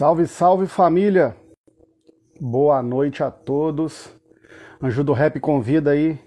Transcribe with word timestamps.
Salve, 0.00 0.26
salve 0.26 0.66
família! 0.66 1.36
Boa 2.40 2.82
noite 2.82 3.22
a 3.22 3.30
todos. 3.30 4.10
Anjo 4.82 5.04
do 5.04 5.12
Rap 5.12 5.38
convida 5.40 5.90
aí 5.90 6.18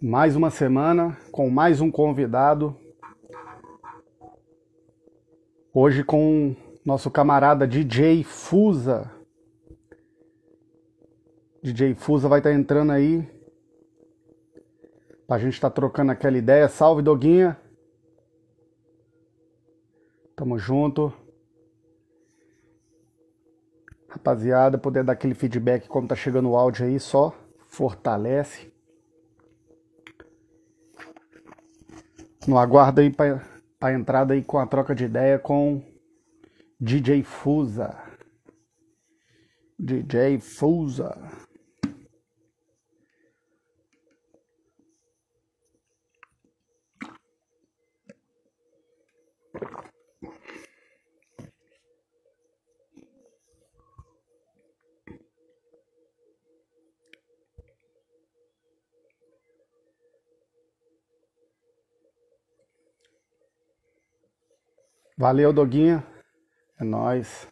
mais 0.00 0.34
uma 0.34 0.48
semana 0.48 1.14
com 1.30 1.50
mais 1.50 1.82
um 1.82 1.90
convidado. 1.90 2.74
Hoje 5.74 6.02
com 6.02 6.56
nosso 6.82 7.10
camarada 7.10 7.68
DJ 7.68 8.24
Fusa. 8.24 9.12
DJ 11.62 11.94
Fusa 11.94 12.30
vai 12.30 12.38
estar 12.38 12.48
tá 12.48 12.56
entrando 12.56 12.92
aí. 12.92 13.28
Pra 15.26 15.38
gente 15.38 15.52
estar 15.52 15.68
tá 15.68 15.74
trocando 15.74 16.12
aquela 16.12 16.38
ideia. 16.38 16.66
Salve, 16.66 17.02
Doguinha! 17.02 17.60
Tamo 20.34 20.58
junto. 20.58 21.12
Rapaziada, 24.14 24.78
poder 24.78 25.02
dar 25.02 25.14
aquele 25.14 25.34
feedback 25.34 25.88
como 25.88 26.06
tá 26.06 26.14
chegando 26.14 26.48
o 26.48 26.56
áudio 26.56 26.86
aí, 26.86 27.00
só 27.00 27.34
fortalece. 27.66 28.72
No 32.46 32.56
aguardo 32.56 33.00
aí 33.00 33.10
para 33.10 33.42
a 33.80 33.92
entrada 33.92 34.32
aí 34.32 34.44
com 34.44 34.56
a 34.56 34.66
troca 34.68 34.94
de 34.94 35.06
ideia 35.06 35.36
com 35.36 35.82
DJ 36.80 37.24
Fusa. 37.24 37.92
DJ 39.76 40.38
Fusa. 40.38 41.18
Valeu, 65.16 65.52
Doguinha. 65.52 66.04
É 66.78 66.82
nóis. 66.82 67.46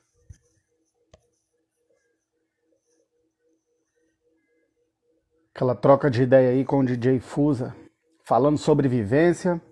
Aquela 5.55 5.77
troca 5.77 6.11
de 6.11 6.23
ideia 6.23 6.51
aí 6.51 6.65
com 6.65 6.81
o 6.81 6.85
DJ 6.85 7.21
Fusa, 7.21 7.77
falando 8.25 8.59
sobre 8.59 8.89
vivência, 8.89 9.63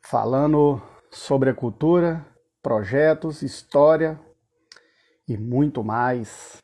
falando 0.00 0.80
sobre 1.10 1.50
a 1.50 1.54
cultura, 1.54 2.24
projetos, 2.62 3.42
história 3.42 4.20
e 5.26 5.36
muito 5.36 5.82
mais. 5.82 6.63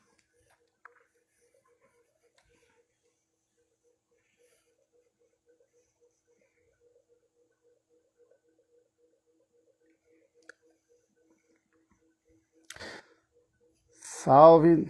Salve, 14.22 14.86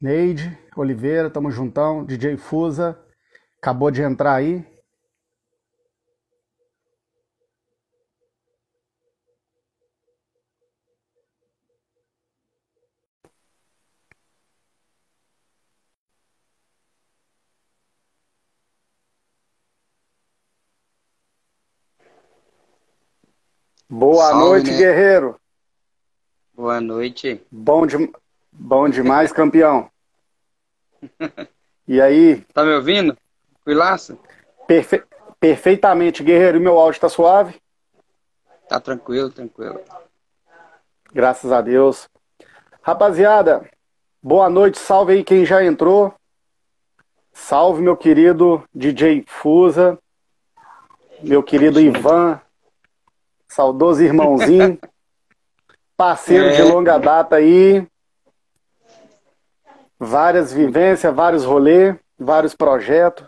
Neide 0.00 0.58
Oliveira, 0.76 1.30
tamo 1.30 1.48
juntão. 1.48 2.04
DJ 2.04 2.36
Fusa, 2.36 3.00
acabou 3.58 3.88
de 3.88 4.02
entrar 4.02 4.34
aí. 4.34 4.66
Boa 23.88 24.30
Salve, 24.30 24.44
noite, 24.44 24.70
né? 24.72 24.78
guerreiro. 24.78 25.40
Boa 26.52 26.80
noite. 26.80 27.40
Bom, 27.52 27.86
de, 27.86 28.12
Bom 28.56 28.88
demais, 28.88 29.32
campeão. 29.32 29.90
E 31.86 32.00
aí? 32.00 32.40
Tá 32.54 32.64
me 32.64 32.72
ouvindo? 32.72 33.16
Tranquilaço? 33.64 34.18
Perfe... 34.66 35.02
Perfeitamente, 35.40 36.22
guerreiro. 36.22 36.60
Meu 36.60 36.78
áudio 36.78 37.00
tá 37.00 37.08
suave? 37.08 37.60
Tá 38.68 38.80
tranquilo, 38.80 39.28
tranquilo. 39.28 39.80
Graças 41.12 41.50
a 41.50 41.60
Deus. 41.60 42.08
Rapaziada, 42.80 43.68
boa 44.22 44.48
noite. 44.48 44.78
Salve 44.78 45.14
aí 45.14 45.24
quem 45.24 45.44
já 45.44 45.62
entrou. 45.64 46.14
Salve, 47.32 47.82
meu 47.82 47.96
querido 47.96 48.64
DJ 48.72 49.24
Fusa. 49.26 49.98
Meu 51.20 51.42
querido 51.42 51.80
Ivan. 51.80 52.40
Saudoso 53.48 54.02
irmãozinho. 54.02 54.78
Parceiro 55.96 56.46
é. 56.46 56.52
de 56.52 56.62
longa 56.62 56.98
data 56.98 57.36
aí 57.36 57.86
várias 60.04 60.52
vivências, 60.52 61.14
vários 61.14 61.44
rolês, 61.44 61.96
vários 62.18 62.54
projetos. 62.54 63.26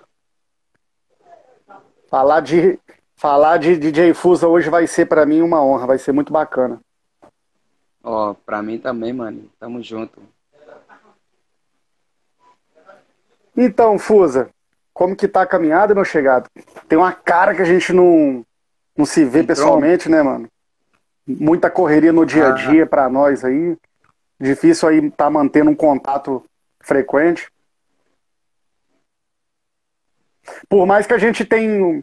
Falar 2.08 2.40
de 2.40 2.78
falar 3.16 3.56
de 3.58 3.76
DJ 3.76 4.14
Fusa 4.14 4.46
hoje 4.46 4.68
vai 4.68 4.86
ser 4.86 5.06
para 5.06 5.26
mim 5.26 5.40
uma 5.40 5.64
honra, 5.64 5.86
vai 5.86 5.98
ser 5.98 6.12
muito 6.12 6.32
bacana. 6.32 6.80
Ó, 8.02 8.30
oh, 8.30 8.34
para 8.34 8.62
mim 8.62 8.78
também, 8.78 9.12
mano. 9.12 9.50
Tamo 9.58 9.82
junto. 9.82 10.22
Então, 13.56 13.98
Fusa, 13.98 14.50
como 14.92 15.16
que 15.16 15.26
tá 15.26 15.42
a 15.42 15.46
caminhada, 15.46 15.94
meu 15.94 16.04
chegado? 16.04 16.48
Tem 16.86 16.96
uma 16.96 17.12
cara 17.12 17.54
que 17.54 17.62
a 17.62 17.64
gente 17.64 17.92
não 17.92 18.44
não 18.96 19.04
se 19.04 19.24
vê 19.24 19.40
Entrou. 19.40 19.56
pessoalmente, 19.56 20.08
né, 20.08 20.22
mano? 20.22 20.48
Muita 21.26 21.70
correria 21.70 22.12
no 22.12 22.24
dia 22.24 22.46
a 22.46 22.50
ah. 22.50 22.52
dia 22.52 22.84
ah. 22.84 22.86
para 22.86 23.08
nós 23.08 23.44
aí. 23.44 23.76
Difícil 24.40 24.88
aí 24.88 25.10
tá 25.10 25.28
mantendo 25.28 25.70
um 25.70 25.74
contato 25.74 26.44
frequente. 26.86 27.50
Por 30.68 30.86
mais 30.86 31.06
que 31.06 31.12
a 31.12 31.18
gente 31.18 31.44
tenha 31.44 32.02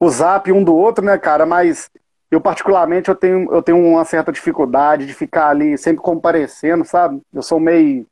o 0.00 0.10
zap 0.10 0.50
um 0.50 0.64
do 0.64 0.74
outro, 0.74 1.04
né, 1.04 1.16
cara, 1.16 1.46
mas 1.46 1.88
eu 2.30 2.40
particularmente 2.40 3.08
eu 3.08 3.14
tenho, 3.14 3.52
eu 3.52 3.62
tenho 3.62 3.78
uma 3.78 4.04
certa 4.04 4.32
dificuldade 4.32 5.06
de 5.06 5.14
ficar 5.14 5.48
ali 5.48 5.78
sempre 5.78 6.02
comparecendo, 6.02 6.84
sabe? 6.84 7.22
Eu 7.32 7.42
sou 7.42 7.60
meio 7.60 8.06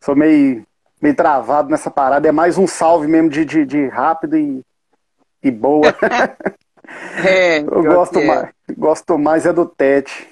sou 0.00 0.16
meio 0.16 0.66
meio 1.00 1.14
travado 1.14 1.68
nessa 1.68 1.90
parada, 1.90 2.26
é 2.26 2.32
mais 2.32 2.56
um 2.56 2.66
salve 2.66 3.06
mesmo 3.06 3.28
de, 3.28 3.44
de, 3.44 3.66
de 3.66 3.88
rápido 3.88 4.38
e, 4.38 4.64
e 5.42 5.50
boa. 5.50 5.94
é, 7.26 7.58
eu 7.58 7.82
gosto 7.82 8.18
é. 8.18 8.26
mais, 8.26 8.52
gosto 8.76 9.18
mais 9.18 9.46
é 9.46 9.52
do 9.52 9.66
Tete. 9.66 10.28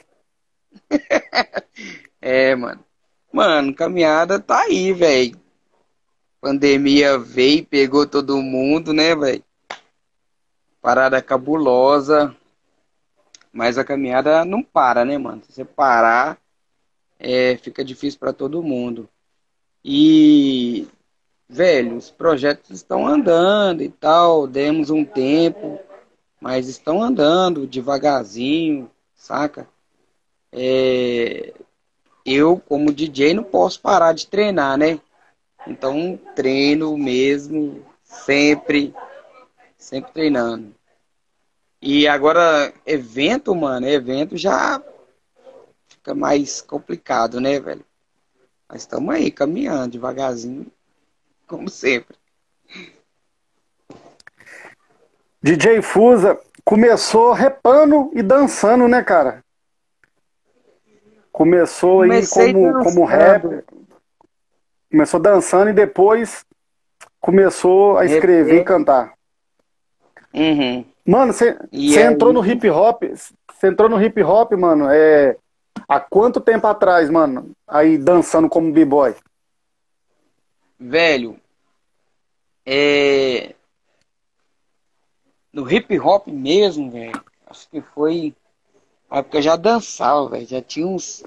é, 2.20 2.54
mano. 2.54 2.82
Mano, 3.32 3.74
caminhada 3.74 4.38
tá 4.38 4.60
aí, 4.60 4.92
velho. 4.92 5.40
Pandemia 6.38 7.18
veio 7.18 7.64
pegou 7.64 8.06
todo 8.06 8.36
mundo, 8.42 8.92
né, 8.92 9.14
velho? 9.16 9.42
Parada 10.82 11.22
cabulosa. 11.22 12.36
Mas 13.50 13.78
a 13.78 13.84
caminhada 13.84 14.44
não 14.44 14.62
para, 14.62 15.04
né, 15.04 15.16
mano? 15.16 15.42
Se 15.44 15.52
você 15.52 15.64
parar, 15.64 16.38
é, 17.18 17.56
fica 17.56 17.82
difícil 17.84 18.20
para 18.20 18.32
todo 18.32 18.62
mundo. 18.62 19.08
E, 19.84 20.86
velho, 21.48 21.96
os 21.96 22.10
projetos 22.10 22.70
estão 22.70 23.06
andando 23.06 23.82
e 23.82 23.88
tal. 23.88 24.46
Demos 24.46 24.90
um 24.90 25.04
tempo, 25.04 25.80
mas 26.40 26.68
estão 26.68 27.02
andando 27.02 27.66
devagarzinho, 27.66 28.90
saca? 29.14 29.66
É, 30.50 31.54
eu, 32.24 32.58
como 32.68 32.92
DJ, 32.92 33.34
não 33.34 33.44
posso 33.44 33.80
parar 33.80 34.12
de 34.12 34.26
treinar, 34.26 34.76
né? 34.76 35.00
Então, 35.66 36.18
treino 36.34 36.96
mesmo, 36.96 37.84
sempre, 38.02 38.94
sempre 39.76 40.12
treinando. 40.12 40.74
E 41.80 42.06
agora, 42.06 42.72
evento, 42.86 43.54
mano, 43.54 43.88
evento 43.88 44.36
já 44.36 44.82
fica 45.88 46.14
mais 46.14 46.60
complicado, 46.60 47.40
né, 47.40 47.58
velho? 47.58 47.84
Mas 48.68 48.82
estamos 48.82 49.14
aí, 49.14 49.30
caminhando 49.30 49.92
devagarzinho, 49.92 50.66
como 51.46 51.68
sempre. 51.68 52.16
DJ 55.42 55.82
Fusa 55.82 56.38
começou 56.64 57.32
repando 57.32 58.10
e 58.14 58.22
dançando, 58.22 58.86
né, 58.86 59.02
cara? 59.02 59.44
Começou 61.32 62.02
aí 62.02 62.26
como, 62.26 62.84
como 62.84 63.04
rapper. 63.04 63.64
Começou 64.90 65.18
dançando 65.18 65.70
e 65.70 65.72
depois 65.72 66.44
começou 67.18 67.96
a 67.96 68.04
escrever 68.04 68.60
e 68.60 68.64
cantar. 68.64 69.14
Uhum. 70.34 70.84
Mano, 71.06 71.32
você 71.32 71.56
entrou 72.02 72.32
no 72.32 72.46
hip 72.46 72.68
hop. 72.68 73.02
Você 73.04 73.68
entrou 73.68 73.88
no 73.88 74.00
hip 74.02 74.22
hop, 74.22 74.52
mano. 74.52 74.88
É, 74.90 75.36
há 75.88 76.00
quanto 76.00 76.40
tempo 76.40 76.66
atrás, 76.66 77.08
mano, 77.10 77.52
aí 77.66 77.98
dançando 77.98 78.48
como 78.48 78.72
b-boy? 78.72 79.14
Velho, 80.78 81.38
é... 82.66 83.54
no 85.52 85.70
hip 85.70 85.98
hop 86.00 86.26
mesmo, 86.26 86.90
velho, 86.90 87.22
acho 87.46 87.68
que 87.68 87.80
foi 87.80 88.34
a 89.12 89.18
época 89.18 89.36
eu 89.36 89.42
já 89.42 89.56
dançava, 89.56 90.26
velho, 90.30 90.46
já 90.46 90.62
tinha 90.62 90.86
uns... 90.86 91.22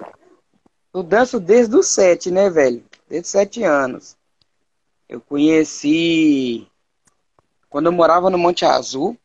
Eu 0.92 1.04
danço 1.04 1.40
desde 1.40 1.76
os 1.76 1.86
sete, 1.86 2.32
né, 2.32 2.50
velho? 2.50 2.84
Desde 3.08 3.28
sete 3.28 3.62
anos. 3.62 4.18
Eu 5.08 5.22
conheci 5.22 6.68
quando 7.70 7.86
eu 7.86 7.92
morava 7.92 8.32
no 8.32 8.40
Monte 8.40 8.66
Azul. 8.66 9.16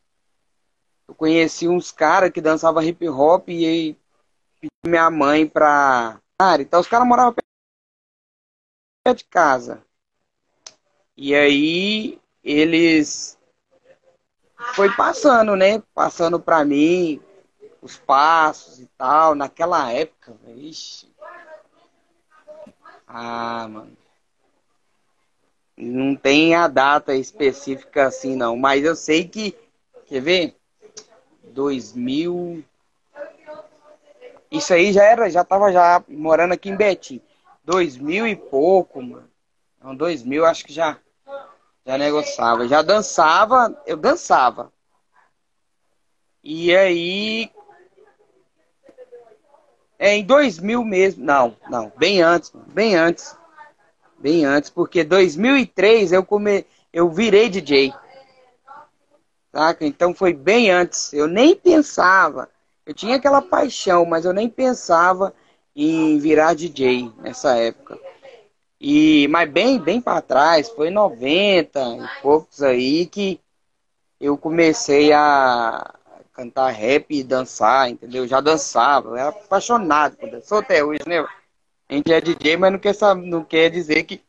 Eu 1.08 1.14
conheci 1.14 1.68
uns 1.68 1.90
caras 1.90 2.30
que 2.30 2.40
dançavam 2.42 2.82
hip 2.82 3.08
hop 3.08 3.48
e 3.48 3.64
aí 3.64 3.96
pedi 4.60 4.70
minha 4.86 5.10
mãe 5.10 5.48
pra. 5.48 6.20
Cara, 6.38 6.60
então 6.60 6.80
os 6.80 6.86
caras 6.86 7.08
moravam 7.08 7.34
perto 9.02 9.18
de 9.18 9.24
casa. 9.24 9.82
E 11.16 11.34
aí 11.34 12.20
eles 12.44 13.38
foi 14.74 14.94
passando, 14.94 15.56
né? 15.56 15.82
Passando 15.94 16.38
pra 16.38 16.62
mim 16.62 17.22
os 17.80 17.98
passos 17.98 18.78
e 18.80 18.86
tal. 18.98 19.34
Naquela 19.34 19.92
época, 19.92 20.36
ixi. 20.56 21.10
Ah, 23.06 23.66
mano. 23.68 23.96
Não 25.76 26.14
tem 26.14 26.54
a 26.54 26.68
data 26.68 27.14
específica 27.14 28.06
assim, 28.06 28.36
não. 28.36 28.56
Mas 28.56 28.84
eu 28.84 28.94
sei 28.94 29.26
que. 29.26 29.56
Quer 30.06 30.20
ver? 30.20 30.56
2000. 31.44 32.64
Isso 34.50 34.74
aí 34.74 34.92
já 34.92 35.04
era, 35.04 35.30
já 35.30 35.44
tava 35.44 35.72
já 35.72 36.02
morando 36.08 36.52
aqui 36.52 36.70
em 36.70 36.76
Betim. 36.76 37.22
2000 37.64 38.26
e 38.26 38.34
pouco, 38.34 39.00
mano. 39.00 39.30
Não, 39.82 39.94
2000 39.94 40.44
acho 40.44 40.64
que 40.64 40.72
já 40.72 40.98
já 41.86 41.96
negociava, 41.96 42.68
já 42.68 42.82
dançava, 42.82 43.76
eu 43.86 43.96
dançava. 43.96 44.72
E 46.42 46.74
aí 46.74 47.50
é 50.02 50.16
em 50.16 50.24
2000 50.24 50.82
mesmo, 50.82 51.22
não, 51.22 51.54
não, 51.68 51.92
bem 51.98 52.22
antes, 52.22 52.50
bem 52.72 52.96
antes. 52.96 53.36
Bem 54.18 54.46
antes, 54.46 54.70
porque 54.70 55.04
2003 55.04 56.12
eu 56.12 56.24
come... 56.24 56.64
eu 56.90 57.10
virei 57.10 57.50
DJ. 57.50 57.92
Saca? 59.52 59.84
Então 59.84 60.14
foi 60.14 60.32
bem 60.32 60.70
antes. 60.70 61.12
Eu 61.12 61.26
nem 61.26 61.54
pensava. 61.54 62.48
Eu 62.86 62.94
tinha 62.94 63.16
aquela 63.16 63.42
paixão, 63.42 64.06
mas 64.06 64.24
eu 64.24 64.32
nem 64.32 64.48
pensava 64.48 65.34
em 65.76 66.18
virar 66.18 66.54
DJ 66.54 67.12
nessa 67.18 67.56
época. 67.56 67.98
E 68.80 69.28
mas 69.28 69.50
bem, 69.50 69.78
bem 69.78 70.00
para 70.00 70.22
trás, 70.22 70.70
foi 70.70 70.88
90 70.88 71.78
e 71.78 72.22
poucos 72.22 72.62
aí 72.62 73.04
que 73.04 73.38
eu 74.18 74.38
comecei 74.38 75.12
a 75.12 75.94
cantar 76.32 76.70
rap 76.70 77.06
e 77.10 77.22
dançar, 77.22 77.90
entendeu? 77.90 78.24
Eu 78.24 78.28
já 78.28 78.40
dançava, 78.40 79.18
era 79.18 79.28
apaixonado 79.30 80.16
por 80.16 80.30
dança. 80.30 80.46
Sou 80.46 80.58
até 80.58 80.84
hoje, 80.84 81.00
né? 81.06 81.20
A 81.88 81.94
gente 81.94 82.12
é 82.12 82.20
DJ, 82.20 82.56
mas 82.56 82.72
não 82.72 82.78
quer, 82.78 82.94
não 83.16 83.44
quer 83.44 83.70
dizer 83.70 84.04
que 84.04 84.22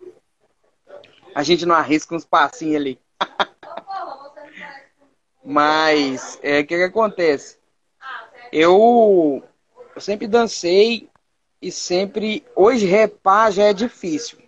a 1.33 1.43
gente 1.43 1.65
não 1.65 1.75
arrisca 1.75 2.15
uns 2.15 2.25
passinhos 2.25 2.75
ali. 2.75 2.99
mas, 5.45 6.39
é, 6.41 6.53
o 6.53 6.55
é, 6.55 6.63
que, 6.63 6.75
que 6.75 6.83
acontece? 6.83 7.57
Eu, 8.51 9.43
eu 9.95 10.01
sempre 10.01 10.27
dancei 10.27 11.09
e 11.61 11.71
sempre. 11.71 12.43
Hoje 12.55 12.85
repar 12.85 13.51
já 13.51 13.63
é 13.63 13.73
difícil. 13.73 14.39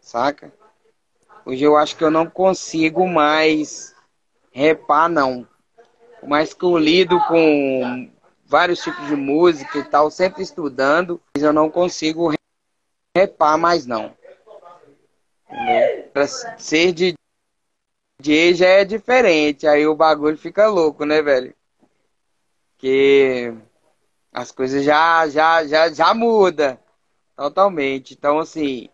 Saca? 0.00 0.52
Hoje 1.46 1.64
eu 1.64 1.76
acho 1.76 1.96
que 1.96 2.04
eu 2.04 2.10
não 2.10 2.28
consigo 2.28 3.08
mais 3.08 3.94
repar, 4.50 5.08
não. 5.08 5.46
Mais 6.22 6.52
que 6.52 6.64
eu 6.64 6.76
lido 6.76 7.18
com 7.26 8.10
vários 8.44 8.82
tipos 8.82 9.06
de 9.06 9.16
música 9.16 9.78
e 9.78 9.84
tal, 9.84 10.10
sempre 10.10 10.42
estudando, 10.42 11.20
mas 11.34 11.42
eu 11.44 11.52
não 11.52 11.70
consigo 11.70 12.32
repar 13.16 13.56
mais 13.56 13.86
não. 13.86 14.14
Para 16.12 16.26
ser 16.26 16.92
de 16.92 17.14
DJ 18.20 18.54
já 18.54 18.66
é 18.66 18.84
diferente, 18.84 19.66
aí 19.66 19.86
o 19.86 19.94
bagulho 19.94 20.36
fica 20.36 20.68
louco, 20.68 21.04
né, 21.04 21.22
velho? 21.22 21.54
Que 22.76 23.54
as 24.32 24.50
coisas 24.50 24.84
já 24.84 25.28
já 25.28 25.66
já 25.66 25.90
já 25.92 26.12
muda 26.12 26.78
totalmente. 27.36 28.14
Então 28.14 28.38
assim, 28.38 28.88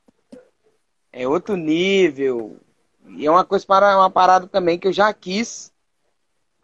é 1.13 1.27
outro 1.27 1.57
nível. 1.57 2.61
E 3.09 3.27
é 3.27 3.31
uma 3.31 3.45
coisa 3.45 3.65
para 3.65 3.97
uma 3.97 4.11
parada 4.11 4.47
também 4.47 4.79
que 4.79 4.89
eu 4.89 4.93
já 4.93 5.13
quis 5.13 5.73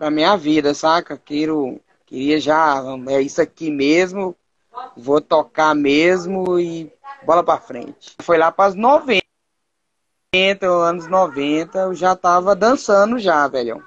pra 0.03 0.11
minha 0.11 0.37
vida, 0.37 0.75
saca? 0.75 1.17
Quero 1.17 1.81
Queria 2.07 2.41
já, 2.41 2.83
é 3.09 3.23
isso 3.23 3.41
aqui 3.41 3.71
mesmo, 3.71 4.37
vou 4.97 5.21
tocar 5.21 5.77
mesmo 5.77 6.59
e 6.59 6.93
bola 7.25 7.45
pra 7.45 7.57
frente. 7.57 8.17
Foi 8.21 8.37
lá 8.37 8.51
para 8.51 8.69
as 8.69 8.75
90, 8.75 9.23
anos 10.67 11.07
90, 11.07 11.79
eu 11.79 11.95
já 11.95 12.17
tava 12.17 12.55
dançando 12.57 13.17
já, 13.19 13.47
velhão. 13.47 13.81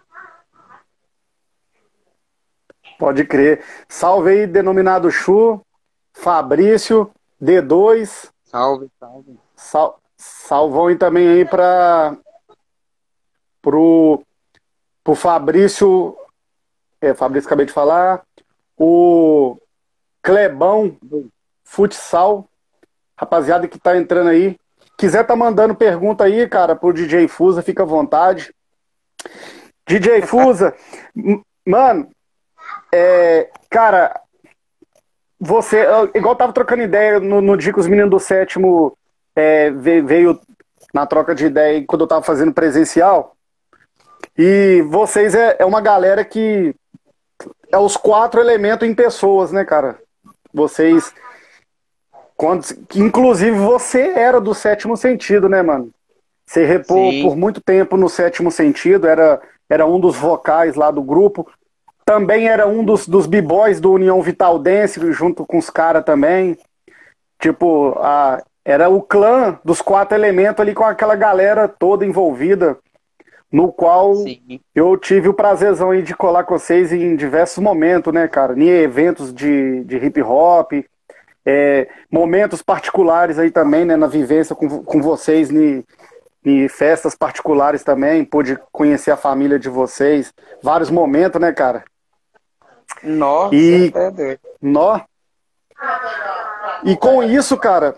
Pode 2.97 3.25
crer. 3.25 3.63
Salve 3.89 4.29
aí, 4.29 4.47
denominado 4.47 5.11
Chu, 5.11 5.61
Fabrício, 6.13 7.11
D2. 7.39 8.31
Salve, 8.45 8.89
salve. 8.97 9.37
Sal, 9.53 9.99
salvão 10.15 10.87
aí 10.87 10.95
também 10.95 11.27
aí 11.27 11.45
para 11.45 12.17
pro, 13.61 14.23
pro 15.05 15.15
Fabrício 15.15 16.17
é, 17.05 17.13
Fabrício 17.13 17.47
acabei 17.47 17.65
de 17.65 17.71
falar, 17.71 18.23
o 18.77 19.57
Clebão 20.21 20.97
Futsal, 21.63 22.49
rapaziada 23.15 23.67
que 23.67 23.77
tá 23.77 23.95
entrando 23.95 24.29
aí. 24.29 24.57
Quiser 24.97 25.25
tá 25.25 25.35
mandando 25.35 25.75
pergunta 25.75 26.23
aí, 26.23 26.47
cara, 26.47 26.75
pro 26.75 26.93
DJ 26.93 27.27
Fusa, 27.27 27.61
fica 27.61 27.83
à 27.83 27.85
vontade. 27.85 28.53
DJ 29.87 30.23
Fusa, 30.23 30.73
mano, 31.65 32.09
é, 32.91 33.51
cara, 33.69 34.19
você, 35.39 35.85
igual 36.15 36.35
tava 36.35 36.53
trocando 36.53 36.81
ideia 36.81 37.19
no, 37.19 37.41
no 37.41 37.55
dia 37.55 37.71
que 37.71 37.79
os 37.79 37.87
meninos 37.87 38.09
do 38.09 38.19
sétimo 38.19 38.97
é, 39.35 39.69
veio 39.69 40.39
na 40.93 41.05
troca 41.05 41.35
de 41.35 41.45
ideia 41.45 41.83
quando 41.85 42.01
eu 42.01 42.07
tava 42.07 42.23
fazendo 42.23 42.53
presencial. 42.53 43.34
E 44.37 44.81
vocês 44.87 45.33
é, 45.33 45.55
é 45.59 45.65
uma 45.65 45.79
galera 45.79 46.25
que 46.25 46.75
é 47.71 47.77
os 47.77 47.95
quatro 47.95 48.41
elementos 48.41 48.87
em 48.87 48.93
pessoas, 48.93 49.51
né, 49.51 49.63
cara? 49.63 49.97
Vocês. 50.53 51.13
Quando, 52.35 52.65
inclusive 52.95 53.57
você 53.57 54.11
era 54.13 54.41
do 54.41 54.53
sétimo 54.53 54.97
sentido, 54.97 55.47
né, 55.47 55.61
mano? 55.61 55.89
Você 56.45 56.65
repou 56.65 57.11
Sim. 57.11 57.23
por 57.23 57.35
muito 57.35 57.61
tempo 57.61 57.95
no 57.95 58.09
sétimo 58.09 58.51
sentido, 58.51 59.07
era, 59.07 59.41
era 59.69 59.85
um 59.85 59.99
dos 59.99 60.15
vocais 60.17 60.75
lá 60.75 60.91
do 60.91 61.01
grupo. 61.01 61.49
Também 62.03 62.47
era 62.47 62.67
um 62.67 62.83
dos, 62.83 63.07
dos 63.07 63.25
b-boys 63.25 63.79
do 63.79 63.93
União 63.93 64.21
Vital 64.21 64.59
Dance, 64.59 64.99
junto 65.11 65.45
com 65.45 65.57
os 65.57 65.69
caras 65.69 66.03
também. 66.03 66.57
Tipo, 67.39 67.97
a, 67.99 68.43
era 68.63 68.89
o 68.89 69.01
clã 69.01 69.59
dos 69.63 69.81
quatro 69.81 70.15
elementos 70.15 70.59
ali 70.59 70.73
com 70.73 70.83
aquela 70.83 71.15
galera 71.15 71.67
toda 71.67 72.05
envolvida 72.05 72.77
no 73.55 73.71
qual 73.71 74.15
Sim. 74.15 74.59
eu 74.75 74.97
tive 74.97 75.29
o 75.29 75.33
prazerzão 75.33 75.91
aí 75.91 76.01
de 76.01 76.13
colar 76.13 76.43
com 76.43 76.59
vocês 76.59 76.91
em 76.91 77.15
diversos 77.15 77.63
momentos, 77.63 78.13
né, 78.13 78.27
cara? 78.27 78.53
Em 78.53 78.67
eventos 78.67 79.33
de, 79.33 79.81
de 79.85 79.95
hip 79.95 80.21
hop, 80.21 80.73
é, 81.45 81.87
momentos 82.11 82.61
particulares 82.61 83.39
aí 83.39 83.49
também, 83.49 83.85
né, 83.85 83.95
na 83.95 84.07
vivência 84.07 84.53
com, 84.53 84.83
com 84.83 85.01
vocês 85.01 85.49
em, 85.51 85.85
em 86.43 86.67
festas 86.67 87.15
particulares 87.15 87.81
também, 87.81 88.25
pude 88.25 88.59
conhecer 88.73 89.11
a 89.11 89.15
família 89.15 89.57
de 89.57 89.69
vocês, 89.69 90.33
vários 90.61 90.89
momentos, 90.89 91.39
né, 91.39 91.53
cara? 91.53 91.85
Nossa, 93.01 93.55
e, 93.55 93.87
é 93.95 94.37
nó. 94.61 94.99
E 96.83 96.97
com 96.97 97.23
isso, 97.23 97.55
cara, 97.55 97.95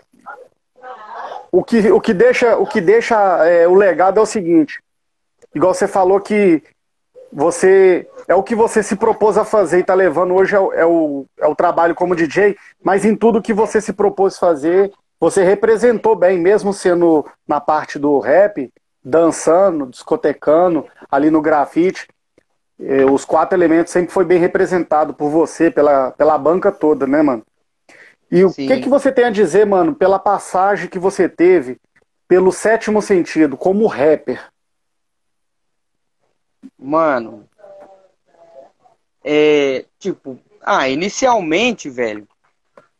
o 1.50 1.64
que, 1.64 1.90
o 1.90 2.00
que 2.00 2.14
deixa, 2.14 2.56
o, 2.56 2.64
que 2.64 2.80
deixa 2.80 3.16
é, 3.44 3.66
o 3.66 3.74
legado 3.74 4.20
é 4.20 4.22
o 4.22 4.26
seguinte: 4.26 4.78
igual 5.54 5.74
você 5.74 5.88
falou 5.88 6.20
que 6.20 6.62
você 7.32 8.08
é 8.26 8.34
o 8.34 8.42
que 8.42 8.54
você 8.54 8.82
se 8.82 8.96
propôs 8.96 9.36
a 9.36 9.44
fazer 9.44 9.78
e 9.78 9.80
está 9.80 9.94
levando 9.94 10.34
hoje 10.34 10.54
é 10.54 10.60
o, 10.60 10.72
é, 10.72 10.86
o, 10.86 11.26
é 11.38 11.46
o 11.46 11.54
trabalho 11.54 11.94
como 11.94 12.16
DJ, 12.16 12.56
mas 12.82 13.04
em 13.04 13.14
tudo 13.14 13.42
que 13.42 13.52
você 13.52 13.80
se 13.80 13.92
propôs 13.92 14.38
fazer, 14.38 14.92
você 15.20 15.42
representou 15.42 16.14
bem, 16.14 16.38
mesmo 16.38 16.72
sendo 16.72 17.26
na 17.46 17.60
parte 17.60 17.98
do 17.98 18.18
rap, 18.18 18.70
dançando, 19.02 19.86
discotecando, 19.86 20.86
ali 21.10 21.30
no 21.30 21.42
grafite. 21.42 22.06
Eh, 22.80 23.04
os 23.04 23.24
quatro 23.24 23.56
elementos 23.56 23.92
sempre 23.92 24.12
foi 24.12 24.24
bem 24.24 24.38
representado 24.38 25.12
por 25.12 25.28
você, 25.28 25.70
pela, 25.70 26.12
pela 26.12 26.38
banca 26.38 26.70
toda, 26.70 27.06
né, 27.06 27.20
mano? 27.20 27.42
E 28.30 28.44
o 28.44 28.52
que, 28.52 28.80
que 28.80 28.88
você 28.88 29.10
tem 29.10 29.24
a 29.24 29.30
dizer, 29.30 29.64
mano, 29.64 29.94
pela 29.94 30.18
passagem 30.18 30.88
que 30.88 30.98
você 30.98 31.28
teve 31.28 31.78
pelo 32.28 32.52
sétimo 32.52 33.00
sentido, 33.00 33.56
como 33.56 33.86
rapper? 33.86 34.40
Mano, 36.78 37.48
é, 39.24 39.84
tipo, 39.98 40.38
ah, 40.62 40.88
inicialmente, 40.88 41.90
velho, 41.90 42.28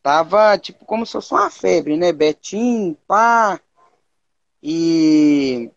tava 0.02 0.58
tipo 0.58 0.84
como 0.84 1.06
se 1.06 1.12
fosse 1.12 1.32
uma 1.32 1.50
febre, 1.50 1.96
né? 1.96 2.12
Betim, 2.12 2.96
pá. 3.06 3.60
E 4.62 5.70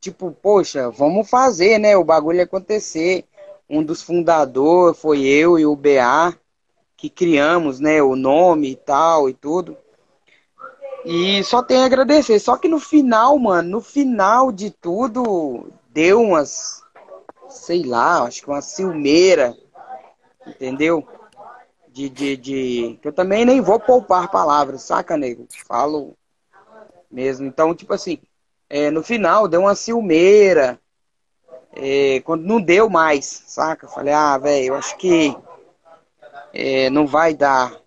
tipo, 0.00 0.32
poxa, 0.32 0.90
vamos 0.90 1.28
fazer, 1.28 1.78
né? 1.78 1.96
O 1.96 2.04
bagulho 2.04 2.42
acontecer. 2.42 3.24
Um 3.68 3.82
dos 3.82 4.02
fundadores 4.02 4.98
foi 4.98 5.22
eu 5.22 5.58
e 5.58 5.64
o 5.64 5.74
BA 5.74 6.36
que 7.02 7.10
criamos, 7.10 7.80
né, 7.80 8.00
o 8.00 8.14
nome 8.14 8.70
e 8.70 8.76
tal 8.76 9.28
e 9.28 9.34
tudo. 9.34 9.76
E 11.04 11.42
só 11.42 11.60
tenho 11.60 11.80
a 11.82 11.86
agradecer. 11.86 12.38
Só 12.38 12.56
que 12.56 12.68
no 12.68 12.78
final, 12.78 13.36
mano, 13.38 13.68
no 13.68 13.80
final 13.80 14.52
de 14.52 14.70
tudo, 14.70 15.72
deu 15.88 16.20
umas, 16.20 16.81
sei 17.52 17.84
lá, 17.84 18.22
acho 18.22 18.42
que 18.42 18.48
uma 18.48 18.62
ciumeira, 18.62 19.56
entendeu? 20.46 21.06
De, 21.88 22.08
de, 22.08 22.36
de. 22.36 23.00
Eu 23.02 23.12
também 23.12 23.44
nem 23.44 23.60
vou 23.60 23.78
poupar 23.78 24.30
palavras, 24.30 24.82
saca, 24.82 25.16
nego? 25.16 25.46
Falo 25.66 26.16
mesmo. 27.10 27.46
Então, 27.46 27.74
tipo 27.74 27.92
assim, 27.92 28.18
é, 28.68 28.90
no 28.90 29.02
final 29.02 29.46
deu 29.46 29.62
uma 29.62 29.74
ciumeira. 29.74 30.80
É, 31.74 32.20
quando 32.20 32.44
não 32.44 32.60
deu 32.60 32.88
mais, 32.88 33.44
saca? 33.46 33.88
Falei, 33.88 34.12
ah, 34.12 34.36
velho, 34.36 34.66
eu 34.66 34.74
acho 34.74 34.96
que 34.96 35.36
é, 36.52 36.90
não 36.90 37.06
vai 37.06 37.34
dar. 37.34 37.80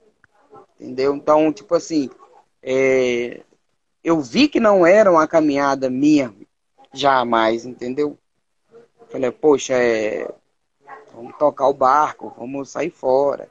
Entendeu? 0.79 1.15
Então, 1.15 1.51
tipo 1.53 1.75
assim, 1.75 2.09
é, 2.61 3.41
eu 4.03 4.19
vi 4.21 4.47
que 4.47 4.59
não 4.59 4.85
era 4.85 5.11
uma 5.11 5.27
caminhada 5.27 5.89
minha 5.89 6.33
jamais, 6.93 7.65
entendeu? 7.65 8.17
Falei, 9.09 9.31
poxa, 9.31 9.73
é, 9.73 10.27
vamos 11.13 11.35
tocar 11.37 11.67
o 11.67 11.73
barco, 11.73 12.33
vamos 12.37 12.69
sair 12.69 12.89
fora. 12.89 13.49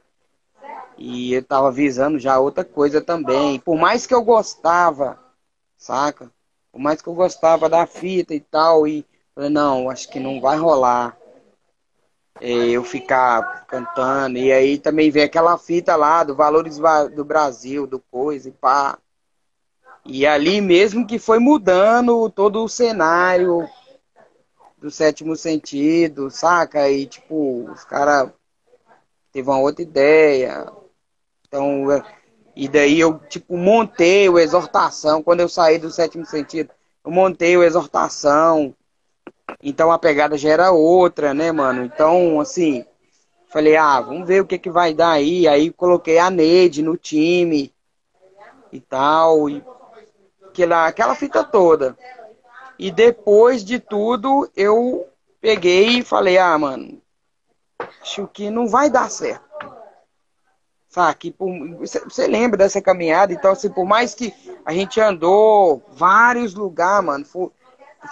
E 0.97 1.33
eu 1.33 1.43
tava 1.43 1.71
visando 1.71 2.19
já 2.19 2.39
outra 2.39 2.63
coisa 2.63 3.01
também. 3.01 3.59
Por 3.59 3.77
mais 3.77 4.05
que 4.05 4.13
eu 4.13 4.23
gostava, 4.23 5.19
saca? 5.77 6.31
Por 6.71 6.79
mais 6.79 7.01
que 7.01 7.07
eu 7.07 7.13
gostava 7.13 7.69
da 7.69 7.85
fita 7.85 8.33
e 8.33 8.39
tal, 8.39 8.87
e 8.87 9.05
falei, 9.33 9.49
não, 9.49 9.89
acho 9.89 10.09
que 10.09 10.19
não 10.19 10.39
vai 10.39 10.57
rolar 10.57 11.17
é, 12.41 12.69
eu 12.69 12.83
ficar 12.83 13.65
cantando. 13.65 14.37
E 14.37 14.51
aí 14.51 14.77
também 14.77 15.09
vem 15.09 15.23
aquela 15.23 15.57
fita 15.57 15.95
lá 15.95 16.23
do 16.23 16.35
Valores 16.35 16.79
do 17.13 17.25
Brasil, 17.25 17.87
do 17.87 17.99
coisa 17.99 18.49
e 18.49 18.51
pá. 18.51 18.97
E 20.05 20.25
ali 20.25 20.61
mesmo 20.61 21.07
que 21.07 21.17
foi 21.17 21.39
mudando 21.39 22.29
todo 22.29 22.63
o 22.63 22.69
cenário 22.69 23.67
do 24.85 24.91
sétimo 24.91 25.35
sentido, 25.35 26.29
saca? 26.29 26.87
E 26.91 27.07
tipo, 27.07 27.67
os 27.71 27.83
caras 27.85 28.29
teve 29.31 29.49
uma 29.49 29.59
outra 29.59 29.81
ideia. 29.81 30.71
Então, 31.47 31.91
é, 31.91 32.03
e 32.55 32.67
daí 32.67 32.99
eu, 32.99 33.17
tipo, 33.27 33.57
montei 33.57 34.29
o 34.29 34.37
exortação. 34.37 35.23
Quando 35.23 35.39
eu 35.39 35.49
saí 35.49 35.79
do 35.79 35.89
sétimo 35.89 36.23
sentido, 36.23 36.69
eu 37.03 37.09
montei 37.09 37.57
o 37.57 37.63
exortação. 37.63 38.75
Então 39.59 39.91
a 39.91 39.97
pegada 39.97 40.37
já 40.37 40.49
era 40.51 40.71
outra, 40.71 41.33
né, 41.33 41.51
mano? 41.51 41.83
Então, 41.83 42.39
assim, 42.39 42.85
falei, 43.47 43.75
ah, 43.75 44.01
vamos 44.01 44.27
ver 44.27 44.41
o 44.41 44.45
que, 44.45 44.59
que 44.59 44.69
vai 44.69 44.93
dar 44.93 45.13
aí. 45.13 45.47
Aí 45.47 45.71
coloquei 45.71 46.19
a 46.19 46.29
Neide 46.29 46.83
no 46.83 46.95
time 46.95 47.73
e 48.71 48.79
tal. 48.79 49.49
E 49.49 49.63
aquela, 50.47 50.85
aquela 50.85 51.15
fita 51.15 51.43
toda. 51.43 51.97
E 52.77 52.91
depois 52.91 53.63
de 53.63 53.79
tudo, 53.79 54.49
eu 54.55 55.07
peguei 55.39 55.99
e 55.99 56.03
falei, 56.03 56.37
ah, 56.37 56.57
mano, 56.57 57.01
acho 58.01 58.27
que 58.27 58.49
não 58.49 58.67
vai 58.67 58.89
dar 58.89 59.09
certo. 59.09 59.43
Sabe? 60.89 61.35
Você 61.79 62.25
lembra 62.27 62.57
dessa 62.57 62.81
caminhada? 62.81 63.33
Então, 63.33 63.51
assim, 63.51 63.69
por 63.69 63.85
mais 63.85 64.15
que 64.15 64.33
a 64.65 64.73
gente 64.73 64.99
andou 64.99 65.83
vários 65.91 66.53
lugares, 66.53 67.05
mano, 67.05 67.25
foi, 67.25 67.49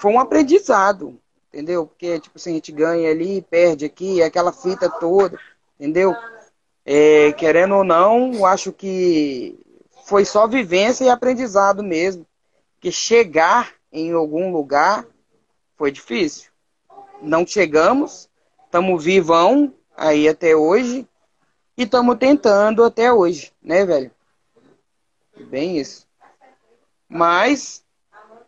foi 0.01 0.12
um 0.12 0.20
aprendizado, 0.20 1.17
entendeu? 1.48 1.88
Porque, 1.88 2.20
tipo 2.20 2.38
assim, 2.38 2.51
a 2.51 2.53
gente 2.55 2.72
ganha 2.72 3.10
ali, 3.10 3.41
perde 3.41 3.86
aqui, 3.86 4.22
aquela 4.22 4.51
fita 4.51 4.89
toda, 4.89 5.39
entendeu? 5.79 6.13
É, 6.86 7.32
querendo 7.34 7.75
ou 7.75 7.84
não, 7.86 8.46
acho 8.46 8.74
que 8.74 9.58
foi 10.05 10.25
só 10.25 10.46
vivência 10.46 11.05
e 11.05 11.10
aprendizado 11.10 11.82
mesmo. 11.82 12.25
Que 12.82 12.91
chegar 12.91 13.72
em 13.93 14.12
algum 14.12 14.51
lugar 14.51 15.05
foi 15.77 15.91
difícil. 15.91 16.51
Não 17.21 17.47
chegamos, 17.47 18.29
estamos 18.65 19.03
vivão 19.03 19.73
aí 19.95 20.27
até 20.27 20.55
hoje, 20.55 21.07
e 21.77 21.83
estamos 21.83 22.17
tentando 22.17 22.83
até 22.83 23.13
hoje, 23.13 23.53
né, 23.62 23.85
velho? 23.85 24.12
Bem 25.50 25.77
isso. 25.77 26.07
Mas 27.07 27.85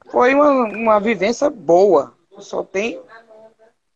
foi 0.07 0.33
uma, 0.33 0.63
uma 0.65 0.99
vivência 0.99 1.49
boa. 1.49 2.13
Só 2.39 2.63
tenho, 2.63 3.03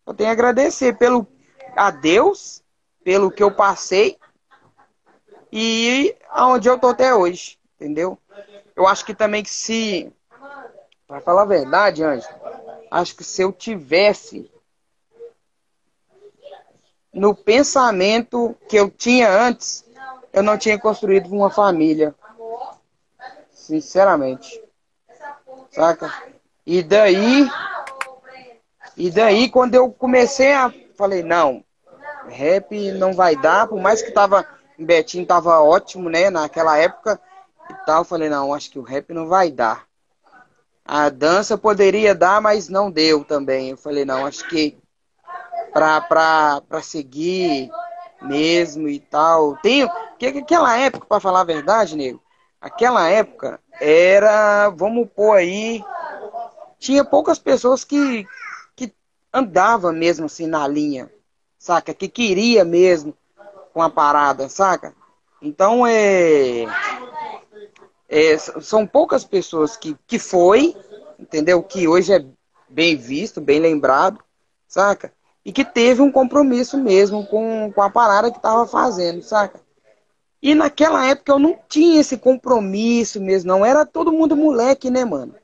só 0.06 0.14
tenho 0.14 0.30
agradecer 0.30 0.98
pelo 0.98 1.28
a 1.76 1.92
Deus, 1.92 2.64
pelo 3.04 3.32
que 3.32 3.44
eu 3.44 3.52
passei 3.52 4.18
e 5.52 6.16
aonde 6.30 6.70
eu 6.70 6.78
tô 6.78 6.90
até 6.90 7.14
hoje, 7.14 7.58
entendeu? 7.76 8.18
Eu 8.76 8.88
acho 8.88 9.06
que 9.06 9.14
também 9.14 9.44
que 9.44 9.50
se, 9.50 10.12
para 11.10 11.22
falar 11.22 11.42
a 11.42 11.46
verdade, 11.46 12.04
Anjo, 12.04 12.28
acho 12.92 13.16
que 13.16 13.24
se 13.24 13.42
eu 13.42 13.52
tivesse 13.52 14.48
no 17.12 17.34
pensamento 17.34 18.56
que 18.68 18.76
eu 18.76 18.92
tinha 18.92 19.28
antes, 19.28 19.84
eu 20.32 20.44
não 20.44 20.56
tinha 20.56 20.78
construído 20.78 21.26
uma 21.34 21.50
família. 21.50 22.14
Sinceramente. 23.52 24.64
Saca? 25.72 26.14
E 26.64 26.84
daí. 26.84 27.50
E 28.96 29.10
daí, 29.10 29.50
quando 29.50 29.74
eu 29.74 29.92
comecei 29.92 30.54
a. 30.54 30.72
Falei, 30.96 31.24
não, 31.24 31.64
rap 32.28 32.92
não 32.92 33.14
vai 33.14 33.36
dar, 33.36 33.68
por 33.68 33.82
mais 33.82 34.04
que 34.04 34.12
tava. 34.12 34.48
Betinho 34.78 35.26
tava 35.26 35.60
ótimo, 35.60 36.08
né? 36.08 36.30
Naquela 36.30 36.78
época 36.78 37.20
e 37.68 37.74
tal. 37.86 38.06
Falei, 38.06 38.30
não, 38.30 38.54
acho 38.54 38.70
que 38.70 38.78
o 38.78 38.84
rap 38.84 39.12
não 39.12 39.28
vai 39.28 39.50
dar. 39.50 39.89
A 40.92 41.08
dança 41.10 41.56
poderia 41.56 42.16
dar, 42.16 42.42
mas 42.42 42.68
não 42.68 42.90
deu 42.90 43.24
também. 43.24 43.70
Eu 43.70 43.78
falei, 43.78 44.04
não, 44.04 44.26
acho 44.26 44.44
que 44.50 44.76
para 45.72 46.82
seguir 46.82 47.70
mesmo 48.20 48.90
e 48.90 49.00
tal. 49.00 49.56
Tem, 49.58 49.88
que 50.18 50.26
aquela 50.26 50.76
época, 50.80 51.06
para 51.06 51.20
falar 51.20 51.42
a 51.42 51.44
verdade, 51.44 51.96
nego, 51.96 52.20
aquela 52.60 53.08
época 53.08 53.60
era, 53.80 54.70
vamos 54.70 55.08
pôr 55.16 55.38
aí, 55.38 55.86
tinha 56.80 57.06
poucas 57.06 57.38
pessoas 57.38 57.84
que, 57.84 58.26
que 58.76 58.92
andava 59.32 59.94
mesmo 59.94 60.26
assim 60.26 60.48
na 60.48 60.68
linha, 60.68 61.08
saca? 61.60 61.94
Que 61.94 62.08
queria 62.08 62.66
mesmo 62.66 63.16
com 63.76 63.84
a 63.84 63.92
parada, 63.92 64.50
saca? 64.50 64.96
Então 65.40 65.86
é, 65.86 66.66
é 68.10 68.38
são 68.38 68.88
poucas 68.88 69.24
pessoas 69.24 69.78
que, 69.78 69.96
que 70.08 70.18
foi, 70.20 70.76
entendeu? 71.18 71.62
Que 71.64 71.88
hoje 71.88 72.14
é 72.14 72.26
bem 72.68 72.98
visto, 72.98 73.40
bem 73.40 73.60
lembrado, 73.60 74.20
saca? 74.68 75.14
e 75.44 75.52
que 75.52 75.64
teve 75.64 76.02
um 76.02 76.12
compromisso 76.12 76.78
mesmo 76.78 77.26
com, 77.26 77.72
com 77.74 77.82
a 77.82 77.90
parada 77.90 78.30
que 78.30 78.38
estava 78.38 78.68
fazendo, 78.68 79.22
saca? 79.24 79.60
E 80.42 80.54
naquela 80.54 81.06
época 81.08 81.32
eu 81.32 81.40
não 81.40 81.58
tinha 81.68 82.00
esse 82.00 82.18
compromisso 82.18 83.20
mesmo, 83.20 83.48
não. 83.48 83.66
Era 83.66 83.86
todo 83.86 84.12
mundo 84.12 84.38
moleque, 84.38 84.90
né, 84.90 85.04
mano? 85.04 85.36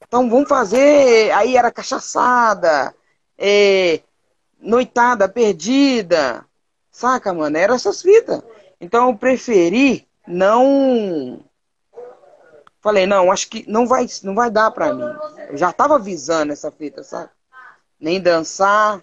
Então 0.00 0.28
vamos 0.28 0.48
fazer. 0.48 1.30
Aí 1.32 1.56
era 1.56 1.70
cachaçada, 1.70 2.94
é, 3.38 4.00
noitada 4.58 5.28
perdida, 5.28 6.44
saca, 6.90 7.32
mano? 7.32 7.56
Era 7.56 7.74
essas 7.74 8.02
fitas. 8.02 8.42
Então 8.80 9.10
eu 9.10 9.16
preferi 9.16 10.08
não. 10.26 11.40
Falei, 12.84 13.06
não, 13.06 13.32
acho 13.32 13.48
que 13.48 13.68
não 13.68 13.86
vai, 13.86 14.06
não 14.22 14.34
vai 14.34 14.50
dar 14.50 14.70
pra 14.70 14.94
mim. 14.94 15.02
Eu 15.48 15.56
já 15.56 15.72
tava 15.72 15.96
avisando 15.96 16.52
essa 16.52 16.70
fita, 16.70 17.02
sabe? 17.02 17.30
nem 18.04 18.20
dançar, 18.20 19.02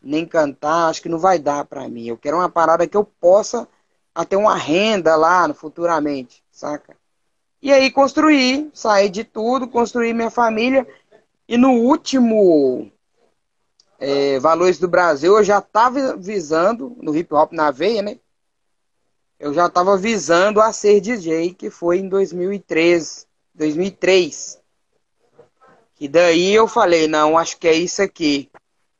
nem 0.00 0.24
cantar, 0.24 0.88
acho 0.88 1.02
que 1.02 1.08
não 1.08 1.18
vai 1.18 1.40
dar 1.40 1.64
para 1.64 1.88
mim. 1.88 2.06
Eu 2.06 2.16
quero 2.16 2.36
uma 2.36 2.48
parada 2.48 2.86
que 2.86 2.96
eu 2.96 3.04
possa 3.04 3.66
até 4.14 4.36
uma 4.36 4.54
renda 4.54 5.16
lá 5.16 5.52
futuramente, 5.52 6.44
saca? 6.52 6.96
E 7.60 7.72
aí 7.72 7.90
construir, 7.90 8.70
sair 8.72 9.08
de 9.08 9.24
tudo, 9.24 9.66
construir 9.66 10.12
minha 10.14 10.30
família. 10.30 10.86
E 11.48 11.56
no 11.56 11.72
último 11.72 12.90
é, 13.98 14.38
Valores 14.38 14.78
do 14.78 14.86
Brasil, 14.86 15.36
eu 15.36 15.44
já 15.44 15.58
estava 15.58 16.16
visando, 16.16 16.96
no 17.02 17.16
hip 17.16 17.34
hop 17.34 17.52
na 17.52 17.72
veia, 17.72 18.02
né? 18.02 18.18
Eu 19.42 19.52
já 19.52 19.66
estava 19.66 19.96
visando 19.96 20.60
a 20.60 20.72
ser 20.72 21.00
DJ, 21.00 21.52
que 21.52 21.68
foi 21.68 21.98
em 21.98 22.08
2013, 22.08 23.26
2003. 23.52 24.62
E 25.98 26.06
daí 26.06 26.54
eu 26.54 26.68
falei, 26.68 27.08
não, 27.08 27.36
acho 27.36 27.58
que 27.58 27.66
é 27.66 27.72
isso 27.72 28.00
aqui. 28.00 28.48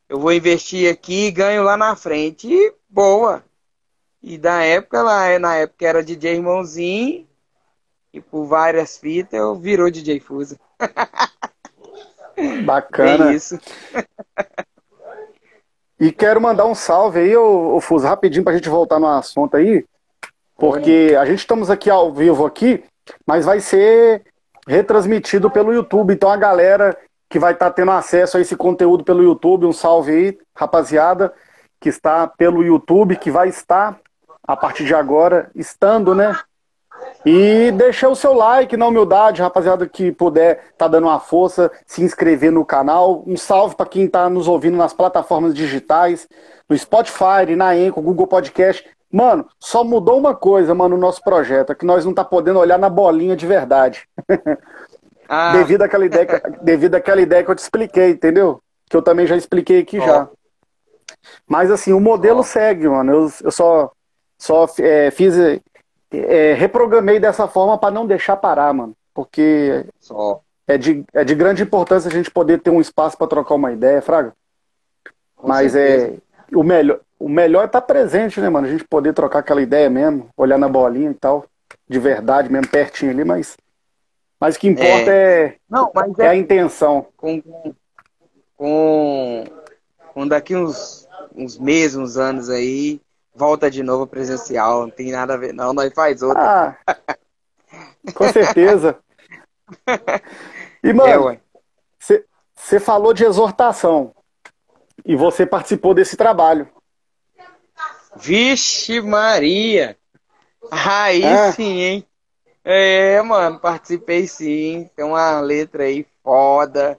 Eu 0.08 0.18
vou 0.18 0.32
investir 0.32 0.92
aqui 0.92 1.26
e 1.26 1.30
ganho 1.30 1.62
lá 1.62 1.76
na 1.76 1.94
frente. 1.94 2.52
E 2.52 2.74
boa. 2.90 3.44
E 4.20 4.36
da 4.36 4.64
época, 4.64 5.00
lá, 5.00 5.38
na 5.38 5.54
época 5.54 5.86
era 5.86 6.02
DJ 6.02 6.34
Irmãozinho. 6.34 7.24
E 8.12 8.20
por 8.20 8.44
várias 8.44 8.98
fitas 8.98 9.38
eu 9.38 9.54
virou 9.54 9.92
DJ 9.92 10.18
Fusa. 10.18 10.58
Bacana. 12.66 13.30
É 13.30 13.34
isso. 13.36 13.60
e 16.00 16.10
quero 16.10 16.40
mandar 16.40 16.66
um 16.66 16.74
salve 16.74 17.20
aí, 17.20 17.36
ô, 17.36 17.76
ô 17.76 17.80
Fusa, 17.80 18.08
rapidinho 18.08 18.42
pra 18.42 18.54
gente 18.54 18.68
voltar 18.68 18.98
no 18.98 19.06
assunto 19.06 19.56
aí. 19.56 19.86
Porque 20.56 21.16
a 21.18 21.24
gente 21.24 21.40
estamos 21.40 21.70
aqui 21.70 21.90
ao 21.90 22.12
vivo 22.12 22.46
aqui, 22.46 22.84
mas 23.26 23.44
vai 23.44 23.60
ser 23.60 24.22
retransmitido 24.66 25.50
pelo 25.50 25.72
YouTube. 25.72 26.14
Então 26.14 26.30
a 26.30 26.36
galera 26.36 26.96
que 27.28 27.38
vai 27.38 27.52
estar 27.52 27.70
tá 27.70 27.72
tendo 27.72 27.90
acesso 27.90 28.36
a 28.36 28.40
esse 28.40 28.54
conteúdo 28.56 29.04
pelo 29.04 29.22
YouTube, 29.22 29.66
um 29.66 29.72
salve 29.72 30.12
aí, 30.12 30.38
rapaziada, 30.54 31.32
que 31.80 31.88
está 31.88 32.26
pelo 32.26 32.62
YouTube, 32.62 33.16
que 33.16 33.30
vai 33.30 33.48
estar 33.48 33.98
a 34.46 34.56
partir 34.56 34.84
de 34.84 34.94
agora, 34.94 35.50
estando, 35.54 36.14
né? 36.14 36.38
E 37.24 37.70
deixar 37.72 38.08
o 38.08 38.16
seu 38.16 38.32
like 38.32 38.76
na 38.76 38.86
humildade, 38.86 39.42
rapaziada 39.42 39.88
que 39.88 40.12
puder 40.12 40.72
tá 40.76 40.88
dando 40.88 41.06
uma 41.06 41.20
força, 41.20 41.70
se 41.86 42.02
inscrever 42.02 42.52
no 42.52 42.64
canal. 42.64 43.24
Um 43.26 43.36
salve 43.36 43.76
para 43.76 43.86
quem 43.86 44.04
está 44.04 44.28
nos 44.28 44.48
ouvindo 44.48 44.76
nas 44.76 44.92
plataformas 44.92 45.54
digitais, 45.54 46.28
no 46.68 46.76
Spotify, 46.76 47.56
na 47.56 47.76
Enco, 47.76 48.02
Google 48.02 48.26
Podcast. 48.26 48.84
Mano, 49.12 49.46
só 49.60 49.84
mudou 49.84 50.18
uma 50.18 50.34
coisa, 50.34 50.74
mano, 50.74 50.96
no 50.96 51.00
nosso 51.02 51.22
projeto, 51.22 51.70
é 51.70 51.74
que 51.74 51.84
nós 51.84 52.02
não 52.02 52.14
tá 52.14 52.24
podendo 52.24 52.58
olhar 52.58 52.78
na 52.78 52.88
bolinha 52.88 53.36
de 53.36 53.46
verdade. 53.46 54.08
Ah. 55.28 55.52
devido, 55.58 55.82
àquela 55.82 56.06
ideia, 56.06 56.26
devido 56.62 56.94
àquela 56.94 57.20
ideia 57.20 57.44
que 57.44 57.50
eu 57.50 57.54
te 57.54 57.58
expliquei, 57.58 58.10
entendeu? 58.10 58.62
Que 58.88 58.96
eu 58.96 59.02
também 59.02 59.26
já 59.26 59.36
expliquei 59.36 59.80
aqui 59.80 59.98
oh. 59.98 60.04
já. 60.06 60.28
Mas 61.46 61.70
assim, 61.70 61.92
o 61.92 62.00
modelo 62.00 62.40
oh. 62.40 62.44
segue, 62.44 62.88
mano. 62.88 63.12
Eu, 63.12 63.32
eu 63.44 63.50
só, 63.50 63.92
só 64.38 64.66
é, 64.78 65.10
fiz. 65.10 65.34
É, 66.10 66.54
reprogramei 66.54 67.20
dessa 67.20 67.46
forma 67.46 67.76
para 67.76 67.90
não 67.90 68.06
deixar 68.06 68.36
parar, 68.36 68.72
mano. 68.72 68.94
Porque 69.12 69.84
oh. 70.10 70.38
é, 70.66 70.78
de, 70.78 71.04
é 71.12 71.22
de 71.22 71.34
grande 71.34 71.62
importância 71.62 72.08
a 72.08 72.12
gente 72.12 72.30
poder 72.30 72.62
ter 72.62 72.70
um 72.70 72.80
espaço 72.80 73.18
para 73.18 73.26
trocar 73.26 73.56
uma 73.56 73.72
ideia, 73.72 74.00
Fraga. 74.00 74.32
Com 75.36 75.48
Mas 75.48 75.72
certeza. 75.72 76.14
é. 76.14 76.31
O 76.54 76.62
melhor, 76.62 77.00
o 77.18 77.28
melhor 77.28 77.62
é 77.62 77.66
estar 77.66 77.80
tá 77.80 77.86
presente, 77.86 78.40
né, 78.40 78.48
mano? 78.48 78.66
A 78.66 78.70
gente 78.70 78.84
poder 78.84 79.12
trocar 79.12 79.38
aquela 79.38 79.62
ideia 79.62 79.88
mesmo, 79.88 80.28
olhar 80.36 80.58
na 80.58 80.68
bolinha 80.68 81.10
e 81.10 81.14
tal, 81.14 81.46
de 81.88 81.98
verdade 81.98 82.50
mesmo, 82.50 82.68
pertinho 82.68 83.10
ali, 83.10 83.24
mas 83.24 83.56
mas 84.42 84.56
o 84.56 84.58
que 84.58 84.66
importa 84.66 85.08
é, 85.12 85.44
é, 85.44 85.56
Não, 85.70 85.88
mas 85.94 86.18
é, 86.18 86.24
é 86.24 86.28
a 86.30 86.34
intenção. 86.34 87.06
Com, 87.16 87.40
com, 88.56 89.44
com 90.12 90.26
daqui 90.26 90.56
uns, 90.56 91.06
uns 91.32 91.56
meses, 91.56 91.96
uns 91.96 92.16
anos 92.16 92.50
aí, 92.50 93.00
volta 93.32 93.70
de 93.70 93.84
novo 93.84 94.04
presencial. 94.04 94.82
Não 94.82 94.90
tem 94.90 95.12
nada 95.12 95.34
a 95.34 95.36
ver, 95.36 95.54
não. 95.54 95.72
Nós 95.72 95.94
faz 95.94 96.22
outra. 96.22 96.76
Ah, 96.86 96.96
com 98.12 98.28
certeza. 98.32 98.98
E, 100.84 100.92
mano, 100.92 101.38
você 102.00 102.76
é, 102.76 102.80
falou 102.80 103.14
de 103.14 103.24
exortação. 103.24 104.12
E 105.04 105.16
você 105.16 105.44
participou 105.44 105.94
desse 105.94 106.16
trabalho. 106.16 106.68
Vixe 108.16 109.00
Maria! 109.00 109.96
Aí 110.70 111.22
é. 111.22 111.52
sim, 111.52 111.80
hein? 111.80 112.06
É, 112.64 113.20
mano, 113.22 113.58
participei 113.58 114.26
sim. 114.26 114.88
Tem 114.94 115.04
uma 115.04 115.40
letra 115.40 115.84
aí 115.84 116.06
foda, 116.22 116.98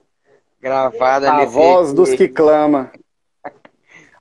gravada 0.61 1.31
A 1.31 1.45
voz 1.45 1.93
dos 1.93 2.13
que 2.13 2.27
clama. 2.27 2.91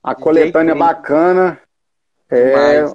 A 0.01 0.15
coletânea 0.15 0.75
bacana. 0.75 1.59
É, 2.29 2.85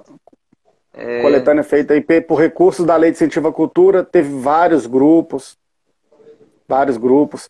é, 0.93 1.21
coletânea 1.21 1.63
feita 1.63 1.93
aí 1.93 2.01
por 2.01 2.35
recursos 2.35 2.85
da 2.85 2.95
Lei 2.95 3.11
de 3.11 3.17
Incentivo 3.17 3.47
à 3.47 3.53
Cultura. 3.53 4.03
Teve 4.03 4.39
vários 4.39 4.85
grupos. 4.85 5.57
Vários 6.67 6.97
grupos. 6.97 7.47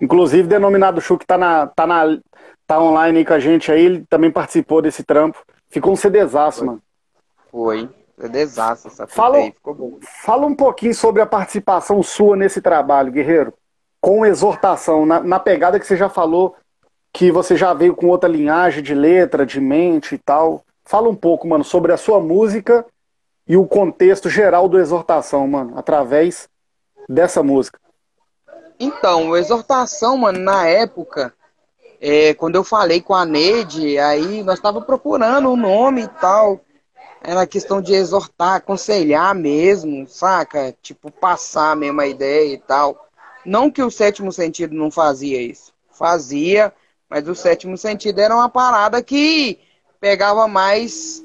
Inclusive, 0.00 0.48
denominado 0.48 1.00
Chu, 1.00 1.18
que 1.18 1.26
tá, 1.26 1.36
na, 1.36 1.66
tá, 1.66 1.86
na, 1.86 2.18
tá 2.66 2.80
online 2.80 3.18
aí 3.18 3.24
com 3.24 3.34
a 3.34 3.38
gente 3.38 3.70
aí, 3.70 3.84
ele 3.84 4.06
também 4.08 4.30
participou 4.30 4.80
desse 4.80 5.04
trampo. 5.04 5.38
Ficou 5.68 5.92
um 5.92 5.96
CDzaço, 5.96 6.64
mano. 6.64 6.82
Foi. 7.50 7.88
Desastre 8.28 8.90
essa 8.92 9.06
fala, 9.06 9.38
aí, 9.38 9.52
ficou 9.52 9.74
bom. 9.74 9.98
Fala 10.22 10.46
um 10.46 10.54
pouquinho 10.54 10.94
sobre 10.94 11.22
a 11.22 11.26
participação 11.26 12.02
sua 12.02 12.36
nesse 12.36 12.60
trabalho, 12.60 13.12
Guerreiro. 13.12 13.54
Com 14.00 14.26
exortação, 14.26 15.06
na, 15.06 15.20
na 15.20 15.40
pegada 15.40 15.78
que 15.78 15.86
você 15.86 15.96
já 15.96 16.08
falou, 16.08 16.54
que 17.12 17.30
você 17.32 17.56
já 17.56 17.72
veio 17.72 17.94
com 17.94 18.08
outra 18.08 18.28
linhagem 18.28 18.82
de 18.82 18.94
letra, 18.94 19.46
de 19.46 19.60
mente 19.60 20.14
e 20.14 20.18
tal. 20.18 20.62
Fala 20.84 21.08
um 21.08 21.14
pouco, 21.14 21.48
mano, 21.48 21.64
sobre 21.64 21.92
a 21.92 21.96
sua 21.96 22.20
música 22.20 22.84
e 23.46 23.56
o 23.56 23.66
contexto 23.66 24.28
geral 24.28 24.68
do 24.68 24.78
Exortação, 24.78 25.46
mano, 25.46 25.78
através 25.78 26.48
dessa 27.08 27.42
música. 27.42 27.78
Então, 28.80 29.28
o 29.28 29.36
Exortação, 29.36 30.16
mano, 30.16 30.40
na 30.40 30.66
época, 30.66 31.32
é, 32.00 32.34
quando 32.34 32.56
eu 32.56 32.64
falei 32.64 33.00
com 33.00 33.14
a 33.14 33.24
Neide, 33.24 33.98
aí 33.98 34.42
nós 34.42 34.58
tava 34.58 34.80
procurando 34.80 35.50
um 35.50 35.56
nome 35.56 36.02
e 36.02 36.08
tal 36.08 36.60
era 37.22 37.46
questão 37.46 37.82
de 37.82 37.92
exortar, 37.92 38.54
aconselhar 38.54 39.34
mesmo, 39.34 40.06
saca? 40.06 40.74
Tipo, 40.80 41.10
passar 41.10 41.72
a 41.72 41.76
mesma 41.76 42.06
ideia 42.06 42.54
e 42.54 42.58
tal. 42.58 43.08
Não 43.44 43.70
que 43.70 43.82
o 43.82 43.90
sétimo 43.90 44.32
sentido 44.32 44.74
não 44.74 44.90
fazia 44.90 45.40
isso. 45.40 45.72
Fazia, 45.90 46.72
mas 47.08 47.28
o 47.28 47.34
sétimo 47.34 47.76
sentido 47.76 48.20
era 48.20 48.34
uma 48.34 48.48
parada 48.48 49.02
que 49.02 49.58
pegava 50.00 50.48
mais 50.48 51.22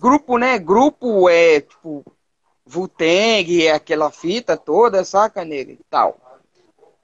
grupo, 0.00 0.38
né? 0.38 0.58
Grupo 0.58 1.28
é, 1.28 1.60
tipo, 1.60 2.04
Vulteng, 2.64 3.68
aquela 3.68 4.10
fita 4.10 4.56
toda, 4.56 5.04
saca, 5.04 5.44
nele 5.44 5.72
e 5.72 5.84
tal. 5.90 6.16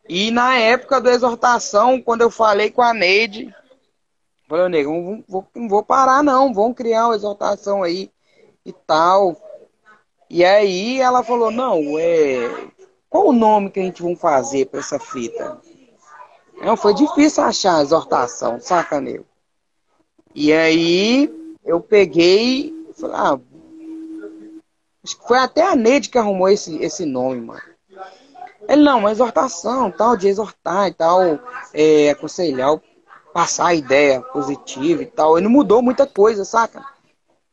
E 0.08 0.30
na 0.30 0.56
época 0.56 1.00
da 1.00 1.12
exortação, 1.12 2.00
quando 2.00 2.22
eu 2.22 2.30
falei 2.30 2.70
com 2.70 2.82
a 2.82 2.94
Neide, 2.94 3.52
Falei, 4.48 4.68
nego, 4.68 4.92
não 4.92 5.24
vou, 5.26 5.48
não 5.54 5.68
vou 5.68 5.82
parar 5.82 6.22
não, 6.22 6.54
vamos 6.54 6.76
criar 6.76 7.06
uma 7.06 7.16
exaltação 7.16 7.82
aí 7.82 8.10
e 8.64 8.72
tal. 8.72 9.36
E 10.30 10.44
aí 10.44 11.00
ela 11.00 11.24
falou, 11.24 11.50
não, 11.50 11.98
é. 11.98 12.68
Qual 13.10 13.28
o 13.28 13.32
nome 13.32 13.70
que 13.70 13.80
a 13.80 13.82
gente 13.82 14.02
vai 14.02 14.14
fazer 14.14 14.66
para 14.66 14.80
essa 14.80 14.98
fita? 15.00 15.60
Não, 16.60 16.76
foi 16.76 16.94
difícil 16.94 17.42
achar 17.42 17.78
a 17.78 17.82
exortação, 17.82 18.60
saca, 18.60 19.00
nego? 19.00 19.26
E 20.34 20.52
aí 20.52 21.32
eu 21.64 21.80
peguei 21.80 22.72
falei, 22.94 23.16
ah, 23.16 23.40
acho 25.04 25.18
que 25.18 25.26
foi 25.26 25.38
até 25.38 25.62
a 25.62 25.76
Neide 25.76 26.08
que 26.08 26.18
arrumou 26.18 26.48
esse, 26.48 26.76
esse 26.82 27.04
nome, 27.04 27.40
mano. 27.40 27.75
Ele, 28.68 28.82
não, 28.82 29.00
uma 29.00 29.12
exortação, 29.12 29.90
tal, 29.90 30.16
de 30.16 30.28
exortar 30.28 30.88
e 30.88 30.94
tal, 30.94 31.20
é, 31.72 32.10
aconselhar 32.10 32.80
passar 33.36 33.66
a 33.66 33.74
ideia 33.74 34.22
positiva 34.22 35.02
e 35.02 35.06
tal. 35.06 35.36
Ele 35.36 35.46
mudou 35.46 35.82
muita 35.82 36.06
coisa, 36.06 36.42
saca? 36.42 36.82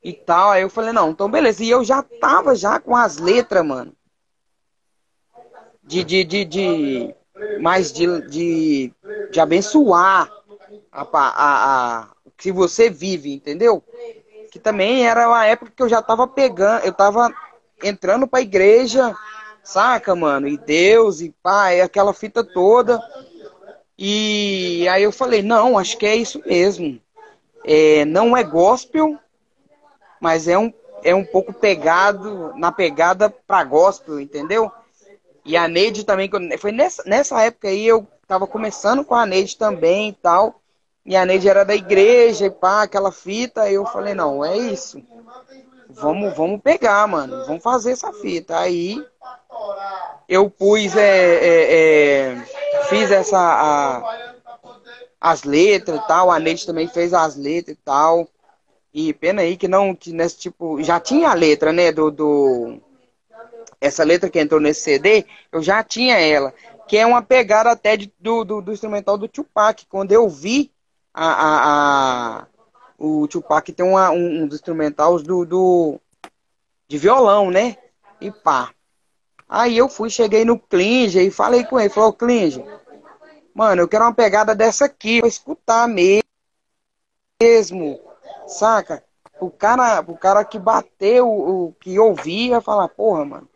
E 0.01 0.13
tal. 0.13 0.51
Aí 0.51 0.61
eu 0.61 0.69
falei, 0.69 0.93
não, 0.93 1.09
então 1.09 1.29
beleza. 1.29 1.61
E 1.61 1.69
eu 1.69 1.83
já 1.83 2.01
tava 2.01 2.55
já 2.55 2.79
com 2.79 2.95
as 2.95 3.17
letras, 3.17 3.65
mano. 3.65 3.91
De, 5.83 6.01
de, 6.05 6.23
de, 6.23 6.45
de 6.45 7.15
mais 7.59 7.91
de, 7.91 8.21
de, 8.29 8.93
de 9.29 9.39
abençoar 9.41 10.31
a, 10.89 11.01
a, 11.01 11.99
a, 12.01 12.07
o 12.23 12.31
que 12.31 12.49
você 12.49 12.89
vive, 12.89 13.33
entendeu? 13.33 13.83
Que 14.51 14.59
também 14.59 15.05
era 15.05 15.27
uma 15.27 15.45
época 15.45 15.73
que 15.75 15.83
eu 15.83 15.89
já 15.89 16.01
tava 16.01 16.25
pegando, 16.25 16.85
eu 16.85 16.93
tava 16.93 17.29
entrando 17.83 18.25
pra 18.25 18.39
igreja, 18.39 19.13
saca, 19.63 20.15
mano? 20.15 20.47
E 20.47 20.57
Deus, 20.57 21.21
e 21.21 21.33
pai, 21.41 21.81
aquela 21.81 22.13
fita 22.13 22.43
toda. 22.43 22.99
E 23.97 24.87
aí 24.89 25.03
eu 25.03 25.11
falei, 25.11 25.41
não, 25.41 25.77
acho 25.77 25.97
que 25.97 26.05
é 26.05 26.15
isso 26.15 26.41
mesmo. 26.45 26.99
É, 27.63 28.03
não 28.05 28.35
é 28.35 28.43
gospel, 28.43 29.17
mas 30.19 30.47
é 30.47 30.57
um, 30.57 30.73
é 31.03 31.15
um 31.15 31.23
pouco 31.23 31.53
pegado, 31.53 32.53
na 32.55 32.71
pegada 32.71 33.29
pra 33.29 33.63
gospel, 33.63 34.19
entendeu? 34.19 34.71
E 35.45 35.57
a 35.57 35.67
Neide 35.67 36.05
também, 36.05 36.29
foi 36.57 36.71
nessa, 36.71 37.03
nessa 37.05 37.41
época 37.41 37.67
aí 37.67 37.85
eu 37.85 38.07
tava 38.27 38.47
começando 38.47 39.03
com 39.03 39.15
a 39.15 39.25
Neide 39.25 39.57
também 39.57 40.09
e 40.09 40.13
tal. 40.13 40.61
E 41.05 41.17
a 41.17 41.25
Neide 41.25 41.49
era 41.49 41.65
da 41.65 41.75
igreja 41.75 42.45
e 42.45 42.49
pá, 42.49 42.83
aquela 42.83 43.11
fita. 43.11 43.63
Aí 43.63 43.73
eu 43.73 43.85
falei, 43.85 44.13
não, 44.13 44.43
é 44.43 44.57
isso. 44.57 45.03
Vamos, 45.93 46.35
vamos 46.35 46.61
pegar, 46.61 47.07
mano. 47.07 47.45
Vamos 47.45 47.63
fazer 47.63 47.91
essa 47.91 48.11
fita. 48.13 48.57
Aí 48.57 49.03
eu 50.27 50.49
pus, 50.49 50.95
é, 50.95 51.35
é, 51.35 51.73
é 51.73 52.45
fiz 52.89 53.11
essa 53.11 53.37
a, 53.37 54.33
as 55.19 55.43
letras 55.43 55.99
e 55.99 56.07
tal, 56.07 56.29
a 56.29 56.39
Neide 56.39 56.65
também 56.65 56.87
fez 56.87 57.13
as 57.13 57.35
letras 57.35 57.77
e 57.77 57.79
tal. 57.83 58.27
E 58.93 59.13
pena 59.13 59.41
aí 59.41 59.57
que 59.57 59.67
não, 59.67 59.95
que 59.95 60.11
nesse 60.11 60.37
tipo, 60.37 60.83
já 60.83 60.99
tinha 60.99 61.29
a 61.29 61.33
letra, 61.33 61.71
né, 61.71 61.91
do, 61.91 62.11
do, 62.11 62.79
essa 63.81 64.03
letra 64.03 64.29
que 64.29 64.39
entrou 64.39 64.61
nesse 64.61 64.81
CD, 64.81 65.25
eu 65.51 65.63
já 65.63 65.83
tinha 65.83 66.19
ela, 66.19 66.53
que 66.87 66.97
é 66.97 67.05
uma 67.05 67.21
pegada 67.21 67.71
até 67.71 67.97
de, 67.97 68.13
do, 68.19 68.43
do, 68.43 68.61
do, 68.61 68.71
instrumental 68.71 69.17
do 69.17 69.27
Tupac, 69.27 69.85
quando 69.87 70.11
eu 70.11 70.29
vi 70.29 70.71
a, 71.11 71.25
a, 71.25 72.39
a 72.41 72.47
o 73.05 73.27
Tupac 73.27 73.69
tem 73.73 73.85
uma, 73.85 74.11
um, 74.11 74.43
um 74.43 74.47
dos 74.47 74.59
instrumentais 74.59 75.23
do, 75.23 75.45
do, 75.45 75.99
de 76.87 76.97
violão, 76.97 77.51
né, 77.51 77.75
e 78.21 78.31
pá. 78.31 78.73
Aí 79.47 79.77
eu 79.77 79.89
fui, 79.89 80.09
cheguei 80.09 80.45
no 80.45 80.57
Klinge 80.57 81.19
e 81.19 81.29
falei 81.29 81.65
com 81.65 81.77
ele, 81.77 81.89
falou, 81.89 82.13
Klinge, 82.13 82.63
mano, 83.53 83.81
eu 83.81 83.89
quero 83.89 84.05
uma 84.05 84.13
pegada 84.13 84.55
dessa 84.55 84.85
aqui, 84.85 85.19
pra 85.19 85.27
escutar 85.27 85.85
mesmo, 85.85 86.31
saca? 88.47 89.03
O 89.37 89.51
cara, 89.51 89.99
o 90.07 90.17
cara 90.17 90.45
que 90.45 90.57
bateu, 90.57 91.27
o 91.27 91.73
que 91.81 91.99
ouvia, 91.99 92.61
falar, 92.61 92.87
porra, 92.87 93.25
mano, 93.25 93.49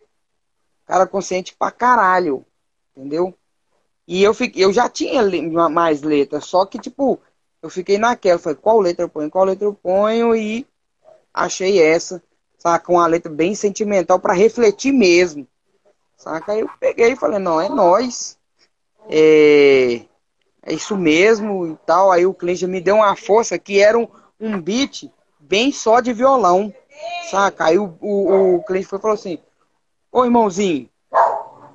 cara 0.86 1.08
consciente 1.08 1.56
pra 1.58 1.72
caralho, 1.72 2.46
entendeu? 2.96 3.34
E 4.06 4.22
eu, 4.22 4.34
fiquei, 4.34 4.64
eu 4.64 4.74
já 4.74 4.90
tinha 4.90 5.22
mais 5.70 6.02
letras, 6.02 6.46
só 6.46 6.66
que, 6.66 6.78
tipo, 6.78 7.18
eu 7.62 7.70
fiquei 7.70 7.98
naquela, 7.98 8.40
falei, 8.40 8.58
qual 8.62 8.80
letra 8.80 9.06
eu 9.06 9.10
ponho, 9.10 9.30
qual 9.30 9.46
letra 9.46 9.66
eu 9.66 9.74
ponho, 9.74 10.36
e 10.36 10.66
achei 11.34 11.82
essa, 11.82 12.22
saca? 12.58 12.92
Uma 12.92 13.08
letra 13.08 13.32
bem 13.32 13.56
sentimental 13.56 14.20
para 14.20 14.34
refletir 14.34 14.92
mesmo, 14.92 15.48
saca? 16.16 16.52
Aí 16.52 16.60
eu 16.62 16.70
peguei 16.80 17.12
e 17.12 17.16
falei, 17.16 17.40
não, 17.40 17.60
é 17.60 17.70
nós, 17.70 18.38
é, 19.10 20.02
é 20.64 20.74
isso 20.74 20.96
mesmo 20.96 21.68
e 21.68 21.76
tal. 21.86 22.12
Aí 22.12 22.26
o 22.26 22.34
cliente 22.34 22.68
me 22.68 22.82
deu 22.82 22.96
uma 22.98 23.16
força 23.16 23.58
que 23.58 23.80
era 23.80 23.98
um, 23.98 24.08
um 24.40 24.62
beat 24.62 25.10
bem 25.40 25.72
só 25.72 26.00
de 26.00 26.14
violão, 26.14 26.74
saca? 27.30 27.66
Aí 27.66 27.80
o, 27.80 27.98
o, 28.02 28.56
o 28.56 28.64
cliente 28.64 28.88
foi, 28.88 29.00
falou 29.00 29.16
assim, 29.16 29.40
ô 30.12 30.24
irmãozinho, 30.24 30.90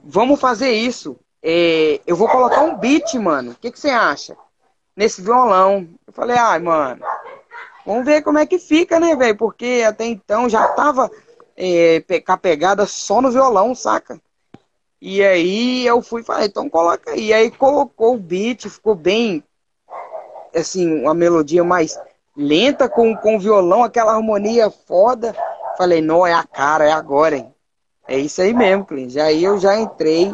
vamos 0.04 0.40
fazer 0.40 0.70
isso. 0.70 1.16
É, 1.42 2.00
eu 2.06 2.14
vou 2.14 2.28
colocar 2.28 2.62
um 2.62 2.78
beat, 2.78 3.14
mano. 3.14 3.50
O 3.50 3.54
que, 3.56 3.72
que 3.72 3.80
você 3.80 3.90
acha? 3.90 4.36
Nesse 4.96 5.22
violão. 5.22 5.88
Eu 6.06 6.12
falei, 6.12 6.36
ai, 6.36 6.58
mano, 6.58 7.02
vamos 7.86 8.04
ver 8.04 8.22
como 8.22 8.38
é 8.38 8.46
que 8.46 8.58
fica, 8.58 9.00
né, 9.00 9.16
velho? 9.16 9.36
Porque 9.36 9.84
até 9.86 10.04
então 10.04 10.48
já 10.48 10.68
tava 10.68 11.10
é, 11.56 12.02
com 12.24 12.32
a 12.32 12.36
pegada 12.36 12.86
só 12.86 13.20
no 13.20 13.30
violão, 13.30 13.74
saca? 13.74 14.20
E 15.00 15.22
aí 15.22 15.84
eu 15.84 16.00
fui 16.00 16.20
e 16.20 16.24
falei, 16.24 16.46
então 16.46 16.70
coloca 16.70 17.10
aí. 17.10 17.26
E 17.26 17.32
aí 17.32 17.50
colocou 17.50 18.14
o 18.14 18.18
beat, 18.18 18.68
ficou 18.68 18.94
bem, 18.94 19.42
assim, 20.54 21.00
uma 21.00 21.14
melodia 21.14 21.64
mais 21.64 21.98
lenta 22.36 22.88
com, 22.88 23.16
com 23.16 23.38
violão, 23.38 23.82
aquela 23.82 24.14
harmonia 24.14 24.70
foda. 24.70 25.34
Falei, 25.76 26.00
não, 26.00 26.26
é 26.26 26.32
a 26.32 26.44
cara, 26.44 26.84
é 26.84 26.92
agora, 26.92 27.36
hein? 27.36 27.52
É 28.06 28.18
isso 28.18 28.42
aí 28.42 28.52
mesmo, 28.52 28.84
Clint. 28.84 29.16
Aí 29.16 29.42
eu 29.42 29.58
já 29.58 29.76
entrei 29.76 30.32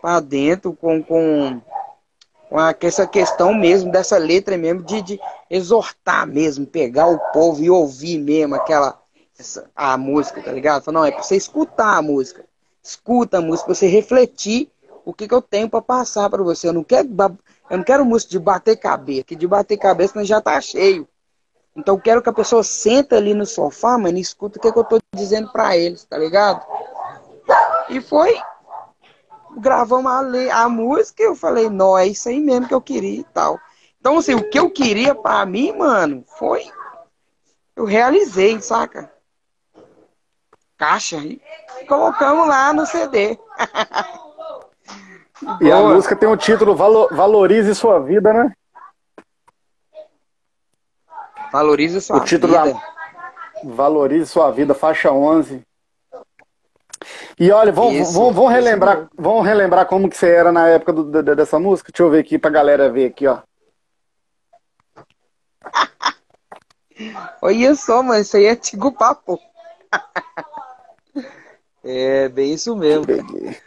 para 0.00 0.20
dentro 0.20 0.74
com, 0.74 1.02
com 1.02 1.60
essa 2.80 3.06
questão 3.06 3.54
mesmo, 3.54 3.90
dessa 3.90 4.16
letra 4.16 4.56
mesmo, 4.56 4.82
de, 4.82 5.02
de 5.02 5.20
exortar 5.50 6.26
mesmo, 6.26 6.66
pegar 6.66 7.06
o 7.06 7.18
povo 7.32 7.62
e 7.62 7.70
ouvir 7.70 8.18
mesmo 8.18 8.54
aquela 8.54 9.00
essa, 9.38 9.68
a 9.74 9.96
música, 9.96 10.42
tá 10.42 10.52
ligado? 10.52 10.84
Falei, 10.84 11.00
não, 11.00 11.06
é 11.06 11.10
pra 11.10 11.22
você 11.22 11.36
escutar 11.36 11.96
a 11.96 12.02
música 12.02 12.44
escuta 12.84 13.38
a 13.38 13.40
música, 13.40 13.74
você 13.74 13.86
refletir 13.86 14.70
o 15.06 15.14
que, 15.14 15.26
que 15.26 15.34
eu 15.34 15.40
tenho 15.40 15.68
para 15.68 15.80
passar 15.80 16.28
para 16.28 16.42
você. 16.42 16.68
Eu 16.68 16.72
não 16.74 16.84
quero 16.84 17.08
eu 17.70 17.78
não 17.78 17.84
quero 17.84 18.04
música 18.04 18.30
de 18.30 18.38
bater 18.38 18.76
cabeça, 18.76 19.24
que 19.24 19.34
de 19.34 19.46
bater 19.46 19.78
cabeça 19.78 20.22
já 20.22 20.40
tá 20.40 20.60
cheio. 20.60 21.08
Então 21.74 21.94
eu 21.94 22.00
quero 22.00 22.22
que 22.22 22.28
a 22.28 22.32
pessoa 22.32 22.62
senta 22.62 23.16
ali 23.16 23.32
no 23.32 23.46
sofá, 23.46 23.98
mano, 23.98 24.18
e 24.18 24.20
escuta 24.20 24.58
o 24.58 24.60
que, 24.60 24.70
que 24.70 24.78
eu 24.78 24.84
tô 24.84 25.00
dizendo 25.14 25.50
para 25.50 25.76
eles, 25.76 26.04
tá 26.04 26.18
ligado? 26.18 26.64
E 27.88 28.00
foi 28.00 28.38
gravamos 29.56 30.10
a, 30.10 30.62
a 30.62 30.68
música 30.68 31.22
e 31.22 31.26
eu 31.26 31.36
falei, 31.36 31.68
não, 31.68 31.96
é 31.96 32.06
isso 32.06 32.28
aí 32.28 32.40
mesmo 32.40 32.68
que 32.68 32.74
eu 32.74 32.80
queria 32.80 33.20
e 33.20 33.24
tal. 33.24 33.58
Então, 34.00 34.18
assim, 34.18 34.34
o 34.34 34.50
que 34.50 34.58
eu 34.58 34.70
queria 34.70 35.14
para 35.14 35.44
mim, 35.46 35.72
mano, 35.72 36.24
foi. 36.38 36.64
Eu 37.74 37.84
realizei, 37.84 38.60
saca? 38.60 39.10
Caixa. 40.76 41.16
E 41.16 41.40
colocamos 41.88 42.46
lá 42.46 42.72
no 42.72 42.84
CD. 42.84 43.38
e 45.60 45.72
a 45.72 45.80
música 45.80 46.14
tem 46.14 46.28
o 46.28 46.36
título 46.36 46.76
Valorize 46.76 47.74
Sua 47.74 47.98
Vida, 47.98 48.32
né? 48.32 48.52
Valorize 51.50 52.00
Sua 52.00 52.16
Vida. 52.16 52.24
O 52.24 52.28
título 52.28 52.52
vida. 52.52 52.74
da 52.74 52.94
Valorize 53.64 54.26
Sua 54.26 54.50
Vida, 54.50 54.74
faixa 54.74 55.10
11. 55.10 55.62
E 57.38 57.50
olha, 57.50 57.72
vamos, 57.72 58.12
vamos, 58.12 58.34
vamos 58.34 58.52
relembrar, 58.52 59.08
vamos 59.16 59.44
relembrar 59.44 59.86
como 59.86 60.08
que 60.08 60.16
você 60.16 60.30
era 60.30 60.52
na 60.52 60.68
época 60.68 60.92
do, 60.92 61.22
do, 61.22 61.36
dessa 61.36 61.58
música? 61.58 61.90
Deixa 61.90 62.02
eu 62.02 62.10
ver 62.10 62.20
aqui 62.20 62.38
pra 62.38 62.50
galera 62.50 62.90
ver 62.90 63.06
aqui, 63.06 63.26
ó. 63.26 63.40
Olha 67.42 67.74
só, 67.74 68.02
mano, 68.02 68.20
isso 68.20 68.36
aí 68.36 68.44
é 68.44 68.50
antigo 68.50 68.92
papo. 68.92 69.38
É, 71.86 72.30
bem 72.30 72.54
isso 72.54 72.74
mesmo. 72.74 73.04
Peguei. 73.04 73.58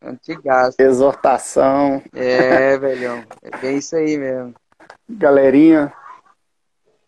Antigaço. 0.00 0.76
Exortação. 0.78 2.00
É, 2.12 2.78
velhão. 2.78 3.24
É 3.42 3.56
bem 3.58 3.78
isso 3.78 3.96
aí 3.96 4.16
mesmo. 4.16 4.54
Galerinha. 5.08 5.92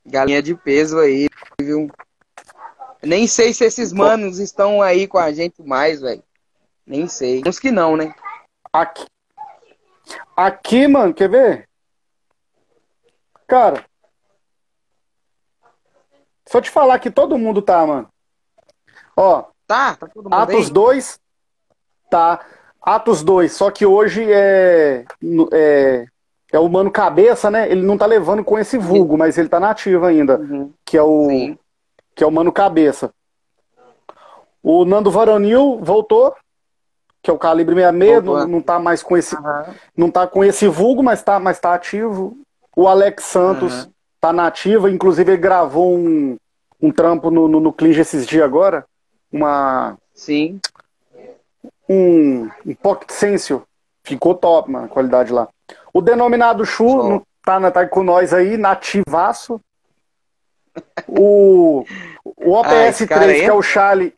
Galinha 0.04 0.42
de 0.42 0.56
peso 0.56 0.98
aí, 0.98 1.28
viu? 1.60 1.88
Nem 3.06 3.26
sei 3.26 3.54
se 3.54 3.64
esses 3.64 3.92
manos 3.92 4.38
estão 4.38 4.82
aí 4.82 5.06
com 5.06 5.18
a 5.18 5.32
gente 5.32 5.62
mais, 5.62 6.00
velho. 6.00 6.22
Nem 6.86 7.08
sei. 7.08 7.42
Uns 7.46 7.58
que 7.58 7.70
não, 7.70 7.96
né? 7.96 8.14
Aqui. 8.72 9.06
Aqui, 10.36 10.86
mano, 10.86 11.14
quer 11.14 11.28
ver? 11.28 11.68
Cara. 13.46 13.84
Só 16.48 16.60
te 16.60 16.70
falar 16.70 16.98
que 16.98 17.10
todo 17.10 17.38
mundo 17.38 17.62
tá, 17.62 17.86
mano. 17.86 18.08
Ó, 19.16 19.44
tá, 19.66 19.96
tá 19.96 20.06
todo 20.06 20.24
mundo 20.24 20.34
Atos 20.34 20.66
aí? 20.66 20.72
2, 20.72 21.20
tá. 22.10 22.46
Atos 22.80 23.22
2, 23.22 23.52
só 23.52 23.70
que 23.70 23.84
hoje 23.84 24.24
é, 24.30 25.04
é, 25.52 26.06
é 26.52 26.58
o 26.58 26.68
Mano 26.68 26.90
Cabeça, 26.90 27.50
né? 27.50 27.68
Ele 27.68 27.82
não 27.82 27.98
tá 27.98 28.06
levando 28.06 28.44
com 28.44 28.56
esse 28.58 28.78
vulgo, 28.78 29.18
mas 29.18 29.36
ele 29.38 29.48
tá 29.48 29.58
nativo 29.58 30.04
ainda, 30.06 30.38
uhum. 30.38 30.72
que 30.84 30.96
é 30.96 31.02
o 31.02 31.26
Sim. 31.26 31.58
Que 32.16 32.24
é 32.24 32.26
o 32.26 32.32
Mano 32.32 32.50
Cabeça. 32.50 33.12
O 34.60 34.84
Nando 34.84 35.12
Varonil 35.12 35.78
voltou, 35.80 36.34
que 37.22 37.30
é 37.30 37.32
o 37.32 37.38
calibre 37.38 37.76
66, 37.76 38.24
não, 38.24 38.48
não 38.48 38.60
tá 38.60 38.80
mais 38.80 39.00
com 39.00 39.16
esse 39.16 39.36
uhum. 39.36 39.74
não 39.96 40.10
tá 40.10 40.26
com 40.26 40.42
esse 40.42 40.66
vulgo, 40.66 41.04
mas 41.04 41.22
tá, 41.22 41.38
mas 41.38 41.60
tá 41.60 41.74
ativo. 41.74 42.36
O 42.74 42.88
Alex 42.88 43.22
Santos 43.22 43.84
uhum. 43.84 43.92
tá 44.20 44.32
nativo, 44.32 44.88
inclusive 44.88 45.30
ele 45.30 45.40
gravou 45.40 45.96
um, 45.96 46.36
um 46.82 46.90
trampo 46.90 47.30
no, 47.30 47.46
no, 47.46 47.60
no 47.60 47.72
Clinge 47.72 48.00
esses 48.00 48.26
dias 48.26 48.44
agora 48.44 48.84
uma. 49.36 49.96
Sim. 50.14 50.60
Um, 51.88 52.48
um 52.64 52.74
Pocket 52.74 53.10
Sensio. 53.10 53.62
Ficou 54.02 54.34
top, 54.34 54.70
mano, 54.70 54.86
a 54.86 54.88
qualidade 54.88 55.32
lá. 55.32 55.48
O 55.92 56.00
denominado 56.00 56.64
Chu 56.64 57.08
não 57.08 57.22
tá, 57.44 57.70
tá 57.70 57.86
com 57.86 58.02
nós 58.02 58.32
aí, 58.32 58.56
nativaço. 58.56 59.60
O, 61.08 61.84
o 62.24 62.50
OPS3, 62.52 63.10
ah, 63.10 63.34
que 63.34 63.44
é 63.44 63.52
o 63.52 63.62
Charlie. 63.62 64.14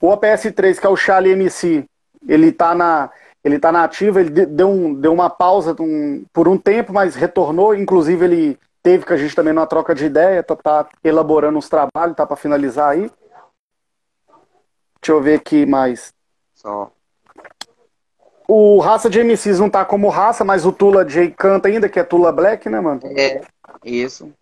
O 0.00 0.08
OPS3, 0.08 0.80
que 0.80 0.86
é 0.86 0.90
o 0.90 0.96
Charlie 0.96 1.32
MC, 1.32 1.84
ele 2.26 2.52
tá 2.52 2.74
na. 2.74 3.10
Ele 3.44 3.58
tá 3.58 3.72
na 3.72 3.82
ativa, 3.82 4.20
ele 4.20 4.30
deu, 4.46 4.68
um, 4.68 4.94
deu 4.94 5.12
uma 5.12 5.28
pausa 5.28 5.74
um, 5.80 6.24
por 6.32 6.46
um 6.46 6.56
tempo, 6.56 6.92
mas 6.92 7.16
retornou. 7.16 7.74
Inclusive, 7.74 8.24
ele 8.24 8.58
teve 8.80 9.04
com 9.04 9.12
a 9.12 9.16
gente 9.16 9.34
também 9.34 9.52
numa 9.52 9.66
troca 9.66 9.92
de 9.94 10.04
ideia, 10.04 10.44
tá, 10.44 10.54
tá 10.54 10.88
elaborando 11.02 11.58
uns 11.58 11.68
trabalhos, 11.68 12.16
tá 12.16 12.24
para 12.24 12.36
finalizar 12.36 12.90
aí. 12.90 13.10
Deixa 15.00 15.12
eu 15.12 15.20
ver 15.20 15.40
aqui 15.40 15.66
mais. 15.66 16.14
Só. 16.54 16.92
O 18.46 18.78
raça 18.78 19.10
de 19.10 19.18
MCs 19.18 19.58
não 19.58 19.70
tá 19.70 19.84
como 19.84 20.08
raça, 20.08 20.44
mas 20.44 20.64
o 20.64 20.70
Tula 20.70 21.04
J 21.04 21.30
canta 21.30 21.68
ainda, 21.68 21.88
que 21.88 21.98
é 21.98 22.04
Tula 22.04 22.30
Black, 22.30 22.68
né, 22.68 22.80
mano? 22.80 23.00
É, 23.04 23.40
isso. 23.84 24.32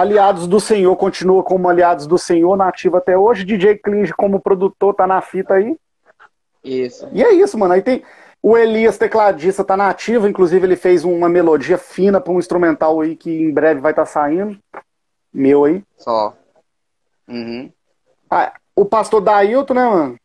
Aliados 0.00 0.46
do 0.46 0.58
Senhor 0.58 0.94
continua 0.96 1.42
como 1.42 1.68
Aliados 1.68 2.06
do 2.06 2.18
Senhor, 2.18 2.56
nativo 2.56 2.96
até 2.96 3.16
hoje. 3.16 3.44
DJ 3.44 3.76
Clinge 3.78 4.12
como 4.14 4.40
produtor 4.40 4.94
tá 4.94 5.06
na 5.06 5.20
fita 5.20 5.54
aí. 5.54 5.76
Isso. 6.64 7.08
E 7.12 7.22
é 7.22 7.32
isso, 7.32 7.58
mano. 7.58 7.74
Aí 7.74 7.82
tem 7.82 8.02
o 8.42 8.56
Elias, 8.56 8.96
tecladista, 8.96 9.64
tá 9.64 9.76
nativo. 9.76 10.26
Inclusive, 10.26 10.66
ele 10.66 10.76
fez 10.76 11.04
uma 11.04 11.28
melodia 11.28 11.76
fina 11.76 12.20
para 12.20 12.32
um 12.32 12.38
instrumental 12.38 13.00
aí 13.00 13.14
que 13.14 13.30
em 13.30 13.52
breve 13.52 13.80
vai 13.80 13.92
estar 13.92 14.02
tá 14.02 14.06
saindo. 14.06 14.58
Meu 15.32 15.64
aí. 15.64 15.82
Só. 15.96 16.34
Uhum. 17.28 17.70
Ah, 18.30 18.52
o 18.74 18.84
pastor 18.84 19.20
Dailton, 19.20 19.74
né, 19.74 19.84
mano? 19.84 20.16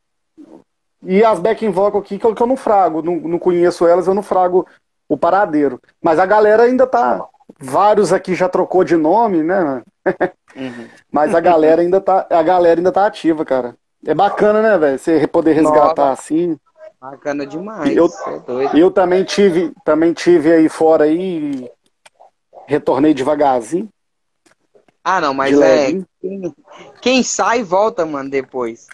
E 1.04 1.24
as 1.24 1.40
backing 1.40 1.70
vocal 1.70 2.02
aqui 2.02 2.18
que 2.18 2.26
eu, 2.26 2.34
que 2.34 2.42
eu 2.42 2.48
não 2.48 2.58
frago, 2.58 3.02
não, 3.02 3.16
não 3.18 3.38
conheço 3.38 3.86
elas, 3.86 4.08
eu 4.08 4.16
não 4.16 4.24
frago 4.24 4.66
o 5.08 5.16
paradeiro. 5.16 5.80
Mas 6.02 6.18
a 6.18 6.26
galera 6.26 6.64
ainda 6.64 6.88
tá, 6.88 7.28
vários 7.60 8.12
aqui 8.12 8.36
já 8.36 8.50
trocou 8.50 8.84
de 8.84 8.96
nome, 8.96 9.44
né? 9.44 9.84
Uhum. 10.56 10.88
Mas 11.12 11.34
a 11.34 11.40
galera 11.40 11.82
ainda 11.82 12.02
tá, 12.02 12.26
a 12.30 12.44
galera 12.44 12.80
ainda 12.80 12.92
tá 12.92 13.06
ativa, 13.06 13.46
cara. 13.46 13.76
É 14.06 14.14
bacana, 14.14 14.62
né, 14.62 14.78
velho? 14.78 15.00
Você 15.00 15.28
poder 15.28 15.54
resgatar 15.54 16.10
Nossa. 16.10 16.22
assim. 16.22 16.58
Bacana 17.00 17.46
demais. 17.46 17.96
Eu, 17.96 18.08
é 18.08 18.80
eu 18.80 18.92
também 18.92 19.24
tive, 19.24 19.74
também 19.84 20.14
tive 20.14 20.52
aí 20.52 20.70
fora 20.70 21.06
aí, 21.06 21.70
retornei 22.68 23.14
devagarzinho. 23.14 23.90
Ah, 25.04 25.22
não, 25.22 25.34
mas 25.34 25.60
é. 25.60 25.92
Quem, 26.20 26.56
quem, 27.02 27.24
sai 27.24 27.64
volta, 27.64 28.06
mano, 28.06 28.30
depois. 28.30 28.88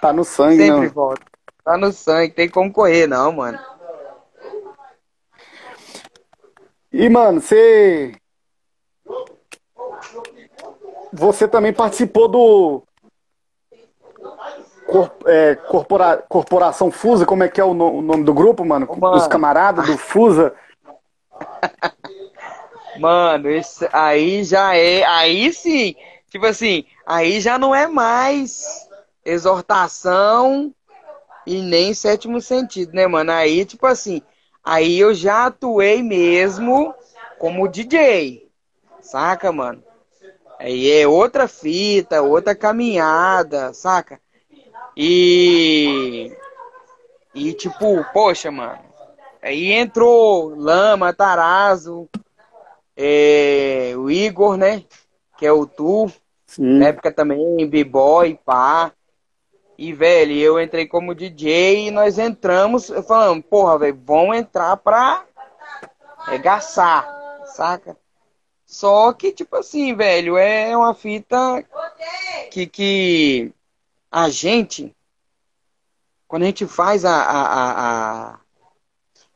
tá 0.00 0.12
no 0.12 0.24
sangue, 0.24 0.58
Sempre 0.66 0.86
não. 0.86 0.92
volta. 0.92 1.22
Tá 1.64 1.76
no 1.76 1.92
sangue, 1.92 2.32
tem 2.32 2.48
como 2.48 2.72
correr, 2.72 3.06
não, 3.06 3.30
mano. 3.30 3.58
E, 6.92 7.08
mano, 7.08 7.40
você. 7.40 8.12
Você 11.12 11.48
também 11.48 11.72
participou 11.72 12.28
do. 12.28 12.82
Cor... 14.86 15.12
É, 15.26 15.54
corpora... 15.54 16.16
Corporação 16.28 16.90
Fusa, 16.90 17.26
como 17.26 17.42
é 17.42 17.48
que 17.48 17.60
é 17.60 17.64
o 17.64 17.74
nome 17.74 18.24
do 18.24 18.32
grupo, 18.32 18.64
mano? 18.64 18.86
mano. 18.86 19.16
Dos 19.16 19.26
camaradas 19.26 19.86
do 19.86 19.98
Fusa. 19.98 20.54
Mano, 22.98 23.48
aí 23.92 24.42
já 24.42 24.74
é. 24.74 25.04
Aí 25.04 25.52
sim. 25.52 25.94
Tipo 26.28 26.46
assim, 26.46 26.84
aí 27.06 27.40
já 27.40 27.56
não 27.58 27.72
é 27.72 27.86
mais 27.86 28.88
exortação 29.24 30.74
e 31.46 31.62
nem 31.62 31.94
sétimo 31.94 32.40
sentido, 32.40 32.92
né, 32.92 33.06
mano? 33.06 33.32
Aí, 33.32 33.64
tipo 33.64 33.86
assim, 33.86 34.22
aí 34.64 34.98
eu 34.98 35.14
já 35.14 35.46
atuei 35.46 36.02
mesmo 36.02 36.94
como 37.38 37.68
DJ. 37.68 38.48
Saca, 39.00 39.52
mano? 39.52 39.82
Aí 40.58 40.90
é 40.90 41.06
outra 41.06 41.46
fita, 41.46 42.20
outra 42.20 42.54
caminhada, 42.54 43.72
saca? 43.72 44.20
E. 44.96 46.32
E 47.34 47.52
tipo, 47.54 48.04
poxa, 48.12 48.50
mano. 48.50 48.80
Aí 49.40 49.72
entrou 49.72 50.54
Lama, 50.56 51.12
Tarazo, 51.12 52.08
é, 52.96 53.92
o 53.96 54.10
Igor, 54.10 54.56
né? 54.56 54.84
Que 55.38 55.46
é 55.46 55.52
o 55.52 55.64
Tu. 55.64 56.10
Sim. 56.46 56.78
Na 56.78 56.86
época 56.88 57.12
também, 57.12 57.68
B-Boy, 57.68 58.40
pá. 58.44 58.92
E, 59.78 59.92
velho, 59.92 60.32
eu 60.32 60.60
entrei 60.60 60.88
como 60.88 61.14
DJ 61.14 61.86
e 61.86 61.90
nós 61.92 62.18
entramos 62.18 62.88
falando, 63.06 63.40
porra, 63.40 63.78
velho, 63.78 64.02
vamos 64.04 64.36
entrar 64.36 64.76
pra 64.76 65.24
regaçar, 66.26 67.08
saca? 67.54 67.96
Só 68.66 69.12
que, 69.12 69.30
tipo 69.30 69.54
assim, 69.54 69.94
velho, 69.94 70.36
é 70.36 70.76
uma 70.76 70.94
fita 70.94 71.64
que, 72.50 72.66
que 72.66 73.52
a 74.10 74.28
gente, 74.28 74.92
quando 76.26 76.42
a 76.42 76.46
gente 76.46 76.66
faz 76.66 77.04
a, 77.04 77.14
a, 77.14 78.32
a 78.32 78.40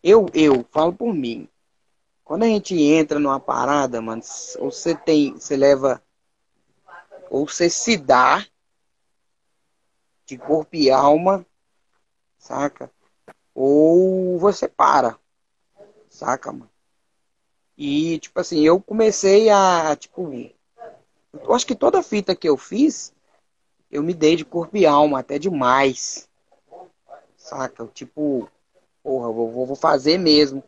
eu, 0.02 0.26
eu 0.34 0.66
falo 0.72 0.92
por 0.92 1.14
mim, 1.14 1.48
quando 2.24 2.42
a 2.42 2.46
gente 2.46 2.74
entra 2.82 3.20
numa 3.20 3.38
parada, 3.38 4.02
mano, 4.02 4.22
ou 4.58 4.72
você 4.72 4.92
tem, 4.92 5.34
você 5.34 5.56
leva, 5.56 6.02
ou 7.30 7.46
você 7.46 7.70
se 7.70 7.96
dá 7.96 8.44
de 10.32 10.38
corpo 10.38 10.74
e 10.74 10.90
alma, 10.90 11.44
saca? 12.38 12.90
Ou 13.54 14.38
você 14.38 14.66
para, 14.66 15.18
saca, 16.08 16.50
mano? 16.50 16.70
E, 17.76 18.18
tipo 18.18 18.40
assim, 18.40 18.60
eu 18.60 18.80
comecei 18.80 19.50
a, 19.50 19.94
tipo, 19.94 20.32
eu 21.34 21.52
acho 21.52 21.66
que 21.66 21.74
toda 21.74 22.02
fita 22.02 22.34
que 22.34 22.48
eu 22.48 22.56
fiz, 22.56 23.12
eu 23.90 24.02
me 24.02 24.14
dei 24.14 24.34
de 24.34 24.44
corpo 24.44 24.74
e 24.74 24.86
alma, 24.86 25.18
até 25.18 25.38
demais, 25.38 26.26
saca? 27.36 27.86
Tipo, 27.88 28.48
porra, 29.02 29.30
vou, 29.30 29.66
vou 29.66 29.76
fazer 29.76 30.16
mesmo 30.16 30.64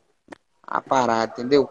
a 0.62 0.82
parada, 0.82 1.32
entendeu? 1.32 1.70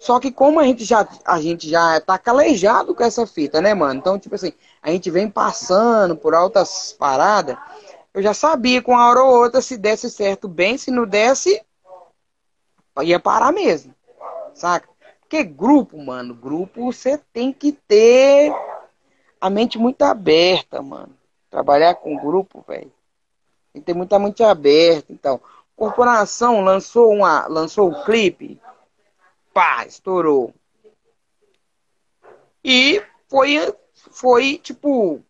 Só 0.00 0.18
que 0.18 0.32
como 0.32 0.58
a 0.58 0.64
gente 0.64 0.82
já 0.82 1.06
a 1.26 1.38
gente 1.42 1.68
já 1.68 2.00
tá 2.00 2.18
calejado 2.18 2.94
com 2.94 3.04
essa 3.04 3.26
fita, 3.26 3.60
né, 3.60 3.74
mano? 3.74 4.00
Então, 4.00 4.18
tipo 4.18 4.34
assim, 4.34 4.54
a 4.82 4.90
gente 4.90 5.10
vem 5.10 5.30
passando 5.30 6.16
por 6.16 6.34
altas 6.34 6.96
paradas, 6.98 7.54
eu 8.14 8.22
já 8.22 8.32
sabia 8.32 8.80
com 8.80 8.92
uma 8.92 9.06
hora 9.06 9.22
ou 9.22 9.30
outra 9.42 9.60
se 9.60 9.76
desse 9.76 10.10
certo 10.10 10.48
bem, 10.48 10.78
se 10.78 10.90
não 10.90 11.06
desse 11.06 11.62
ia 13.02 13.20
parar 13.20 13.52
mesmo. 13.52 13.94
Saca? 14.54 14.88
Porque 15.20 15.44
grupo, 15.44 15.98
mano, 16.02 16.34
grupo 16.34 16.90
você 16.90 17.18
tem 17.30 17.52
que 17.52 17.72
ter 17.72 18.54
a 19.38 19.50
mente 19.50 19.78
muito 19.78 20.00
aberta, 20.02 20.80
mano. 20.80 21.14
Trabalhar 21.50 21.94
com 21.96 22.16
grupo, 22.16 22.64
velho. 22.66 22.90
Tem 23.72 23.82
que 23.82 23.86
ter 23.86 23.94
muita 23.94 24.18
mente 24.18 24.42
aberta, 24.42 25.12
então 25.12 25.38
corporação 25.76 26.62
lançou 26.62 27.12
uma 27.12 27.46
lançou 27.46 27.90
um 27.90 28.02
clipe, 28.04 28.60
pá, 29.52 29.84
estourou. 29.86 30.54
E 32.64 33.02
foi 33.28 33.74
foi 34.10 34.58
tipo 34.58 35.22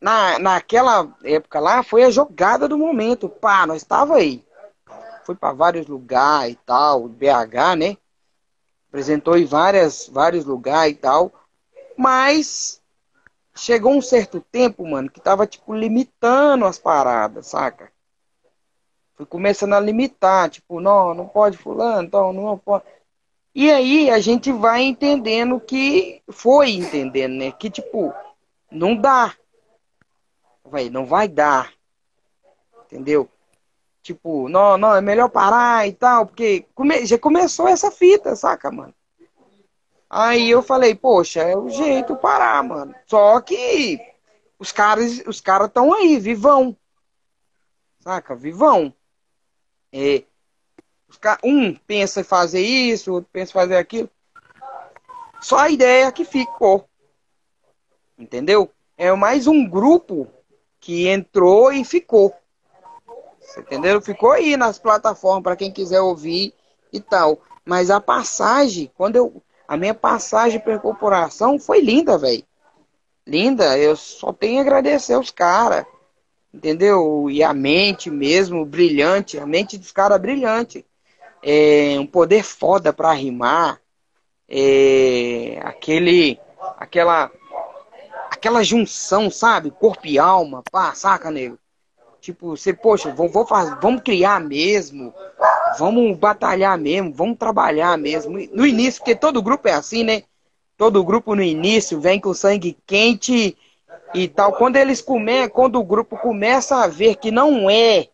na, 0.00 0.38
naquela 0.38 1.14
época 1.24 1.58
lá 1.60 1.82
foi 1.82 2.04
a 2.04 2.10
jogada 2.10 2.68
do 2.68 2.78
momento, 2.78 3.28
pá, 3.28 3.66
nós 3.66 3.82
estava 3.82 4.16
aí. 4.16 4.44
Foi 5.24 5.34
para 5.34 5.52
vários 5.52 5.86
lugares 5.86 6.54
e 6.54 6.58
tal, 6.64 7.08
BH, 7.08 7.76
né? 7.76 7.96
Apresentou 8.88 9.36
em 9.36 9.44
várias 9.44 10.08
vários 10.08 10.44
lugares 10.44 10.94
e 10.94 10.98
tal, 10.98 11.32
mas 11.96 12.80
chegou 13.54 13.92
um 13.92 14.00
certo 14.00 14.40
tempo, 14.40 14.86
mano, 14.86 15.10
que 15.10 15.20
tava 15.20 15.46
tipo 15.46 15.74
limitando 15.74 16.64
as 16.64 16.78
paradas, 16.78 17.48
saca? 17.48 17.92
Fui 19.18 19.26
começando 19.26 19.72
a 19.72 19.80
limitar, 19.80 20.48
tipo, 20.48 20.80
não, 20.80 21.12
não 21.12 21.26
pode 21.26 21.58
fulano, 21.58 22.06
então 22.06 22.32
não 22.32 22.56
pode. 22.56 22.84
E 23.54 23.70
aí 23.70 24.10
a 24.10 24.20
gente 24.20 24.52
vai 24.52 24.82
entendendo 24.82 25.58
que 25.60 26.22
foi 26.28 26.70
entendendo, 26.70 27.34
né? 27.34 27.52
Que 27.52 27.70
tipo, 27.70 28.12
não 28.70 28.96
dá. 28.96 29.34
Vai, 30.64 30.90
não 30.90 31.06
vai 31.06 31.28
dar. 31.28 31.72
Entendeu? 32.84 33.28
Tipo, 34.02 34.48
não, 34.48 34.78
não, 34.78 34.94
é 34.94 35.00
melhor 35.00 35.28
parar 35.28 35.86
e 35.86 35.92
tal, 35.92 36.26
porque 36.26 36.64
come, 36.74 37.04
já 37.04 37.18
começou 37.18 37.68
essa 37.68 37.90
fita, 37.90 38.34
saca, 38.34 38.70
mano? 38.70 38.94
Aí 40.08 40.48
eu 40.48 40.62
falei, 40.62 40.94
poxa, 40.94 41.42
é 41.42 41.54
o 41.56 41.68
jeito 41.68 42.16
parar, 42.16 42.62
mano. 42.62 42.94
Só 43.06 43.40
que 43.40 44.00
os 44.58 44.72
caras, 44.72 45.22
os 45.26 45.40
caras 45.40 45.68
estão 45.68 45.92
aí, 45.92 46.18
vivão. 46.18 46.74
Saca? 48.00 48.34
Vivão. 48.34 48.94
É, 49.92 50.24
um 51.42 51.74
pensa 51.74 52.20
em 52.20 52.24
fazer 52.24 52.60
isso, 52.60 53.12
outro 53.12 53.30
pensa 53.32 53.50
em 53.50 53.54
fazer 53.54 53.76
aquilo. 53.76 54.10
Só 55.40 55.58
a 55.58 55.70
ideia 55.70 56.10
que 56.12 56.24
ficou. 56.24 56.88
Entendeu? 58.18 58.70
É 58.96 59.12
mais 59.14 59.46
um 59.46 59.68
grupo 59.68 60.28
que 60.80 61.08
entrou 61.08 61.72
e 61.72 61.84
ficou. 61.84 62.34
Você 63.40 63.60
entendeu? 63.60 64.00
Ficou 64.00 64.32
aí 64.32 64.56
nas 64.56 64.78
plataformas 64.78 65.42
para 65.42 65.56
quem 65.56 65.72
quiser 65.72 66.00
ouvir 66.00 66.52
e 66.92 67.00
tal. 67.00 67.40
Mas 67.64 67.90
a 67.90 68.00
passagem, 68.00 68.90
quando 68.94 69.16
eu. 69.16 69.42
A 69.66 69.76
minha 69.76 69.92
passagem 69.92 70.58
pela 70.58 70.78
corporação 70.78 71.58
foi 71.58 71.80
linda, 71.80 72.16
velho. 72.16 72.42
Linda. 73.26 73.78
Eu 73.78 73.94
só 73.96 74.32
tenho 74.32 74.58
a 74.58 74.62
agradecer 74.62 75.12
aos 75.12 75.30
caras 75.30 75.84
entendeu? 76.52 77.30
E 77.30 77.42
a 77.42 77.52
mente 77.52 78.10
mesmo 78.10 78.64
brilhante, 78.64 79.38
a 79.38 79.46
mente 79.46 79.78
dos 79.78 79.92
caras 79.92 80.20
brilhante. 80.20 80.84
É, 81.42 81.96
um 81.98 82.06
poder 82.06 82.42
foda 82.42 82.92
para 82.92 83.12
rimar. 83.12 83.80
É, 84.48 85.60
aquele, 85.62 86.38
aquela, 86.78 87.30
aquela 88.30 88.62
junção, 88.62 89.30
sabe? 89.30 89.70
Corpo 89.70 90.06
e 90.06 90.18
alma, 90.18 90.62
pá, 90.70 90.94
saca, 90.94 91.30
nego? 91.30 91.58
Tipo, 92.20 92.56
você, 92.56 92.72
poxa, 92.72 93.12
vou, 93.12 93.28
vou 93.28 93.46
fazer, 93.46 93.76
vamos 93.80 94.02
criar 94.02 94.40
mesmo, 94.40 95.14
vamos 95.78 96.16
batalhar 96.16 96.76
mesmo, 96.76 97.12
vamos 97.12 97.38
trabalhar 97.38 97.96
mesmo. 97.96 98.38
No 98.52 98.66
início, 98.66 99.00
porque 99.00 99.14
todo 99.14 99.42
grupo 99.42 99.68
é 99.68 99.72
assim, 99.72 100.02
né? 100.02 100.24
Todo 100.76 101.04
grupo 101.04 101.34
no 101.34 101.42
início 101.42 102.00
vem 102.00 102.20
com 102.20 102.34
sangue 102.34 102.76
quente 102.86 103.56
e 104.14 104.28
tal. 104.28 104.52
Quando 104.54 104.76
eles 104.76 105.00
comem, 105.00 105.48
quando 105.48 105.78
o 105.78 105.84
grupo 105.84 106.16
começa 106.16 106.82
a 106.82 106.86
ver 106.86 107.16
que 107.16 107.30
não 107.30 107.68
é 107.70 108.08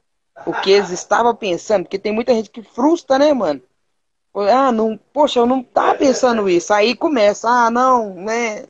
o 0.47 0.53
que 0.53 0.71
eles 0.71 0.91
estavam 0.91 1.35
pensando, 1.35 1.85
porque 1.85 1.99
tem 1.99 2.13
muita 2.13 2.35
gente 2.35 2.51
que 2.51 2.63
frustra, 2.63 3.19
né, 3.19 3.33
mano? 3.33 3.63
Ah, 4.35 4.73
não, 4.73 4.99
poxa, 5.13 5.39
eu 5.39 5.47
não 5.47 5.63
tava 5.63 5.97
pensando 5.97 6.49
isso. 6.49 6.73
Aí 6.75 6.97
começa, 6.97 7.49
ah, 7.49 7.71
não, 7.71 8.15
né? 8.15 8.67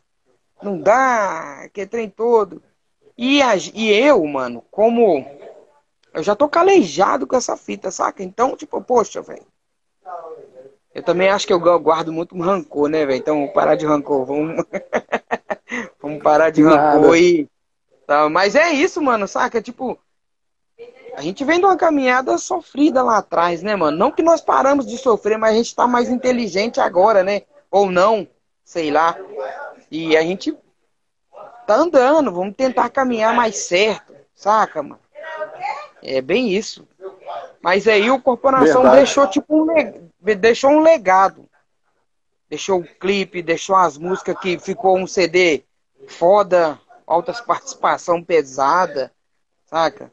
Não 0.62 0.78
dá, 0.78 1.68
que 1.72 1.86
trem 1.86 2.08
todo. 2.08 2.62
E, 3.16 3.40
a, 3.40 3.56
e 3.56 3.90
eu, 3.90 4.24
mano, 4.26 4.62
como 4.70 5.24
eu 6.12 6.22
já 6.22 6.36
tô 6.36 6.48
calejado 6.48 7.26
com 7.26 7.36
essa 7.36 7.56
fita, 7.56 7.90
saca? 7.90 8.22
Então, 8.22 8.56
tipo, 8.56 8.80
poxa, 8.82 9.22
velho. 9.22 9.46
Eu 10.94 11.02
também 11.02 11.28
acho 11.28 11.46
que 11.46 11.52
eu 11.52 11.58
guardo 11.80 12.12
muito 12.12 12.38
rancor, 12.38 12.88
né, 12.88 13.04
velho? 13.04 13.18
Então, 13.18 13.48
parar 13.48 13.74
de 13.74 13.84
rancor. 13.84 14.24
Vamos, 14.24 14.64
vamos 16.00 16.22
parar 16.22 16.50
de 16.50 16.62
rancor 16.62 17.02
Nada. 17.02 17.18
e. 17.18 17.48
Tá, 18.06 18.28
mas 18.28 18.54
é 18.54 18.70
isso, 18.70 19.00
mano, 19.02 19.26
saca? 19.26 19.62
Tipo, 19.62 19.98
a 21.16 21.22
gente 21.22 21.44
vem 21.44 21.58
de 21.58 21.66
uma 21.66 21.76
caminhada 21.76 22.36
sofrida 22.38 23.02
lá 23.02 23.18
atrás, 23.18 23.62
né, 23.62 23.76
mano? 23.76 23.96
Não 23.96 24.10
que 24.10 24.22
nós 24.22 24.40
paramos 24.40 24.86
de 24.86 24.98
sofrer, 24.98 25.38
mas 25.38 25.52
a 25.52 25.56
gente 25.56 25.74
tá 25.74 25.86
mais 25.86 26.08
inteligente 26.08 26.80
agora, 26.80 27.22
né? 27.22 27.42
Ou 27.70 27.90
não, 27.90 28.26
sei 28.64 28.90
lá. 28.90 29.16
E 29.90 30.16
a 30.16 30.22
gente 30.22 30.56
tá 31.66 31.76
andando, 31.76 32.32
vamos 32.32 32.54
tentar 32.54 32.90
caminhar 32.90 33.34
mais 33.34 33.58
certo, 33.58 34.14
saca, 34.34 34.82
mano? 34.82 35.00
É 36.02 36.20
bem 36.20 36.52
isso. 36.52 36.86
Mas 37.62 37.88
aí 37.88 38.10
o 38.10 38.20
Corporação 38.20 38.82
Verdade. 38.82 38.96
deixou 38.96 39.26
tipo 39.26 39.62
um, 39.62 40.10
deixou 40.36 40.70
um 40.70 40.80
legado. 40.80 41.48
Deixou 42.48 42.80
o 42.80 42.84
clipe, 42.84 43.42
deixou 43.42 43.74
as 43.74 43.96
músicas 43.96 44.38
que 44.38 44.58
ficou 44.58 44.98
um 44.98 45.06
CD 45.06 45.64
foda, 46.06 46.78
altas 47.06 47.40
participação 47.40 48.22
pesada, 48.22 49.10
saca? 49.64 50.12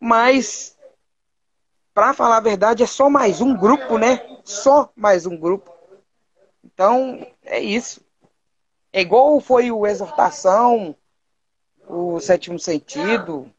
Mas 0.00 0.76
para 1.94 2.12
falar 2.12 2.36
a 2.36 2.40
verdade 2.40 2.82
é 2.82 2.86
só 2.86 3.08
mais 3.08 3.40
um 3.40 3.56
grupo, 3.56 3.98
né? 3.98 4.20
Só 4.44 4.90
mais 4.94 5.26
um 5.26 5.36
grupo. 5.36 5.72
Então, 6.64 7.26
é 7.42 7.58
isso. 7.58 8.00
É 8.92 9.00
igual 9.00 9.40
foi 9.40 9.70
o 9.70 9.86
Exortação, 9.86 10.94
o 11.88 12.20
Sétimo 12.20 12.58
Sentido, 12.58 13.50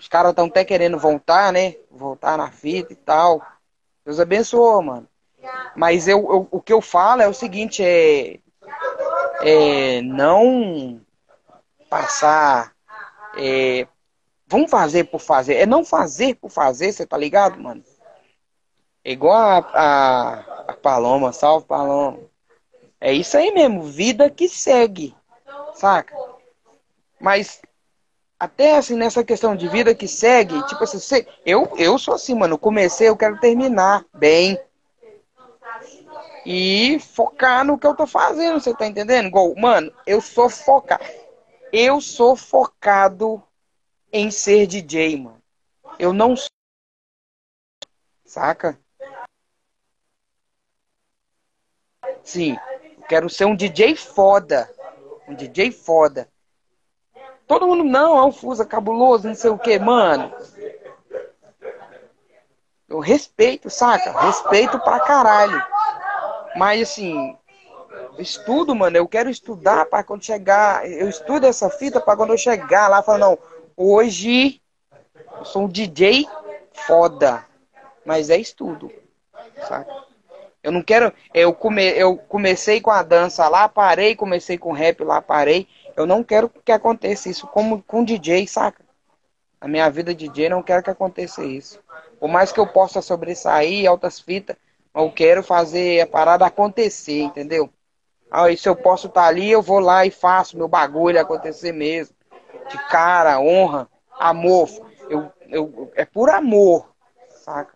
os 0.00 0.08
caras 0.08 0.30
estão 0.30 0.46
até 0.46 0.64
querendo 0.64 0.98
voltar, 0.98 1.52
né? 1.52 1.76
Voltar 1.90 2.38
na 2.38 2.50
fita 2.50 2.90
e 2.90 2.96
tal. 2.96 3.46
Deus 4.02 4.18
abençoe, 4.18 4.82
mano. 4.82 5.06
Mas 5.76 6.08
eu, 6.08 6.20
eu, 6.20 6.48
o 6.50 6.58
que 6.58 6.72
eu 6.72 6.80
falo 6.80 7.20
é 7.20 7.28
o 7.28 7.34
seguinte, 7.34 7.82
é, 7.84 8.38
é 9.42 10.00
não 10.00 10.98
passar. 11.90 12.72
É, 13.36 13.86
vamos 14.50 14.70
fazer 14.70 15.04
por 15.04 15.20
fazer. 15.20 15.54
É 15.54 15.64
não 15.64 15.84
fazer 15.84 16.34
por 16.34 16.50
fazer, 16.50 16.92
você 16.92 17.06
tá 17.06 17.16
ligado, 17.16 17.58
mano? 17.58 17.82
É 19.04 19.12
igual 19.12 19.34
a, 19.40 19.58
a, 19.58 20.40
a 20.68 20.72
Paloma, 20.74 21.32
salve 21.32 21.66
Paloma. 21.66 22.18
É 23.00 23.12
isso 23.12 23.36
aí 23.36 23.50
mesmo, 23.52 23.82
vida 23.82 24.28
que 24.28 24.48
segue, 24.48 25.14
saca? 25.74 26.14
Mas 27.18 27.62
até 28.38 28.76
assim, 28.76 28.96
nessa 28.96 29.22
questão 29.22 29.54
de 29.54 29.68
vida 29.68 29.94
que 29.94 30.08
segue, 30.08 30.62
tipo 30.66 30.82
assim, 30.82 30.98
você, 30.98 31.26
eu, 31.46 31.70
eu 31.78 31.98
sou 31.98 32.14
assim, 32.14 32.34
mano, 32.34 32.58
comecei, 32.58 33.08
eu 33.08 33.16
quero 33.16 33.38
terminar 33.38 34.04
bem. 34.12 34.58
E 36.44 36.98
focar 36.98 37.64
no 37.64 37.78
que 37.78 37.86
eu 37.86 37.94
tô 37.94 38.06
fazendo, 38.06 38.60
você 38.60 38.74
tá 38.74 38.86
entendendo? 38.86 39.26
Igual, 39.26 39.54
mano, 39.56 39.92
eu 40.06 40.20
sou 40.20 40.48
focado. 40.50 41.04
Eu 41.72 42.00
sou 42.00 42.34
focado 42.34 43.42
em 44.12 44.30
ser 44.30 44.66
DJ, 44.66 45.16
mano. 45.16 45.42
Eu 45.98 46.12
não 46.12 46.36
sou. 46.36 46.48
Saca? 48.24 48.78
Sim, 52.22 52.56
eu 52.96 53.02
quero 53.08 53.28
ser 53.28 53.44
um 53.44 53.56
DJ 53.56 53.96
foda. 53.96 54.70
Um 55.28 55.34
DJ 55.34 55.70
foda. 55.72 56.28
Todo 57.46 57.66
mundo, 57.66 57.82
não, 57.82 58.16
é 58.16 58.24
um 58.24 58.30
Fusa 58.30 58.64
cabuloso, 58.64 59.26
não 59.26 59.34
sei 59.34 59.50
o 59.50 59.58
que, 59.58 59.76
mano. 59.78 60.32
Eu 62.88 63.00
respeito, 63.00 63.68
saca? 63.68 64.12
Respeito 64.20 64.78
pra 64.78 65.00
caralho. 65.00 65.60
Mas 66.56 66.82
assim, 66.82 67.36
estudo, 68.18 68.74
mano, 68.74 68.96
eu 68.96 69.08
quero 69.08 69.28
estudar 69.28 69.86
para 69.86 70.04
quando 70.04 70.24
chegar. 70.24 70.88
Eu 70.88 71.08
estudo 71.08 71.46
essa 71.46 71.68
fita 71.68 72.00
para 72.00 72.16
quando 72.16 72.32
eu 72.32 72.38
chegar 72.38 72.88
lá, 72.88 73.02
falar, 73.02 73.18
não, 73.18 73.38
hoje 73.80 74.60
eu 75.38 75.44
sou 75.44 75.62
um 75.62 75.68
DJ 75.68 76.26
foda. 76.86 77.46
Mas 78.04 78.28
é 78.28 78.36
estudo, 78.36 78.92
saca? 79.66 80.04
Eu 80.62 80.70
não 80.70 80.82
quero. 80.82 81.12
Eu, 81.32 81.54
come, 81.54 81.82
eu 81.82 82.16
comecei 82.16 82.80
com 82.80 82.90
a 82.90 83.02
dança 83.02 83.48
lá, 83.48 83.68
parei, 83.68 84.14
comecei 84.14 84.58
com 84.58 84.72
rap 84.72 85.02
lá, 85.02 85.22
parei. 85.22 85.66
Eu 85.96 86.06
não 86.06 86.22
quero 86.22 86.48
que 86.48 86.72
aconteça 86.72 87.30
isso 87.30 87.46
como 87.46 87.82
com 87.82 88.04
DJ, 88.04 88.46
saca? 88.46 88.84
A 89.58 89.66
minha 89.66 89.88
vida 89.90 90.14
DJ 90.14 90.50
não 90.50 90.62
quero 90.62 90.82
que 90.82 90.90
aconteça 90.90 91.44
isso. 91.44 91.80
Por 92.18 92.28
mais 92.28 92.52
que 92.52 92.60
eu 92.60 92.66
possa 92.66 93.00
sobressair 93.00 93.88
altas 93.88 94.20
fitas, 94.20 94.56
eu 94.94 95.10
quero 95.10 95.42
fazer 95.42 96.00
a 96.00 96.06
parada 96.06 96.44
acontecer, 96.44 97.20
entendeu? 97.20 97.70
Aí 98.30 98.56
se 98.56 98.68
eu 98.68 98.76
posso 98.76 99.06
estar 99.06 99.22
tá 99.22 99.28
ali, 99.28 99.50
eu 99.50 99.62
vou 99.62 99.78
lá 99.78 100.04
e 100.04 100.10
faço 100.10 100.56
meu 100.56 100.68
bagulho 100.68 101.20
acontecer 101.20 101.72
mesmo. 101.72 102.14
De 102.70 102.78
cara, 102.88 103.40
honra, 103.40 103.88
amor. 104.18 104.68
Eu, 105.08 105.32
eu, 105.48 105.92
é 105.94 106.04
por 106.04 106.30
amor, 106.30 106.88
saca? 107.44 107.74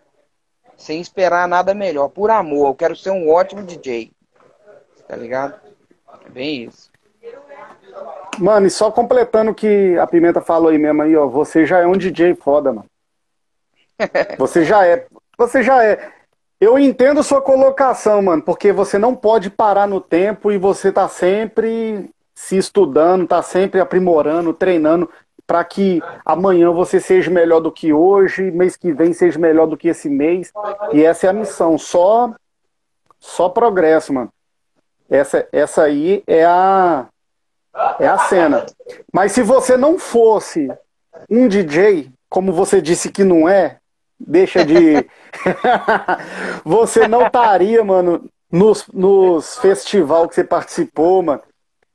Sem 0.76 1.00
esperar 1.00 1.48
nada 1.48 1.74
melhor, 1.74 2.09
por 2.09 2.30
amor. 2.30 2.68
Eu 2.68 2.74
quero 2.74 2.96
ser 2.96 3.11
um 3.11 3.30
ótimo 3.30 3.62
DJ. 3.62 4.12
Tá 5.09 5.16
ligado? 5.16 5.61
É 6.24 6.30
bem 6.30 6.64
isso. 6.64 6.90
Mano, 8.38 8.66
e 8.66 8.70
só 8.70 8.90
completando 8.90 9.50
o 9.50 9.54
que 9.54 9.96
a 9.98 10.07
Pimenta 10.07 10.40
falou 10.40 10.70
aí 10.70 10.78
mesmo 10.78 11.02
aí, 11.02 11.16
ó. 11.16 11.26
Você 11.26 11.66
já 11.66 11.80
é 11.80 11.87
um 11.87 11.96
DJ 11.96 12.35
foda, 12.35 12.72
mano. 12.72 12.87
Você 14.38 14.64
já 14.64 14.87
é. 14.87 15.07
Você 15.38 15.62
já 15.62 15.85
é. 15.85 16.12
Eu 16.61 16.78
entendo 16.78 17.22
sua 17.22 17.42
colocação, 17.42 18.22
mano, 18.22 18.42
porque 18.42 18.72
você 18.72 18.96
não 18.96 19.14
pode 19.14 19.50
parar 19.50 19.87
no 19.87 20.00
tempo 20.00 20.50
e 20.50 20.57
você 20.57 20.90
tá 20.90 21.09
sempre 21.09 22.11
se 22.35 22.57
estudando, 22.57 23.27
tá 23.27 23.42
sempre 23.42 23.81
aprimorando, 23.81 24.53
treinando 24.53 25.09
para 25.47 25.62
que 25.62 26.03
amanhã 26.25 26.70
você 26.70 26.99
seja 26.99 27.31
melhor 27.31 27.61
do 27.61 27.70
que 27.70 27.92
hoje, 27.92 28.51
mês 28.51 28.77
que 28.77 28.92
vem 28.92 29.12
seja 29.12 29.38
melhor 29.38 29.66
do 29.66 29.77
que 29.77 29.88
esse 29.88 30.09
mês. 30.09 30.51
E 30.92 31.05
essa 31.05 31.27
é 31.27 31.31
a 31.31 31.35
missão, 31.35 31.77
só 31.79 32.35
só 33.20 33.49
progresso, 33.49 34.12
mano. 34.12 34.33
Essa 35.09 35.47
essa 35.53 35.83
aí 35.83 36.23
é 36.27 36.44
a 36.44 37.07
é 37.99 38.07
a 38.07 38.18
cena. 38.18 38.66
Mas 39.12 39.33
se 39.33 39.42
você 39.42 39.77
não 39.77 39.99
fosse 39.99 40.68
um 41.29 41.47
DJ, 41.47 42.11
como 42.29 42.53
você 42.53 42.81
disse 42.81 43.11
que 43.11 43.25
não 43.25 43.49
é, 43.49 43.79
deixa 44.18 44.64
de. 44.64 45.07
você 46.64 47.07
não 47.07 47.27
estaria, 47.27 47.85
mano, 47.85 48.29
nos, 48.51 48.87
nos 48.88 49.59
festival 49.59 50.29
que 50.29 50.35
você 50.35 50.44
participou, 50.44 51.23
mano. 51.23 51.42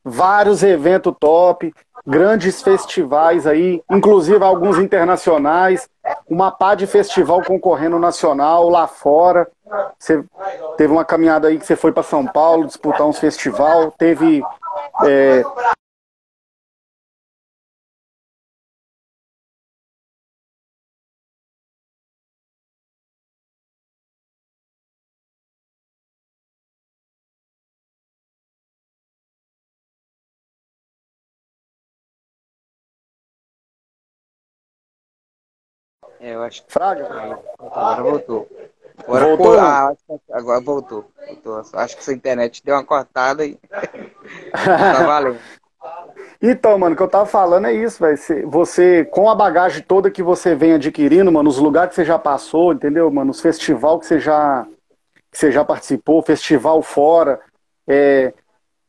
Vários 0.10 0.64
eventos 0.64 1.14
top, 1.20 1.72
grandes 2.06 2.62
festivais 2.64 3.46
aí, 3.46 3.82
inclusive 3.90 4.44
alguns 4.44 4.80
internacionais, 4.80 5.88
uma 6.28 6.52
pá 6.52 6.74
de 6.74 6.88
festival 6.88 7.44
concorrendo 7.44 8.00
nacional 8.00 8.70
lá 8.70 8.88
fora. 8.88 9.48
Você 9.98 10.24
teve 10.78 10.92
uma 10.92 11.06
caminhada 11.06 11.48
aí 11.48 11.60
que 11.60 11.66
você 11.66 11.76
foi 11.76 11.92
para 11.92 12.02
São 12.02 12.26
Paulo 12.26 12.66
disputar 12.66 13.06
uns 13.06 13.20
festival, 13.20 13.92
teve 13.98 14.42
é, 15.06 15.44
É, 36.20 36.36
eu 36.36 36.44
acho 36.44 36.64
que. 36.64 36.72
Fraga? 36.72 37.40
Agora 37.60 38.04
voltou. 38.04 38.48
Agora 38.98 39.26
voltou? 39.26 39.60
Ah, 39.60 39.94
agora 40.32 40.62
voltou. 40.62 41.06
voltou. 41.26 41.62
Acho 41.74 41.98
que 41.98 42.04
sua 42.04 42.14
internet 42.14 42.62
deu 42.64 42.76
uma 42.76 42.84
cortada 42.84 43.46
e. 43.46 43.58
tá 44.52 45.04
valendo. 45.06 45.40
Então, 46.42 46.78
mano, 46.78 46.94
o 46.94 46.98
que 46.98 47.04
eu 47.04 47.08
tava 47.08 47.26
falando 47.26 47.68
é 47.68 47.74
isso, 47.74 48.00
velho. 48.00 48.50
Você, 48.50 49.06
com 49.06 49.30
a 49.30 49.36
bagagem 49.36 49.84
toda 49.84 50.12
que 50.12 50.24
você 50.24 50.56
vem 50.56 50.74
adquirindo, 50.74 51.32
mano, 51.32 51.50
os 51.50 51.58
lugares 51.58 51.90
que 51.90 51.96
você 51.96 52.06
já 52.06 52.18
passou, 52.18 52.74
entendeu, 52.74 53.10
mano? 53.12 53.32
Os 53.32 53.42
festival 53.42 54.00
que 54.00 54.06
você 54.06 54.20
já, 54.20 54.66
que 55.32 55.38
você 55.38 55.52
já 55.52 55.66
participou, 55.66 56.22
festival 56.22 56.82
fora, 56.82 57.42
é, 57.88 58.34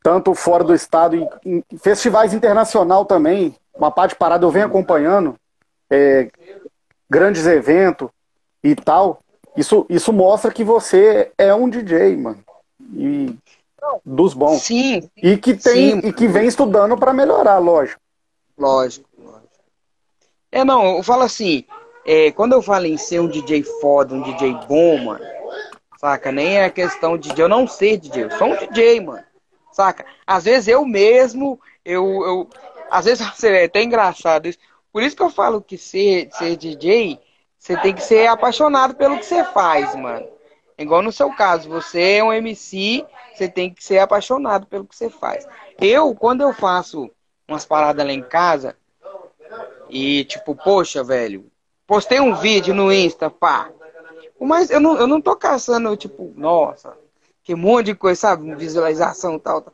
tanto 0.01 0.33
fora 0.33 0.63
do 0.63 0.73
estado, 0.73 1.15
e, 1.45 1.63
e 1.69 1.77
festivais 1.77 2.33
internacional 2.33 3.05
também, 3.05 3.55
uma 3.75 3.91
parte 3.91 4.15
parada 4.15 4.45
eu 4.45 4.51
venho 4.51 4.65
acompanhando. 4.65 5.35
É, 5.89 6.29
grandes 7.11 7.45
eventos 7.45 8.09
e 8.63 8.73
tal, 8.73 9.19
isso, 9.57 9.85
isso 9.89 10.13
mostra 10.13 10.49
que 10.49 10.63
você 10.63 11.29
é 11.37 11.53
um 11.53 11.69
DJ, 11.69 12.15
mano. 12.15 12.41
E 12.95 13.35
dos 14.05 14.33
bons. 14.33 14.61
Sim. 14.61 15.09
E 15.17 15.35
que 15.35 15.53
tem 15.53 15.99
sim. 15.99 16.07
e 16.07 16.13
que 16.13 16.25
vem 16.25 16.47
estudando 16.47 16.97
para 16.97 17.13
melhorar, 17.13 17.57
lógico. 17.57 17.99
Lógico, 18.57 19.09
lógico. 19.19 19.49
É, 20.49 20.63
não, 20.63 20.97
eu 20.97 21.03
falo 21.03 21.23
assim, 21.23 21.65
é, 22.05 22.31
quando 22.31 22.53
eu 22.53 22.61
falo 22.61 22.85
em 22.85 22.95
ser 22.95 23.19
um 23.19 23.27
DJ 23.27 23.63
foda, 23.81 24.15
um 24.15 24.21
DJ 24.21 24.53
bom, 24.67 24.97
mano, 25.03 25.25
Saca? 26.01 26.31
Nem 26.31 26.57
é 26.57 26.69
questão 26.69 27.15
de 27.15 27.39
eu 27.39 27.47
não 27.47 27.67
ser 27.67 27.97
DJ. 27.97 28.23
Eu 28.23 28.31
sou 28.31 28.47
um 28.47 28.57
DJ, 28.57 29.01
mano. 29.01 29.23
Saca? 29.71 30.03
Às 30.25 30.45
vezes 30.45 30.67
eu 30.67 30.83
mesmo, 30.83 31.59
eu. 31.85 32.03
eu 32.23 32.49
às 32.89 33.05
vezes 33.05 33.21
é 33.43 33.65
até 33.65 33.83
engraçado 33.83 34.47
isso. 34.47 34.57
Por 34.91 35.01
isso 35.03 35.15
que 35.15 35.23
eu 35.23 35.29
falo 35.29 35.61
que 35.61 35.77
ser, 35.77 36.29
ser 36.31 36.55
DJ, 36.57 37.19
você 37.57 37.77
tem 37.77 37.93
que 37.93 38.03
ser 38.03 38.27
apaixonado 38.27 38.95
pelo 38.95 39.17
que 39.17 39.25
você 39.25 39.43
faz, 39.43 39.95
mano. 39.95 40.27
Igual 40.77 41.01
no 41.01 41.11
seu 41.11 41.31
caso, 41.31 41.69
você 41.69 42.17
é 42.17 42.23
um 42.23 42.33
MC, 42.33 43.05
você 43.33 43.47
tem 43.47 43.71
que 43.73 43.83
ser 43.83 43.99
apaixonado 43.99 44.65
pelo 44.65 44.85
que 44.85 44.95
você 44.95 45.09
faz. 45.09 45.47
Eu, 45.79 46.13
quando 46.15 46.41
eu 46.41 46.53
faço 46.53 47.09
umas 47.47 47.65
paradas 47.65 48.05
lá 48.05 48.11
em 48.11 48.23
casa, 48.23 48.75
e 49.89 50.23
tipo, 50.25 50.55
poxa, 50.55 51.03
velho, 51.03 51.45
postei 51.85 52.19
um 52.19 52.33
vídeo 52.35 52.73
no 52.73 52.91
Insta, 52.91 53.29
pá. 53.29 53.69
Mas 54.39 54.71
eu 54.71 54.79
não, 54.79 54.97
eu 54.97 55.05
não 55.05 55.21
tô 55.21 55.35
caçando, 55.35 55.95
tipo, 55.95 56.33
nossa, 56.35 56.97
que 57.43 57.53
monte 57.53 57.87
de 57.87 57.95
coisa, 57.95 58.19
sabe? 58.21 58.55
Visualização 58.55 59.37
tal, 59.37 59.61
tal. 59.61 59.73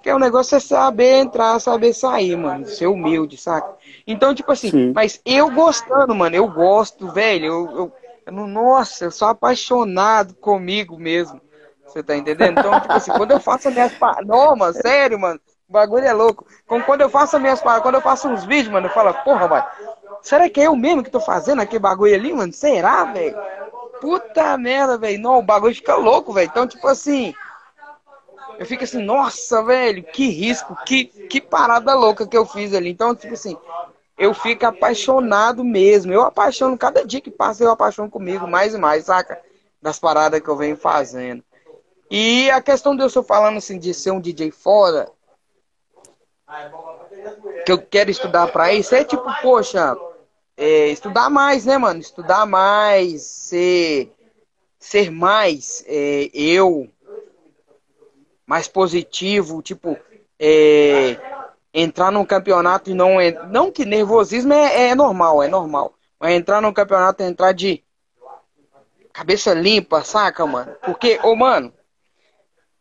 Porque 0.00 0.10
o 0.10 0.18
negócio 0.18 0.56
é 0.56 0.60
saber 0.60 1.18
entrar, 1.18 1.60
saber 1.60 1.92
sair, 1.92 2.34
mano. 2.34 2.64
Ser 2.64 2.86
humilde, 2.86 3.36
saca? 3.36 3.76
Então, 4.06 4.34
tipo 4.34 4.50
assim, 4.50 4.70
Sim. 4.70 4.92
mas 4.94 5.20
eu 5.26 5.50
gostando, 5.50 6.14
mano, 6.14 6.34
eu 6.34 6.48
gosto, 6.48 7.08
velho. 7.12 7.44
Eu, 7.44 7.76
eu, 7.76 7.92
eu, 8.24 8.32
nossa, 8.32 9.04
eu 9.04 9.10
sou 9.10 9.28
apaixonado 9.28 10.32
comigo 10.36 10.98
mesmo. 10.98 11.38
Você 11.84 12.02
tá 12.02 12.16
entendendo? 12.16 12.58
Então, 12.58 12.80
tipo 12.80 12.94
assim, 12.94 13.12
quando 13.12 13.32
eu 13.32 13.40
faço 13.40 13.68
as 13.68 13.74
minhas 13.74 13.92
paradas. 13.92 14.26
Não, 14.26 14.56
mano, 14.56 14.72
sério, 14.72 15.20
mano. 15.20 15.38
O 15.68 15.72
bagulho 15.74 16.06
é 16.06 16.14
louco. 16.14 16.46
Como 16.66 16.82
quando 16.82 17.02
eu 17.02 17.10
faço 17.10 17.36
as 17.36 17.42
minhas 17.42 17.60
paradas, 17.60 17.82
quando 17.82 17.96
eu 17.96 18.00
faço 18.00 18.26
uns 18.26 18.42
vídeos, 18.44 18.72
mano, 18.72 18.86
eu 18.86 18.92
falo, 18.92 19.12
porra, 19.22 19.46
mano, 19.46 19.66
será 20.22 20.48
que 20.48 20.62
é 20.62 20.66
eu 20.66 20.74
mesmo 20.74 21.02
que 21.02 21.10
tô 21.10 21.20
fazendo 21.20 21.60
aquele 21.60 21.78
bagulho 21.78 22.14
ali, 22.14 22.32
mano? 22.32 22.54
Será, 22.54 23.04
velho? 23.04 23.36
Puta 24.00 24.56
merda, 24.56 24.96
velho. 24.96 25.20
Não, 25.20 25.38
o 25.40 25.42
bagulho 25.42 25.74
fica 25.74 25.94
louco, 25.94 26.32
velho. 26.32 26.48
Então, 26.50 26.66
tipo 26.66 26.88
assim. 26.88 27.34
Eu 28.60 28.66
fico 28.66 28.84
assim, 28.84 29.02
nossa, 29.02 29.62
velho, 29.62 30.02
que 30.04 30.28
risco, 30.28 30.76
que, 30.84 31.06
que 31.06 31.40
parada 31.40 31.94
louca 31.94 32.26
que 32.26 32.36
eu 32.36 32.44
fiz 32.44 32.74
ali. 32.74 32.90
Então, 32.90 33.14
tipo 33.16 33.32
assim, 33.32 33.56
eu 34.18 34.34
fico 34.34 34.66
apaixonado 34.66 35.64
mesmo. 35.64 36.12
Eu 36.12 36.20
apaixono, 36.20 36.76
cada 36.76 37.02
dia 37.02 37.22
que 37.22 37.30
passa, 37.30 37.64
eu 37.64 37.70
apaixono 37.70 38.10
comigo 38.10 38.46
mais 38.46 38.74
e 38.74 38.78
mais, 38.78 39.06
saca? 39.06 39.40
Das 39.80 39.98
paradas 39.98 40.42
que 40.42 40.48
eu 40.48 40.58
venho 40.58 40.76
fazendo. 40.76 41.42
E 42.10 42.50
a 42.50 42.60
questão 42.60 42.94
de 42.94 43.02
eu 43.02 43.08
só 43.08 43.22
falando 43.22 43.56
assim, 43.56 43.78
de 43.78 43.94
ser 43.94 44.10
um 44.10 44.20
DJ 44.20 44.50
foda, 44.50 45.10
que 47.64 47.72
eu 47.72 47.80
quero 47.80 48.10
estudar 48.10 48.48
pra 48.48 48.74
isso, 48.74 48.94
é 48.94 49.02
tipo, 49.04 49.24
poxa, 49.40 49.96
é, 50.54 50.88
estudar 50.88 51.30
mais, 51.30 51.64
né, 51.64 51.78
mano? 51.78 51.98
Estudar 51.98 52.44
mais, 52.44 53.22
ser, 53.22 54.12
ser 54.78 55.10
mais 55.10 55.82
é, 55.86 56.28
eu, 56.34 56.90
mais 58.50 58.66
positivo, 58.66 59.62
tipo, 59.62 59.96
é, 60.36 61.16
entrar 61.72 62.10
num 62.10 62.24
campeonato 62.24 62.90
e 62.90 62.94
não. 62.94 63.20
É, 63.20 63.30
não 63.46 63.70
que 63.70 63.84
nervosismo 63.84 64.52
é, 64.52 64.88
é 64.88 64.94
normal, 64.96 65.40
é 65.40 65.46
normal. 65.46 65.94
Mas 66.18 66.32
entrar 66.32 66.60
num 66.60 66.72
campeonato, 66.72 67.22
entrar 67.22 67.52
de 67.52 67.84
cabeça 69.12 69.54
limpa, 69.54 70.02
saca, 70.02 70.44
mano? 70.48 70.74
Porque, 70.84 71.20
ô, 71.22 71.36
mano, 71.36 71.72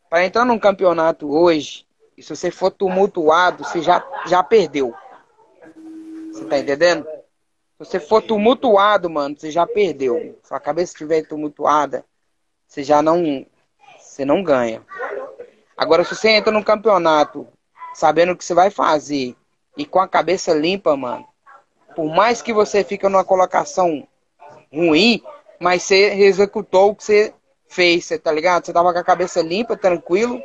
para 0.09 0.26
entrar 0.26 0.43
num 0.43 0.57
campeonato 0.57 1.30
hoje, 1.30 1.86
e 2.17 2.24
se 2.24 2.36
você 2.36 2.49
for 2.49 2.72
tumultuado, 2.72 3.63
você 3.63 3.80
já, 3.80 4.03
já 4.26 4.41
perdeu. 4.41 4.91
Você 6.34 6.45
tá 6.45 6.57
entendendo? 6.57 7.05
Se 7.05 7.86
você 7.86 7.99
for 7.99 8.24
tumultuado, 8.24 9.07
mano, 9.07 9.36
você 9.38 9.51
já 9.51 9.67
perdeu. 9.67 10.36
Se 10.41 10.51
a 10.51 10.59
cabeça 10.59 10.93
estiver 10.93 11.28
tumultuada, 11.28 12.03
você 12.65 12.84
já 12.84 13.03
não. 13.03 13.45
Você 13.99 14.26
não 14.26 14.41
ganha. 14.41 14.84
Agora, 15.80 16.03
se 16.03 16.13
você 16.13 16.32
entra 16.32 16.51
num 16.51 16.61
campeonato 16.61 17.47
sabendo 17.93 18.34
o 18.34 18.36
que 18.36 18.43
você 18.43 18.53
vai 18.53 18.69
fazer 18.69 19.34
e 19.77 19.86
com 19.86 20.01
a 20.01 20.09
cabeça 20.09 20.53
limpa, 20.53 20.93
mano, 20.97 21.25
por 21.95 22.13
mais 22.13 22.41
que 22.41 22.51
você 22.51 22.84
fique 22.84 23.07
numa 23.07 23.23
colocação 23.23 24.05
ruim, 24.73 25.23
mas 25.57 25.84
você 25.84 26.15
executou 26.15 26.89
o 26.89 26.95
que 26.95 27.05
você 27.05 27.34
fez, 27.69 28.03
você 28.03 28.19
tá 28.19 28.30
ligado? 28.30 28.65
Você 28.65 28.73
tava 28.73 28.91
com 28.91 28.99
a 28.99 29.03
cabeça 29.05 29.41
limpa, 29.41 29.77
tranquilo 29.77 30.43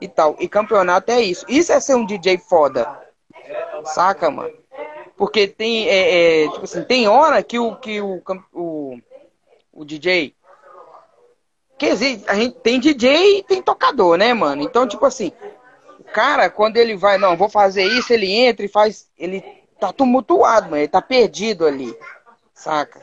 e 0.00 0.08
tal. 0.08 0.34
E 0.40 0.48
campeonato 0.48 1.12
é 1.12 1.20
isso. 1.20 1.44
Isso 1.46 1.70
é 1.72 1.78
ser 1.78 1.94
um 1.94 2.06
DJ 2.06 2.38
foda. 2.38 2.88
Saca, 3.84 4.30
mano? 4.30 4.54
Porque 5.14 5.46
tem, 5.46 5.90
é, 5.90 6.44
é, 6.44 6.48
tipo 6.52 6.64
assim, 6.64 6.84
tem 6.84 7.06
hora 7.06 7.42
que 7.42 7.58
o, 7.58 7.76
que 7.76 8.00
o, 8.00 8.22
o, 8.54 8.98
o 9.74 9.84
DJ 9.84 10.34
que 11.80 11.86
a 11.86 12.34
gente 12.34 12.50
tem 12.62 12.78
DJ 12.78 13.38
e 13.38 13.42
tem 13.42 13.62
tocador, 13.62 14.18
né, 14.18 14.34
mano? 14.34 14.60
Então, 14.60 14.86
tipo 14.86 15.06
assim, 15.06 15.32
o 15.98 16.04
cara, 16.04 16.50
quando 16.50 16.76
ele 16.76 16.94
vai, 16.94 17.16
não, 17.16 17.38
vou 17.38 17.48
fazer 17.48 17.84
isso, 17.84 18.12
ele 18.12 18.30
entra 18.30 18.66
e 18.66 18.68
faz. 18.68 19.08
Ele 19.16 19.42
tá 19.80 19.90
tumultuado, 19.90 20.66
mano. 20.66 20.76
Ele 20.76 20.88
tá 20.88 21.00
perdido 21.00 21.66
ali. 21.66 21.96
Saca? 22.52 23.00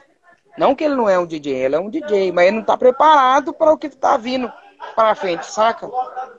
Não 0.59 0.75
que 0.75 0.83
ele 0.83 0.93
não 0.93 1.09
é 1.09 1.17
um 1.17 1.25
DJ, 1.25 1.55
ele 1.55 1.75
é 1.75 1.79
um 1.79 1.89
DJ, 1.89 2.31
mas 2.31 2.47
ele 2.47 2.57
não 2.57 2.63
tá 2.63 2.77
preparado 2.77 3.51
para 3.51 3.73
o 3.73 3.77
que 3.77 3.89
tá 3.89 4.15
vindo 4.15 4.51
pra 4.95 5.15
frente, 5.15 5.47
saca? 5.47 5.89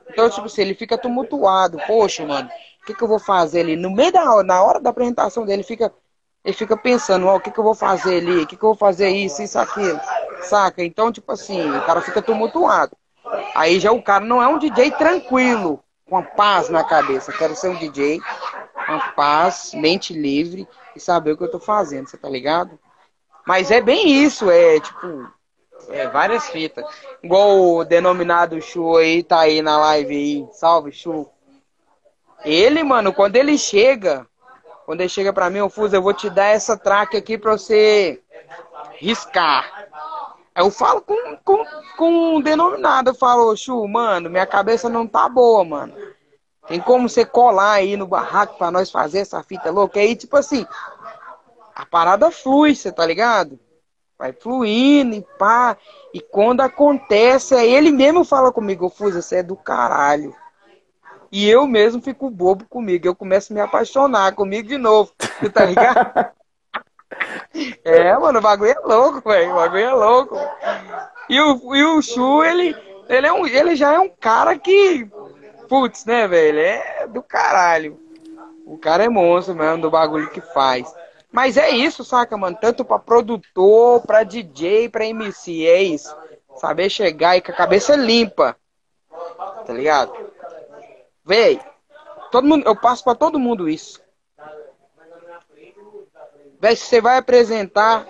Então, 0.09 0.29
tipo 0.29 0.45
assim, 0.45 0.61
ele 0.61 0.73
fica 0.73 0.97
tumultuado. 0.97 1.77
Poxa, 1.87 2.25
mano, 2.25 2.49
o 2.81 2.85
que, 2.85 2.93
que 2.93 3.01
eu 3.01 3.07
vou 3.07 3.19
fazer 3.19 3.61
ali? 3.61 3.75
No 3.75 3.91
meio 3.91 4.13
da 4.13 4.33
hora, 4.33 4.43
na 4.43 4.63
hora 4.63 4.79
da 4.79 4.91
apresentação 4.91 5.45
dele, 5.45 5.63
fica, 5.63 5.93
ele 6.43 6.55
fica 6.55 6.77
pensando, 6.77 7.27
ó, 7.27 7.35
o 7.35 7.39
que, 7.39 7.51
que 7.51 7.59
eu 7.59 7.63
vou 7.65 7.75
fazer 7.75 8.17
ali? 8.17 8.43
O 8.43 8.47
que, 8.47 8.55
que 8.55 8.63
eu 8.63 8.69
vou 8.69 8.77
fazer 8.77 9.09
isso, 9.09 9.41
isso, 9.41 9.59
aquilo. 9.59 9.99
Saca? 10.41 10.83
Então, 10.83 11.11
tipo 11.11 11.31
assim, 11.31 11.69
o 11.69 11.85
cara 11.85 12.01
fica 12.01 12.21
tumultuado. 12.21 12.95
Aí 13.55 13.79
já 13.79 13.91
o 13.91 14.01
cara 14.01 14.25
não 14.25 14.41
é 14.41 14.47
um 14.47 14.57
DJ 14.57 14.91
tranquilo, 14.91 15.83
com 16.07 16.17
a 16.17 16.23
paz 16.23 16.69
na 16.69 16.83
cabeça. 16.83 17.31
Quero 17.31 17.55
ser 17.55 17.69
um 17.69 17.75
DJ 17.75 18.19
com 18.87 18.99
paz, 19.15 19.73
mente 19.73 20.13
livre 20.13 20.67
e 20.95 20.99
saber 20.99 21.33
o 21.33 21.37
que 21.37 21.43
eu 21.43 21.51
tô 21.51 21.59
fazendo, 21.59 22.07
você 22.07 22.17
tá 22.17 22.27
ligado? 22.27 22.79
Mas 23.45 23.71
é 23.71 23.81
bem 23.81 24.07
isso, 24.23 24.49
é 24.49 24.79
tipo, 24.79 25.27
é 25.89 26.07
várias 26.07 26.49
fitas. 26.49 26.85
Igual 27.23 27.59
o 27.59 27.83
denominado 27.83 28.61
Chu 28.61 28.97
aí, 28.97 29.23
tá 29.23 29.41
aí 29.41 29.61
na 29.61 29.77
live 29.77 30.15
aí. 30.15 30.47
Salve, 30.53 30.91
Chu. 30.91 31.29
Ele, 32.43 32.83
mano, 32.83 33.13
quando 33.13 33.35
ele 33.35 33.57
chega, 33.57 34.25
quando 34.85 35.01
ele 35.01 35.09
chega 35.09 35.33
pra 35.33 35.49
mim, 35.49 35.61
o 35.61 35.69
Fuso, 35.69 35.95
eu 35.95 36.01
vou 36.01 36.13
te 36.13 36.29
dar 36.29 36.47
essa 36.47 36.77
track 36.77 37.15
aqui 37.17 37.37
pra 37.37 37.51
você 37.51 38.21
riscar. 38.99 39.78
Eu 40.59 40.69
falo 40.69 41.01
com, 41.01 41.37
com, 41.37 41.63
com 41.95 42.35
um 42.35 42.41
denominado, 42.41 43.11
eu 43.11 43.15
falo, 43.15 43.55
Chu, 43.55 43.87
mano, 43.87 44.29
minha 44.29 44.45
cabeça 44.45 44.89
não 44.89 45.07
tá 45.07 45.29
boa, 45.29 45.63
mano. 45.63 45.93
Tem 46.67 46.81
como 46.81 47.07
você 47.07 47.25
colar 47.25 47.75
aí 47.75 47.95
no 47.95 48.05
barraco 48.05 48.57
pra 48.57 48.69
nós 48.69 48.91
fazer 48.91 49.19
essa 49.19 49.41
fita 49.41 49.71
louca? 49.71 50.01
Aí, 50.01 50.17
tipo 50.17 50.35
assim, 50.35 50.65
a 51.73 51.85
parada 51.85 52.29
flui, 52.29 52.75
você 52.75 52.91
tá 52.91 53.05
ligado? 53.05 53.57
Vai 54.17 54.33
fluindo 54.33 55.15
e 55.15 55.25
pá. 55.37 55.77
E 56.13 56.19
quando 56.19 56.59
acontece, 56.59 57.55
aí 57.55 57.73
ele 57.73 57.89
mesmo 57.89 58.25
fala 58.25 58.51
comigo, 58.51 58.89
Fusa, 58.89 59.21
você 59.21 59.37
é 59.37 59.43
do 59.43 59.55
caralho. 59.55 60.35
E 61.31 61.49
eu 61.49 61.65
mesmo 61.65 62.01
fico 62.01 62.29
bobo 62.29 62.65
comigo. 62.65 63.07
Eu 63.07 63.15
começo 63.15 63.53
a 63.53 63.55
me 63.55 63.61
apaixonar 63.61 64.35
comigo 64.35 64.67
de 64.67 64.77
novo. 64.77 65.13
Tá 65.53 65.63
ligado? 65.63 66.33
É, 67.83 68.17
mano, 68.17 68.39
o 68.39 68.41
bagulho 68.41 68.71
é 68.71 68.79
louco, 68.79 69.29
velho. 69.29 69.51
O 69.51 69.55
bagulho 69.55 69.83
é 69.83 69.93
louco. 69.93 70.37
E 71.29 71.39
o, 71.39 71.75
e 71.75 71.83
o 71.83 72.01
Chu, 72.01 72.43
ele, 72.43 72.75
ele, 73.07 73.27
é 73.27 73.33
um, 73.33 73.45
ele 73.45 73.75
já 73.75 73.93
é 73.93 73.99
um 73.99 74.09
cara 74.09 74.57
que. 74.57 75.07
Putz, 75.67 76.05
né, 76.05 76.27
velho? 76.27 76.59
É 76.59 77.07
do 77.07 77.21
caralho. 77.21 77.99
O 78.65 78.77
cara 78.77 79.03
é 79.03 79.09
monstro 79.09 79.55
mesmo 79.55 79.81
do 79.81 79.91
bagulho 79.91 80.29
que 80.29 80.41
faz. 80.41 80.93
Mas 81.31 81.57
é 81.57 81.69
isso, 81.69 82.03
saca, 82.03 82.35
mano? 82.37 82.57
Tanto 82.59 82.83
pra 82.83 82.97
produtor, 82.97 84.01
pra 84.01 84.23
DJ, 84.23 84.89
pra 84.89 85.05
MC. 85.05 85.65
É 85.65 85.81
isso. 85.81 86.15
Saber 86.55 86.89
chegar 86.89 87.37
e 87.37 87.41
com 87.41 87.51
a 87.51 87.55
cabeça 87.55 87.95
limpa. 87.95 88.55
Tá 89.65 89.73
ligado? 89.73 90.13
Véi, 91.23 91.59
todo 92.31 92.47
mundo, 92.47 92.65
eu 92.65 92.75
passo 92.75 93.03
pra 93.03 93.13
todo 93.13 93.39
mundo 93.39 93.69
isso. 93.69 94.01
Você 96.59 96.99
vai 96.99 97.17
apresentar, 97.17 98.05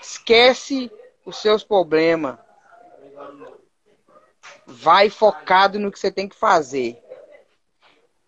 esquece 0.00 0.90
os 1.24 1.36
seus 1.36 1.62
problemas. 1.62 2.36
Vai 4.66 5.08
focado 5.08 5.78
no 5.78 5.90
que 5.90 5.98
você 5.98 6.10
tem 6.10 6.28
que 6.28 6.36
fazer. 6.36 7.00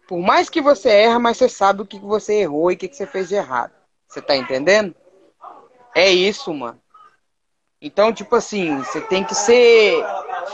Por 0.07 0.20
mais 0.20 0.49
que 0.49 0.61
você 0.61 0.91
erra, 0.91 1.18
mas 1.18 1.37
você 1.37 1.49
sabe 1.49 1.83
o 1.83 1.87
que 1.87 1.99
você 1.99 2.41
errou 2.41 2.70
e 2.70 2.75
o 2.75 2.79
que 2.79 2.93
você 2.93 3.07
fez 3.07 3.29
de 3.29 3.35
errado. 3.35 3.72
Você 4.07 4.22
tá 4.22 4.37
entendendo? 4.37 4.95
É 5.95 6.11
isso, 6.11 6.53
mano. 6.53 6.81
Então, 7.81 8.12
tipo 8.12 8.37
assim, 8.37 8.79
você 8.79 9.01
tem 9.01 9.25
que 9.25 9.35
ser 9.35 10.05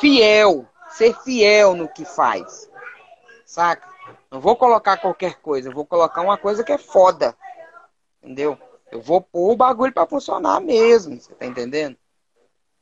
fiel. 0.01 0.67
Ser 0.91 1.15
fiel 1.23 1.75
no 1.75 1.89
que 1.89 2.05
faz. 2.05 2.71
Saca? 3.45 3.89
Não 4.31 4.41
vou 4.41 4.57
colocar 4.57 4.97
qualquer 4.97 5.35
coisa. 5.37 5.71
Vou 5.71 5.85
colocar 5.85 6.23
uma 6.23 6.39
coisa 6.39 6.65
que 6.65 6.73
é 6.73 6.79
foda. 6.79 7.37
Entendeu? 8.23 8.59
Eu 8.93 9.01
vou 9.01 9.21
pôr 9.21 9.53
o 9.53 9.57
bagulho 9.57 9.93
pra 9.93 10.07
funcionar 10.07 10.61
mesmo. 10.61 11.21
Você 11.21 11.33
tá 11.35 11.47
entendendo? 11.47 11.97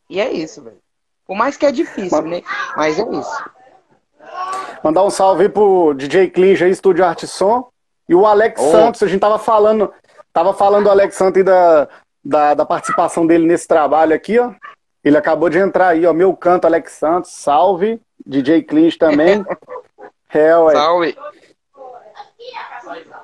E 0.09 0.21
é 0.21 0.33
isso, 0.33 0.63
velho. 0.63 0.79
Por 1.27 1.37
mais 1.37 1.57
que 1.57 1.67
é 1.67 1.73
difícil, 1.73 2.23
né? 2.23 2.43
Mas 2.77 2.99
é 2.99 3.03
isso. 3.03 3.45
Mandar 4.83 5.05
um 5.05 5.11
salve 5.11 5.45
aí 5.45 5.49
pro 5.49 5.93
DJ 5.95 6.31
Clinge 6.31 6.65
aí, 6.65 6.71
Estúdio 6.71 7.05
Arte 7.05 7.27
Som. 7.27 7.69
E 8.09 8.15
o 8.15 8.25
Alex 8.25 8.61
oh. 8.61 8.71
Santos, 8.71 9.03
a 9.03 9.07
gente 9.07 9.21
tava 9.21 9.39
falando, 9.39 9.93
tava 10.33 10.55
falando 10.55 10.85
do 10.85 10.91
Alex 10.91 11.15
Santos 11.15 11.41
e 11.41 11.45
da, 11.45 11.89
da, 12.25 12.55
da, 12.55 12.65
participação 12.65 13.27
dele 13.27 13.47
nesse 13.47 13.69
trabalho 13.69 14.15
aqui, 14.15 14.39
ó. 14.39 14.53
Ele 15.05 15.19
acabou 15.19 15.51
de 15.51 15.59
entrar 15.59 15.89
aí, 15.89 16.07
ó. 16.07 16.15
Meu 16.15 16.35
canto, 16.35 16.65
Alex 16.65 16.93
Santos, 16.93 17.33
salve. 17.33 18.01
DJ 18.25 18.63
Clinge 18.63 18.97
também. 18.97 19.45
é, 20.33 20.57
ué. 20.57 20.75
Salve. 20.75 21.17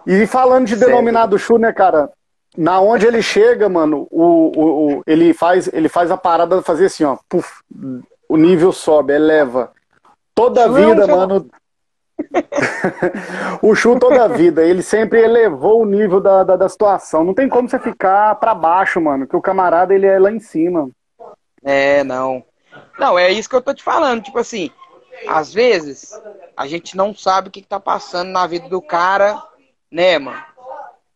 E 0.06 0.26
falando 0.26 0.66
de 0.66 0.76
denominado 0.76 1.38
Chu, 1.38 1.56
né, 1.56 1.72
cara? 1.72 2.10
Na 2.56 2.80
onde 2.80 3.06
ele 3.06 3.20
chega, 3.20 3.68
mano, 3.68 4.06
o, 4.10 4.22
o, 4.22 4.98
o, 4.98 5.02
ele, 5.06 5.34
faz, 5.34 5.68
ele 5.72 5.88
faz 5.88 6.10
a 6.10 6.16
parada 6.16 6.62
fazer 6.62 6.86
assim, 6.86 7.04
ó. 7.04 7.18
Puf, 7.28 7.62
o 8.28 8.36
nível 8.36 8.72
sobe, 8.72 9.12
eleva. 9.12 9.72
Toda 10.34 10.64
a 10.64 10.68
vida, 10.68 11.06
mano. 11.06 11.48
o 13.60 13.74
Chu 13.74 13.98
toda 13.98 14.24
a 14.24 14.28
vida, 14.28 14.62
ele 14.62 14.82
sempre 14.82 15.20
elevou 15.20 15.82
o 15.82 15.86
nível 15.86 16.20
da, 16.20 16.44
da, 16.44 16.56
da 16.56 16.68
situação. 16.68 17.24
Não 17.24 17.34
tem 17.34 17.48
como 17.48 17.68
você 17.68 17.78
ficar 17.78 18.36
para 18.36 18.54
baixo, 18.54 19.00
mano, 19.00 19.26
que 19.26 19.36
o 19.36 19.42
camarada 19.42 19.94
ele 19.94 20.06
é 20.06 20.18
lá 20.18 20.30
em 20.30 20.40
cima. 20.40 20.88
É, 21.62 22.04
não. 22.04 22.44
Não, 22.98 23.18
é 23.18 23.30
isso 23.30 23.48
que 23.48 23.56
eu 23.56 23.62
tô 23.62 23.74
te 23.74 23.82
falando. 23.82 24.22
Tipo 24.22 24.38
assim, 24.38 24.70
às 25.26 25.52
vezes 25.52 26.10
a 26.56 26.66
gente 26.66 26.96
não 26.96 27.14
sabe 27.14 27.48
o 27.48 27.50
que, 27.50 27.62
que 27.62 27.68
tá 27.68 27.80
passando 27.80 28.30
na 28.30 28.46
vida 28.46 28.68
do 28.68 28.80
cara, 28.80 29.42
né, 29.90 30.18
mano? 30.18 30.42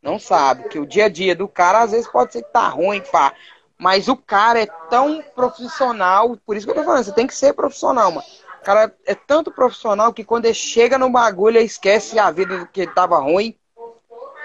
Não 0.09 0.19
sabe. 0.19 0.71
Que 0.71 0.79
o 0.79 0.87
dia 0.87 1.05
a 1.05 1.09
dia 1.11 1.37
do 1.37 1.47
cara, 1.47 1.81
às 1.81 1.91
vezes, 1.91 2.09
pode 2.09 2.33
ser 2.33 2.43
que 2.43 2.51
tá 2.51 2.67
ruim, 2.69 3.03
pá. 3.13 3.35
Mas 3.77 4.09
o 4.09 4.17
cara 4.17 4.63
é 4.63 4.67
tão 4.89 5.23
profissional, 5.35 6.35
por 6.47 6.57
isso 6.57 6.67
que 6.67 6.71
eu 6.71 6.77
tô 6.77 6.83
falando, 6.83 7.05
você 7.05 7.13
tem 7.13 7.27
que 7.27 7.35
ser 7.35 7.53
profissional, 7.53 8.11
mano. 8.11 8.27
O 8.59 8.65
cara 8.65 8.93
é 9.07 9.15
tanto 9.15 9.53
profissional 9.53 10.13
que 10.13 10.25
quando 10.25 10.47
ele 10.47 10.55
chega 10.55 10.97
no 10.97 11.11
bagulho, 11.11 11.59
ele 11.59 11.67
esquece 11.67 12.19
a 12.19 12.31
vida 12.31 12.67
que 12.73 12.81
ele 12.81 12.93
tava 12.93 13.19
ruim 13.19 13.55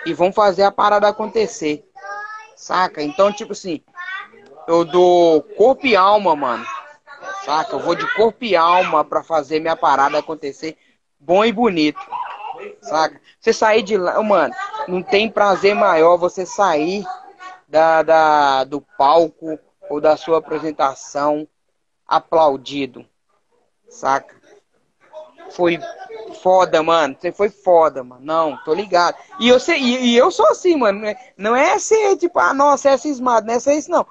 e 0.06 0.14
vão 0.14 0.34
fazer 0.34 0.64
a 0.64 0.72
parada 0.72 1.08
acontecer. 1.08 1.90
Saca? 2.58 3.02
Então, 3.02 3.32
tipo 3.32 3.54
assim, 3.54 3.82
eu 4.68 4.84
dou 4.84 5.42
corpo 5.58 5.88
e 5.88 5.96
alma, 5.96 6.36
mano. 6.36 6.66
Saca? 7.46 7.74
Eu 7.74 7.80
vou 7.80 7.96
de 7.96 8.06
corpo 8.16 8.44
e 8.44 8.54
alma 8.54 9.06
pra 9.06 9.24
fazer 9.24 9.62
minha 9.62 9.78
parada 9.78 10.20
acontecer 10.20 10.78
bom 11.18 11.46
e 11.46 11.54
bonito. 11.54 12.02
Saca? 12.82 13.20
Você 13.40 13.54
sair 13.54 13.82
de 13.82 13.98
lá, 13.98 14.22
mano, 14.22 14.54
não 14.88 15.02
tem 15.02 15.30
prazer 15.30 15.76
maior 15.76 16.18
você 16.18 16.46
sair 16.46 17.06
da, 17.68 18.04
da, 18.04 18.64
do 18.64 18.82
palco 18.98 19.60
ou 19.90 20.00
da 20.00 20.16
sua 20.16 20.38
apresentação 20.38 21.48
aplaudido. 22.08 23.06
Saca? 23.90 24.36
Foi 25.52 25.80
foda, 26.42 26.82
mano. 26.82 27.16
Você 27.20 27.32
foi 27.32 27.50
foda, 27.50 28.04
mano. 28.04 28.24
Não, 28.24 28.58
tô 28.64 28.74
ligado. 28.74 29.16
E 29.40 29.48
eu, 29.48 29.60
sei, 29.60 29.80
e, 29.80 30.16
eu 30.16 30.32
sou 30.32 30.48
assim, 30.48 30.76
mano. 30.76 31.02
Não 31.38 31.56
é 31.56 31.78
ser 31.80 32.18
tipo, 32.18 32.40
ah, 32.40 32.54
nossa, 32.54 32.90
é 32.90 32.98
cismado, 32.98 33.48
não 33.48 33.54
é 33.54 33.60
ser 33.60 33.76
isso, 33.76 33.92
não. 33.92 34.06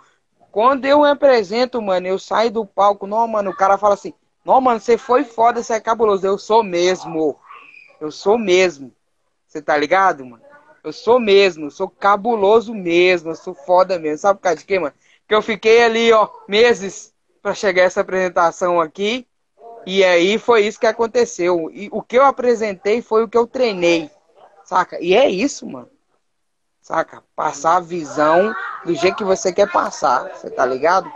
Quando 0.50 0.84
eu 0.84 1.00
me 1.00 1.08
apresento, 1.10 1.80
mano, 1.80 2.06
eu 2.06 2.18
saio 2.18 2.50
do 2.50 2.66
palco, 2.66 3.06
não, 3.06 3.26
mano, 3.26 3.50
o 3.50 3.56
cara 3.56 3.78
fala 3.78 3.94
assim, 3.94 4.12
não, 4.44 4.60
mano, 4.60 4.78
você 4.80 4.98
foi 4.98 5.24
foda, 5.24 5.62
você 5.62 5.74
é 5.74 5.80
cabuloso. 5.80 6.26
Eu 6.26 6.36
sou 6.36 6.62
mesmo. 6.62 7.38
Eu 8.02 8.10
sou 8.10 8.36
mesmo. 8.36 8.92
Você 9.46 9.62
tá 9.62 9.76
ligado, 9.76 10.26
mano? 10.26 10.42
Eu 10.82 10.92
sou 10.92 11.20
mesmo, 11.20 11.66
eu 11.66 11.70
sou 11.70 11.88
cabuloso 11.88 12.74
mesmo, 12.74 13.30
eu 13.30 13.36
sou 13.36 13.54
foda 13.54 13.96
mesmo. 13.96 14.18
Sabe 14.18 14.40
por 14.40 14.42
causa 14.42 14.58
de 14.58 14.64
quê, 14.64 14.76
mano? 14.76 14.92
Que 15.28 15.32
eu 15.32 15.40
fiquei 15.40 15.84
ali, 15.84 16.12
ó, 16.12 16.28
meses 16.48 17.14
para 17.40 17.54
chegar 17.54 17.84
essa 17.84 18.00
apresentação 18.00 18.80
aqui. 18.80 19.24
E 19.86 20.02
aí 20.02 20.36
foi 20.36 20.66
isso 20.66 20.80
que 20.80 20.86
aconteceu. 20.86 21.70
E 21.72 21.88
o 21.92 22.02
que 22.02 22.18
eu 22.18 22.24
apresentei 22.24 23.00
foi 23.00 23.22
o 23.22 23.28
que 23.28 23.38
eu 23.38 23.46
treinei. 23.46 24.10
Saca? 24.64 25.00
E 25.00 25.14
é 25.14 25.30
isso, 25.30 25.64
mano. 25.64 25.88
Saca? 26.80 27.22
Passar 27.36 27.76
a 27.76 27.80
visão 27.80 28.52
do 28.84 28.96
jeito 28.96 29.16
que 29.16 29.24
você 29.24 29.52
quer 29.52 29.70
passar. 29.70 30.28
Você 30.34 30.50
tá 30.50 30.66
ligado? 30.66 31.08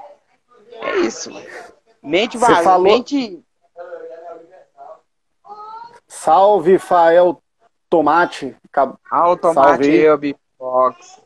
É 0.71 0.99
isso, 0.99 1.33
mano. 1.33 1.47
Mente 2.01 2.39
vai, 2.39 2.63
falou... 2.63 2.85
mente. 2.85 3.43
Salve, 6.17 6.79
Fael 6.79 7.41
Tomate. 7.91 8.57
Ah, 9.11 9.31
o 9.31 9.37
Tomate, 9.37 9.91
eu, 9.91 10.19
Fox. 10.59 11.21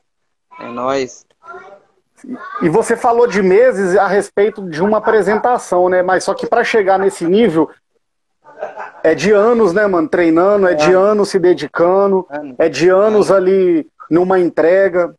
É 0.61 0.67
nóis. 0.67 1.25
E 2.61 2.69
você 2.69 2.97
falou 2.97 3.27
de 3.27 3.41
meses 3.41 3.97
a 3.97 4.07
respeito 4.07 4.69
de 4.69 4.83
uma 4.83 4.99
apresentação, 4.99 5.89
né? 5.89 6.03
Mas 6.03 6.25
só 6.25 6.35
que 6.35 6.47
para 6.47 6.63
chegar 6.65 6.99
nesse 6.99 7.25
nível 7.25 7.71
é 9.03 9.15
de 9.15 9.31
anos, 9.31 9.73
né, 9.73 9.87
mano? 9.87 10.09
Treinando, 10.09 10.69
é 10.69 10.75
de 10.75 10.93
é. 10.93 10.95
anos 10.95 11.31
se 11.31 11.39
dedicando, 11.39 12.27
é 12.59 12.69
de 12.69 12.91
anos 12.91 13.31
ali 13.31 13.89
numa 14.11 14.39
entrega, 14.39 15.15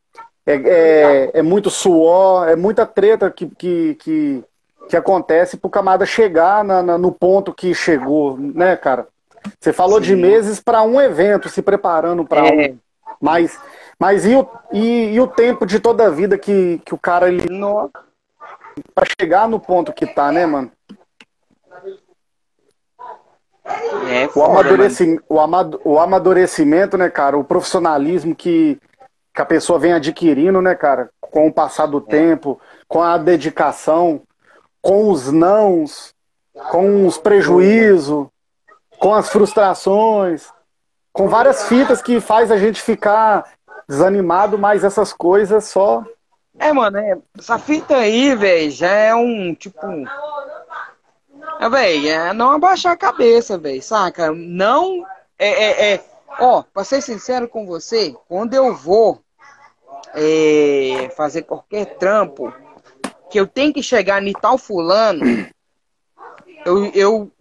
é, 0.45 0.53
é, 0.53 1.31
é 1.39 1.41
muito 1.41 1.69
suor, 1.69 2.47
é 2.47 2.55
muita 2.55 2.85
treta 2.85 3.31
que, 3.31 3.47
que, 3.47 3.95
que, 3.95 4.43
que 4.89 4.97
acontece 4.97 5.57
pro 5.57 5.69
camada 5.69 6.05
chegar 6.05 6.63
na, 6.63 6.83
na, 6.83 6.97
no 6.97 7.11
ponto 7.11 7.53
que 7.53 7.73
chegou, 7.73 8.37
né, 8.37 8.75
cara? 8.75 9.07
Você 9.59 9.73
falou 9.73 9.99
Sim. 9.99 10.07
de 10.07 10.15
meses 10.15 10.59
para 10.59 10.81
um 10.83 10.99
evento, 10.99 11.49
se 11.49 11.61
preparando 11.61 12.25
para 12.25 12.47
é. 12.47 12.71
um. 12.71 12.77
Mas, 13.19 13.59
mas 13.99 14.25
e, 14.25 14.35
o, 14.35 14.47
e, 14.71 15.13
e, 15.13 15.19
o 15.19 15.27
tempo 15.27 15.65
de 15.65 15.79
toda 15.79 16.07
a 16.07 16.09
vida 16.09 16.37
que, 16.37 16.81
que 16.85 16.93
o 16.93 16.97
cara 16.97 17.27
ele. 17.27 17.47
Pra 18.95 19.05
chegar 19.19 19.47
no 19.47 19.59
ponto 19.59 19.93
que 19.93 20.05
tá, 20.05 20.31
né, 20.31 20.45
mano? 20.45 20.71
É, 24.09 24.29
o, 24.35 24.43
amadurecimento, 24.43 25.23
o, 25.29 25.39
amad, 25.39 25.75
o 25.83 25.99
amadurecimento, 25.99 26.97
né, 26.97 27.09
cara? 27.09 27.37
O 27.37 27.43
profissionalismo 27.43 28.35
que, 28.35 28.79
que 29.33 29.41
a 29.41 29.45
pessoa 29.45 29.77
vem 29.77 29.93
adquirindo, 29.93 30.61
né, 30.61 30.73
cara? 30.73 31.09
Com 31.19 31.47
o 31.47 31.53
passar 31.53 31.85
do 31.85 31.99
é. 31.99 32.01
tempo, 32.01 32.59
com 32.87 33.01
a 33.01 33.17
dedicação, 33.17 34.21
com 34.81 35.09
os 35.09 35.31
nãos, 35.31 36.13
com 36.71 37.05
os 37.05 37.17
prejuízos, 37.17 38.27
com 39.01 39.15
as 39.15 39.29
frustrações, 39.29 40.47
com 41.11 41.27
várias 41.27 41.67
fitas 41.67 42.03
que 42.03 42.21
faz 42.21 42.51
a 42.51 42.57
gente 42.57 42.79
ficar 42.79 43.51
desanimado, 43.89 44.59
mas 44.59 44.83
essas 44.83 45.11
coisas 45.11 45.65
só. 45.65 46.05
É, 46.59 46.71
mano, 46.71 46.99
é, 46.99 47.17
essa 47.35 47.57
fita 47.57 47.97
aí, 47.97 48.35
velho, 48.35 48.69
já 48.69 48.91
é 48.91 49.15
um 49.15 49.55
tipo. 49.55 49.79
É, 51.59 52.07
é 52.07 52.33
não 52.33 52.51
abaixar 52.51 52.93
a 52.93 52.97
cabeça, 52.97 53.57
velho, 53.57 53.81
saca? 53.81 54.31
Não. 54.31 55.03
É, 55.39 55.49
é, 55.49 55.93
é. 55.95 56.03
Ó, 56.39 56.63
pra 56.71 56.83
ser 56.83 57.01
sincero 57.01 57.47
com 57.49 57.65
você, 57.65 58.15
quando 58.29 58.53
eu 58.53 58.75
vou 58.75 59.19
é, 60.13 61.11
fazer 61.17 61.41
qualquer 61.41 61.97
trampo, 61.97 62.53
que 63.31 63.39
eu 63.39 63.47
tenho 63.47 63.73
que 63.73 63.81
chegar 63.81 64.21
em 64.21 64.31
tal 64.31 64.59
fulano, 64.59 65.47
eu, 66.65 66.85
eu 66.93 67.31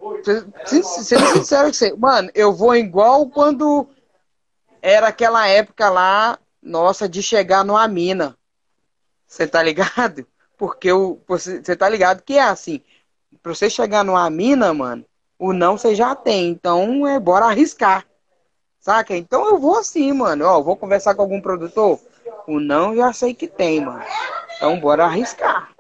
sendo 0.65 1.27
sincero 1.27 1.67
com 1.67 1.73
você, 1.73 1.95
mano, 1.95 2.31
eu 2.35 2.53
vou 2.53 2.75
igual 2.75 3.29
quando 3.29 3.89
era 4.83 5.09
aquela 5.09 5.47
época 5.49 5.89
lá, 5.89 6.39
nossa, 6.63 7.09
de 7.09 7.23
chegar 7.23 7.65
numa 7.65 7.87
mina. 7.89 8.37
Você 9.27 9.47
tá 9.47 9.63
ligado? 9.63 10.27
Porque 10.57 10.93
o, 10.93 11.19
você 11.27 11.77
tá 11.77 11.89
ligado 11.89 12.23
que 12.23 12.35
é 12.35 12.43
assim, 12.43 12.83
pra 13.43 13.55
você 13.55 13.71
chegar 13.71 14.05
numa 14.05 14.29
mina, 14.29 14.75
mano, 14.75 15.05
o 15.39 15.53
não 15.53 15.79
você 15.79 15.95
já 15.95 16.15
tem. 16.15 16.49
Então 16.49 17.07
é 17.07 17.19
bora 17.19 17.47
arriscar. 17.47 18.07
Saca? 18.79 19.17
Então 19.17 19.47
eu 19.47 19.59
vou 19.59 19.79
assim, 19.79 20.13
mano. 20.13 20.45
Ó, 20.45 20.63
vou 20.63 20.77
conversar 20.77 21.15
com 21.15 21.23
algum 21.23 21.41
produtor. 21.41 21.99
O 22.47 22.59
não 22.61 22.97
já 22.97 23.13
sei 23.13 23.35
que 23.35 23.47
tem, 23.47 23.81
mano. 23.81 24.03
Então 24.57 24.79
bora 24.81 25.05
arriscar. 25.05 25.71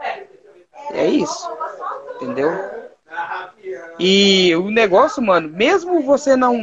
É 0.92 1.06
isso. 1.06 1.48
Entendeu? 2.16 2.50
E 3.98 4.54
o 4.56 4.70
negócio, 4.70 5.22
mano, 5.22 5.48
mesmo 5.48 6.02
você 6.02 6.36
não. 6.36 6.56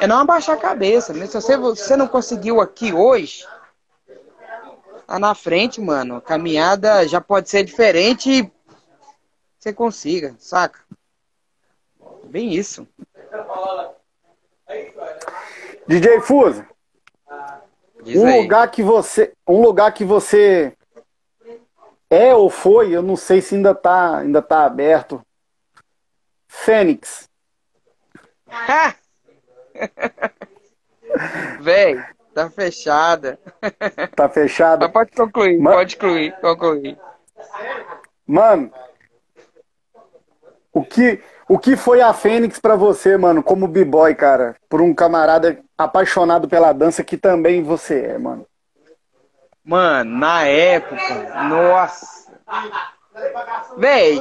É 0.00 0.06
não 0.06 0.18
abaixar 0.18 0.56
a 0.56 0.60
cabeça. 0.60 1.12
Né? 1.12 1.26
Se 1.26 1.40
você, 1.40 1.56
você 1.56 1.96
não 1.96 2.08
conseguiu 2.08 2.60
aqui 2.60 2.92
hoje, 2.92 3.46
tá 5.06 5.18
na 5.18 5.34
frente, 5.34 5.80
mano. 5.80 6.16
A 6.16 6.20
caminhada 6.20 7.06
já 7.06 7.20
pode 7.20 7.48
ser 7.48 7.62
diferente 7.62 8.30
e 8.30 8.52
você 9.58 9.72
consiga, 9.72 10.34
saca? 10.38 10.80
Bem 12.24 12.52
isso. 12.52 12.86
DJ 15.86 16.20
Fuso. 16.20 16.66
um 18.04 18.42
lugar 18.42 18.70
que 18.70 18.82
você, 18.82 19.32
um 19.46 19.62
lugar 19.62 19.92
que 19.92 20.04
você 20.04 20.76
é 22.10 22.34
ou 22.34 22.50
foi, 22.50 22.90
eu 22.90 23.02
não 23.02 23.16
sei 23.16 23.40
se 23.40 23.54
ainda 23.54 23.74
tá, 23.74 24.18
ainda 24.18 24.42
tá 24.42 24.64
aberto. 24.64 25.24
Fênix. 26.62 27.28
Véi, 31.60 32.02
tá 32.34 32.48
fechada. 32.48 33.38
Tá 34.14 34.28
fechada? 34.28 34.86
Mas 34.86 34.92
pode 34.92 35.10
concluir, 35.12 35.58
Man... 35.58 35.72
pode 35.72 35.96
concluir, 35.96 36.32
concluir. 36.40 36.98
Mano, 38.26 38.72
O 40.72 40.84
que, 40.84 41.22
o 41.48 41.56
que 41.56 41.76
foi 41.76 42.00
a 42.00 42.12
Fênix 42.12 42.58
para 42.58 42.74
você, 42.74 43.16
mano, 43.16 43.42
como 43.44 43.68
b-boy, 43.68 44.12
cara? 44.16 44.56
Por 44.68 44.80
um 44.80 44.92
camarada 44.92 45.60
apaixonado 45.78 46.48
pela 46.48 46.72
dança 46.72 47.04
que 47.04 47.16
também 47.16 47.62
você 47.62 48.00
é, 48.06 48.18
mano. 48.18 48.44
Mano, 49.64 50.18
na 50.18 50.46
época, 50.46 51.44
nossa. 51.44 52.32
Véi, 53.76 54.20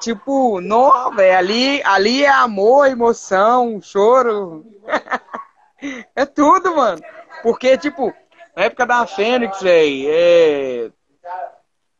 tipo, 0.00 0.60
não, 0.60 1.14
velho, 1.14 1.38
ali, 1.38 1.82
ali 1.84 2.24
é 2.24 2.28
amor, 2.28 2.88
emoção, 2.88 3.80
choro. 3.80 4.66
é 6.16 6.26
tudo, 6.26 6.74
mano. 6.74 7.00
Porque, 7.42 7.76
tipo, 7.78 8.12
na 8.56 8.64
época 8.64 8.86
da 8.86 9.06
Fênix, 9.06 9.60
velho, 9.60 10.06
é... 10.08 10.90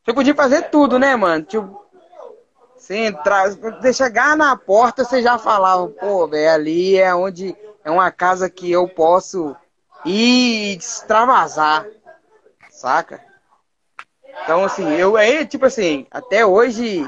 você 0.02 0.12
podia 0.12 0.34
fazer 0.34 0.70
tudo, 0.70 0.98
né, 0.98 1.14
mano? 1.14 1.44
Tipo, 1.44 1.84
você 2.76 2.96
entrar, 3.06 3.50
você 3.50 3.92
chegar 3.92 4.36
na 4.36 4.56
porta, 4.56 5.04
você 5.04 5.22
já 5.22 5.38
falava, 5.38 5.86
pô, 5.88 6.26
velho, 6.26 6.50
ali 6.50 6.96
é 6.96 7.14
onde 7.14 7.56
é 7.84 7.90
uma 7.90 8.10
casa 8.10 8.50
que 8.50 8.70
eu 8.70 8.88
posso 8.88 9.54
ir 10.04 10.76
extravasar, 10.76 11.86
saca? 12.70 13.22
Então, 14.42 14.64
assim, 14.64 14.90
eu 14.94 15.16
é 15.18 15.44
tipo 15.44 15.66
assim, 15.66 16.06
até 16.10 16.44
hoje 16.44 17.06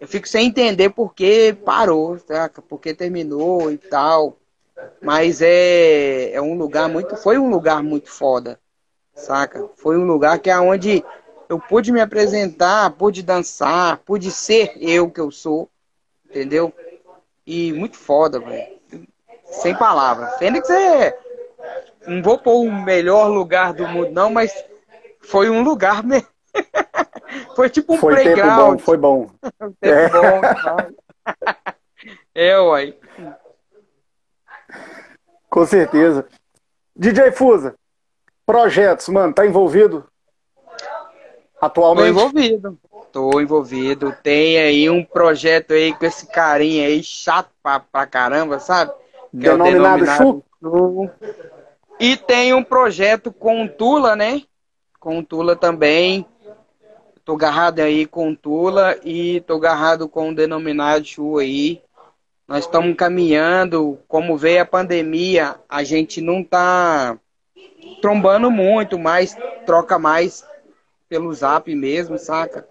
eu 0.00 0.06
fico 0.06 0.28
sem 0.28 0.46
entender 0.46 0.90
por 0.90 1.14
que 1.14 1.52
parou, 1.64 2.18
saca? 2.18 2.60
Por 2.60 2.78
que 2.78 2.94
terminou 2.94 3.70
e 3.70 3.78
tal. 3.78 4.36
Mas 5.00 5.40
é, 5.40 6.32
é 6.32 6.40
um 6.40 6.56
lugar 6.56 6.88
muito. 6.88 7.16
Foi 7.16 7.38
um 7.38 7.48
lugar 7.48 7.82
muito 7.82 8.10
foda, 8.10 8.60
saca? 9.14 9.68
Foi 9.76 9.96
um 9.96 10.04
lugar 10.04 10.38
que 10.38 10.50
é 10.50 10.58
onde 10.58 11.02
eu 11.48 11.58
pude 11.58 11.92
me 11.92 12.00
apresentar, 12.00 12.90
pude 12.90 13.22
dançar, 13.22 13.98
pude 13.98 14.30
ser 14.30 14.72
eu 14.80 15.10
que 15.10 15.20
eu 15.20 15.30
sou, 15.30 15.70
entendeu? 16.28 16.72
E 17.46 17.72
muito 17.72 17.96
foda, 17.96 18.38
velho. 18.38 18.76
Sem 19.44 19.74
palavras. 19.74 20.36
Fênix 20.38 20.68
é. 20.68 21.18
Não 22.06 22.22
vou 22.22 22.38
pôr 22.38 22.66
o 22.66 22.72
melhor 22.72 23.28
lugar 23.28 23.72
do 23.72 23.86
mundo, 23.88 24.10
não, 24.10 24.30
mas 24.30 24.52
foi 25.20 25.48
um 25.48 25.62
lugar 25.62 26.02
mesmo. 26.04 26.28
Foi 27.54 27.70
tipo 27.70 27.94
um 27.94 27.98
foi 27.98 28.14
playground. 28.14 28.46
Tempo 28.46 28.56
bom, 28.56 28.78
foi 28.78 28.96
bom. 28.96 29.30
tempo 29.80 29.82
é. 29.82 30.08
bom. 30.08 30.40
é, 32.34 32.58
uai. 32.58 32.94
Com 35.48 35.66
certeza. 35.66 36.26
DJ 36.94 37.32
Fusa, 37.32 37.74
projetos, 38.44 39.08
mano, 39.08 39.32
tá 39.32 39.46
envolvido? 39.46 40.06
Atualmente? 41.60 42.14
Tô 42.14 42.20
envolvido. 42.20 42.78
Tô 43.12 43.40
envolvido. 43.40 44.14
Tem 44.22 44.58
aí 44.58 44.90
um 44.90 45.02
projeto 45.02 45.72
aí 45.72 45.94
com 45.94 46.04
esse 46.04 46.26
carinha 46.26 46.86
aí, 46.86 47.02
chato 47.02 47.50
pra, 47.62 47.80
pra 47.80 48.06
caramba, 48.06 48.58
sabe? 48.58 48.92
Que 49.30 49.38
denominado, 49.38 50.04
é 50.04 50.06
denominado 50.06 50.44
Chu? 50.62 51.10
E 51.98 52.16
tem 52.16 52.52
um 52.52 52.62
projeto 52.62 53.32
com 53.32 53.64
o 53.64 53.68
Tula, 53.68 54.14
né? 54.14 54.42
Com 55.00 55.18
o 55.18 55.24
Tula 55.24 55.56
também. 55.56 56.26
Tô 57.26 57.34
agarrado 57.34 57.80
aí 57.80 58.06
com 58.06 58.36
Tula 58.36 59.00
e 59.04 59.40
tô 59.40 59.54
agarrado 59.54 60.08
com 60.08 60.30
o 60.30 60.34
denominado 60.34 61.04
Chu 61.04 61.38
aí. 61.38 61.82
Nós 62.46 62.66
estamos 62.66 62.94
caminhando, 62.94 63.98
como 64.06 64.36
veio 64.36 64.62
a 64.62 64.64
pandemia, 64.64 65.56
a 65.68 65.82
gente 65.82 66.20
não 66.20 66.44
tá 66.44 67.18
trombando 68.00 68.48
muito, 68.48 68.96
mas 68.96 69.36
troca 69.66 69.98
mais 69.98 70.46
pelo 71.08 71.34
zap 71.34 71.74
mesmo, 71.74 72.16
saca? 72.16 72.64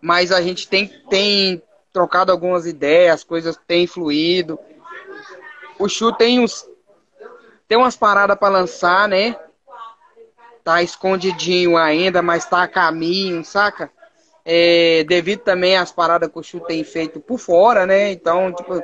Mas 0.00 0.30
a 0.30 0.40
gente 0.40 0.68
tem, 0.68 0.86
tem 0.86 1.60
trocado 1.92 2.30
algumas 2.30 2.64
ideias, 2.64 3.14
as 3.16 3.24
coisas 3.24 3.58
têm 3.66 3.88
fluído. 3.88 4.56
O 5.80 5.88
Chu 5.88 6.12
tem 6.12 6.38
uns 6.38 6.64
tem 7.66 7.76
umas 7.76 7.96
paradas 7.96 8.38
para 8.38 8.52
lançar, 8.52 9.08
né? 9.08 9.36
Tá 10.70 10.84
escondidinho 10.84 11.76
ainda, 11.76 12.22
mas 12.22 12.46
tá 12.46 12.62
a 12.62 12.68
caminho, 12.68 13.44
saca? 13.44 13.90
É, 14.44 15.02
devido 15.02 15.40
também 15.40 15.76
às 15.76 15.90
paradas 15.90 16.30
que 16.30 16.38
o 16.38 16.44
Chu 16.44 16.60
tem 16.60 16.84
feito 16.84 17.18
por 17.18 17.40
fora, 17.40 17.84
né? 17.84 18.12
Então, 18.12 18.52
tipo, 18.54 18.80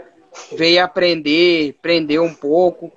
veio 0.56 0.82
aprender, 0.82 1.76
aprender 1.78 2.18
um 2.18 2.34
pouco. 2.34 2.90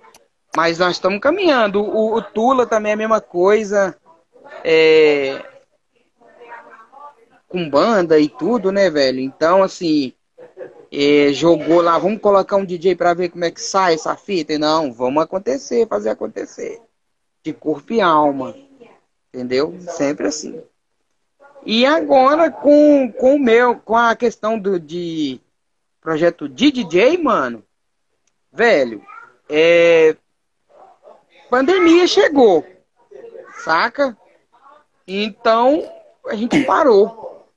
Mas 0.57 0.79
nós 0.79 0.93
estamos 0.93 1.19
caminhando. 1.19 1.83
O, 1.83 2.15
o, 2.15 2.21
Tula 2.23 2.65
também 2.65 2.89
é 2.89 2.93
a 2.93 2.97
mesma 2.97 3.21
coisa. 3.21 3.95
É, 4.63 5.39
com 7.47 7.69
banda 7.69 8.19
e 8.19 8.27
tudo, 8.27 8.71
né, 8.71 8.89
velho? 8.89 9.19
Então, 9.19 9.61
assim, 9.61 10.13
é, 10.91 11.31
jogou 11.31 11.79
lá, 11.79 11.99
vamos 11.99 12.19
colocar 12.19 12.55
um 12.55 12.65
DJ 12.65 12.95
para 12.95 13.13
ver 13.13 13.29
como 13.29 13.45
é 13.45 13.51
que 13.51 13.61
sai 13.61 13.93
essa 13.93 14.15
fita. 14.15 14.53
E 14.53 14.57
não, 14.57 14.91
vamos 14.91 15.21
acontecer, 15.21 15.87
fazer 15.87 16.09
acontecer. 16.09 16.81
De 17.43 17.53
corpo 17.53 17.93
e 17.93 18.01
alma. 18.01 18.55
Entendeu? 19.33 19.77
Sempre 19.81 20.27
assim. 20.27 20.61
E 21.65 21.85
agora 21.85 22.49
com, 22.49 23.11
com 23.11 23.35
o 23.35 23.39
meu, 23.39 23.75
com 23.75 23.95
a 23.95 24.15
questão 24.15 24.57
do 24.57 24.79
de 24.79 25.39
projeto 26.01 26.47
de 26.47 26.71
DJ, 26.71 27.17
mano, 27.17 27.63
velho, 28.51 29.05
é, 29.47 30.15
pandemia 31.49 32.07
chegou, 32.07 32.65
saca? 33.63 34.17
Então 35.05 35.83
a 36.25 36.35
gente 36.35 36.63
parou, 36.63 37.47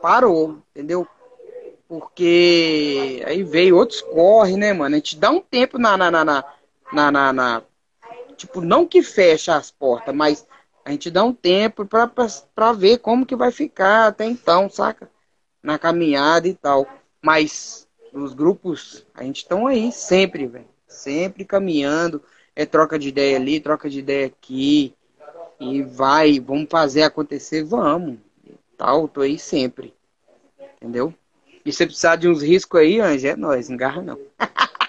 parou, 0.00 0.62
entendeu? 0.70 1.06
Porque 1.86 3.22
aí 3.26 3.42
veio 3.42 3.76
outros 3.76 4.00
corre, 4.00 4.56
né, 4.56 4.72
mano? 4.72 4.94
A 4.94 4.98
gente 4.98 5.16
dá 5.16 5.30
um 5.30 5.40
tempo 5.40 5.78
na, 5.78 5.96
na, 5.96 6.10
na, 6.10 6.24
na, 6.24 6.44
na, 6.92 7.10
na, 7.10 7.32
na 7.32 7.62
tipo, 8.36 8.60
não 8.60 8.86
que 8.86 9.02
fecha 9.02 9.54
as 9.54 9.70
portas, 9.70 10.14
mas 10.14 10.46
a 10.88 10.90
gente 10.90 11.10
dá 11.10 11.22
um 11.22 11.34
tempo 11.34 11.84
para 11.84 12.72
ver 12.72 12.96
como 12.96 13.26
que 13.26 13.36
vai 13.36 13.52
ficar 13.52 14.06
até 14.06 14.24
então, 14.24 14.70
saca? 14.70 15.10
Na 15.62 15.78
caminhada 15.78 16.48
e 16.48 16.54
tal. 16.54 16.86
Mas 17.20 17.86
os 18.10 18.32
grupos, 18.32 19.04
a 19.14 19.22
gente 19.22 19.42
estão 19.42 19.66
aí 19.66 19.92
sempre, 19.92 20.46
velho. 20.46 20.64
Sempre 20.86 21.44
caminhando. 21.44 22.22
É 22.56 22.64
troca 22.64 22.98
de 22.98 23.10
ideia 23.10 23.36
ali, 23.36 23.60
troca 23.60 23.90
de 23.90 23.98
ideia 23.98 24.28
aqui. 24.28 24.94
E 25.60 25.82
vai, 25.82 26.40
vamos 26.40 26.70
fazer 26.70 27.02
acontecer, 27.02 27.62
vamos. 27.64 28.16
Tal, 28.78 29.06
tô 29.08 29.20
aí 29.20 29.38
sempre. 29.38 29.92
Entendeu? 30.76 31.12
E 31.66 31.70
se 31.70 31.84
precisar 31.84 32.16
de 32.16 32.30
uns 32.30 32.40
riscos 32.40 32.80
aí, 32.80 32.98
Anjo, 32.98 33.26
é 33.26 33.36
nóis, 33.36 33.68
engarra 33.68 34.00
não. 34.00 34.18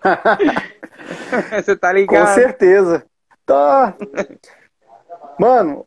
Você 1.62 1.76
tá 1.76 1.92
ligado? 1.92 2.26
Com 2.26 2.34
certeza. 2.34 3.04
Tá. 3.44 3.94
Mano, 5.38 5.86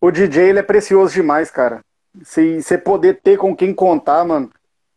o 0.00 0.10
DJ 0.10 0.50
ele 0.50 0.58
é 0.58 0.62
precioso 0.62 1.14
demais, 1.14 1.50
cara. 1.50 1.80
Se 2.22 2.62
você 2.62 2.78
poder 2.78 3.20
ter 3.22 3.36
com 3.36 3.56
quem 3.56 3.74
contar, 3.74 4.24
mano, 4.24 4.50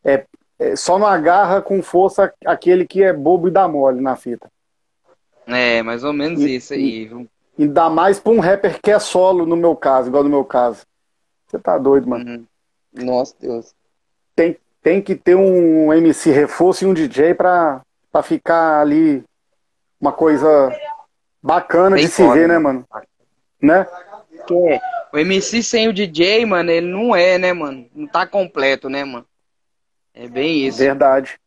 é, 0.04 0.26
é, 0.60 0.76
só 0.76 1.00
não 1.00 1.08
agarra 1.08 1.62
com 1.62 1.82
força 1.82 2.34
aquele 2.46 2.86
que 2.86 3.04
é 3.04 3.14
bobo 3.14 3.48
e 3.48 3.52
dá 3.52 3.68
mole 3.68 4.02
na 4.02 4.16
fita. 4.16 4.50
É, 5.46 5.82
mais 5.82 6.04
ou 6.04 6.14
menos 6.14 6.42
e, 6.42 6.56
isso 6.56 6.74
aí, 6.74 7.06
viu? 7.06 7.28
Ainda 7.58 7.90
mais 7.90 8.20
pra 8.20 8.32
um 8.32 8.40
rapper 8.40 8.80
que 8.82 8.92
é 8.92 9.00
solo, 9.00 9.46
no 9.46 9.56
meu 9.56 9.76
caso, 9.76 10.10
igual 10.10 10.24
no 10.24 10.30
meu 10.30 10.46
caso. 10.46 10.86
Você 11.48 11.58
tá 11.58 11.78
doido, 11.78 12.08
mano. 12.08 12.30
Uhum. 12.30 12.46
Nossa, 13.06 13.34
Deus. 13.40 13.74
Tem, 14.36 14.58
tem 14.84 15.02
que 15.02 15.16
ter 15.16 15.36
um 15.36 15.92
MC 15.94 16.32
reforço 16.32 16.84
e 16.84 16.88
um 16.88 16.94
DJ 16.94 17.34
pra, 17.34 17.82
pra 18.12 18.22
ficar 18.22 18.82
ali 18.82 19.24
uma 20.00 20.12
coisa 20.12 20.70
bacana 21.42 21.96
Bem 21.96 22.06
de 22.06 22.12
se 22.12 22.22
ver, 22.28 22.48
né, 22.48 22.56
né, 22.56 22.60
mano? 22.60 22.86
Né? 23.62 23.86
Que 24.46 24.54
o 25.14 25.18
MC 25.18 25.64
sem 25.64 25.88
o 25.88 25.94
DJ, 25.94 26.46
mano, 26.46 26.70
ele 26.70 26.88
não 26.88 27.16
é, 27.16 27.38
né, 27.38 27.54
mano? 27.54 27.90
Não 27.94 28.08
tá 28.08 28.26
completo, 28.26 28.90
né, 28.90 29.04
mano? 29.04 29.26
É 30.14 30.28
bem 30.28 30.66
isso. 30.66 30.80
Verdade. 30.80 31.40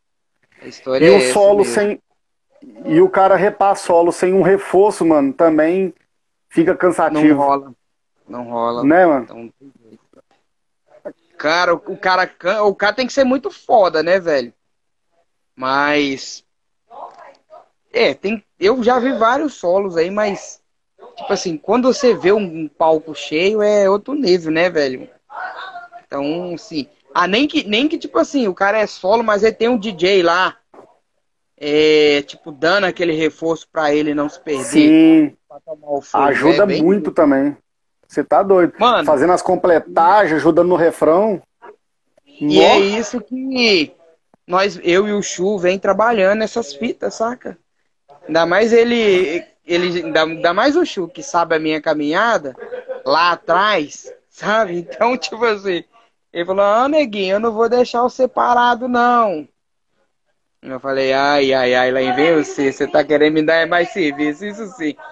A 0.61 0.67
história 0.67 1.05
e 1.05 1.09
é 1.09 1.17
o 1.17 1.33
solo 1.33 1.59
mesmo. 1.59 1.75
sem 1.75 2.03
e 2.85 3.01
o 3.01 3.09
cara 3.09 3.37
repar 3.37 3.75
solo 3.75 4.13
sem 4.13 4.35
um 4.35 4.43
reforço, 4.43 5.05
mano, 5.05 5.33
também 5.33 5.95
fica 6.49 6.77
cansativo. 6.77 7.29
Não 7.29 7.37
rola. 7.37 7.75
Não 8.29 8.45
rola. 8.45 8.85
Né, 8.85 9.07
mano? 9.07 9.25
Então, 9.25 9.53
cara, 11.39 11.75
o 11.75 11.97
cara, 11.97 12.31
o 12.65 12.75
cara 12.75 12.95
tem 12.95 13.07
que 13.07 13.13
ser 13.13 13.25
muito 13.25 13.51
foda, 13.51 14.03
né, 14.03 14.21
velho? 14.21 14.53
Mas 15.57 16.45
é, 17.93 18.15
tem, 18.15 18.45
eu 18.59 18.83
já 18.83 18.99
vi 18.99 19.13
vários 19.13 19.55
solos 19.55 19.97
aí, 19.97 20.11
mas 20.11 20.60
tipo 21.21 21.33
assim, 21.33 21.57
quando 21.57 21.93
você 21.93 22.15
vê 22.15 22.33
um 22.33 22.67
palco 22.67 23.15
cheio 23.15 23.63
é 23.63 23.89
outro 23.89 24.15
nível, 24.15 24.51
né, 24.51 24.71
velho? 24.71 25.09
Então, 26.07 26.55
assim, 26.55 26.89
ah, 27.15 27.27
nem 27.27 27.47
que, 27.47 27.63
nem 27.65 27.89
que 27.89 27.99
tipo 27.99 28.19
assim, 28.19 28.49
o 28.49 28.55
cara 28.55 28.79
é 28.79 28.87
solo, 28.87 29.23
mas 29.23 29.43
ele 29.43 29.55
tem 29.55 29.69
um 29.69 29.79
DJ 29.79 30.23
lá, 30.23 30.57
é, 31.57 32.23
tipo, 32.23 32.51
dando 32.51 32.85
aquele 32.85 33.13
reforço 33.13 33.69
para 33.71 33.95
ele 33.95 34.15
não 34.15 34.29
se 34.29 34.41
perder. 34.41 34.65
Sim, 34.65 35.37
fogo, 36.03 36.25
ajuda 36.25 36.63
é 36.63 36.81
muito 36.81 37.13
também. 37.13 37.57
Você 38.09 38.25
tá 38.25 38.43
doido. 38.43 38.73
Mano, 38.79 39.05
Fazendo 39.05 39.33
as 39.33 39.43
completagens, 39.43 40.37
ajudando 40.37 40.69
no 40.69 40.77
refrão. 40.77 41.41
E 42.27 42.61
é 42.61 42.79
isso 42.79 43.21
que 43.21 43.93
nós, 44.47 44.81
eu 44.83 45.07
e 45.07 45.13
o 45.13 45.23
Chu, 45.23 45.59
vem 45.59 45.79
trabalhando 45.79 46.39
nessas 46.41 46.75
fitas, 46.75 47.15
saca? 47.15 47.57
Ainda 48.27 48.47
mais 48.47 48.73
ele, 48.73 49.45
ele 49.73 50.19
ainda, 50.19 50.53
mais 50.53 50.77
o 50.77 50.85
Chu, 50.85 51.09
que 51.09 51.23
sabe 51.23 51.55
a 51.55 51.59
minha 51.59 51.81
caminhada 51.81 52.55
lá 53.05 53.33
atrás, 53.33 54.13
sabe? 54.29 54.79
Então, 54.79 55.17
tipo 55.17 55.45
assim, 55.45 55.85
ele 56.33 56.45
falou, 56.45 56.65
ah, 56.65 56.89
neguinho, 56.89 57.35
eu 57.35 57.41
não 57.41 57.53
vou 57.53 57.69
deixar 57.69 58.03
você 58.03 58.27
parado, 58.27 58.89
não. 58.89 59.47
Eu 60.63 60.79
falei, 60.79 61.13
ai, 61.13 61.55
ai, 61.55 61.75
ai, 61.75 61.91
lá 61.91 62.15
vem 62.15 62.37
você, 62.37 62.73
você 62.73 62.87
tá 62.87 63.03
querendo 63.03 63.35
me 63.35 63.43
dar 63.43 63.67
mais 63.67 63.93
serviço, 63.93 64.45
isso 64.45 64.67
sim. 64.77 64.95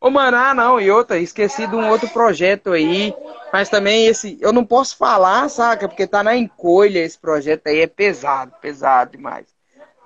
Ô, 0.00 0.10
mano, 0.10 0.36
ah, 0.36 0.54
não, 0.54 0.80
e 0.80 0.90
outra, 0.90 1.18
esqueci 1.18 1.66
de 1.66 1.74
um 1.74 1.88
outro 1.88 2.08
projeto 2.10 2.72
aí, 2.72 3.12
mas 3.52 3.68
também 3.68 4.06
esse, 4.06 4.38
eu 4.40 4.52
não 4.52 4.64
posso 4.64 4.96
falar, 4.96 5.48
saca, 5.48 5.88
porque 5.88 6.06
tá 6.06 6.22
na 6.22 6.36
encolha 6.36 7.00
esse 7.00 7.18
projeto 7.18 7.66
aí, 7.66 7.80
é 7.80 7.86
pesado, 7.86 8.52
pesado 8.60 9.12
demais. 9.12 9.57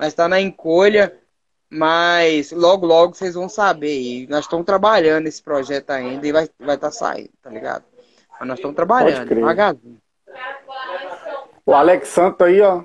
Mas 0.02 0.14
tá 0.14 0.28
na 0.28 0.40
encolha, 0.40 1.16
mas 1.70 2.50
logo, 2.50 2.84
logo 2.84 3.14
vocês 3.14 3.34
vão 3.34 3.48
saber, 3.48 4.00
e 4.00 4.26
nós 4.26 4.46
estamos 4.46 4.66
trabalhando 4.66 5.28
esse 5.28 5.40
projeto 5.40 5.90
ainda 5.90 6.26
e 6.26 6.32
vai 6.32 6.42
estar 6.42 6.66
vai 6.66 6.76
tá 6.76 6.90
saindo, 6.90 7.30
tá 7.40 7.48
ligado? 7.48 7.84
Mas 8.32 8.48
nós 8.48 8.58
estamos 8.58 8.74
trabalhando, 8.74 9.32
devagarzinho. 9.32 9.98
O 11.64 11.72
Alex 11.72 12.08
Santo 12.08 12.42
aí, 12.42 12.60
ó. 12.60 12.82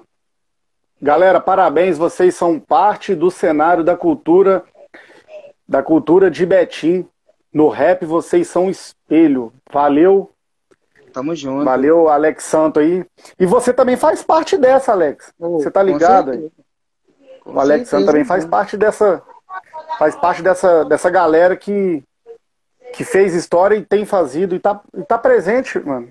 Galera, 1.01 1.39
parabéns, 1.39 1.97
vocês 1.97 2.35
são 2.35 2.59
parte 2.59 3.15
do 3.15 3.31
cenário 3.31 3.83
da 3.83 3.97
cultura 3.97 4.63
da 5.67 5.81
cultura 5.81 6.29
de 6.29 6.45
Betim. 6.45 7.09
No 7.51 7.67
rap, 7.67 8.05
vocês 8.05 8.47
são 8.47 8.69
espelho. 8.69 9.51
Valeu. 9.73 10.29
Tamo 11.11 11.33
junto. 11.35 11.65
Valeu, 11.65 12.09
Alex 12.09 12.43
Santo 12.43 12.79
aí. 12.79 13.03
E 13.39 13.45
você 13.47 13.73
também 13.73 13.97
faz 13.97 14.21
parte 14.21 14.55
dessa, 14.55 14.91
Alex. 14.91 15.33
Oh, 15.39 15.57
você 15.57 15.71
tá 15.71 15.81
ligado? 15.81 16.51
O 17.47 17.59
Alex 17.59 17.89
Santo 17.89 18.05
também 18.05 18.25
faz 18.25 18.45
parte 18.45 18.77
dessa 18.77 19.21
faz 19.97 20.15
parte 20.15 20.41
dessa, 20.41 20.83
dessa 20.85 21.09
galera 21.09 21.55
que 21.55 22.03
que 22.93 23.03
fez 23.03 23.33
história 23.33 23.75
e 23.75 23.85
tem 23.85 24.05
fazido 24.05 24.55
e 24.55 24.59
tá, 24.59 24.81
e 24.95 25.03
tá 25.03 25.17
presente, 25.17 25.79
mano. 25.79 26.09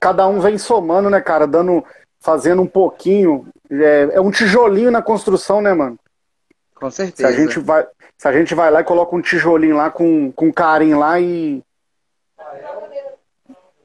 Cada 0.00 0.26
um 0.26 0.40
vem 0.40 0.56
somando, 0.56 1.10
né, 1.10 1.20
cara? 1.20 1.46
Dando, 1.46 1.84
fazendo 2.20 2.62
um 2.62 2.66
pouquinho. 2.66 3.46
É, 3.70 4.10
é 4.12 4.20
um 4.20 4.30
tijolinho 4.30 4.90
na 4.90 5.02
construção, 5.02 5.60
né, 5.60 5.74
mano? 5.74 5.98
Com 6.74 6.90
certeza. 6.90 7.28
Se 7.28 7.34
a 7.34 7.36
gente 7.36 7.58
vai, 7.58 7.86
se 8.16 8.28
a 8.28 8.32
gente 8.32 8.54
vai 8.54 8.70
lá 8.70 8.80
e 8.80 8.84
coloca 8.84 9.16
um 9.16 9.20
tijolinho 9.20 9.76
lá 9.76 9.90
com, 9.90 10.30
com 10.32 10.52
carinho 10.52 10.98
lá 10.98 11.18
e. 11.18 11.62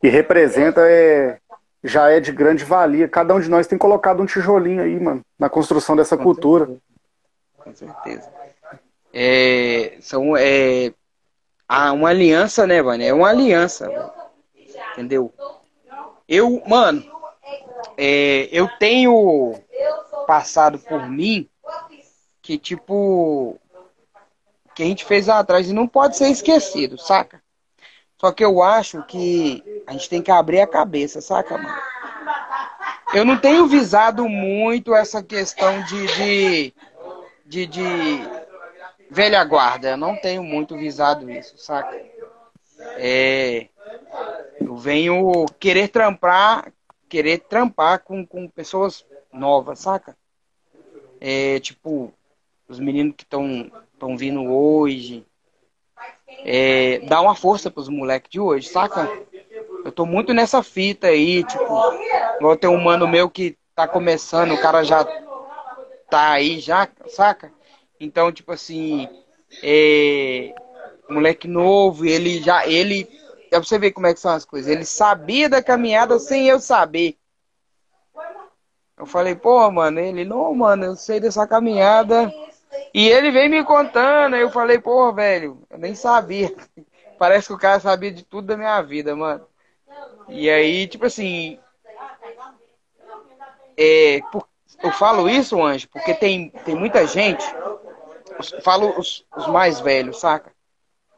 E 0.03 0.09
representa, 0.09 0.81
é, 0.89 1.37
já 1.83 2.09
é 2.09 2.19
de 2.19 2.31
grande 2.31 2.63
valia. 2.63 3.07
Cada 3.07 3.33
um 3.33 3.39
de 3.39 3.49
nós 3.49 3.67
tem 3.67 3.77
colocado 3.77 4.21
um 4.21 4.25
tijolinho 4.25 4.83
aí, 4.83 4.99
mano, 4.99 5.21
na 5.37 5.49
construção 5.49 5.95
dessa 5.95 6.17
com 6.17 6.23
cultura. 6.23 6.65
Certeza. 6.65 6.81
Com 7.57 7.75
certeza. 7.75 8.29
É, 9.13 9.97
são, 9.99 10.37
é, 10.37 10.93
há 11.67 11.91
uma 11.91 12.09
aliança, 12.09 12.65
né, 12.65 12.81
mano? 12.81 13.03
É 13.03 13.13
uma 13.13 13.29
aliança. 13.29 13.89
Entendeu? 14.93 15.33
Eu, 16.27 16.61
mano, 16.67 17.03
é, 17.97 18.47
eu 18.51 18.67
tenho 18.79 19.55
passado 20.25 20.79
por 20.79 21.09
mim 21.09 21.49
que, 22.41 22.57
tipo, 22.57 23.59
que 24.73 24.83
a 24.83 24.85
gente 24.85 25.05
fez 25.05 25.27
lá 25.27 25.39
atrás 25.39 25.69
e 25.69 25.73
não 25.73 25.87
pode 25.87 26.17
ser 26.17 26.29
esquecido, 26.29 26.97
saca? 26.97 27.40
Só 28.21 28.31
que 28.31 28.45
eu 28.45 28.61
acho 28.61 29.01
que 29.05 29.63
a 29.87 29.93
gente 29.93 30.07
tem 30.07 30.21
que 30.21 30.29
abrir 30.29 30.61
a 30.61 30.67
cabeça, 30.67 31.19
saca, 31.19 31.57
mano? 31.57 31.75
Eu 33.15 33.25
não 33.25 33.35
tenho 33.35 33.65
visado 33.65 34.29
muito 34.29 34.93
essa 34.93 35.23
questão 35.23 35.81
de, 35.85 36.05
de, 36.05 36.73
de, 37.47 37.65
de 37.65 38.29
velha 39.09 39.43
guarda. 39.43 39.89
Eu 39.89 39.97
não 39.97 40.15
tenho 40.15 40.43
muito 40.43 40.77
visado 40.77 41.31
isso, 41.31 41.57
saca? 41.57 41.99
É, 42.97 43.69
eu 44.59 44.77
venho 44.77 45.47
querer 45.59 45.87
trampar, 45.87 46.71
querer 47.09 47.39
trampar 47.39 48.03
com, 48.03 48.23
com 48.23 48.47
pessoas 48.47 49.03
novas, 49.33 49.79
saca? 49.79 50.15
É, 51.19 51.59
tipo, 51.59 52.13
os 52.67 52.79
meninos 52.79 53.15
que 53.17 53.23
estão 53.23 54.15
vindo 54.15 54.43
hoje. 54.43 55.25
É, 56.43 56.99
dá 56.99 57.21
uma 57.21 57.35
força 57.35 57.69
pros 57.69 57.87
moleques 57.87 58.29
de 58.31 58.39
hoje, 58.39 58.67
saca? 58.67 59.09
Eu 59.85 59.91
tô 59.91 60.05
muito 60.05 60.33
nessa 60.33 60.63
fita 60.63 61.07
aí, 61.07 61.43
tipo, 61.43 61.63
igual 62.37 62.55
tem 62.57 62.69
um 62.69 62.81
mano 62.81 63.07
meu 63.07 63.29
que 63.29 63.57
tá 63.75 63.87
começando, 63.87 64.53
o 64.53 64.61
cara 64.61 64.83
já 64.83 65.03
tá 66.09 66.31
aí, 66.31 66.59
já, 66.59 66.87
saca? 67.07 67.51
Então, 67.99 68.31
tipo 68.31 68.51
assim, 68.51 69.07
é, 69.63 70.53
moleque 71.09 71.47
novo, 71.47 72.05
ele 72.05 72.41
já, 72.41 72.65
ele, 72.67 73.07
é 73.47 73.49
pra 73.51 73.63
você 73.63 73.77
ver 73.77 73.91
como 73.91 74.07
é 74.07 74.13
que 74.13 74.19
são 74.19 74.31
as 74.33 74.45
coisas, 74.45 74.71
ele 74.71 74.85
sabia 74.85 75.47
da 75.47 75.61
caminhada 75.61 76.17
sem 76.19 76.47
eu 76.47 76.59
saber. 76.59 77.17
Eu 78.97 79.05
falei, 79.05 79.33
pô, 79.33 79.69
mano, 79.71 79.99
ele, 79.99 80.23
não, 80.23 80.53
mano, 80.53 80.85
eu 80.85 80.95
sei 80.95 81.19
dessa 81.19 81.47
caminhada 81.47 82.31
e 82.93 83.09
ele 83.09 83.31
veio 83.31 83.49
me 83.49 83.63
contando, 83.63 84.35
aí 84.35 84.41
eu 84.41 84.49
falei, 84.49 84.79
pô, 84.79 85.11
velho, 85.13 85.61
eu 85.69 85.77
nem 85.77 85.95
sabia. 85.95 86.53
Parece 87.17 87.47
que 87.47 87.53
o 87.53 87.57
cara 87.57 87.79
sabia 87.79 88.11
de 88.11 88.23
tudo 88.23 88.47
da 88.47 88.57
minha 88.57 88.81
vida, 88.81 89.15
mano. 89.15 89.45
E 90.27 90.49
aí, 90.49 90.87
tipo 90.87 91.05
assim. 91.05 91.59
É, 93.77 94.19
por, 94.31 94.47
eu 94.83 94.91
falo 94.91 95.29
isso, 95.29 95.61
Anjo, 95.61 95.87
porque 95.89 96.13
tem, 96.13 96.49
tem 96.65 96.75
muita 96.75 97.05
gente. 97.05 97.43
Falo 98.63 98.97
os, 98.97 99.25
os 99.35 99.47
mais 99.47 99.79
velhos, 99.79 100.19
saca? 100.19 100.51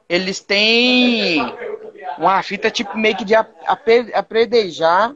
Eles 0.10 0.40
têm 0.40 1.40
uma 2.18 2.44
fita 2.44 2.70
tipo 2.70 2.98
meio 2.98 3.16
que 3.16 3.24
de 3.24 3.34
apredejar 3.34 5.16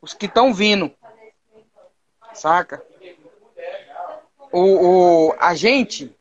os 0.00 0.12
que 0.12 0.26
estão 0.26 0.52
vindo. 0.52 0.92
Saca? 2.34 2.84
O, 4.52 5.28
o, 5.28 5.34
a 5.38 5.54
gente 5.54 6.14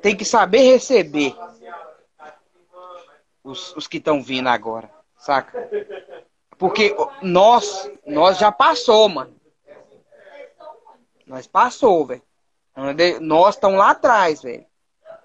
tem 0.00 0.16
que 0.16 0.24
saber 0.24 0.62
receber 0.62 1.36
os, 3.42 3.74
os 3.76 3.86
que 3.86 3.98
estão 3.98 4.22
vindo 4.22 4.48
agora, 4.48 4.90
saca? 5.16 5.68
Porque 6.58 6.94
nós, 7.20 7.90
nós 8.06 8.38
já 8.38 8.52
passou, 8.52 9.08
mano. 9.08 9.34
Nós 11.26 11.46
passou, 11.46 12.06
velho. 12.06 12.22
Nós 13.20 13.54
estamos 13.54 13.78
lá 13.78 13.90
atrás, 13.90 14.42
velho. 14.42 14.66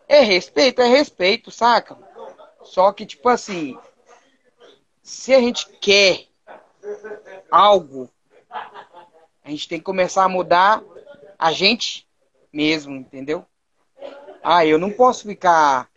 É 0.08 0.22
respeito, 0.22 0.82
é 0.82 0.88
respeito, 0.88 1.52
saca? 1.52 1.98
Só 2.64 2.92
que, 2.92 3.06
tipo 3.06 3.28
assim, 3.30 3.78
se 5.02 5.34
a 5.34 5.40
gente 5.40 5.68
quer 5.80 6.28
algo, 7.52 8.10
a 9.44 9.50
gente 9.50 9.68
tem 9.68 9.80
que 9.80 9.86
começar 9.86 10.24
a 10.24 10.30
mudar 10.30 10.84
a 11.38 11.52
gente 11.52 12.07
mesmo, 12.52 12.96
entendeu? 12.96 13.46
Ah, 14.44 14.66
eu 14.66 14.78
não 14.78 14.92
posso 14.92 15.28
ficar 15.28 15.90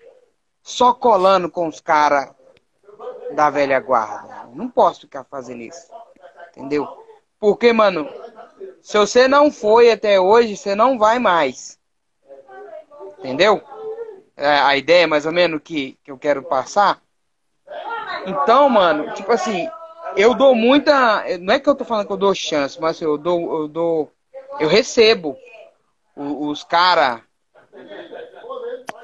só 0.62 0.92
colando 0.92 1.51
com 1.51 1.68
os 1.68 1.80
caras 1.80 2.30
da 3.32 3.51
velha 3.51 3.78
guarda. 3.80 4.48
Não 4.55 4.68
posso 4.68 5.03
ficar 5.03 5.24
fazendo 5.24 5.62
isso. 5.62 5.88
Entendeu? 6.51 6.86
Porque, 7.38 7.72
mano, 7.72 8.09
se 8.82 8.98
você 8.98 9.28
não 9.28 9.51
foi 9.51 9.90
até 9.90 10.20
hoje, 10.20 10.57
você 10.57 10.74
não 10.74 10.98
vai 10.98 11.18
mais. 11.18 11.78
Entendeu? 13.18 13.62
É, 14.36 14.59
a 14.59 14.76
ideia, 14.76 15.07
mais 15.07 15.26
ou 15.26 15.32
menos, 15.32 15.61
que, 15.62 15.98
que 16.03 16.11
eu 16.11 16.18
quero 16.18 16.42
passar. 16.42 17.01
Então, 18.26 18.68
mano, 18.68 19.12
tipo 19.14 19.30
assim, 19.32 19.68
eu 20.16 20.34
dou 20.34 20.55
muita. 20.55 21.24
Não 21.38 21.55
é 21.55 21.61
que 21.61 21.68
eu 21.68 21.74
tô 21.74 21.84
falando 21.84 22.07
que 22.07 22.12
eu 22.12 22.16
dou 22.16 22.34
chance, 22.34 22.80
mas 22.80 23.01
eu 23.01 23.16
dou. 23.16 23.62
Eu, 23.62 23.68
dou, 23.68 24.12
eu 24.59 24.68
recebo 24.68 25.36
os 26.16 26.64
cara, 26.64 27.22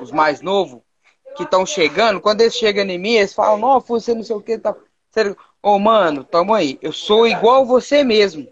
os 0.00 0.11
mais 0.11 0.40
novos, 0.40 0.80
que 1.36 1.42
estão 1.42 1.66
chegando, 1.66 2.20
quando 2.20 2.40
eles 2.40 2.54
chegam 2.54 2.84
em 2.84 2.98
mim, 2.98 3.14
eles 3.14 3.34
falam, 3.34 3.59
não, 3.59 3.80
você 3.80 4.14
não 4.14 4.22
sei 4.22 4.34
o 4.34 4.40
que, 4.40 4.59
tá. 4.59 4.74
Ô, 5.62 5.72
oh, 5.72 5.78
mano, 5.78 6.24
toma 6.24 6.59
aí. 6.59 6.78
Eu 6.82 6.92
sou 6.92 7.26
igual 7.26 7.64
você 7.64 8.04
mesmo. 8.04 8.46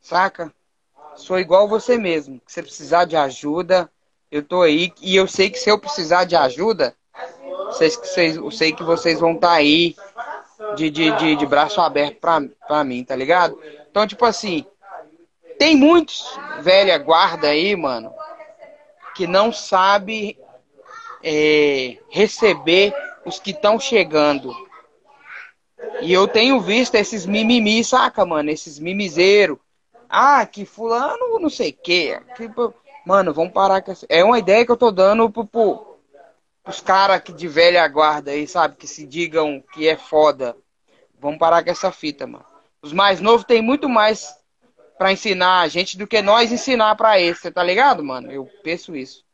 Saca? 0.00 0.52
Sou 1.16 1.38
igual 1.38 1.68
você 1.68 1.98
mesmo. 1.98 2.40
Se 2.46 2.54
você 2.54 2.62
precisar 2.62 3.04
de 3.04 3.16
ajuda, 3.16 3.90
eu 4.30 4.42
tô 4.42 4.62
aí. 4.62 4.92
E 5.02 5.14
eu 5.14 5.26
sei 5.26 5.50
que 5.50 5.58
se 5.58 5.70
eu 5.70 5.78
precisar 5.78 6.24
de 6.24 6.34
ajuda, 6.34 6.94
vocês, 7.66 7.96
vocês, 7.96 8.36
eu 8.36 8.50
sei 8.50 8.72
que 8.72 8.82
vocês 8.82 9.20
vão 9.20 9.32
estar 9.34 9.48
tá 9.48 9.54
aí 9.54 9.94
de, 10.76 10.90
de, 10.90 11.10
de, 11.16 11.36
de 11.36 11.46
braço 11.46 11.80
aberto 11.80 12.18
pra, 12.20 12.40
pra 12.66 12.84
mim, 12.84 13.04
tá 13.04 13.14
ligado? 13.14 13.60
Então, 13.90 14.06
tipo 14.06 14.24
assim, 14.24 14.64
tem 15.58 15.76
muitos 15.76 16.38
velha 16.60 16.96
guarda 16.98 17.48
aí, 17.48 17.74
mano, 17.74 18.12
que 19.14 19.26
não 19.26 19.52
sabe 19.52 20.38
é, 21.22 21.98
receber 22.08 22.94
os 23.24 23.38
que 23.38 23.50
estão 23.50 23.78
chegando. 23.78 24.54
E 26.00 26.12
eu 26.12 26.26
tenho 26.26 26.60
visto 26.60 26.94
esses 26.94 27.26
mimimi, 27.26 27.84
saca, 27.84 28.24
mano? 28.24 28.50
Esses 28.50 28.78
mimizeiros. 28.78 29.58
Ah, 30.08 30.46
que 30.46 30.64
fulano 30.64 31.38
não 31.38 31.50
sei 31.50 31.70
o 31.70 31.82
quê. 31.82 32.20
Que, 32.36 32.50
mano, 33.04 33.34
vamos 33.34 33.52
parar 33.52 33.82
com 33.82 33.92
essa. 33.92 34.06
É 34.08 34.24
uma 34.24 34.38
ideia 34.38 34.64
que 34.64 34.72
eu 34.72 34.76
tô 34.76 34.90
dando 34.90 35.30
pro, 35.30 35.44
pro, 35.44 35.98
pros 36.64 36.80
caras 36.80 37.22
de 37.24 37.48
velha 37.48 37.86
guarda 37.88 38.30
aí, 38.30 38.46
sabe? 38.46 38.76
Que 38.76 38.86
se 38.86 39.06
digam 39.06 39.62
que 39.72 39.88
é 39.88 39.96
foda. 39.96 40.56
Vamos 41.20 41.38
parar 41.38 41.62
com 41.64 41.70
essa 41.70 41.92
fita, 41.92 42.26
mano. 42.26 42.44
Os 42.80 42.92
mais 42.92 43.20
novos 43.20 43.44
tem 43.44 43.60
muito 43.60 43.88
mais 43.88 44.34
para 44.98 45.12
ensinar 45.12 45.60
a 45.60 45.68
gente 45.68 45.96
do 45.96 46.06
que 46.06 46.20
nós 46.20 46.50
ensinar 46.50 46.96
para 46.96 47.20
eles, 47.20 47.38
você 47.38 47.50
tá 47.50 47.62
ligado, 47.62 48.02
mano? 48.04 48.30
Eu 48.32 48.50
penso 48.64 48.96
isso. 48.96 49.24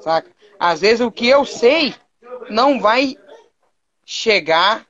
Saca? 0.00 0.30
Às 0.58 0.82
vezes 0.82 1.00
o 1.00 1.10
que 1.10 1.26
eu 1.26 1.44
sei 1.44 1.94
não 2.50 2.78
vai 2.78 3.16
chegar, 4.04 4.86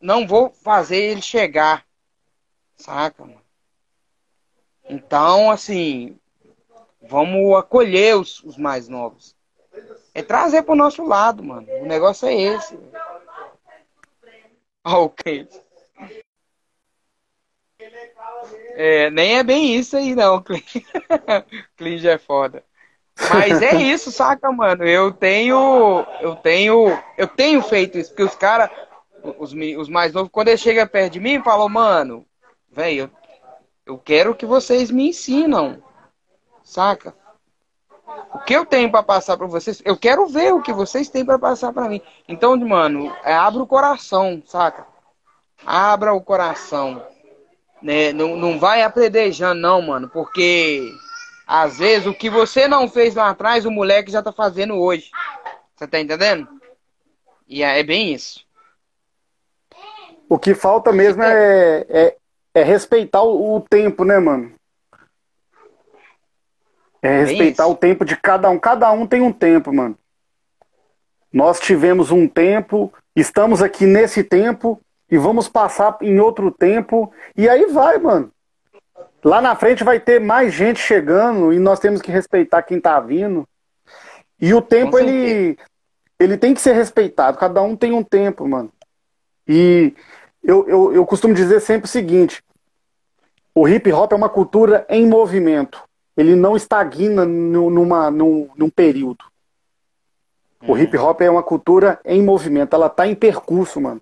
não 0.00 0.26
vou 0.26 0.50
fazer 0.50 0.96
ele 0.96 1.22
chegar. 1.22 1.84
Saca, 2.76 3.22
mano? 3.22 3.42
Então, 4.88 5.50
assim, 5.50 6.18
vamos 7.02 7.54
acolher 7.56 8.16
os, 8.16 8.42
os 8.42 8.56
mais 8.56 8.88
novos. 8.88 9.36
É 10.14 10.22
trazer 10.22 10.62
pro 10.62 10.74
nosso 10.74 11.04
lado, 11.04 11.44
mano. 11.44 11.68
O 11.80 11.86
negócio 11.86 12.26
é 12.26 12.34
esse. 12.34 12.78
Ok. 14.82 15.46
É, 18.74 19.10
nem 19.10 19.38
é 19.38 19.42
bem 19.42 19.74
isso 19.74 19.96
aí, 19.96 20.14
não. 20.14 20.42
Clinge 21.76 22.08
é 22.08 22.18
foda. 22.18 22.64
Mas 23.28 23.60
é 23.60 23.74
isso, 23.76 24.10
saca, 24.10 24.50
mano? 24.50 24.84
Eu 24.84 25.12
tenho. 25.12 26.06
Eu 26.20 26.36
tenho. 26.36 26.98
Eu 27.18 27.28
tenho 27.28 27.62
feito 27.62 27.98
isso, 27.98 28.10
porque 28.10 28.22
os 28.22 28.34
caras, 28.34 28.70
os, 29.38 29.52
os 29.52 29.88
mais 29.88 30.12
novos, 30.12 30.30
quando 30.32 30.48
eles 30.48 30.60
chegam 30.60 30.86
perto 30.86 31.12
de 31.12 31.20
mim, 31.20 31.42
falam, 31.42 31.68
mano, 31.68 32.24
velho, 32.70 33.10
eu, 33.86 33.94
eu 33.94 33.98
quero 33.98 34.34
que 34.34 34.46
vocês 34.46 34.90
me 34.90 35.08
ensinam. 35.08 35.82
Saca? 36.62 37.14
O 38.32 38.38
que 38.38 38.54
eu 38.54 38.64
tenho 38.64 38.90
para 38.90 39.02
passar 39.02 39.36
para 39.36 39.46
vocês, 39.46 39.82
eu 39.84 39.96
quero 39.96 40.26
ver 40.26 40.52
o 40.54 40.62
que 40.62 40.72
vocês 40.72 41.08
têm 41.08 41.24
para 41.24 41.38
passar 41.38 41.72
para 41.72 41.88
mim. 41.88 42.00
Então, 42.28 42.56
mano, 42.56 43.14
é, 43.24 43.34
abra 43.34 43.62
o 43.62 43.66
coração, 43.66 44.42
saca? 44.46 44.86
Abra 45.64 46.14
o 46.14 46.20
coração. 46.20 47.04
Né? 47.82 48.12
Não, 48.12 48.36
não 48.36 48.58
vai 48.58 48.82
apredejando, 48.82 49.60
não, 49.60 49.80
mano, 49.80 50.08
porque 50.08 50.92
às 51.46 51.78
vezes 51.78 52.06
o 52.06 52.14
que 52.14 52.30
você 52.30 52.68
não 52.68 52.88
fez 52.88 53.14
lá 53.14 53.30
atrás, 53.30 53.66
o 53.66 53.70
moleque 53.70 54.12
já 54.12 54.22
tá 54.22 54.32
fazendo 54.32 54.74
hoje. 54.76 55.10
Você 55.74 55.86
tá 55.86 55.98
entendendo? 55.98 56.46
E 57.48 57.62
é, 57.62 57.80
é 57.80 57.82
bem 57.82 58.14
isso. 58.14 58.44
O 60.28 60.38
que 60.38 60.54
falta 60.54 60.92
mesmo 60.92 61.22
é, 61.24 61.86
é, 61.88 62.16
é 62.54 62.62
respeitar 62.62 63.22
o, 63.22 63.56
o, 63.56 63.60
tempo, 63.60 64.04
né, 64.04 64.18
mano? 64.20 64.52
É 67.02 67.24
respeitar 67.24 67.66
o 67.66 67.74
tempo 67.74 68.04
de 68.04 68.16
cada 68.16 68.48
um. 68.48 68.58
Cada 68.58 68.92
um 68.92 69.06
tem 69.06 69.20
um 69.20 69.32
tempo, 69.32 69.72
mano. 69.72 69.98
Nós 71.32 71.58
tivemos 71.58 72.12
um 72.12 72.28
tempo, 72.28 72.92
estamos 73.16 73.60
aqui 73.60 73.86
nesse 73.86 74.22
tempo, 74.22 74.80
e 75.10 75.18
vamos 75.18 75.48
passar 75.48 75.98
em 76.00 76.20
outro 76.20 76.50
tempo. 76.50 77.12
E 77.36 77.48
aí 77.48 77.66
vai, 77.66 77.98
mano. 77.98 78.30
Lá 79.22 79.40
na 79.40 79.54
frente 79.56 79.84
vai 79.84 80.00
ter 80.00 80.20
mais 80.20 80.54
gente 80.54 80.80
chegando 80.80 81.52
e 81.52 81.58
nós 81.58 81.80
temos 81.80 82.00
que 82.00 82.10
respeitar 82.10 82.62
quem 82.62 82.80
tá 82.80 82.98
vindo. 83.00 83.46
E 84.40 84.54
o 84.54 84.62
tempo, 84.62 84.98
ele, 84.98 85.58
ele 86.18 86.38
tem 86.38 86.54
que 86.54 86.60
ser 86.60 86.72
respeitado. 86.72 87.36
Cada 87.36 87.60
um 87.60 87.76
tem 87.76 87.92
um 87.92 88.02
tempo, 88.02 88.48
mano. 88.48 88.72
E 89.46 89.92
eu, 90.42 90.66
eu, 90.68 90.94
eu 90.94 91.04
costumo 91.04 91.34
dizer 91.34 91.60
sempre 91.60 91.84
o 91.84 91.90
seguinte: 91.90 92.42
o 93.54 93.68
hip 93.68 93.92
hop 93.92 94.12
é 94.12 94.16
uma 94.16 94.28
cultura 94.28 94.86
em 94.88 95.06
movimento. 95.06 95.82
Ele 96.16 96.34
não 96.34 96.56
estagna 96.56 97.24
numa, 97.24 98.10
num, 98.10 98.48
num 98.56 98.70
período. 98.70 99.24
O 100.66 100.76
hip 100.76 100.96
hop 100.96 101.20
é 101.22 101.30
uma 101.30 101.42
cultura 101.42 101.98
em 102.04 102.22
movimento. 102.22 102.74
Ela 102.74 102.88
tá 102.88 103.06
em 103.06 103.14
percurso, 103.14 103.80
mano. 103.80 104.00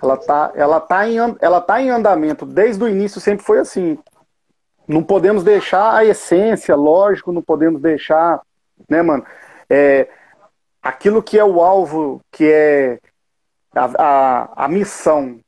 Ela 0.00 0.16
tá, 0.16 0.52
ela, 0.54 0.80
tá 0.80 1.08
em, 1.08 1.16
ela 1.40 1.60
tá 1.60 1.80
em 1.80 1.90
andamento. 1.90 2.46
Desde 2.46 2.82
o 2.82 2.88
início 2.88 3.20
sempre 3.20 3.44
foi 3.44 3.58
assim. 3.58 3.98
Não 4.86 5.02
podemos 5.02 5.42
deixar 5.42 5.94
a 5.94 6.04
essência, 6.04 6.74
lógico, 6.74 7.32
não 7.32 7.42
podemos 7.42 7.80
deixar, 7.80 8.40
né, 8.88 9.02
mano? 9.02 9.24
É, 9.68 10.08
aquilo 10.82 11.22
que 11.22 11.38
é 11.38 11.44
o 11.44 11.60
alvo, 11.60 12.20
que 12.32 12.50
é 12.50 12.98
a, 13.74 13.90
a, 13.98 14.64
a 14.64 14.68
missão. 14.68 15.40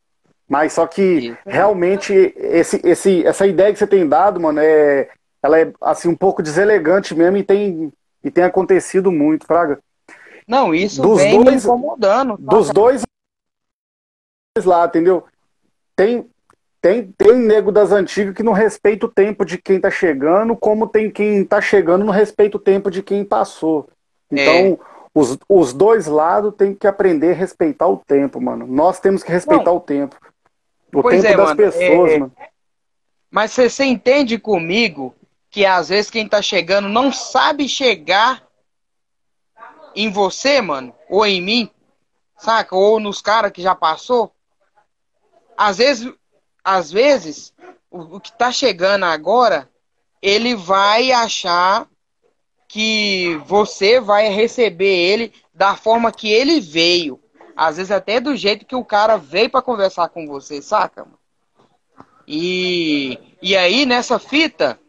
Mas 0.47 0.73
só 0.73 0.87
que 0.87 1.37
realmente 1.47 2.13
esse, 2.37 2.81
esse, 2.85 3.25
essa 3.25 3.47
ideia 3.47 3.73
que 3.73 3.79
você 3.79 3.87
tem 3.87 4.07
dado, 4.07 4.41
mano, 4.41 4.59
é, 4.61 5.09
ela 5.43 5.61
é 5.61 5.73
assim 5.81 6.09
um 6.09 6.17
pouco 6.17 6.43
deselegante 6.43 7.15
mesmo 7.15 7.37
e 7.37 7.45
tem, 7.45 7.93
e 8.23 8.31
tem 8.31 8.45
acontecido 8.45 9.13
muito, 9.13 9.47
Fraga. 9.47 9.79
Não, 10.47 10.75
isso 10.75 11.01
dos 11.01 11.23
vem 11.23 11.43
dois, 11.43 11.65
me 11.65 11.73
incomodando. 11.73 12.37
Tá? 12.37 12.57
Dos 12.57 12.71
dois 12.71 13.03
lá, 14.59 14.85
entendeu? 14.87 15.25
Tem, 15.95 16.29
tem, 16.81 17.13
tem 17.13 17.35
nego 17.35 17.71
das 17.71 17.93
antigas 17.93 18.35
que 18.35 18.43
não 18.43 18.53
respeita 18.53 19.07
o 19.07 19.11
tempo 19.11 19.45
de 19.45 19.57
quem 19.59 19.81
tá 19.81 19.91
chegando, 19.91 20.57
como 20.57 20.89
tem 20.89 21.11
quem 21.11 21.45
tá 21.45 21.61
chegando 21.61 22.05
não 22.05 22.13
respeita 22.13 22.57
o 22.57 22.61
tempo 22.61 22.91
de 22.91 23.03
quem 23.03 23.25
passou. 23.25 23.89
Então, 24.31 24.55
é. 24.55 24.79
os, 25.15 25.39
os 25.49 25.73
dois 25.73 26.07
lados 26.07 26.55
têm 26.57 26.75
que 26.75 26.87
aprender 26.87 27.33
a 27.33 27.37
respeitar 27.37 27.87
o 27.87 27.99
tempo, 27.99 28.41
mano. 28.41 28.67
Nós 28.67 28.99
temos 28.99 29.23
que 29.23 29.31
respeitar 29.31 29.65
não. 29.71 29.77
o 29.77 29.81
tempo. 29.81 30.17
O 30.93 31.03
pois 31.03 31.23
tempo 31.23 31.35
é, 31.35 31.37
das 31.37 31.47
mano. 31.47 31.57
pessoas, 31.57 32.13
é, 32.13 32.19
mano. 32.19 32.33
Mas 33.31 33.53
você 33.53 33.85
entende 33.85 34.39
comigo 34.39 35.15
que 35.49 35.65
às 35.65 35.89
vezes 35.89 36.11
quem 36.11 36.29
tá 36.29 36.43
chegando 36.43 36.89
não 36.89 37.13
sabe 37.13 37.69
chegar 37.69 38.43
em 39.95 40.11
você, 40.11 40.61
mano, 40.61 40.95
ou 41.09 41.25
em 41.25 41.41
mim, 41.41 41.71
saca? 42.37 42.75
Ou 42.75 42.99
nos 42.99 43.21
caras 43.21 43.53
que 43.53 43.63
já 43.63 43.75
passou 43.75 44.33
às 45.61 45.77
vezes, 45.77 46.11
às 46.65 46.91
vezes 46.91 47.53
o, 47.91 48.17
o 48.17 48.21
que 48.21 48.31
está 48.31 48.51
chegando 48.51 49.05
agora, 49.05 49.69
ele 50.23 50.55
vai 50.55 51.13
achar 51.13 51.87
que 52.67 53.37
você 53.45 54.01
vai 54.01 54.29
receber 54.29 54.87
ele 54.87 55.35
da 55.53 55.77
forma 55.77 56.11
que 56.11 56.33
ele 56.33 56.63
veio. 56.63 57.21
Às 57.55 57.77
vezes 57.77 57.91
até 57.93 58.19
do 58.19 58.35
jeito 58.35 58.65
que 58.65 58.75
o 58.75 58.85
cara 58.85 59.19
veio 59.19 59.51
para 59.51 59.61
conversar 59.61 60.09
com 60.09 60.27
você, 60.27 60.63
saca? 60.63 61.07
E, 62.27 63.19
e 63.43 63.55
aí, 63.55 63.85
nessa 63.85 64.19
fita, 64.19 64.81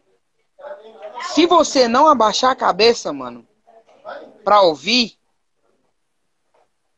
se 1.34 1.46
você 1.48 1.86
não 1.86 2.08
abaixar 2.08 2.52
a 2.52 2.56
cabeça, 2.56 3.12
mano, 3.12 3.46
pra 4.42 4.62
ouvir, 4.62 5.18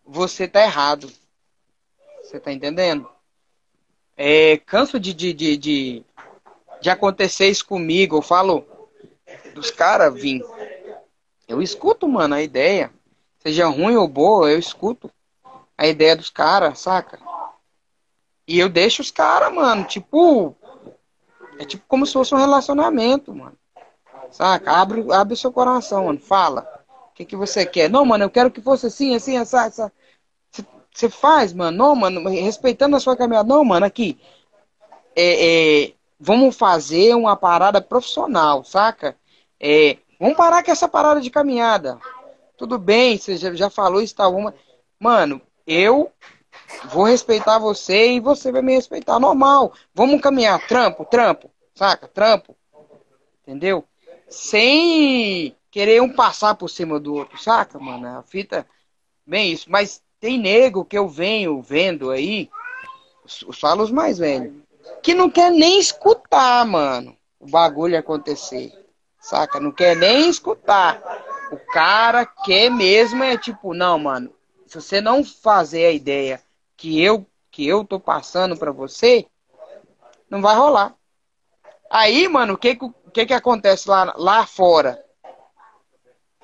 você 0.06 0.48
tá 0.48 0.62
errado. 0.62 1.12
Você 2.22 2.40
tá 2.40 2.52
entendendo? 2.52 3.13
É, 4.16 4.58
canso 4.58 5.00
de, 5.00 5.14
de, 5.14 5.34
de, 5.34 5.58
de, 5.58 6.06
de 6.82 6.90
acontecer 6.90 7.48
isso 7.48 7.66
comigo. 7.66 8.18
Eu 8.18 8.22
falo 8.22 8.66
dos 9.54 9.72
caras 9.72 10.14
vir. 10.14 10.44
Eu 11.48 11.62
escuto, 11.62 12.08
mano, 12.08 12.36
a 12.36 12.42
ideia. 12.42 12.92
Seja 13.40 13.68
ruim 13.68 13.96
ou 13.96 14.08
boa, 14.08 14.50
eu 14.50 14.58
escuto 14.58 15.12
a 15.78 15.88
ideia 15.88 16.16
dos 16.16 16.30
caras, 16.30 16.80
saca? 16.80 17.20
E 18.48 18.60
eu 18.60 18.70
deixo 18.70 19.02
os 19.02 19.12
caras, 19.12 19.54
mano, 19.54 19.84
tipo. 19.86 20.56
É 21.60 21.66
tipo 21.66 21.84
como 21.88 22.06
se 22.06 22.14
fosse 22.14 22.34
um 22.34 22.38
relacionamento, 22.38 23.34
mano. 23.34 23.58
Saca? 24.32 24.72
Abre, 24.72 25.06
abre 25.12 25.36
seu 25.36 25.52
coração, 25.52 26.06
mano. 26.06 26.20
Fala. 26.20 26.68
O 27.10 27.14
que, 27.14 27.26
que 27.26 27.36
você 27.36 27.66
quer? 27.66 27.90
Não, 27.90 28.04
mano, 28.06 28.24
eu 28.24 28.30
quero 28.30 28.50
que 28.50 28.60
fosse 28.62 28.88
assim, 28.88 29.14
assim, 29.16 29.38
essa, 29.38 29.66
essa. 29.66 29.94
Você 30.94 31.10
faz, 31.10 31.54
mano. 31.54 31.78
Não, 31.78 31.96
mano, 31.96 32.30
respeitando 32.30 32.96
a 32.96 33.00
sua 33.00 33.18
caminhada. 33.18 33.48
Não, 33.48 33.66
mano, 33.66 33.86
aqui. 33.86 34.20
É, 35.16 35.86
é, 35.86 35.94
vamos 36.20 36.56
fazer 36.56 37.16
uma 37.16 37.36
parada 37.36 37.82
profissional, 37.82 38.64
saca? 38.64 39.18
É, 39.60 39.98
vamos 40.20 40.38
parar 40.38 40.64
com 40.64 40.72
essa 40.72 40.88
parada 40.88 41.20
de 41.20 41.30
caminhada. 41.30 42.00
Tudo 42.58 42.78
bem, 42.78 43.18
você 43.18 43.38
já, 43.38 43.54
já 43.54 43.70
falou 43.70 44.02
isso, 44.02 44.16
tá? 44.16 44.28
Uma... 44.28 44.54
Mano, 45.00 45.42
eu 45.66 46.12
vou 46.86 47.06
respeitar 47.06 47.58
você 47.58 48.14
e 48.14 48.20
você 48.20 48.52
vai 48.52 48.62
me 48.62 48.76
respeitar. 48.76 49.20
Normal. 49.20 49.74
Vamos 49.94 50.22
caminhar. 50.22 50.66
Trampo, 50.68 51.06
trampo. 51.06 51.50
Saca? 51.74 52.08
Trampo. 52.08 52.56
Entendeu? 53.42 53.84
Sem 54.28 55.56
querer 55.72 56.02
um 56.02 56.14
passar 56.14 56.56
por 56.56 56.70
cima 56.70 57.00
do 57.00 57.16
outro, 57.16 57.42
saca, 57.42 57.80
mano? 57.80 58.20
A 58.20 58.24
fita. 58.24 58.68
Bem 59.26 59.52
isso. 59.52 59.70
Mas 59.70 60.03
tem 60.24 60.38
nego 60.38 60.86
que 60.86 60.98
eu 60.98 61.06
venho 61.06 61.62
vendo 61.62 62.10
aí, 62.10 62.50
os 63.46 63.60
falos 63.60 63.92
mais 63.92 64.20
velhos, 64.20 64.54
que 65.02 65.14
não 65.14 65.30
quer 65.30 65.52
nem 65.52 65.78
escutar, 65.78 66.66
mano, 66.66 67.18
o 67.38 67.46
bagulho 67.46 68.00
acontecer. 68.00 68.72
Saca? 69.20 69.60
Não 69.60 69.70
quer 69.70 69.98
nem 69.98 70.30
escutar. 70.30 71.02
O 71.52 71.58
cara 71.74 72.26
quer 72.26 72.72
mesmo 72.72 73.22
é 73.22 73.38
tipo, 73.38 73.74
não, 73.74 74.00
mano, 74.00 74.34
se 74.66 74.80
você 74.80 75.02
não 75.02 75.26
fazer 75.26 75.88
a 75.88 75.92
ideia 75.92 76.42
que 76.78 77.04
eu 77.04 77.28
que 77.52 77.68
eu 77.68 77.84
tô 77.84 78.00
passando 78.00 78.56
para 78.56 78.72
você, 78.72 79.28
não 80.30 80.42
vai 80.42 80.56
rolar. 80.56 80.96
Aí, 81.90 82.30
mano, 82.30 82.54
o 82.54 82.58
que 82.58 82.78
que, 83.14 83.26
que 83.26 83.34
acontece 83.34 83.90
lá, 83.90 84.14
lá 84.18 84.48
fora? 84.48 85.04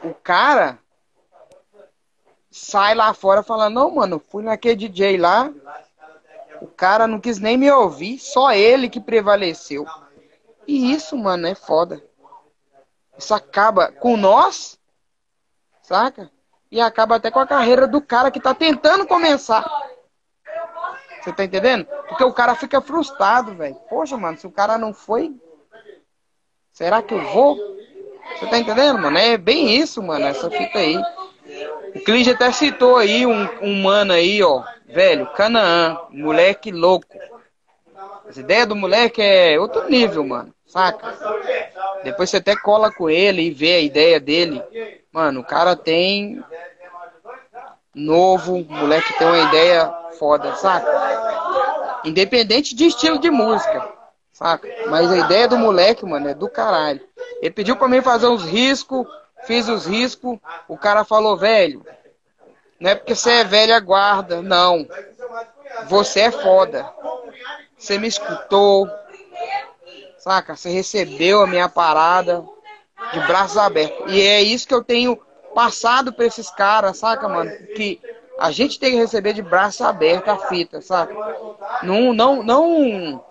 O 0.04 0.14
cara 0.14 0.78
sai 2.52 2.96
lá 2.96 3.14
fora 3.14 3.44
falando, 3.44 3.76
não, 3.76 3.92
mano, 3.92 4.22
fui 4.30 4.44
naquele 4.44 4.76
DJ 4.76 5.18
lá, 5.18 5.52
o 6.62 6.68
cara 6.68 7.08
não 7.08 7.20
quis 7.20 7.40
nem 7.40 7.58
me 7.58 7.72
ouvir, 7.72 8.20
só 8.20 8.52
ele 8.52 8.90
que 8.90 9.00
prevaleceu. 9.00 9.86
E 10.68 10.92
isso, 10.92 11.18
mano, 11.18 11.48
é 11.48 11.56
foda. 11.56 12.04
Isso 13.18 13.34
acaba 13.34 13.92
com 13.92 14.16
nós, 14.16 14.80
saca? 15.82 16.32
E 16.72 16.80
acaba 16.80 17.16
até 17.16 17.32
com 17.32 17.40
a 17.40 17.48
carreira 17.48 17.88
do 17.88 18.02
cara 18.02 18.30
que 18.30 18.40
tá 18.40 18.54
tentando 18.54 19.08
começar. 19.08 19.66
Você 21.20 21.34
tá 21.34 21.44
entendendo? 21.44 21.86
Porque 22.08 22.24
o 22.24 22.34
cara 22.34 22.56
fica 22.56 22.80
frustrado, 22.82 23.54
velho. 23.56 23.76
Poxa, 23.90 24.16
mano, 24.16 24.38
se 24.38 24.48
o 24.48 24.52
cara 24.52 24.78
não 24.78 24.94
foi, 24.94 25.36
será 26.72 27.02
que 27.02 27.14
eu 27.14 27.22
vou? 27.34 27.58
Você 28.38 28.48
tá 28.48 28.58
entendendo, 28.58 29.00
mano? 29.00 29.18
É 29.18 29.38
bem 29.38 29.76
isso, 29.76 30.02
mano, 30.02 30.26
essa 30.26 30.50
fita 30.50 30.80
aí. 30.80 31.02
O 32.00 32.02
Clige 32.02 32.32
até 32.32 32.50
citou 32.54 32.96
aí 32.96 33.26
um, 33.26 33.50
um 33.62 33.82
mano 33.82 34.14
aí, 34.14 34.42
ó, 34.42 34.64
velho, 34.88 35.28
Canaã, 35.34 35.98
moleque 36.10 36.72
louco. 36.72 37.06
As 38.26 38.38
ideias 38.38 38.66
do 38.66 38.76
moleque 38.76 39.22
é 39.22 39.60
outro 39.60 39.90
nível, 39.90 40.26
mano, 40.26 40.54
saca? 40.66 41.14
Depois 42.02 42.30
você 42.30 42.38
até 42.38 42.56
cola 42.56 42.90
com 42.90 43.10
ele 43.10 43.42
e 43.42 43.52
vê 43.52 43.74
a 43.74 43.82
ideia 43.82 44.18
dele. 44.18 44.64
Mano, 45.12 45.42
o 45.42 45.44
cara 45.44 45.76
tem 45.76 46.42
novo, 47.94 48.56
o 48.56 48.74
moleque 48.74 49.18
tem 49.18 49.28
uma 49.28 49.50
ideia 49.50 49.94
foda, 50.18 50.56
saca? 50.56 52.00
Independente 52.06 52.74
de 52.74 52.86
estilo 52.86 53.20
de 53.20 53.30
música, 53.30 53.90
saca? 54.32 54.70
Mas 54.88 55.12
a 55.12 55.18
ideia 55.18 55.50
do 55.50 55.58
moleque, 55.58 56.06
mano, 56.06 56.30
é 56.30 56.34
do 56.34 56.50
caralho. 56.50 57.02
Ele 57.42 57.52
pediu 57.52 57.76
pra 57.76 57.90
mim 57.90 58.02
fazer 58.02 58.28
uns 58.28 58.46
riscos, 58.46 59.06
fiz 59.46 59.68
os 59.68 59.86
riscos, 59.86 60.38
o 60.68 60.78
cara 60.78 61.04
falou, 61.04 61.38
velho, 61.38 61.86
não 62.80 62.92
é 62.92 62.96
porque 62.96 63.16
você 63.16 63.32
é 63.32 63.44
velha 63.44 63.80
guarda, 63.80 64.42
não. 64.42 64.88
Você 65.88 66.22
é 66.22 66.32
foda. 66.32 66.92
Você 67.78 67.98
me 67.98 68.08
escutou, 68.08 68.90
saca? 70.18 70.56
Você 70.56 70.70
recebeu 70.70 71.42
a 71.42 71.48
minha 71.48 71.70
parada 71.70 72.44
de 73.14 73.20
braços 73.22 73.58
abertos. 73.58 74.12
E 74.12 74.22
é 74.22 74.42
isso 74.42 74.68
que 74.68 74.74
eu 74.74 74.84
tenho 74.84 75.18
passado 75.54 76.14
pra 76.14 76.26
esses 76.26 76.50
caras, 76.50 76.98
saca, 76.98 77.28
mano? 77.28 77.52
Que 77.76 78.00
a 78.40 78.52
gente 78.52 78.80
tem 78.80 78.92
que 78.92 78.98
receber 78.98 79.34
de 79.34 79.42
braço 79.42 79.84
aberto 79.84 80.30
a 80.30 80.38
fita, 80.48 80.82
sabe? 80.82 81.14
Não, 81.84 82.14
não, 82.14 82.42
não, 82.42 83.24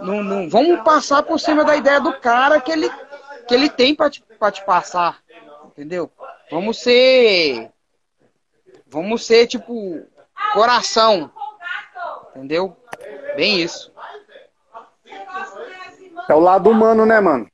não, 0.00 0.22
não, 0.22 0.48
vamos 0.48 0.82
passar 0.82 1.22
por 1.22 1.38
cima 1.38 1.64
da 1.64 1.76
ideia 1.76 2.00
do 2.00 2.12
cara 2.14 2.60
que 2.60 2.72
ele, 2.72 2.90
que 3.46 3.54
ele 3.54 3.68
tem 3.68 3.94
para 3.94 4.08
te, 4.08 4.24
pra 4.38 4.50
te 4.50 4.64
passar, 4.64 5.18
entendeu? 5.80 6.10
Vamos 6.50 6.78
ser, 6.82 7.70
vamos 8.86 9.24
ser 9.24 9.46
tipo 9.46 10.02
coração, 10.52 11.30
entendeu? 12.30 12.76
Bem 13.34 13.62
isso. 13.62 13.90
É 16.28 16.34
o 16.34 16.38
lado 16.38 16.68
humano, 16.68 17.06
né, 17.06 17.18
mano? 17.18 17.48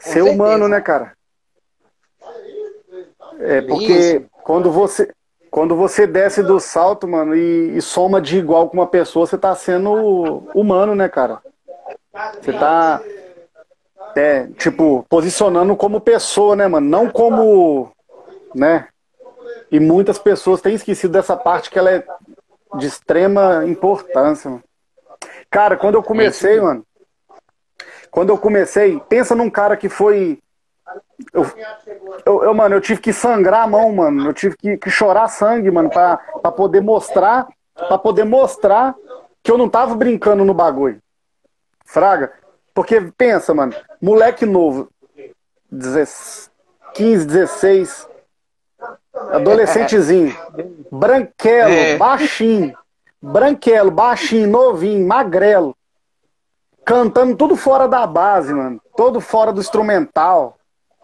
Ser 0.00 0.22
humano, 0.22 0.66
né, 0.66 0.80
cara? 0.80 1.16
É 3.38 3.62
porque 3.62 4.26
quando 4.42 4.72
você 4.72 5.14
quando 5.50 5.74
você 5.74 6.06
desce 6.06 6.44
do 6.44 6.60
salto, 6.60 7.08
mano, 7.08 7.34
e, 7.34 7.76
e, 7.76 7.82
soma 7.82 8.20
de 8.20 8.38
igual 8.38 8.68
com 8.68 8.76
uma 8.76 8.86
pessoa, 8.86 9.26
você 9.26 9.36
tá 9.36 9.52
sendo 9.56 10.44
humano, 10.54 10.94
né, 10.94 11.08
cara? 11.08 11.42
Você 12.40 12.52
tá, 12.52 13.02
é, 14.16 14.46
tipo, 14.58 15.04
posicionando 15.08 15.76
como 15.76 16.00
pessoa, 16.00 16.56
né, 16.56 16.66
mano? 16.68 16.88
Não 16.88 17.10
como, 17.10 17.92
né? 18.54 18.88
E 19.70 19.78
muitas 19.78 20.18
pessoas 20.18 20.60
têm 20.60 20.74
esquecido 20.74 21.12
dessa 21.12 21.36
parte 21.36 21.70
que 21.70 21.78
ela 21.78 21.90
é 21.90 22.04
de 22.76 22.86
extrema 22.86 23.64
importância, 23.66 24.50
mano. 24.50 24.64
Cara, 25.50 25.76
quando 25.76 25.96
eu 25.96 26.02
comecei, 26.02 26.60
mano, 26.60 26.84
quando 28.10 28.30
eu 28.30 28.38
comecei, 28.38 29.00
pensa 29.08 29.34
num 29.34 29.50
cara 29.50 29.76
que 29.76 29.88
foi 29.88 30.38
eu, 31.32 31.46
eu, 32.24 32.44
eu, 32.44 32.54
mano, 32.54 32.74
eu 32.74 32.80
tive 32.80 33.00
que 33.00 33.12
sangrar 33.12 33.64
a 33.64 33.66
mão, 33.66 33.92
mano. 33.92 34.28
Eu 34.28 34.32
tive 34.32 34.56
que, 34.56 34.76
que 34.76 34.90
chorar 34.90 35.28
sangue, 35.28 35.70
mano, 35.70 35.90
pra, 35.90 36.16
pra 36.16 36.50
poder 36.50 36.80
mostrar, 36.80 37.46
pra 37.74 37.98
poder 37.98 38.24
mostrar 38.24 38.94
que 39.42 39.50
eu 39.50 39.58
não 39.58 39.68
tava 39.68 39.94
brincando 39.94 40.44
no 40.44 40.54
bagulho. 40.54 41.00
Fraga. 41.84 42.32
Porque 42.74 43.00
pensa, 43.16 43.52
mano, 43.54 43.74
moleque 44.00 44.46
novo, 44.46 44.88
15, 46.94 47.26
16, 47.26 48.08
adolescentezinho, 49.30 50.36
branquelo, 50.90 51.72
é. 51.72 51.96
baixinho, 51.96 52.76
branquelo, 53.20 53.90
baixinho, 53.90 54.48
novinho, 54.48 55.06
magrelo, 55.06 55.76
cantando 56.84 57.36
tudo 57.36 57.56
fora 57.56 57.86
da 57.86 58.06
base, 58.06 58.52
mano, 58.52 58.80
todo 58.96 59.20
fora 59.20 59.52
do 59.52 59.60
instrumental. 59.60 60.56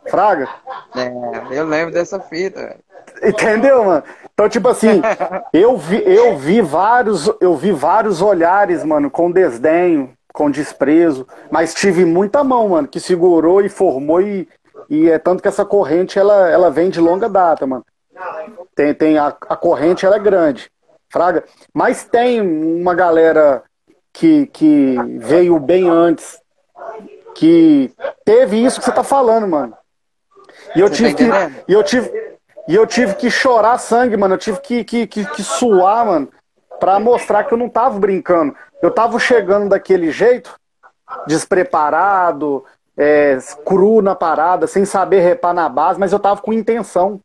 Fraga? 0.08 0.48
É, 0.94 1.58
eu 1.58 1.66
lembro 1.66 1.92
dessa 1.92 2.20
fita. 2.20 2.76
Entendeu, 3.22 3.84
mano? 3.84 4.04
Então, 4.32 4.48
tipo 4.48 4.68
assim, 4.68 5.02
eu 5.52 5.76
vi, 5.76 6.02
eu 6.06 6.36
vi 6.36 6.60
vários, 6.60 7.30
eu 7.40 7.56
vi 7.56 7.72
vários 7.72 8.22
olhares, 8.22 8.84
mano, 8.84 9.10
com 9.10 9.30
desdenho, 9.30 10.15
com 10.36 10.50
desprezo, 10.50 11.26
mas 11.50 11.72
tive 11.72 12.04
muita 12.04 12.44
mão, 12.44 12.68
mano, 12.68 12.86
que 12.86 13.00
segurou 13.00 13.62
e 13.62 13.70
formou 13.70 14.20
e, 14.20 14.46
e 14.86 15.08
é 15.08 15.18
tanto 15.18 15.40
que 15.40 15.48
essa 15.48 15.64
corrente 15.64 16.18
ela, 16.18 16.50
ela 16.50 16.70
vem 16.70 16.90
de 16.90 17.00
longa 17.00 17.26
data, 17.26 17.66
mano. 17.66 17.84
Tem, 18.74 18.92
tem 18.92 19.16
a, 19.16 19.28
a 19.28 19.56
corrente 19.56 20.04
ela 20.04 20.16
é 20.16 20.18
grande, 20.18 20.70
fraga. 21.08 21.42
Mas 21.72 22.04
tem 22.04 22.42
uma 22.42 22.94
galera 22.94 23.62
que, 24.12 24.46
que 24.48 24.96
veio 25.16 25.58
bem 25.58 25.88
antes, 25.88 26.38
que 27.34 27.90
teve 28.22 28.62
isso 28.62 28.78
que 28.78 28.84
você 28.84 28.92
tá 28.92 29.02
falando, 29.02 29.48
mano. 29.48 29.74
E 30.74 30.80
eu 30.80 30.90
tive 30.90 31.14
tá 31.14 31.48
que. 31.48 31.64
E 31.66 31.72
eu 31.72 31.82
tive, 31.82 32.10
e 32.68 32.74
eu 32.74 32.86
tive 32.86 33.14
que 33.14 33.30
chorar 33.30 33.78
sangue, 33.78 34.18
mano. 34.18 34.34
Eu 34.34 34.38
tive 34.38 34.60
que, 34.60 34.84
que, 34.84 35.06
que, 35.06 35.24
que 35.24 35.42
suar, 35.42 36.04
mano, 36.04 36.28
pra 36.78 37.00
mostrar 37.00 37.44
que 37.44 37.54
eu 37.54 37.58
não 37.58 37.70
tava 37.70 37.98
brincando. 37.98 38.54
Eu 38.82 38.90
tava 38.90 39.18
chegando 39.18 39.68
daquele 39.68 40.10
jeito, 40.10 40.54
despreparado, 41.26 42.64
é, 42.96 43.38
cru 43.64 44.00
na 44.00 44.14
parada, 44.14 44.66
sem 44.66 44.84
saber 44.84 45.20
repar 45.20 45.54
na 45.54 45.68
base, 45.68 45.98
mas 45.98 46.12
eu 46.12 46.18
tava 46.18 46.40
com 46.40 46.52
intenção. 46.52 47.20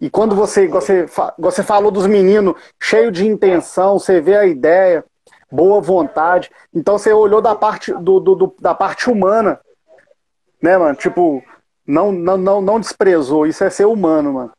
E 0.00 0.10
quando 0.10 0.34
você, 0.34 0.68
você, 0.68 1.06
você 1.38 1.62
falou 1.62 1.90
dos 1.90 2.06
meninos 2.06 2.54
cheio 2.80 3.10
de 3.10 3.26
intenção, 3.26 3.98
você 3.98 4.20
vê 4.20 4.36
a 4.36 4.46
ideia, 4.46 5.04
boa 5.50 5.80
vontade. 5.80 6.50
Então 6.74 6.98
você 6.98 7.12
olhou 7.12 7.40
da 7.40 7.54
parte, 7.54 7.92
do, 7.92 8.20
do, 8.20 8.34
do 8.34 8.54
da 8.60 8.74
parte 8.74 9.08
humana, 9.10 9.58
né, 10.60 10.76
mano? 10.76 10.94
Tipo, 10.94 11.42
não, 11.86 12.12
não, 12.12 12.36
não, 12.36 12.60
não 12.60 12.80
desprezou. 12.80 13.46
Isso 13.46 13.64
é 13.64 13.70
ser 13.70 13.86
humano, 13.86 14.34
mano. 14.34 14.52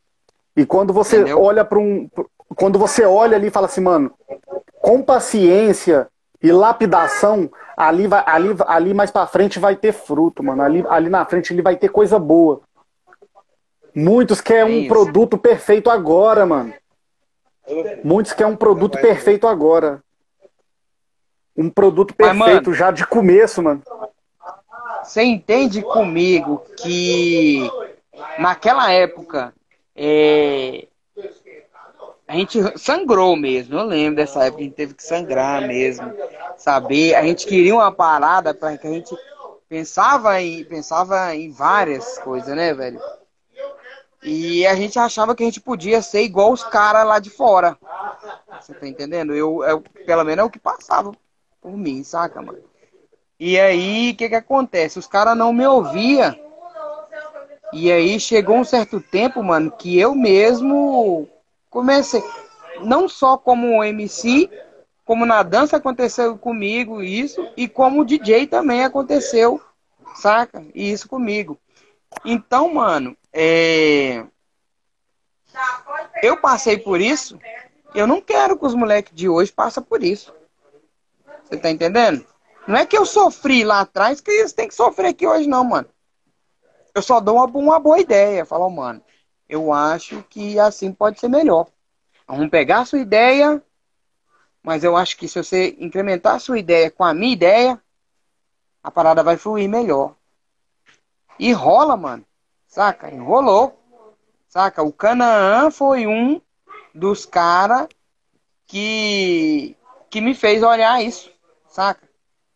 E 0.55 0.65
quando 0.65 0.91
você 0.91 1.17
Entendeu? 1.17 1.41
olha 1.41 1.63
para 1.63 1.77
um. 1.77 2.09
Quando 2.55 2.79
você 2.79 3.05
olha 3.05 3.35
ali 3.37 3.47
e 3.47 3.51
fala 3.51 3.67
assim, 3.67 3.81
mano, 3.81 4.11
com 4.81 5.03
paciência 5.03 6.07
e 6.41 6.51
lapidação, 6.51 7.49
ali, 7.75 8.07
vai, 8.07 8.23
ali, 8.25 8.55
ali 8.67 8.93
mais 8.93 9.11
para 9.11 9.27
frente 9.27 9.59
vai 9.59 9.75
ter 9.75 9.91
fruto, 9.91 10.43
mano. 10.43 10.61
Ali, 10.61 10.85
ali 10.89 11.09
na 11.09 11.25
frente 11.25 11.53
ele 11.53 11.61
vai 11.61 11.75
ter 11.75 11.89
coisa 11.89 12.19
boa. 12.19 12.61
Muitos 13.95 14.39
querem 14.41 14.85
um 14.85 14.87
produto 14.87 15.37
perfeito 15.37 15.89
agora, 15.89 16.45
mano. 16.45 16.73
Muitos 18.03 18.33
querem 18.33 18.53
um 18.53 18.55
produto 18.57 18.99
perfeito 18.99 19.47
agora. 19.47 20.01
Um 21.57 21.69
produto 21.69 22.13
perfeito 22.13 22.37
Mas, 22.37 22.53
mano, 22.53 22.73
já 22.73 22.91
de 22.91 23.05
começo, 23.05 23.63
mano. 23.63 23.81
Você 25.03 25.23
entende 25.23 25.81
comigo 25.81 26.63
que 26.77 27.67
naquela 28.37 28.91
época 28.91 29.53
é, 29.95 30.87
a 32.27 32.35
gente 32.35 32.59
sangrou 32.77 33.35
mesmo. 33.37 33.77
Eu 33.77 33.85
lembro 33.85 34.17
dessa 34.17 34.43
época, 34.43 34.61
a 34.61 34.65
gente 34.65 34.75
teve 34.75 34.93
que 34.93 35.03
sangrar 35.03 35.65
mesmo, 35.65 36.13
saber. 36.57 37.15
A 37.15 37.23
gente 37.23 37.47
queria 37.47 37.73
uma 37.73 37.91
parada 37.91 38.53
para 38.53 38.77
que 38.77 38.85
a 38.85 38.91
gente 38.91 39.15
pensava 39.69 40.41
em, 40.41 40.63
pensava 40.65 41.33
em 41.33 41.49
várias 41.51 42.17
coisas, 42.19 42.53
né, 42.55 42.73
velho? 42.73 42.99
E 44.21 44.67
a 44.67 44.75
gente 44.75 44.99
achava 44.99 45.33
que 45.33 45.43
a 45.43 45.45
gente 45.45 45.61
podia 45.61 46.01
ser 46.01 46.23
igual 46.23 46.51
os 46.51 46.63
caras 46.63 47.05
lá 47.05 47.17
de 47.19 47.29
fora. 47.29 47.77
Você 48.59 48.73
tá 48.73 48.85
entendendo? 48.85 49.33
Eu, 49.33 49.63
eu, 49.63 49.81
pelo 50.05 50.23
menos 50.25 50.39
é 50.39 50.43
o 50.43 50.49
que 50.49 50.59
passava 50.59 51.13
por 51.61 51.77
mim, 51.77 52.03
saca, 52.03 52.41
mano? 52.41 52.59
E 53.39 53.57
aí, 53.57 54.11
o 54.11 54.15
que 54.17 54.27
que 54.27 54.35
acontece? 54.35 54.99
Os 54.99 55.07
caras 55.07 55.37
não 55.37 55.53
me 55.53 55.65
ouviam. 55.65 56.35
E 57.71 57.91
aí 57.91 58.19
chegou 58.19 58.57
um 58.57 58.63
certo 58.63 58.99
tempo, 58.99 59.43
mano, 59.43 59.71
que 59.71 59.97
eu 59.97 60.15
mesmo 60.15 61.29
comecei. 61.77 62.23
não 62.81 63.07
só 63.07 63.37
como 63.37 63.83
MC, 63.83 64.49
como 65.05 65.27
na 65.27 65.43
dança 65.43 65.77
aconteceu 65.77 66.35
comigo 66.35 67.03
isso, 67.03 67.47
e 67.55 67.67
como 67.67 68.03
DJ 68.03 68.47
também 68.47 68.83
aconteceu, 68.83 69.61
saca? 70.15 70.65
E 70.73 70.91
isso 70.91 71.07
comigo. 71.07 71.59
Então, 72.25 72.73
mano, 72.73 73.15
é... 73.31 74.25
eu 76.23 76.37
passei 76.37 76.79
por 76.79 76.99
isso, 76.99 77.37
eu 77.93 78.07
não 78.07 78.19
quero 78.19 78.57
que 78.57 78.65
os 78.65 78.73
moleques 78.73 79.13
de 79.13 79.29
hoje 79.29 79.51
passem 79.51 79.83
por 79.83 80.03
isso. 80.03 80.33
Você 81.43 81.57
tá 81.57 81.69
entendendo? 81.69 82.25
Não 82.67 82.75
é 82.75 82.87
que 82.87 82.97
eu 82.97 83.05
sofri 83.05 83.63
lá 83.63 83.81
atrás 83.81 84.19
que 84.19 84.31
eles 84.31 84.51
têm 84.51 84.67
que 84.67 84.75
sofrer 84.75 85.09
aqui 85.09 85.27
hoje, 85.27 85.47
não, 85.47 85.63
mano. 85.63 85.87
Eu 86.93 87.03
só 87.03 87.19
dou 87.19 87.35
uma, 87.53 87.79
boa 87.79 87.99
ideia. 87.99 88.43
Falo, 88.45 88.67
mano, 88.69 89.01
eu 89.49 89.71
acho 89.71 90.23
que 90.29 90.59
assim 90.59 90.91
pode 90.91 91.19
ser 91.19 91.29
melhor. 91.29 91.67
Vamos 92.27 92.49
pegar 92.49 92.79
a 92.79 92.85
sua 92.85 92.99
ideia, 92.99 93.61
mas 94.61 94.83
eu 94.83 94.97
acho 94.97 95.17
que 95.17 95.27
se 95.27 95.41
você 95.41 95.75
incrementar 95.79 96.35
a 96.35 96.39
sua 96.39 96.59
ideia 96.59 96.91
com 96.91 97.03
a 97.03 97.13
minha 97.13 97.33
ideia, 97.33 97.81
a 98.83 98.91
parada 98.91 99.23
vai 99.23 99.37
fluir 99.37 99.69
melhor. 99.69 100.15
E 101.39 101.51
rola, 101.53 101.95
mano. 101.95 102.25
Saca? 102.67 103.09
Enrolou. 103.09 103.79
Saca? 104.49 104.83
O 104.83 104.91
Canaã 104.91 105.71
foi 105.71 106.05
um 106.07 106.41
dos 106.93 107.25
caras 107.25 107.87
que, 108.65 109.75
que 110.09 110.19
me 110.19 110.33
fez 110.33 110.63
olhar 110.63 111.01
isso. 111.01 111.31
Saca? 111.67 112.07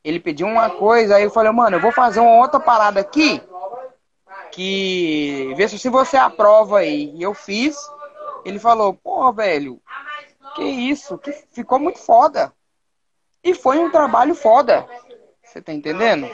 Ele 0.04 0.20
pediu 0.20 0.48
uma 0.48 0.70
coisa, 0.70 1.16
aí 1.16 1.24
eu 1.24 1.30
falei, 1.30 1.52
mano, 1.52 1.78
eu 1.78 1.82
vou 1.82 1.92
fazer 1.92 2.20
uma 2.20 2.40
outra 2.40 2.60
parada 2.60 3.00
aqui 3.00 3.42
que 4.52 5.54
vê 5.56 5.68
se 5.68 5.90
você 5.90 6.18
aprova 6.18 6.80
aí. 6.80 7.12
E 7.16 7.24
eu 7.24 7.34
fiz. 7.34 7.78
Ele 8.44 8.60
falou, 8.60 8.94
pô, 8.94 9.32
velho, 9.32 9.82
que 10.56 10.64
isso, 10.64 11.18
que 11.18 11.32
ficou 11.32 11.80
muito 11.80 12.00
foda. 12.00 12.52
E 13.44 13.54
foi 13.54 13.80
um 13.80 13.90
trabalho 13.92 14.36
foda. 14.36 14.86
Você 15.44 15.62
tá 15.62 15.74
entendendo? 15.74 16.30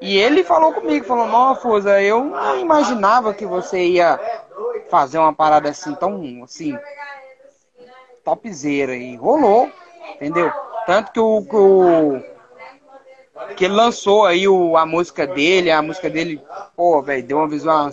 E 0.00 0.16
ele 0.16 0.42
falou 0.42 0.72
comigo, 0.72 1.04
falou, 1.04 1.26
não, 1.26 1.54
Fusa, 1.54 2.00
eu 2.00 2.24
não 2.24 2.58
imaginava 2.58 3.34
que 3.34 3.44
você 3.44 3.86
ia 3.86 4.18
fazer 4.88 5.18
uma 5.18 5.32
parada 5.32 5.68
assim, 5.68 5.94
tão 5.94 6.42
assim, 6.42 6.76
topzera. 8.24 8.96
E 8.96 9.14
rolou, 9.16 9.70
entendeu? 10.14 10.50
Tanto 10.86 11.12
que 11.12 11.20
o, 11.20 11.40
o 11.40 12.29
que 13.56 13.68
lançou 13.68 14.24
aí 14.24 14.48
o, 14.48 14.76
a 14.76 14.84
música 14.86 15.26
dele, 15.26 15.70
a 15.70 15.82
música 15.82 16.08
dele, 16.08 16.42
pô, 16.76 17.02
velho, 17.02 17.26
deu 17.26 17.38
uma 17.38 17.48
visual, 17.48 17.90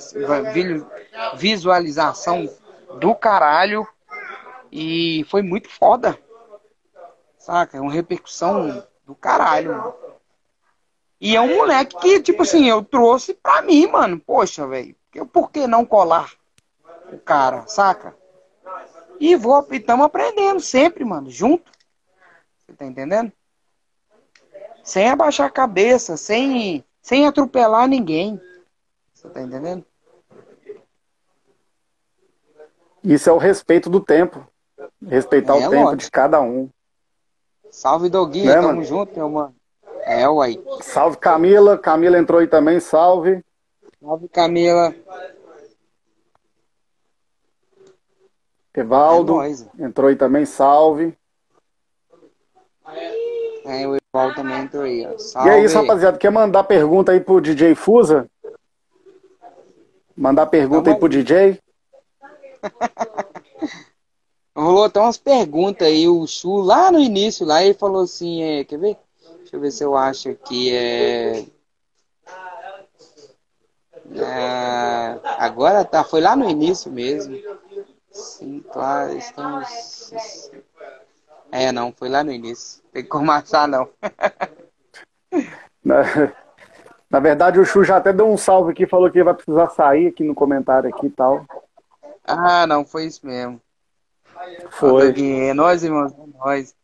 visualização 1.35 2.49
do 2.99 3.13
caralho 3.15 3.87
e 4.71 5.25
foi 5.29 5.41
muito 5.41 5.69
foda. 5.69 6.17
Saca? 7.37 7.77
É 7.77 7.81
uma 7.81 7.91
repercussão 7.91 8.83
do 9.05 9.15
caralho. 9.15 9.71
Mano. 9.71 9.95
E 11.19 11.35
é 11.35 11.41
um 11.41 11.55
moleque 11.55 11.97
que, 11.97 12.21
tipo 12.21 12.43
assim, 12.43 12.67
eu 12.69 12.83
trouxe 12.83 13.33
pra 13.33 13.61
mim, 13.61 13.87
mano. 13.87 14.19
Poxa, 14.19 14.67
velho, 14.67 14.95
por 15.31 15.51
que 15.51 15.65
não 15.65 15.85
colar 15.85 16.31
o 17.11 17.17
cara, 17.17 17.65
saca? 17.67 18.15
E 19.19 19.35
vou, 19.35 19.65
e 19.71 19.79
tamo 19.79 20.03
aprendendo 20.03 20.59
sempre, 20.59 21.03
mano, 21.03 21.29
junto. 21.29 21.71
Você 22.59 22.73
tá 22.73 22.85
entendendo? 22.85 23.31
Sem 24.87 25.09
abaixar 25.09 25.47
a 25.47 25.51
cabeça, 25.51 26.15
sem, 26.15 26.81
sem 27.01 27.27
atropelar 27.27 27.89
ninguém. 27.89 28.39
Você 29.13 29.27
tá 29.27 29.41
entendendo? 29.41 29.85
Isso 33.03 33.29
é 33.29 33.33
o 33.33 33.37
respeito 33.37 33.89
do 33.89 33.99
tempo. 33.99 34.47
Respeitar 35.05 35.57
é, 35.57 35.67
o 35.67 35.69
tempo 35.69 35.83
lógico. 35.83 35.97
de 35.97 36.09
cada 36.09 36.39
um. 36.39 36.69
Salve 37.69 38.07
Doguinho, 38.07 38.45
né, 38.45 38.53
tamo 38.53 38.67
mano? 38.67 38.83
junto, 38.83 39.13
meu 39.13 39.29
mano. 39.29 39.53
É, 40.03 40.27
uai. 40.29 40.57
Salve 40.81 41.17
Camila, 41.17 41.77
Camila 41.77 42.17
entrou 42.17 42.39
aí 42.39 42.47
também, 42.47 42.79
salve. 42.79 43.43
Salve 43.99 44.29
Camila. 44.29 44.95
Evaldo 48.73 49.41
é 49.41 49.51
entrou 49.79 50.07
aí 50.07 50.15
também, 50.15 50.45
salve. 50.45 51.17
É, 53.65 53.85
o 53.85 53.97
Ó. 54.17 55.17
Salve. 55.17 55.49
E 55.49 55.51
é 55.51 55.63
isso, 55.63 55.77
rapaziada. 55.77 56.17
Quer 56.17 56.31
mandar 56.31 56.63
pergunta 56.63 57.11
aí 57.11 57.19
pro 57.19 57.41
DJ 57.41 57.75
Fusa? 57.75 58.29
Mandar 60.15 60.47
pergunta 60.47 60.85
tá 60.85 60.91
aí 60.91 60.99
pro 60.99 61.09
DJ? 61.09 61.59
Rolou 64.57 64.85
até 64.85 64.99
umas 64.99 65.17
perguntas 65.17 65.87
aí, 65.87 66.07
o 66.07 66.25
Chu, 66.25 66.55
lá 66.57 66.91
no 66.91 66.99
início, 66.99 67.45
lá 67.45 67.63
ele 67.63 67.75
falou 67.75 68.01
assim, 68.01 68.41
é, 68.41 68.63
quer 68.63 68.79
ver? 68.79 68.97
Deixa 69.41 69.55
eu 69.55 69.59
ver 69.59 69.71
se 69.71 69.83
eu 69.83 69.95
acho 69.95 70.29
aqui, 70.29 70.75
é... 70.75 71.45
é... 74.15 75.19
Agora 75.37 75.85
tá, 75.85 76.03
foi 76.03 76.21
lá 76.21 76.35
no 76.35 76.49
início 76.49 76.91
mesmo. 76.91 77.37
Sim, 78.11 78.65
claro, 78.73 79.15
estamos... 79.15 80.11
É, 81.51 81.71
não, 81.71 81.93
foi 81.93 82.09
lá 82.09 82.23
no 82.23 82.31
início. 82.31 82.81
Tem 82.97 83.03
que 83.03 83.11
começar, 83.11 83.67
não. 83.67 83.87
na, 85.85 86.01
na 87.07 87.19
verdade, 87.19 87.59
o 87.59 87.63
Chu 87.63 87.83
já 87.83 87.97
até 87.97 88.11
deu 88.11 88.27
um 88.27 88.35
salve 88.35 88.71
aqui, 88.71 88.87
falou 88.87 89.11
que 89.11 89.23
vai 89.23 89.35
precisar 89.35 89.69
sair 89.69 90.07
aqui 90.07 90.23
no 90.23 90.33
comentário 90.33 90.89
aqui 90.89 91.05
e 91.05 91.09
tal. 91.11 91.45
Ah, 92.23 92.65
não, 92.65 92.83
foi 92.83 93.05
isso 93.05 93.23
mesmo. 93.23 93.61
Foi. 94.71 95.13
É 95.47 95.53
nós, 95.53 95.83
irmãos, 95.83 96.11
é 96.11 96.25
nós. 96.39 96.75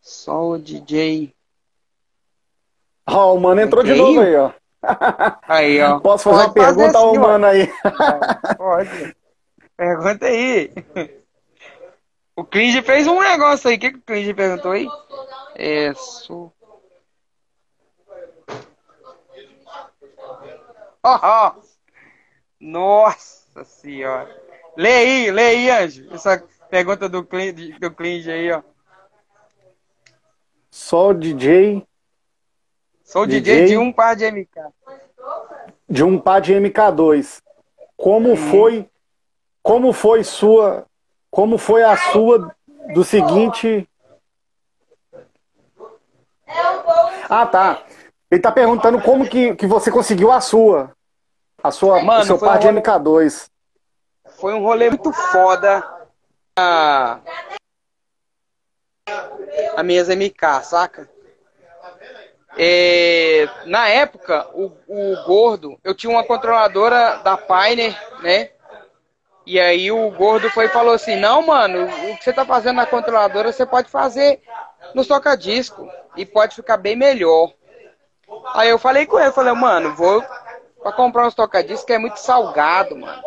Só 0.00 0.50
o 0.50 0.58
DJ. 0.60 1.34
Ó, 3.08 3.32
oh, 3.32 3.34
o 3.34 3.40
mano 3.40 3.60
entrou 3.60 3.82
de 3.82 3.96
novo 3.96 4.20
aí, 4.20 4.36
ó. 4.36 4.52
Aí, 5.48 5.82
ó. 5.82 5.98
Posso 5.98 6.30
fazer 6.30 6.44
uma 6.44 6.54
pergunta 6.54 6.98
ao 6.98 7.10
assim, 7.10 7.18
mano 7.18 7.46
aí? 7.46 7.68
Pode. 8.56 9.16
Pergunta 9.76 10.24
aí. 10.24 10.72
O 12.38 12.44
Cringe 12.44 12.80
fez 12.82 13.04
um 13.08 13.20
negócio 13.20 13.68
aí. 13.68 13.74
O 13.74 13.80
que, 13.80 13.90
que 13.90 13.98
o 13.98 14.02
Cringe 14.02 14.32
perguntou 14.32 14.70
aí? 14.70 14.86
É, 15.56 15.92
sou... 15.94 16.52
Oh, 21.02 21.18
oh. 21.20 21.60
Nossa 22.60 23.64
senhora. 23.64 24.40
Lê 24.76 24.88
aí, 24.88 25.30
lê 25.32 25.46
aí, 25.46 25.70
Anjo. 25.70 26.14
Essa 26.14 26.40
pergunta 26.70 27.08
do 27.08 27.24
Cringe, 27.24 27.72
do 27.72 27.92
aí, 28.30 28.52
ó. 28.52 28.62
Sou 30.70 31.12
DJ. 31.12 31.84
Sou 33.02 33.26
DJ, 33.26 33.40
DJ 33.40 33.66
de 33.66 33.78
um 33.78 33.92
par 33.92 34.14
de 34.14 34.30
MK. 34.30 34.48
De 35.90 36.04
um 36.04 36.20
par 36.20 36.40
de 36.40 36.54
MK2. 36.54 37.42
Como 37.96 38.34
hum. 38.34 38.36
foi 38.36 38.88
como 39.60 39.92
foi 39.92 40.22
sua 40.22 40.86
como 41.30 41.58
foi 41.58 41.82
a 41.82 41.96
sua 41.96 42.54
do 42.92 43.04
seguinte. 43.04 43.88
Ah, 47.28 47.46
tá. 47.46 47.82
Ele 48.30 48.40
tá 48.40 48.52
perguntando 48.52 49.00
como 49.00 49.28
que, 49.28 49.54
que 49.54 49.66
você 49.66 49.90
conseguiu 49.90 50.30
a 50.30 50.40
sua. 50.40 50.92
A 51.62 51.70
sua, 51.70 52.02
Mano, 52.02 52.22
o 52.22 52.26
seu 52.26 52.38
par 52.38 52.56
um 52.56 52.60
de 52.60 52.68
MK2. 52.68 53.50
Foi 54.38 54.54
um 54.54 54.62
rolê 54.62 54.88
muito 54.88 55.12
foda. 55.12 55.84
A, 56.56 57.20
a 59.76 59.82
minhas 59.82 60.08
MK, 60.08 60.62
saca? 60.62 61.08
É, 62.56 63.48
na 63.66 63.88
época, 63.88 64.48
o, 64.52 64.72
o 64.88 65.24
gordo, 65.24 65.78
eu 65.84 65.94
tinha 65.94 66.10
uma 66.10 66.24
controladora 66.24 67.18
da 67.18 67.36
Pioneer, 67.36 67.96
né? 68.20 68.50
E 69.48 69.58
aí 69.58 69.90
o 69.90 70.10
gordo 70.10 70.50
foi 70.50 70.66
e 70.66 70.68
falou 70.68 70.92
assim: 70.92 71.16
Não, 71.16 71.40
mano, 71.40 71.86
o 71.86 72.18
que 72.18 72.24
você 72.24 72.34
tá 72.34 72.44
fazendo 72.44 72.76
na 72.76 72.84
controladora 72.84 73.50
você 73.50 73.64
pode 73.64 73.88
fazer 73.88 74.42
no 74.94 75.02
toca-disco 75.06 75.90
e 76.18 76.26
pode 76.26 76.54
ficar 76.54 76.76
bem 76.76 76.94
melhor. 76.94 77.50
Aí 78.52 78.68
eu 78.68 78.78
falei 78.78 79.06
com 79.06 79.18
ele: 79.18 79.32
falei, 79.32 79.54
Mano, 79.54 79.96
vou 79.96 80.22
pra 80.82 80.92
comprar 80.92 81.26
uns 81.26 81.34
toca-discos 81.34 81.86
que 81.86 81.94
é 81.94 81.98
muito 81.98 82.18
salgado, 82.18 82.94
mano. 82.94 83.22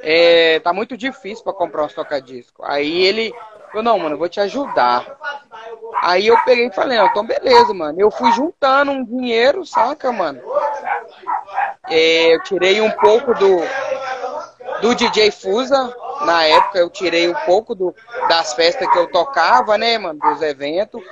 É, 0.00 0.58
tá 0.58 0.72
muito 0.72 0.96
difícil 0.96 1.44
pra 1.44 1.52
comprar 1.52 1.84
uns 1.84 1.94
toca-disco. 1.94 2.64
Aí 2.66 3.00
ele 3.00 3.32
falou: 3.68 3.84
Não, 3.84 4.00
mano, 4.00 4.16
eu 4.16 4.18
vou 4.18 4.28
te 4.28 4.40
ajudar. 4.40 5.16
Aí 6.02 6.26
eu 6.26 6.36
peguei 6.44 6.66
e 6.66 6.74
falei: 6.74 6.98
então 6.98 7.24
beleza, 7.24 7.72
mano. 7.72 8.00
Eu 8.00 8.10
fui 8.10 8.32
juntando 8.32 8.90
um 8.90 9.04
dinheiro, 9.04 9.64
saca, 9.64 10.10
mano? 10.10 10.40
É, 11.88 12.34
eu 12.34 12.42
tirei 12.42 12.80
um 12.80 12.90
pouco 12.90 13.32
do 13.34 13.60
do 14.80 14.94
DJ 14.94 15.30
Fusa. 15.30 15.94
Na 16.24 16.44
época 16.44 16.78
eu 16.78 16.90
tirei 16.90 17.28
um 17.28 17.34
pouco 17.46 17.74
do, 17.74 17.94
das 18.28 18.54
festas 18.54 18.90
que 18.90 18.98
eu 18.98 19.10
tocava, 19.10 19.78
né, 19.78 19.98
mano, 19.98 20.18
dos 20.18 20.42
eventos. 20.42 21.02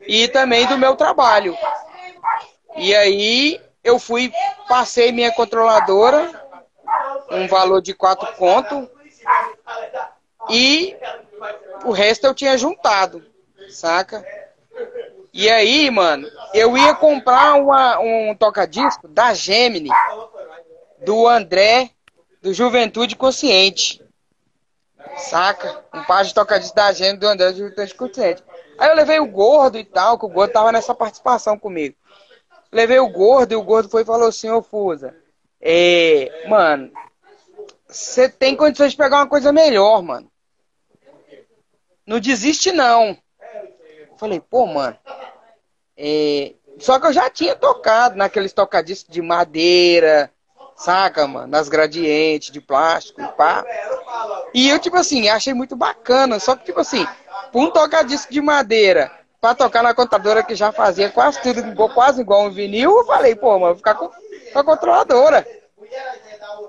E 0.00 0.28
também 0.28 0.66
do 0.66 0.78
meu 0.78 0.96
trabalho. 0.96 1.56
E 2.76 2.94
aí 2.94 3.60
eu 3.82 3.98
fui, 3.98 4.32
passei 4.68 5.12
minha 5.12 5.32
controladora, 5.32 6.30
um 7.30 7.46
valor 7.46 7.80
de 7.80 7.94
quatro 7.94 8.26
conto. 8.34 8.88
E 10.50 10.96
o 11.84 11.92
resto 11.92 12.26
eu 12.26 12.34
tinha 12.34 12.56
juntado, 12.58 13.24
saca? 13.68 14.24
E 15.32 15.50
aí, 15.50 15.90
mano, 15.90 16.28
eu 16.52 16.76
ia 16.76 16.94
comprar 16.94 17.54
uma, 17.54 17.98
um 17.98 18.34
toca-disco 18.36 19.08
da 19.08 19.34
Gemini, 19.34 19.90
do 21.04 21.26
André, 21.26 21.90
do 22.44 22.52
Juventude 22.52 23.16
Consciente. 23.16 24.04
Saca? 25.16 25.82
Um 25.94 26.04
par 26.04 26.22
de 26.24 26.34
toca-disco 26.34 26.76
da 26.76 26.92
Gemini, 26.92 27.16
do 27.16 27.26
André, 27.26 27.50
do 27.50 27.56
Juventude 27.56 27.94
Consciente. 27.94 28.44
Aí 28.78 28.90
eu 28.90 28.94
levei 28.94 29.18
o 29.18 29.26
gordo 29.26 29.78
e 29.78 29.84
tal, 29.84 30.18
que 30.18 30.26
o 30.26 30.28
gordo 30.28 30.52
tava 30.52 30.70
nessa 30.70 30.94
participação 30.94 31.58
comigo. 31.58 31.96
Levei 32.70 32.98
o 32.98 33.08
gordo 33.08 33.52
e 33.52 33.56
o 33.56 33.62
gordo 33.62 33.88
foi 33.88 34.02
e 34.02 34.04
falou 34.04 34.28
assim, 34.28 34.50
ô 34.50 34.60
Fusa, 34.60 35.16
é, 35.58 36.46
mano, 36.46 36.92
você 37.88 38.28
tem 38.28 38.54
condições 38.54 38.90
de 38.90 38.98
pegar 38.98 39.20
uma 39.20 39.28
coisa 39.28 39.50
melhor, 39.50 40.02
mano. 40.02 40.30
Não 42.06 42.20
desiste 42.20 42.72
não. 42.72 43.16
Falei, 44.18 44.38
pô, 44.38 44.66
mano. 44.66 44.98
É... 45.96 46.54
Só 46.78 47.00
que 47.00 47.06
eu 47.06 47.12
já 47.12 47.30
tinha 47.30 47.56
tocado 47.56 48.16
naqueles 48.16 48.52
tocadiscos 48.52 49.10
de 49.10 49.22
madeira, 49.22 50.33
saca, 50.84 51.26
mano? 51.26 51.46
Nas 51.46 51.68
gradientes 51.68 52.50
de 52.50 52.60
plástico 52.60 53.22
e 53.22 53.26
pá. 53.28 53.64
E 54.52 54.68
eu, 54.68 54.78
tipo 54.78 54.96
assim, 54.96 55.28
achei 55.28 55.54
muito 55.54 55.74
bacana. 55.74 56.38
Só 56.38 56.54
que, 56.54 56.64
tipo 56.64 56.80
assim, 56.80 57.06
um 57.52 57.70
tocadisco 57.70 58.32
de 58.32 58.40
madeira 58.40 59.10
pra 59.40 59.54
tocar 59.54 59.82
na 59.82 59.94
contadora 59.94 60.42
que 60.42 60.54
já 60.54 60.72
fazia 60.72 61.10
quase 61.10 61.40
tudo, 61.42 61.62
quase 61.92 62.22
igual 62.22 62.46
um 62.46 62.50
vinil, 62.50 62.96
eu 62.96 63.04
falei, 63.04 63.34
pô, 63.34 63.58
mano, 63.58 63.66
vou 63.66 63.76
ficar 63.76 63.94
com, 63.94 64.08
com 64.08 64.58
a 64.58 64.64
controladora. 64.64 65.46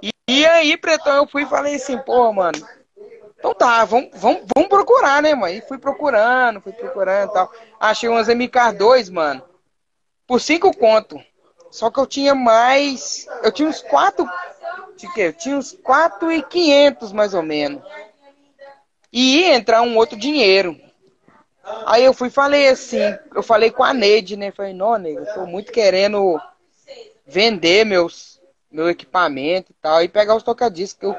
E, 0.02 0.12
e 0.30 0.46
aí, 0.46 0.76
Pretão, 0.76 1.16
eu 1.16 1.26
fui 1.28 1.44
e 1.44 1.48
falei 1.48 1.76
assim, 1.76 1.98
pô, 2.00 2.34
mano, 2.34 2.58
então 3.38 3.54
tá, 3.54 3.86
vamos, 3.86 4.10
vamos, 4.16 4.42
vamos 4.54 4.68
procurar, 4.68 5.22
né, 5.22 5.34
mano? 5.34 5.54
E 5.54 5.62
fui 5.62 5.78
procurando, 5.78 6.60
fui 6.60 6.74
procurando 6.74 7.30
e 7.30 7.34
tal. 7.34 7.50
Achei 7.80 8.10
umas 8.10 8.28
MK2, 8.28 9.10
mano, 9.10 9.42
por 10.28 10.42
cinco 10.42 10.76
conto. 10.76 11.18
Só 11.76 11.92
que 11.92 12.00
eu 12.00 12.08
tinha 12.08 12.34
mais. 12.34 13.28
Eu 13.44 13.52
tinha 13.52 13.68
uns 13.68 13.82
quatro. 13.82 14.26
Eu 15.18 15.34
tinha 15.34 15.58
uns 15.58 15.74
quatro 15.74 16.32
e 16.32 16.42
quinhentos, 16.42 17.12
mais 17.12 17.34
ou 17.34 17.44
menos. 17.44 17.84
E 19.12 19.40
ia 19.40 19.56
entrar 19.56 19.82
um 19.82 19.98
outro 19.98 20.18
dinheiro. 20.18 20.80
Aí 21.86 22.06
eu 22.06 22.14
fui 22.14 22.30
falei 22.30 22.70
assim, 22.70 23.02
eu 23.36 23.44
falei 23.44 23.72
com 23.72 23.84
a 23.84 23.94
Neide, 23.94 24.38
né? 24.38 24.52
Falei, 24.52 24.74
não, 24.74 24.98
nego, 24.98 25.20
eu 25.20 25.34
tô 25.34 25.46
muito 25.46 25.70
querendo 25.70 26.40
vender 27.28 27.86
meus, 27.86 28.40
meu 28.72 28.90
equipamento 28.90 29.74
e 29.74 29.76
tal, 29.82 30.02
e 30.02 30.08
pegar 30.08 30.36
os 30.36 30.44
tocadiscos. 30.44 31.14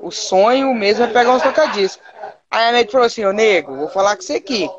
O 0.00 0.10
sonho 0.10 0.72
mesmo 0.72 1.04
é 1.04 1.08
pegar 1.08 1.34
uns 1.34 1.42
tocadiscos. 1.42 2.02
Aí 2.50 2.68
a 2.68 2.72
Neide 2.72 2.90
falou 2.90 3.06
assim, 3.06 3.26
ô 3.26 3.32
nego, 3.32 3.76
vou 3.76 3.88
falar 3.90 4.16
com 4.16 4.22
você 4.22 4.36
aqui. 4.36 4.70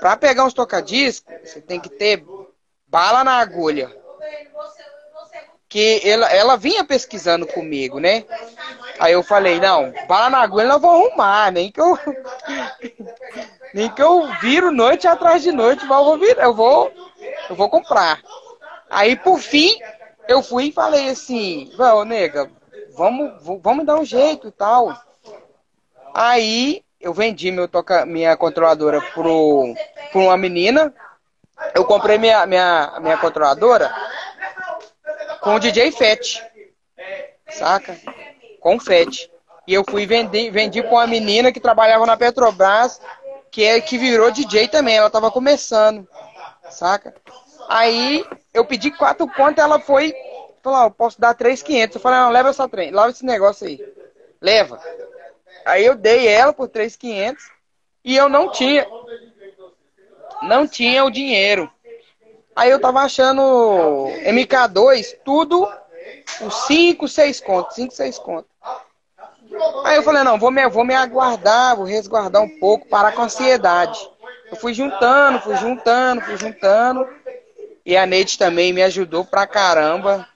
Pra 0.00 0.18
pegar 0.18 0.44
uns 0.44 0.52
tocadiscos, 0.52 1.34
você 1.42 1.62
tem 1.62 1.80
que 1.80 1.88
ter 1.88 2.22
bala 2.86 3.24
na 3.24 3.38
agulha. 3.38 4.04
Que 5.68 6.00
ela, 6.04 6.32
ela 6.32 6.56
vinha 6.56 6.84
pesquisando 6.84 7.46
comigo, 7.46 7.98
né? 7.98 8.24
Aí 8.98 9.12
eu 9.12 9.22
falei, 9.22 9.58
não, 9.58 9.92
bala 10.06 10.30
na 10.30 10.38
agulha 10.38 10.64
eu 10.64 10.78
vou 10.78 10.90
arrumar, 10.90 11.50
nem 11.50 11.70
que 11.70 11.80
eu. 11.80 11.98
nem 13.74 13.90
que 13.90 14.02
eu 14.02 14.26
viro 14.40 14.70
noite 14.70 15.06
atrás 15.06 15.42
de 15.42 15.52
noite, 15.52 15.84
mas 15.84 15.98
eu 15.98 16.04
vou 16.04 16.18
vir, 16.18 16.38
eu 16.38 16.54
vou. 16.54 16.92
Eu 17.50 17.56
vou 17.56 17.68
comprar. 17.68 18.20
Aí 18.88 19.16
por 19.16 19.38
fim, 19.38 19.76
eu 20.28 20.42
fui 20.42 20.66
e 20.66 20.72
falei 20.72 21.10
assim, 21.10 21.70
ô 21.78 22.04
nega, 22.04 22.50
vamos, 22.96 23.32
vamos 23.62 23.84
dar 23.84 23.98
um 23.98 24.04
jeito 24.04 24.48
e 24.48 24.52
tal. 24.52 24.96
Aí 26.14 26.82
eu 27.00 27.12
vendi 27.12 27.50
meu 27.50 27.68
toca, 27.68 28.06
minha 28.06 28.36
controladora 28.36 29.00
pro, 29.12 29.74
pro 30.10 30.20
uma 30.22 30.36
menina. 30.36 30.92
Eu 31.74 31.84
comprei 31.84 32.18
minha, 32.18 32.46
minha, 32.46 32.98
minha 33.00 33.16
controladora 33.16 33.92
com 35.40 35.54
o 35.54 35.58
DJ 35.58 35.92
Fett. 35.92 36.42
Saca? 37.48 37.96
Com 38.60 38.76
o 38.76 38.80
Fett. 38.80 39.30
E 39.66 39.74
eu 39.74 39.84
fui 39.88 40.06
vender, 40.06 40.50
vendi 40.50 40.82
com 40.82 40.96
uma 40.96 41.06
menina 41.06 41.52
que 41.52 41.60
trabalhava 41.60 42.06
na 42.06 42.16
Petrobras, 42.16 43.00
que 43.50 43.64
é 43.64 43.80
que 43.80 43.98
virou 43.98 44.30
DJ 44.30 44.68
também. 44.68 44.96
Ela 44.96 45.10
tava 45.10 45.30
começando. 45.30 46.06
Saca? 46.70 47.14
Aí 47.68 48.24
eu 48.54 48.64
pedi 48.64 48.90
quatro 48.90 49.26
contas, 49.28 49.64
ela 49.64 49.80
foi 49.80 50.14
Falou, 50.66 50.82
eu 50.82 50.90
posso 50.90 51.20
dar 51.20 51.32
3,500. 51.32 51.94
Eu 51.94 52.02
falei, 52.02 52.18
não, 52.18 52.30
leva 52.30 52.48
essa 52.48 52.68
trem, 52.68 52.90
leva 52.90 53.10
esse 53.10 53.24
negócio 53.24 53.68
aí. 53.68 53.80
Leva. 54.40 54.80
Aí 55.64 55.86
eu 55.86 55.94
dei 55.94 56.26
ela 56.26 56.52
por 56.52 56.66
3,500 56.66 57.40
e 58.04 58.16
eu 58.16 58.28
não 58.28 58.50
tinha 58.50 58.84
não 60.42 60.66
tinha 60.66 61.04
o 61.04 61.10
dinheiro. 61.10 61.70
Aí 62.54 62.70
eu 62.70 62.80
tava 62.80 63.00
achando 63.00 63.42
MK2 64.24 65.18
tudo 65.24 65.68
por 66.38 66.52
5, 66.52 67.06
6 67.06 67.40
contos, 67.40 67.74
5, 67.74 67.94
6 67.94 68.18
contos. 68.18 68.50
Aí 69.84 69.96
eu 69.96 70.02
falei, 70.02 70.22
não, 70.22 70.38
vou 70.38 70.50
me, 70.50 70.66
vou 70.68 70.84
me 70.84 70.94
aguardar, 70.94 71.76
vou 71.76 71.84
resguardar 71.84 72.42
um 72.42 72.58
pouco, 72.58 72.88
parar 72.88 73.12
com 73.12 73.22
a 73.22 73.24
ansiedade. 73.26 73.98
Eu 74.50 74.56
fui 74.56 74.72
juntando, 74.72 75.40
fui 75.40 75.56
juntando, 75.56 76.22
fui 76.22 76.36
juntando. 76.36 77.06
E 77.84 77.96
a 77.96 78.06
Neide 78.06 78.38
também 78.38 78.72
me 78.72 78.82
ajudou 78.82 79.24
pra 79.24 79.46
caramba. 79.46 80.26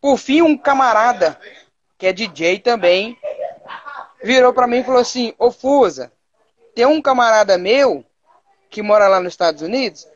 Por 0.00 0.18
fim, 0.18 0.42
um 0.42 0.56
camarada, 0.56 1.38
que 1.96 2.06
é 2.06 2.12
DJ 2.12 2.58
também, 2.58 3.16
virou 4.22 4.52
para 4.52 4.66
mim 4.66 4.78
e 4.78 4.84
falou 4.84 5.00
assim: 5.00 5.32
Ô 5.38 5.50
Fusa, 5.50 6.12
tem 6.74 6.86
um 6.86 7.00
camarada 7.00 7.56
meu 7.56 8.04
que 8.72 8.82
mora 8.82 9.06
lá 9.06 9.20
nos 9.20 9.34
Estados 9.34 9.60
Unidos, 9.62 10.08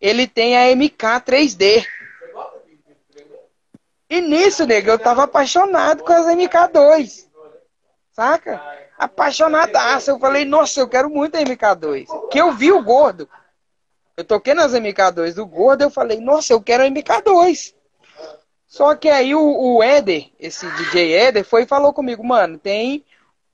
ele 0.00 0.26
tem 0.26 0.56
a 0.56 0.74
MK 0.74 1.20
3D. 1.24 1.86
E 4.08 4.20
nisso, 4.20 4.66
nego, 4.66 4.90
eu 4.90 4.98
tava 4.98 5.24
apaixonado 5.24 6.02
com 6.02 6.12
as 6.12 6.26
MK2. 6.26 7.26
Saca? 8.10 8.60
Apaixonadaço. 8.98 10.10
Eu 10.10 10.18
falei, 10.18 10.44
nossa, 10.44 10.80
eu 10.80 10.88
quero 10.88 11.08
muito 11.08 11.36
a 11.36 11.40
MK2. 11.40 12.06
Que 12.30 12.40
eu 12.40 12.52
vi 12.52 12.72
o 12.72 12.82
gordo. 12.82 13.28
Eu 14.16 14.24
toquei 14.24 14.54
nas 14.54 14.72
MK2 14.72 15.34
do 15.34 15.46
gordo, 15.46 15.82
eu 15.82 15.90
falei, 15.90 16.20
nossa, 16.20 16.52
eu 16.52 16.60
quero 16.60 16.82
a 16.82 16.86
MK2. 16.86 17.74
Só 18.66 18.94
que 18.94 19.08
aí 19.08 19.34
o, 19.34 19.40
o 19.40 19.82
Éder, 19.82 20.30
esse 20.38 20.66
DJ 20.72 21.12
Éder, 21.14 21.44
foi 21.44 21.62
e 21.62 21.66
falou 21.66 21.92
comigo, 21.92 22.24
mano, 22.24 22.58
tem 22.58 23.04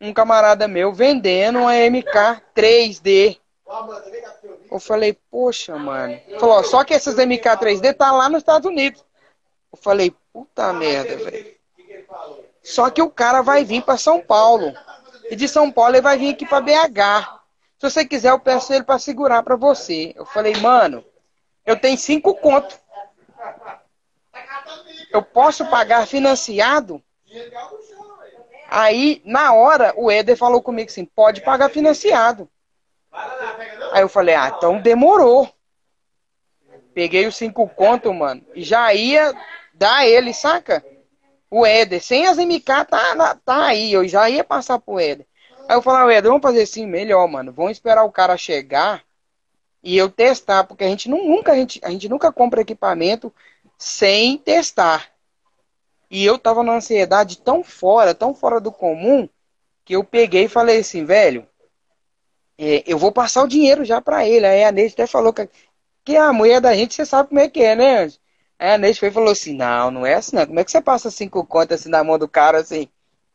um 0.00 0.12
camarada 0.12 0.68
meu 0.68 0.92
vendendo 0.92 1.60
uma 1.60 1.74
MK 1.74 2.42
3D. 2.54 3.38
Eu 4.70 4.80
falei, 4.80 5.18
poxa, 5.30 5.76
mano. 5.76 6.18
Falou, 6.38 6.64
só 6.64 6.84
que 6.84 6.94
essas 6.94 7.16
MK 7.16 7.44
3D 7.56 7.94
tá 7.94 8.10
lá 8.12 8.28
nos 8.28 8.38
Estados 8.38 8.68
Unidos. 8.68 9.04
Eu 9.72 9.78
falei, 9.78 10.14
puta 10.32 10.72
merda, 10.72 11.16
velho. 11.16 11.54
Só 12.62 12.90
que 12.90 13.02
o 13.02 13.10
cara 13.10 13.42
vai 13.42 13.64
vir 13.64 13.82
para 13.82 13.98
São 13.98 14.20
Paulo. 14.20 14.72
E 15.30 15.36
de 15.36 15.46
São 15.48 15.70
Paulo 15.70 15.94
ele 15.94 16.02
vai 16.02 16.16
vir 16.16 16.30
aqui 16.30 16.46
para 16.46 16.60
BH. 16.60 17.38
Se 17.78 17.90
você 17.90 18.04
quiser, 18.04 18.30
eu 18.30 18.40
peço 18.40 18.72
ele 18.72 18.84
para 18.84 18.98
segurar 18.98 19.42
para 19.42 19.56
você. 19.56 20.12
Eu 20.16 20.24
falei, 20.24 20.56
mano, 20.56 21.04
eu 21.64 21.78
tenho 21.78 21.96
cinco 21.96 22.34
contos 22.34 22.78
eu 25.12 25.22
posso 25.22 25.66
pagar 25.66 26.06
financiado? 26.06 27.02
Aí, 28.70 29.22
na 29.24 29.54
hora, 29.54 29.94
o 29.96 30.10
Éder 30.10 30.36
falou 30.36 30.62
comigo 30.62 30.90
assim, 30.90 31.04
pode 31.04 31.40
pagar 31.40 31.70
financiado. 31.70 32.48
Aí 33.92 34.02
eu 34.02 34.08
falei, 34.08 34.34
ah, 34.34 34.52
então 34.56 34.80
demorou. 34.80 35.48
Peguei 36.94 37.26
os 37.26 37.36
cinco 37.36 37.68
contos, 37.68 38.14
mano, 38.14 38.44
e 38.54 38.62
já 38.62 38.92
ia 38.92 39.32
dar 39.72 40.06
ele, 40.06 40.34
saca? 40.34 40.84
O 41.50 41.64
Éder, 41.64 42.02
sem 42.02 42.26
as 42.26 42.38
MK, 42.38 42.84
tá, 42.84 43.34
tá 43.44 43.66
aí, 43.66 43.92
eu 43.92 44.06
já 44.06 44.28
ia 44.28 44.44
passar 44.44 44.78
pro 44.78 44.98
Éder. 44.98 45.26
Aí 45.68 45.76
eu 45.76 45.82
falei, 45.82 46.16
Éder, 46.16 46.30
vamos 46.30 46.42
fazer 46.42 46.62
assim, 46.62 46.86
melhor, 46.86 47.26
mano. 47.28 47.52
Vamos 47.52 47.72
esperar 47.72 48.04
o 48.04 48.12
cara 48.12 48.36
chegar 48.36 49.02
e 49.82 49.96
eu 49.96 50.10
testar, 50.10 50.64
porque 50.64 50.84
a 50.84 50.88
gente 50.88 51.08
nunca, 51.08 51.52
a 51.52 51.54
gente, 51.54 51.80
a 51.82 51.90
gente 51.90 52.08
nunca 52.08 52.32
compra 52.32 52.60
equipamento 52.60 53.32
sem 53.78 54.36
testar. 54.36 55.10
E 56.10 56.24
eu 56.24 56.38
tava 56.38 56.62
numa 56.62 56.76
ansiedade 56.76 57.38
tão 57.38 57.62
fora, 57.62 58.14
tão 58.14 58.34
fora 58.34 58.60
do 58.60 58.72
comum, 58.72 59.28
que 59.84 59.94
eu 59.94 60.04
peguei 60.04 60.44
e 60.44 60.48
falei 60.48 60.80
assim, 60.80 61.04
velho, 61.04 61.47
é, 62.58 62.82
eu 62.86 62.98
vou 62.98 63.12
passar 63.12 63.44
o 63.44 63.48
dinheiro 63.48 63.84
já 63.84 64.00
para 64.00 64.26
ele. 64.26 64.46
Aí 64.46 64.64
a 64.64 64.72
Neide 64.72 64.94
até 64.94 65.06
falou 65.06 65.32
que, 65.32 65.48
que 66.04 66.16
a 66.16 66.32
mulher 66.32 66.60
da 66.60 66.74
gente, 66.74 66.94
você 66.94 67.06
sabe 67.06 67.28
como 67.28 67.40
é 67.40 67.48
que 67.48 67.62
é, 67.62 67.76
né, 67.76 67.98
Anjo? 68.04 68.18
Aí 68.58 68.72
a 68.72 68.78
Neide 68.78 68.98
foi 69.00 69.08
e 69.08 69.12
falou 69.12 69.30
assim, 69.30 69.54
não, 69.54 69.90
não 69.90 70.06
é 70.06 70.14
assim 70.14 70.36
não. 70.36 70.46
Como 70.46 70.58
é 70.60 70.64
que 70.64 70.70
você 70.70 70.80
passa 70.80 71.10
cinco 71.10 71.44
contas 71.46 71.80
assim 71.80 71.90
na 71.90 72.02
mão 72.04 72.18
do 72.18 72.28
cara, 72.28 72.58
assim, 72.60 72.88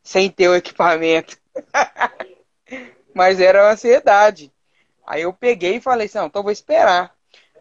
sem 0.03 0.29
ter 0.29 0.49
o 0.49 0.55
equipamento? 0.55 1.37
Mas 3.15 3.39
era 3.39 3.63
uma 3.63 3.71
ansiedade. 3.73 4.51
Aí 5.05 5.21
eu 5.23 5.33
peguei 5.33 5.77
e 5.77 5.81
falei 5.81 6.07
assim, 6.07 6.17
não, 6.17 6.27
então 6.27 6.43
vou 6.43 6.51
esperar. 6.51 7.15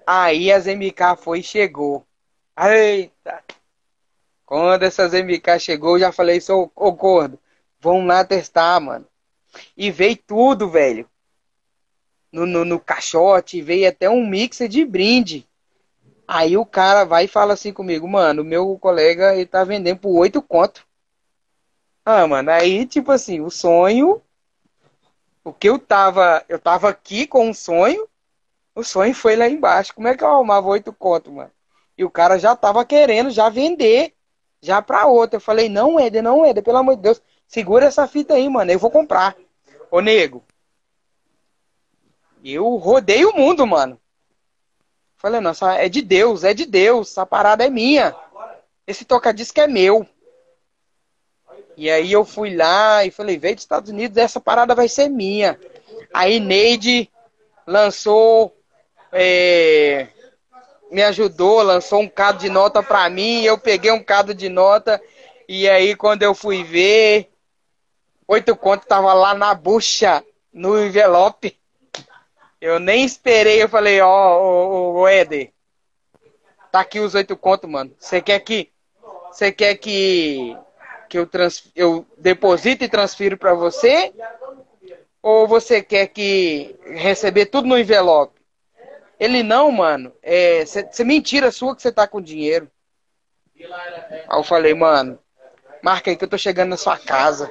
Aí 0.07 0.51
as 0.53 0.67
MK 0.67 1.17
foi 1.17 1.41
e 1.41 1.43
chegou. 1.43 2.07
Eita! 2.59 3.43
Quando 4.47 4.83
essas 4.85 5.15
MK 5.15 5.59
chegou, 5.59 5.97
eu 5.97 6.01
já 6.01 6.13
falei, 6.13 6.41
sou 6.41 6.71
ô 6.77 6.93
gordo, 6.93 7.39
vamos 7.81 8.07
lá 8.07 8.25
testar, 8.25 8.79
mano. 8.81 9.07
E 9.77 9.91
veio 9.91 10.17
tudo, 10.17 10.69
velho. 10.69 11.09
No, 12.33 12.47
no, 12.47 12.65
no 12.65 12.81
caixote, 12.81 13.61
veio 13.61 13.89
até 13.89 14.09
um 14.09 14.27
mixer 14.27 14.69
de 14.69 14.85
brinde. 14.85 15.47
Aí 16.27 16.57
o 16.57 16.65
cara 16.65 17.05
vai 17.05 17.25
e 17.25 17.29
fala 17.29 17.53
assim 17.53 17.73
comigo, 17.73 18.09
mano, 18.09 18.43
meu 18.43 18.79
colega 18.79 19.35
ele 19.35 19.45
tá 19.45 19.65
vendendo 19.65 19.99
por 19.99 20.19
oito 20.19 20.41
conto. 20.41 20.87
Ah, 22.05 22.27
mano, 22.27 22.51
aí 22.51 22.87
tipo 22.87 23.13
assim, 23.13 23.41
o 23.41 23.51
sonho, 23.51 24.23
o 25.45 25.53
que 25.53 25.69
eu 25.69 25.79
tava, 25.79 26.45
eu 26.49 26.59
tava 26.59 26.89
aqui 26.89 27.27
com 27.27 27.49
um 27.49 27.55
sonho, 27.55 28.09
o 28.75 28.83
sonho 28.83 29.15
foi 29.15 29.37
lá 29.37 29.49
embaixo. 29.49 29.95
Como 29.95 30.09
é 30.09 30.17
que 30.17 30.25
eu 30.25 30.29
arrumava 30.29 30.69
oito 30.69 30.93
conto, 30.93 31.31
mano? 31.31 31.51
E 31.97 32.05
o 32.05 32.11
cara 32.11 32.39
já 32.39 32.57
tava 32.57 32.85
querendo 32.85 33.31
já 33.31 33.49
vender, 33.49 34.15
já 34.61 34.81
pra 34.81 35.07
outra. 35.07 35.37
Eu 35.37 35.41
falei, 35.41 35.69
não, 35.69 36.01
Éder, 36.01 36.23
não, 36.23 36.45
Éder, 36.45 36.63
pelo 36.63 36.79
amor 36.79 36.97
de 36.97 37.03
Deus, 37.03 37.23
segura 37.47 37.87
essa 37.87 38.07
fita 38.07 38.35
aí, 38.35 38.49
mano, 38.49 38.71
eu 38.71 38.79
vou 38.79 38.91
comprar. 38.91 39.37
Ô, 39.91 40.01
nego, 40.01 40.43
eu 42.45 42.75
rodei 42.77 43.25
o 43.25 43.37
mundo, 43.37 43.67
mano. 43.67 44.01
Falei, 45.17 45.41
nossa, 45.41 45.75
é 45.75 45.89
de 45.89 46.03
Deus, 46.03 46.43
é 46.43 46.53
de 46.53 46.67
Deus, 46.67 47.11
essa 47.11 47.25
parada 47.25 47.65
é 47.65 47.71
minha. 47.71 48.15
Esse 48.87 49.05
toca-disco 49.05 49.61
é 49.61 49.69
meu. 49.69 50.07
E 51.77 51.89
aí 51.89 52.13
eu 52.13 52.25
fui 52.25 52.55
lá 52.55 53.05
e 53.05 53.11
falei, 53.11 53.39
veio 53.39 53.55
dos 53.55 53.63
Estados 53.63 53.91
Unidos, 53.91 54.17
essa 54.17 54.41
parada 54.41 54.75
vai 54.75 54.89
ser 54.89 55.09
minha. 55.09 55.59
Aí 56.13 56.41
Neide 56.41 57.09
lançou, 57.67 58.55
é, 59.13 60.09
me 60.91 61.03
ajudou, 61.03 61.63
lançou 61.63 62.01
um 62.01 62.09
cado 62.09 62.39
de 62.39 62.51
nota 62.51 62.83
pra 62.83 63.09
mim, 63.09 63.43
eu 63.43 63.57
peguei 63.57 63.91
um 63.93 64.03
cado 64.03 64.35
de 64.35 64.49
nota, 64.49 65.01
e 65.49 65.69
aí 65.69 65.95
quando 65.95 66.23
eu 66.23 66.35
fui 66.35 66.65
ver, 66.65 67.31
oito 68.27 68.55
contos 68.57 68.87
tava 68.87 69.15
lá 69.15 69.35
na 69.35 69.55
bucha, 69.55 70.25
no 70.53 70.79
envelope. 70.85 71.57
Eu 72.63 72.79
nem 72.79 73.05
esperei, 73.05 73.61
eu 73.61 73.69
falei, 73.69 74.01
ó, 74.01 74.39
oh, 74.41 75.01
ô, 75.01 75.09
Éder, 75.09 75.53
tá 76.71 76.79
aqui 76.79 77.01
os 77.01 77.13
oito 77.13 77.37
contos, 77.37 77.69
mano. 77.69 77.93
Você 77.99 78.23
quer 78.23 78.39
que. 78.39 78.71
Você 79.33 79.51
quer 79.51 79.75
que. 79.75 80.57
Que 81.09 81.19
eu, 81.19 81.27
trans, 81.27 81.73
eu 81.75 82.07
deposite 82.17 82.85
e 82.85 82.89
transfiro 82.89 83.37
para 83.37 83.53
você? 83.53 84.15
Ou 85.21 85.49
você 85.49 85.83
quer 85.83 86.07
que 86.07 86.79
receber 86.87 87.47
tudo 87.47 87.67
no 87.67 87.77
envelope? 87.77 88.41
Ele 89.19 89.43
não, 89.43 89.73
mano. 89.73 90.13
É, 90.23 90.65
você 90.65 91.03
mentira 91.03 91.51
sua 91.51 91.75
que 91.75 91.83
você 91.83 91.91
tá 91.91 92.07
com 92.07 92.23
dinheiro. 92.23 92.71
Aí 93.59 94.39
eu 94.39 94.45
falei, 94.45 94.73
mano, 94.73 95.19
marca 95.83 96.11
aí 96.11 96.17
que 96.17 96.23
eu 96.23 96.31
tô 96.31 96.39
chegando 96.39 96.71
na 96.71 96.77
sua 96.77 96.97
casa. 96.97 97.51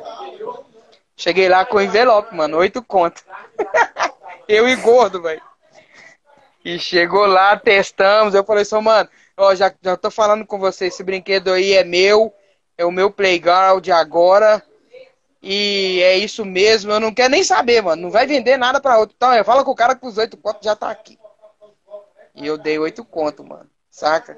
Cheguei 1.17 1.49
lá 1.49 1.65
com 1.65 1.81
envelope, 1.81 2.33
mano, 2.33 2.55
oito 2.59 2.81
contos. 2.81 3.25
Eu 4.51 4.67
e 4.67 4.75
gordo, 4.75 5.21
velho. 5.21 5.41
E 6.65 6.77
chegou 6.77 7.25
lá, 7.25 7.55
testamos. 7.55 8.35
Eu 8.35 8.43
falei 8.43 8.63
assim, 8.63 8.81
mano, 8.81 9.09
ó, 9.37 9.55
já, 9.55 9.73
já 9.81 9.95
tô 9.95 10.11
falando 10.11 10.45
com 10.45 10.59
você, 10.59 10.87
esse 10.87 11.01
brinquedo 11.05 11.53
aí 11.53 11.71
é 11.71 11.85
meu, 11.85 12.33
é 12.77 12.83
o 12.83 12.91
meu 12.91 13.09
playground 13.09 13.87
agora. 13.87 14.61
E 15.41 16.01
é 16.03 16.17
isso 16.17 16.43
mesmo, 16.43 16.91
eu 16.91 16.99
não 16.99 17.13
quero 17.13 17.31
nem 17.31 17.45
saber, 17.45 17.81
mano. 17.81 18.01
Não 18.01 18.11
vai 18.11 18.27
vender 18.27 18.57
nada 18.57 18.81
pra 18.81 18.99
outro. 18.99 19.15
Então, 19.15 19.33
eu 19.33 19.45
falo 19.45 19.63
com 19.63 19.71
o 19.71 19.75
cara 19.75 19.95
que 19.95 20.05
os 20.05 20.17
oito 20.17 20.35
contos 20.35 20.65
já 20.65 20.75
tá 20.75 20.91
aqui. 20.91 21.17
E 22.35 22.45
eu 22.45 22.57
dei 22.57 22.77
oito 22.77 23.05
contos, 23.05 23.45
mano. 23.45 23.69
Saca? 23.89 24.37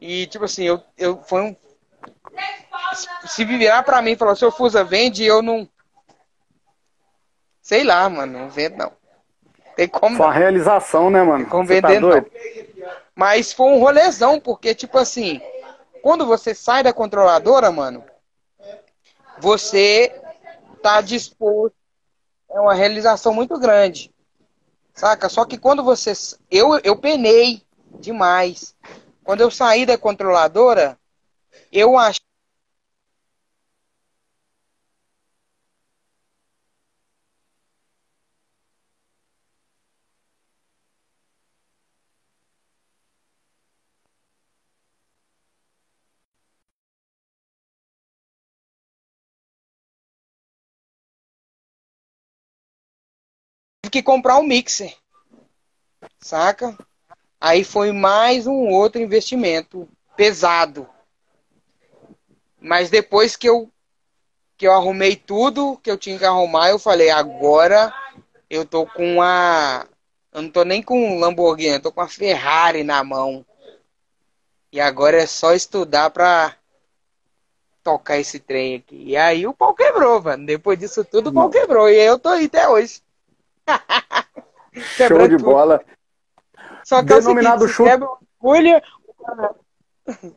E 0.00 0.28
tipo 0.28 0.44
assim, 0.44 0.62
eu, 0.62 0.80
eu 0.96 1.20
foi 1.24 1.42
um. 1.42 1.56
Se 3.26 3.44
virar 3.44 3.82
pra 3.82 4.00
mim 4.00 4.12
e 4.12 4.16
falar, 4.16 4.36
seu 4.36 4.52
Fusa 4.52 4.84
vende, 4.84 5.24
eu 5.24 5.42
não. 5.42 5.68
Sei 7.60 7.82
lá, 7.82 8.08
mano, 8.08 8.38
não 8.38 8.48
vendo 8.48 8.76
não. 8.76 9.03
Tem 9.76 9.88
como. 9.88 10.16
Foi 10.16 10.26
uma 10.26 10.32
realização, 10.32 11.10
né, 11.10 11.22
mano? 11.22 11.38
Tem 11.38 11.50
como 11.50 11.66
você 11.66 11.80
vender, 11.80 11.94
tá 11.94 12.00
não. 12.00 12.26
Mas 13.14 13.52
foi 13.52 13.66
um 13.66 13.78
rolezão, 13.78 14.40
porque, 14.40 14.74
tipo 14.74 14.98
assim, 14.98 15.40
quando 16.02 16.26
você 16.26 16.54
sai 16.54 16.82
da 16.82 16.92
controladora, 16.92 17.70
mano, 17.70 18.04
você 19.38 20.14
tá 20.82 21.00
disposto. 21.00 21.74
É 22.50 22.60
uma 22.60 22.74
realização 22.74 23.32
muito 23.34 23.58
grande. 23.58 24.12
Saca? 24.94 25.28
Só 25.28 25.44
que 25.44 25.58
quando 25.58 25.82
você. 25.82 26.12
Eu, 26.50 26.78
eu 26.84 26.96
penei 26.96 27.62
demais. 27.98 28.76
Quando 29.24 29.40
eu 29.40 29.50
saí 29.50 29.86
da 29.86 29.98
controladora, 29.98 30.98
eu 31.72 31.98
achei 31.98 32.20
que 53.94 54.02
comprar 54.02 54.38
um 54.38 54.42
mixer. 54.42 54.92
Saca? 56.18 56.76
Aí 57.40 57.62
foi 57.62 57.92
mais 57.92 58.44
um 58.44 58.70
outro 58.70 59.00
investimento 59.00 59.88
pesado. 60.16 60.88
Mas 62.60 62.90
depois 62.90 63.36
que 63.36 63.48
eu 63.48 63.70
que 64.56 64.66
eu 64.66 64.72
arrumei 64.72 65.14
tudo 65.14 65.78
que 65.80 65.88
eu 65.88 65.96
tinha 65.96 66.18
que 66.18 66.24
arrumar, 66.24 66.70
eu 66.70 66.78
falei, 66.78 67.10
agora 67.10 67.94
eu 68.50 68.64
tô 68.64 68.84
com 68.84 69.22
a 69.22 69.86
eu 70.32 70.42
não 70.42 70.50
tô 70.50 70.64
nem 70.64 70.82
com 70.82 70.98
um 70.98 71.20
Lamborghini, 71.20 71.74
eu 71.74 71.82
tô 71.82 71.92
com 71.92 72.00
a 72.00 72.08
Ferrari 72.08 72.82
na 72.82 73.04
mão. 73.04 73.46
E 74.72 74.80
agora 74.80 75.22
é 75.22 75.26
só 75.26 75.54
estudar 75.54 76.10
pra 76.10 76.56
tocar 77.84 78.18
esse 78.18 78.40
trem 78.40 78.74
aqui. 78.74 79.04
E 79.06 79.16
aí 79.16 79.46
o 79.46 79.54
pau 79.54 79.72
quebrou, 79.72 80.20
mano. 80.20 80.44
Depois 80.44 80.76
disso 80.76 81.04
tudo, 81.04 81.30
o 81.30 81.32
pau 81.32 81.48
quebrou. 81.48 81.88
E 81.88 82.00
aí 82.00 82.06
eu 82.06 82.18
tô 82.18 82.30
aí 82.30 82.46
até 82.46 82.68
hoje. 82.68 83.03
Show 84.74 85.28
de 85.28 85.36
tudo. 85.36 85.44
bola. 85.44 85.80
Só 86.84 87.00
que 87.00 87.06
Denominado 87.06 87.64
é 87.64 87.66
o 87.66 87.68
seguinte, 87.68 87.90
quebra 87.90 88.08
uma 88.08 88.18
agulha... 88.40 88.82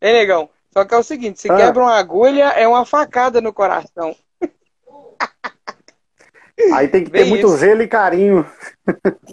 Ei, 0.00 0.12
negão. 0.12 0.48
Só 0.72 0.84
que 0.84 0.94
é 0.94 0.98
o 0.98 1.02
seguinte, 1.02 1.40
se 1.40 1.50
ah. 1.50 1.56
quebra 1.56 1.82
uma 1.82 1.96
agulha, 1.96 2.50
é 2.50 2.68
uma 2.68 2.84
facada 2.84 3.40
no 3.40 3.52
coração. 3.52 4.14
Aí 6.74 6.88
tem 6.88 7.04
que 7.04 7.10
bem 7.10 7.24
ter 7.24 7.28
muito 7.28 7.48
zelo 7.48 7.82
e 7.82 7.88
carinho. 7.88 8.46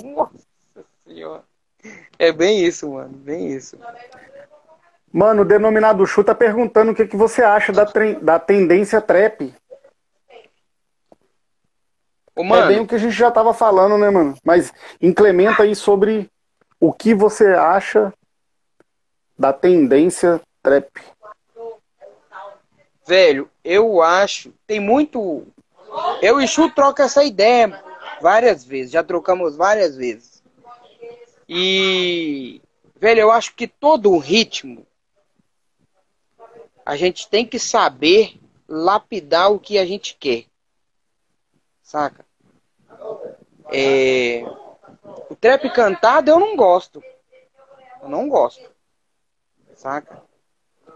Nossa 0.03 0.45
senhora. 1.05 1.43
É 2.17 2.31
bem 2.31 2.65
isso, 2.65 2.91
mano. 2.91 3.15
Bem 3.17 3.51
isso. 3.51 3.77
Mano, 5.11 5.43
o 5.43 5.45
denominado 5.45 6.05
Chu 6.05 6.23
tá 6.23 6.35
perguntando 6.35 6.91
o 6.91 6.95
que, 6.95 7.07
que 7.07 7.15
você 7.15 7.41
acha 7.41 7.71
da, 7.71 7.85
da 8.21 8.39
tendência 8.39 8.99
trap. 8.99 9.53
Ô, 12.35 12.43
é 12.55 12.67
bem 12.67 12.81
o 12.81 12.87
que 12.87 12.95
a 12.95 12.97
gente 12.97 13.13
já 13.13 13.31
tava 13.31 13.53
falando, 13.53 13.97
né, 13.97 14.09
mano? 14.09 14.35
Mas 14.43 14.73
incrementa 15.01 15.63
aí 15.63 15.75
sobre 15.75 16.29
o 16.79 16.91
que 16.91 17.13
você 17.13 17.53
acha 17.53 18.13
da 19.37 19.53
tendência 19.53 20.41
trap. 20.61 20.89
Velho, 23.07 23.49
eu 23.63 24.01
acho, 24.01 24.53
tem 24.67 24.79
muito. 24.79 25.47
Eu 26.21 26.41
e 26.41 26.47
Chu 26.47 26.69
troca 26.71 27.03
essa 27.03 27.23
ideia 27.23 27.81
várias 28.21 28.65
vezes, 28.65 28.91
já 28.91 29.03
trocamos 29.03 29.55
várias 29.55 29.95
vezes. 29.95 30.43
E, 31.47 32.61
velho, 32.99 33.21
eu 33.21 33.31
acho 33.31 33.53
que 33.55 33.67
todo 33.67 34.11
o 34.11 34.17
ritmo 34.17 34.85
a 36.85 36.95
gente 36.95 37.29
tem 37.29 37.45
que 37.45 37.59
saber 37.59 38.39
lapidar 38.67 39.51
o 39.51 39.59
que 39.59 39.77
a 39.77 39.85
gente 39.85 40.17
quer. 40.19 40.45
Saca? 41.81 42.24
É... 43.71 44.43
O 45.29 45.35
trap 45.35 45.69
cantado 45.71 46.31
eu 46.31 46.39
não 46.39 46.55
gosto. 46.55 47.03
Eu 48.01 48.09
não 48.09 48.29
gosto. 48.29 48.69
Saca? 49.73 50.23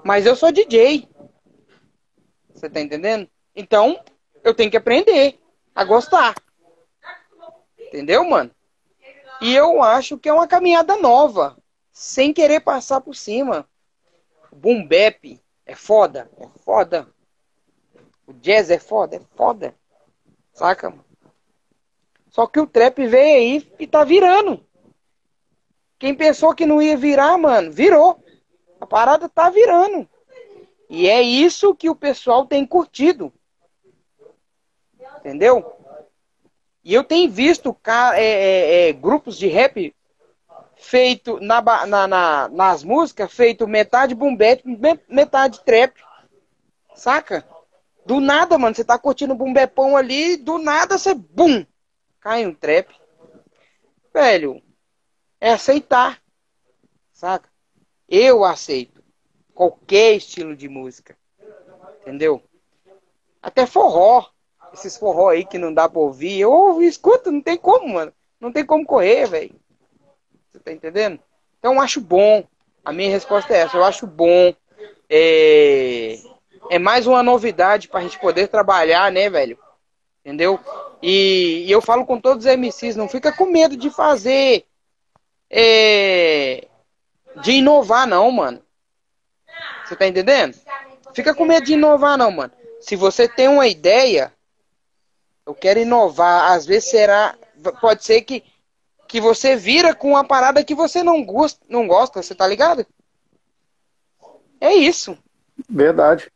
Mas 0.04 0.26
eu 0.26 0.36
sou 0.36 0.52
DJ. 0.52 1.08
Você 2.54 2.70
tá 2.70 2.80
entendendo? 2.80 3.30
Então, 3.56 4.02
eu 4.44 4.54
tenho 4.54 4.72
que 4.72 4.78
aprender 4.78 5.40
a 5.74 5.84
gostar. 5.84 6.36
Entendeu, 7.78 8.24
mano? 8.24 8.52
E 9.42 9.56
eu 9.56 9.82
acho 9.82 10.18
que 10.18 10.30
é 10.30 10.34
uma 10.34 10.48
caminhada 10.48 10.98
nova. 10.98 11.58
Sem 11.92 12.34
querer 12.34 12.60
passar 12.60 13.02
por 13.02 13.16
cima. 13.16 13.68
O 14.52 14.56
boom 14.56 14.86
bap 14.86 15.42
é 15.66 15.76
foda. 15.76 16.30
É 16.38 16.48
foda. 16.64 17.08
O 18.28 18.34
jazz 18.34 18.70
é 18.70 18.80
foda. 18.80 19.18
É 19.18 19.22
foda. 19.36 19.76
Saca? 20.54 20.94
Só 22.40 22.48
que 22.48 22.58
o 22.58 22.66
trap 22.66 23.06
veio 23.06 23.36
aí 23.36 23.74
e 23.78 23.86
tá 23.86 24.06
virando. 24.06 24.66
Quem 26.00 26.16
pensou 26.16 26.56
que 26.56 26.66
não 26.66 26.82
ia 26.82 26.96
virar, 26.96 27.38
mano, 27.38 27.70
virou. 27.70 28.24
A 28.80 28.86
parada 28.86 29.28
tá 29.28 29.50
virando. 29.50 30.08
E 30.90 31.10
é 31.10 31.22
isso 31.22 31.76
que 31.76 31.90
o 31.90 31.96
pessoal 31.96 32.46
tem 32.46 32.66
curtido. 32.66 33.34
Entendeu? 35.18 35.70
E 36.82 36.94
eu 36.94 37.04
tenho 37.04 37.30
visto 37.30 37.76
é, 38.16 38.24
é, 38.24 38.88
é, 38.88 38.94
grupos 38.94 39.38
de 39.38 39.48
rap 39.48 39.94
feito 40.78 41.42
na, 41.42 41.62
na, 41.62 42.08
na, 42.08 42.48
nas 42.48 42.86
músicas, 42.86 43.34
feito 43.34 43.68
metade 43.68 44.16
bap, 44.16 44.64
metade 45.10 45.60
trap. 45.66 45.94
Saca? 46.96 47.46
Do 48.06 48.22
nada, 48.22 48.58
mano, 48.58 48.74
você 48.74 48.86
tá 48.86 48.98
curtindo 48.98 49.34
um 49.34 49.38
bumbepão 49.38 49.98
ali, 49.98 50.38
do 50.38 50.58
nada 50.58 50.98
você, 50.98 51.14
bum, 51.14 51.66
cai 52.20 52.46
um 52.46 52.54
trap. 52.54 52.94
Velho, 54.14 54.62
é 55.40 55.52
aceitar. 55.52 56.22
Saca? 57.12 57.50
Eu 58.08 58.44
aceito 58.44 59.04
qualquer 59.54 60.16
estilo 60.16 60.56
de 60.56 60.68
música. 60.68 61.18
Entendeu? 62.02 62.44
Até 63.42 63.66
forró. 63.66 64.26
Esses 64.74 64.98
forró 64.98 65.30
aí 65.30 65.46
que 65.46 65.58
não 65.58 65.74
dá 65.74 65.90
pra 65.90 66.00
ouvir. 66.00 66.40
Eu 66.40 66.52
ouvi, 66.52 66.88
escuta, 66.88 67.32
não 67.32 67.42
tem 67.42 67.58
como, 67.58 67.88
mano. 67.90 68.14
Não 68.40 68.52
tem 68.52 68.66
como 68.66 68.86
correr, 68.86 69.26
velho. 69.26 69.56
Você 70.50 70.60
tá 70.60 70.72
entendendo? 70.72 71.20
Então 71.58 71.74
eu 71.74 71.82
acho 71.82 72.00
bom. 72.00 72.48
A 72.86 72.94
minha 72.94 73.10
resposta 73.10 73.54
é 73.54 73.58
essa. 73.58 73.78
Eu 73.78 73.84
acho 73.84 74.08
bom. 74.08 74.54
É 75.10 76.18
é 76.70 76.78
mais 76.78 77.08
uma 77.08 77.24
novidade 77.24 77.88
para 77.88 78.00
a 78.00 78.04
gente 78.04 78.20
poder 78.20 78.48
trabalhar, 78.48 79.12
né, 79.12 79.30
velho? 79.30 79.58
Entendeu? 80.24 80.60
E, 81.02 81.66
e, 81.66 81.72
eu 81.72 81.82
falo 81.82 82.06
com 82.06 82.20
todos 82.20 82.46
os 82.46 82.52
MCs, 82.52 82.96
não 82.96 83.08
fica 83.08 83.32
com 83.32 83.46
medo 83.46 83.78
de 83.78 83.90
fazer. 83.90 84.66
É, 85.50 86.68
de 87.42 87.54
inovar, 87.54 88.06
não, 88.06 88.30
mano. 88.32 88.62
Você 89.86 89.96
tá 89.96 90.08
entendendo? 90.08 90.56
Fica 91.14 91.34
com 91.34 91.46
medo 91.46 91.66
de 91.66 91.74
inovar, 91.74 92.18
não, 92.18 92.32
mano. 92.32 92.54
Se 92.80 92.96
você 92.96 93.28
tem 93.28 93.48
uma 93.48 93.68
ideia, 93.68 94.32
eu 95.46 95.56
quero 95.56 95.80
inovar. 95.80 96.52
Às 96.52 96.66
vezes 96.66 96.90
será. 96.90 97.36
Pode 97.82 98.04
ser 98.06 98.22
que, 98.22 98.44
que 99.08 99.20
você 99.20 99.56
vira 99.56 99.96
com 99.96 100.12
uma 100.12 100.24
parada 100.24 100.64
que 100.64 100.76
você 100.76 101.02
não 101.02 101.24
gosta, 101.26 101.60
não 101.68 101.88
gosta, 101.88 102.22
você 102.22 102.36
tá 102.36 102.46
ligado? 102.46 102.86
É 104.62 104.74
isso. 104.74 105.18
Verdade. 105.68 106.32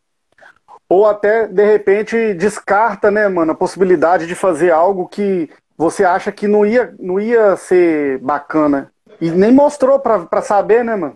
Ou 0.94 1.08
até, 1.08 1.48
de 1.48 1.66
repente, 1.66 2.36
descarta, 2.36 3.10
né, 3.10 3.28
mano, 3.28 3.52
a 3.52 3.56
possibilidade 3.56 4.28
de 4.28 4.36
fazer 4.36 4.70
algo 4.70 5.08
que 5.08 5.50
você 5.76 6.04
acha 6.04 6.32
que 6.32 6.48
não 6.48 6.64
ia, 6.64 6.94
não 7.00 7.20
ia 7.20 7.58
ser 7.58 8.20
bacana. 8.20 8.94
E 9.20 9.32
nem 9.32 9.52
mostrou 9.52 9.98
pra 9.98 10.42
saber, 10.44 10.86
né, 10.86 10.96
mano? 10.96 11.16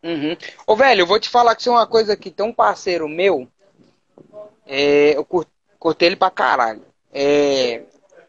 Uhum. 0.00 0.36
Ô, 0.64 0.76
velho, 0.76 1.00
eu 1.00 1.06
vou 1.08 1.18
te 1.18 1.28
falar 1.28 1.56
que 1.56 1.62
isso 1.62 1.70
é 1.70 1.72
uma 1.72 1.88
coisa 1.88 2.16
que 2.16 2.30
tem 2.30 2.46
um 2.46 2.52
parceiro 2.52 3.08
meu. 3.08 3.48
É, 4.64 5.16
eu 5.16 5.26
cortei 5.76 6.06
ele 6.06 6.14
pra 6.16 6.30
caralho. 6.30 6.82
É, 7.12 7.82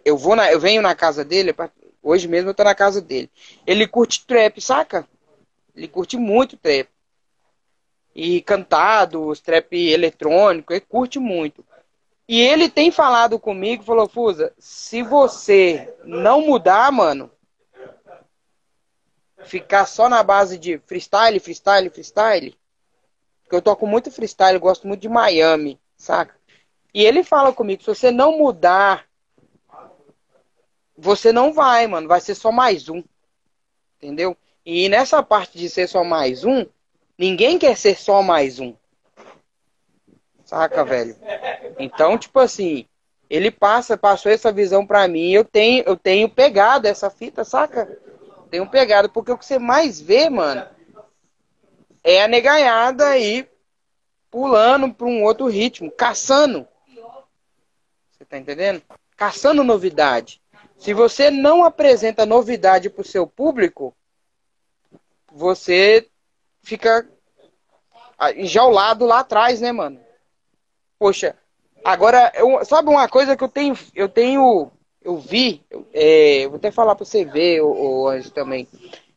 eu, 0.04 0.18
vou 0.18 0.36
na, 0.36 0.52
eu 0.52 0.60
venho 0.60 0.82
na 0.82 0.96
casa 0.96 1.24
dele, 1.24 1.54
hoje 2.02 2.28
mesmo 2.28 2.50
eu 2.50 2.56
tô 2.56 2.64
na 2.64 2.74
casa 2.74 3.00
dele. 3.00 3.30
Ele 3.68 3.86
curte 3.86 4.26
trap, 4.26 4.60
saca? 4.60 5.08
Ele 5.76 5.88
curte 5.88 6.18
muito 6.18 6.58
trap 6.58 6.90
e 8.22 8.42
cantado, 8.42 9.34
trap 9.38 9.74
eletrônico, 9.74 10.74
ele 10.74 10.82
curte 10.82 11.18
muito. 11.18 11.66
E 12.28 12.42
ele 12.42 12.70
tem 12.70 12.92
falado 12.92 13.40
comigo, 13.40 13.82
falou, 13.82 14.10
Fusa, 14.10 14.54
se 14.60 15.02
você 15.02 15.96
não 16.04 16.42
mudar, 16.42 16.92
mano, 16.92 17.32
ficar 19.46 19.86
só 19.86 20.10
na 20.10 20.22
base 20.22 20.58
de 20.58 20.80
freestyle, 20.80 21.40
freestyle, 21.40 21.90
freestyle, 21.90 22.58
porque 23.44 23.56
eu 23.56 23.62
toco 23.62 23.88
muito 23.88 24.12
freestyle, 24.12 24.60
gosto 24.60 24.86
muito 24.86 25.00
de 25.00 25.08
Miami, 25.08 25.80
saca? 25.96 26.36
E 26.94 27.06
ele 27.06 27.24
fala 27.24 27.54
comigo, 27.54 27.82
se 27.82 27.88
você 27.88 28.12
não 28.12 28.38
mudar, 28.38 29.08
você 30.98 31.32
não 31.32 31.54
vai, 31.54 31.88
mano, 31.88 32.10
vai 32.10 32.20
ser 32.20 32.36
só 32.36 32.52
mais 32.52 32.90
um. 32.90 33.02
Entendeu? 33.96 34.36
E 34.66 34.90
nessa 34.90 35.24
parte 35.24 35.58
de 35.58 35.70
ser 35.70 35.88
só 35.88 36.04
mais 36.04 36.44
um, 36.44 36.66
Ninguém 37.20 37.60
quer 37.60 37.76
ser 37.76 37.98
só 37.98 38.24
mais 38.24 38.60
um. 38.62 38.74
Saca, 40.46 40.86
velho? 40.86 41.18
Então, 41.78 42.18
tipo 42.18 42.40
assim, 42.40 42.86
ele 43.30 43.52
passa, 43.52 43.98
passou 43.98 44.32
essa 44.32 44.54
visão 44.54 44.88
pra 44.88 45.06
mim, 45.06 45.30
eu 45.32 45.44
tenho, 45.44 45.84
eu 45.86 45.98
tenho 45.98 46.30
pegado 46.30 46.88
essa 46.88 47.10
fita, 47.10 47.44
saca? 47.44 48.00
Tenho 48.50 48.66
pegado, 48.70 49.10
porque 49.10 49.34
o 49.34 49.38
que 49.38 49.46
você 49.46 49.60
mais 49.60 50.00
vê, 50.00 50.30
mano, 50.30 50.66
é 52.06 52.24
a 52.24 52.28
negaiada 52.30 53.06
aí 53.10 53.46
pulando 54.32 54.94
pra 54.94 55.06
um 55.06 55.22
outro 55.22 55.48
ritmo, 55.48 55.92
caçando. 55.92 56.66
Você 58.12 58.24
tá 58.24 58.38
entendendo? 58.38 58.82
Caçando 59.18 59.62
novidade. 59.62 60.42
Se 60.78 60.94
você 60.94 61.30
não 61.30 61.66
apresenta 61.66 62.26
novidade 62.26 62.90
pro 62.90 63.04
seu 63.04 63.28
público, 63.28 63.94
você 65.30 66.09
fica 66.70 67.08
enjaulado 68.36 69.06
lá 69.06 69.20
atrás, 69.20 69.60
né, 69.60 69.72
mano? 69.72 70.00
Poxa, 71.00 71.36
agora, 71.84 72.32
eu, 72.36 72.64
sabe 72.64 72.90
uma 72.90 73.08
coisa 73.08 73.36
que 73.36 73.44
eu 73.44 73.50
tenho, 73.50 73.78
eu 73.96 74.08
tenho, 74.08 74.72
eu 75.02 75.18
vi, 75.18 75.64
é, 75.94 76.46
vou 76.48 76.58
até 76.58 76.70
falar 76.70 76.96
pra 76.96 77.06
você 77.06 77.26
ver, 77.26 77.62
o, 77.62 78.08
Anjo 78.08 78.30
também. 78.32 78.68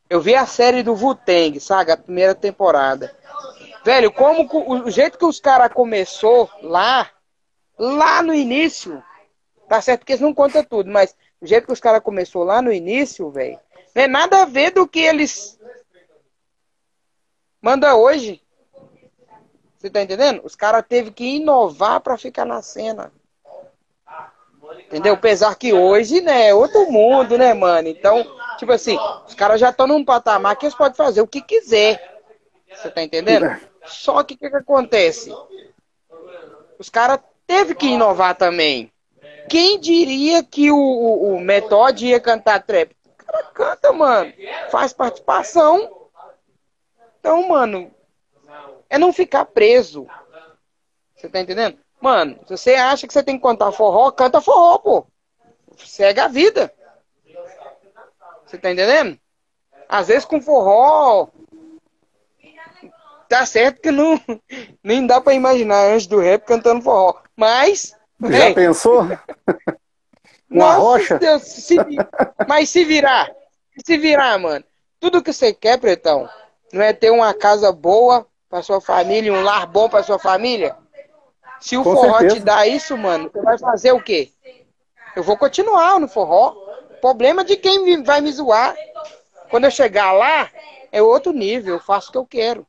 Eu 0.09 0.19
vi 0.19 0.35
a 0.35 0.45
série 0.45 0.81
do 0.81 0.93
Wu-Tang, 0.93 1.59
sabe? 1.59 1.91
A 1.91 1.97
primeira 1.97 2.33
temporada. 2.33 3.15
Velho, 3.83 4.11
como 4.11 4.47
o, 4.51 4.85
o 4.85 4.91
jeito 4.91 5.17
que 5.17 5.25
os 5.25 5.39
caras 5.39 5.71
começou 5.73 6.49
lá, 6.61 7.09
lá 7.77 8.23
no 8.23 8.33
início, 8.33 9.03
tá 9.67 9.81
certo 9.81 10.05
que 10.05 10.13
eles 10.13 10.21
não 10.21 10.33
contam 10.33 10.63
tudo, 10.63 10.89
mas 10.89 11.15
o 11.41 11.45
jeito 11.45 11.67
que 11.67 11.73
os 11.73 11.79
caras 11.79 12.01
começou 12.01 12.43
lá 12.43 12.61
no 12.61 12.71
início, 12.71 13.29
velho, 13.29 13.59
não 13.93 14.03
é 14.03 14.07
nada 14.07 14.41
a 14.41 14.45
ver 14.45 14.71
do 14.71 14.87
que 14.87 14.99
eles 14.99 15.59
Manda 17.63 17.95
hoje. 17.95 18.41
Você 19.77 19.89
tá 19.89 20.01
entendendo? 20.01 20.41
Os 20.43 20.53
caras 20.53 20.83
teve 20.87 21.11
que 21.11 21.37
inovar 21.37 22.01
para 22.01 22.17
ficar 22.17 22.43
na 22.43 22.61
cena. 22.61 23.09
Entendeu? 24.85 25.13
Apesar 25.13 25.55
que 25.55 25.71
hoje, 25.71 26.19
né, 26.19 26.49
é 26.49 26.53
outro 26.53 26.91
mundo, 26.91 27.37
né, 27.37 27.53
mano? 27.53 27.87
Então, 27.87 28.21
tipo 28.57 28.73
assim, 28.73 28.97
os 29.25 29.33
caras 29.33 29.61
já 29.61 29.69
estão 29.69 29.87
num 29.87 30.03
patamar 30.03 30.57
que 30.57 30.65
eles 30.65 30.75
podem 30.75 30.95
fazer 30.95 31.21
o 31.21 31.27
que 31.27 31.41
quiser. 31.41 32.21
Você 32.69 32.89
tá 32.89 33.01
entendendo? 33.01 33.57
Só 33.85 34.23
que 34.23 34.33
o 34.33 34.37
que, 34.37 34.49
que 34.49 34.55
acontece? 34.57 35.33
Os 36.77 36.89
caras 36.89 37.19
teve 37.47 37.75
que 37.75 37.87
inovar 37.87 38.35
também. 38.35 38.91
Quem 39.49 39.79
diria 39.79 40.43
que 40.43 40.69
o, 40.69 40.77
o, 40.77 41.37
o 41.37 41.95
ia 41.99 42.19
cantar 42.19 42.61
trap? 42.61 42.91
O 43.05 43.25
cara 43.25 43.43
canta, 43.53 43.93
mano. 43.93 44.33
Faz 44.69 44.91
participação. 44.91 46.02
Então, 47.23 47.47
mano, 47.47 47.89
é 48.89 48.97
não 48.97 49.13
ficar 49.13 49.45
preso. 49.45 50.05
Você 51.15 51.29
tá 51.29 51.39
entendendo? 51.39 51.79
Mano, 52.01 52.37
se 52.45 52.57
você 52.57 52.75
acha 52.75 53.07
que 53.07 53.13
você 53.13 53.23
tem 53.23 53.37
que 53.37 53.41
contar 53.41 53.71
forró, 53.71 54.11
canta 54.11 54.41
forró, 54.41 54.77
pô. 54.77 55.07
Segue 55.77 56.19
a 56.19 56.27
vida. 56.27 56.73
Você 58.45 58.57
tá 58.57 58.69
entendendo? 58.69 59.17
Às 59.87 60.09
vezes 60.09 60.25
com 60.25 60.41
forró. 60.41 61.29
Tá 63.29 63.45
certo 63.45 63.79
que 63.79 63.89
não. 63.89 64.19
Nem 64.83 65.07
dá 65.07 65.21
pra 65.21 65.33
imaginar 65.33 65.93
antes 65.93 66.07
do 66.07 66.19
rap 66.19 66.45
cantando 66.45 66.81
forró. 66.81 67.21
Mas. 67.37 67.95
Já 68.21 68.53
pensou? 68.53 69.03
Uma 70.51 70.73
Nossa, 70.73 70.77
rocha? 70.77 71.19
Deus, 71.19 71.41
se, 71.43 71.77
mas 72.49 72.69
se 72.69 72.83
virar. 72.83 73.31
Se 73.85 73.97
virar, 73.97 74.37
mano. 74.37 74.65
Tudo 74.99 75.23
que 75.23 75.31
você 75.31 75.53
quer, 75.53 75.79
pretão 75.79 76.29
não 76.73 76.81
é 76.81 76.91
ter 76.91 77.11
uma 77.11 77.33
casa 77.33 77.71
boa 77.71 78.25
para 78.49 78.63
sua 78.63 78.81
família, 78.81 79.31
um 79.31 79.43
lar 79.43 79.67
bom 79.67 79.87
para 79.87 80.03
sua 80.03 80.17
família? 80.17 80.75
Se 81.59 81.77
o 81.77 81.83
Com 81.83 81.93
forró 81.93 82.17
certeza. 82.17 82.35
te 82.35 82.41
dá 82.41 82.67
isso, 82.67 82.97
mano, 82.97 83.29
você 83.31 83.41
vai 83.41 83.57
fazer 83.57 83.91
o 83.93 84.01
quê? 84.01 84.29
Eu 85.15 85.23
vou 85.23 85.37
continuar 85.37 85.99
no 85.99 86.07
forró. 86.07 86.55
Problema 86.99 87.43
de 87.45 87.55
quem 87.55 88.03
vai 88.03 88.19
me 88.21 88.31
zoar. 88.31 88.75
Quando 89.49 89.65
eu 89.65 89.71
chegar 89.71 90.11
lá, 90.13 90.49
é 90.91 91.01
outro 91.01 91.31
nível, 91.31 91.75
eu 91.75 91.79
faço 91.79 92.09
o 92.09 92.11
que 92.11 92.17
eu 92.17 92.25
quero. 92.25 92.67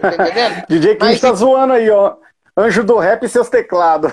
Tá 0.00 0.14
entendendo? 0.14 0.64
DJ 0.68 0.96
Kim 0.96 1.10
está 1.10 1.32
zoando 1.32 1.72
aí, 1.72 1.90
ó. 1.90 2.16
Anjo 2.56 2.84
do 2.84 2.98
rap 2.98 3.24
e 3.24 3.28
seus 3.28 3.48
teclados. 3.48 4.12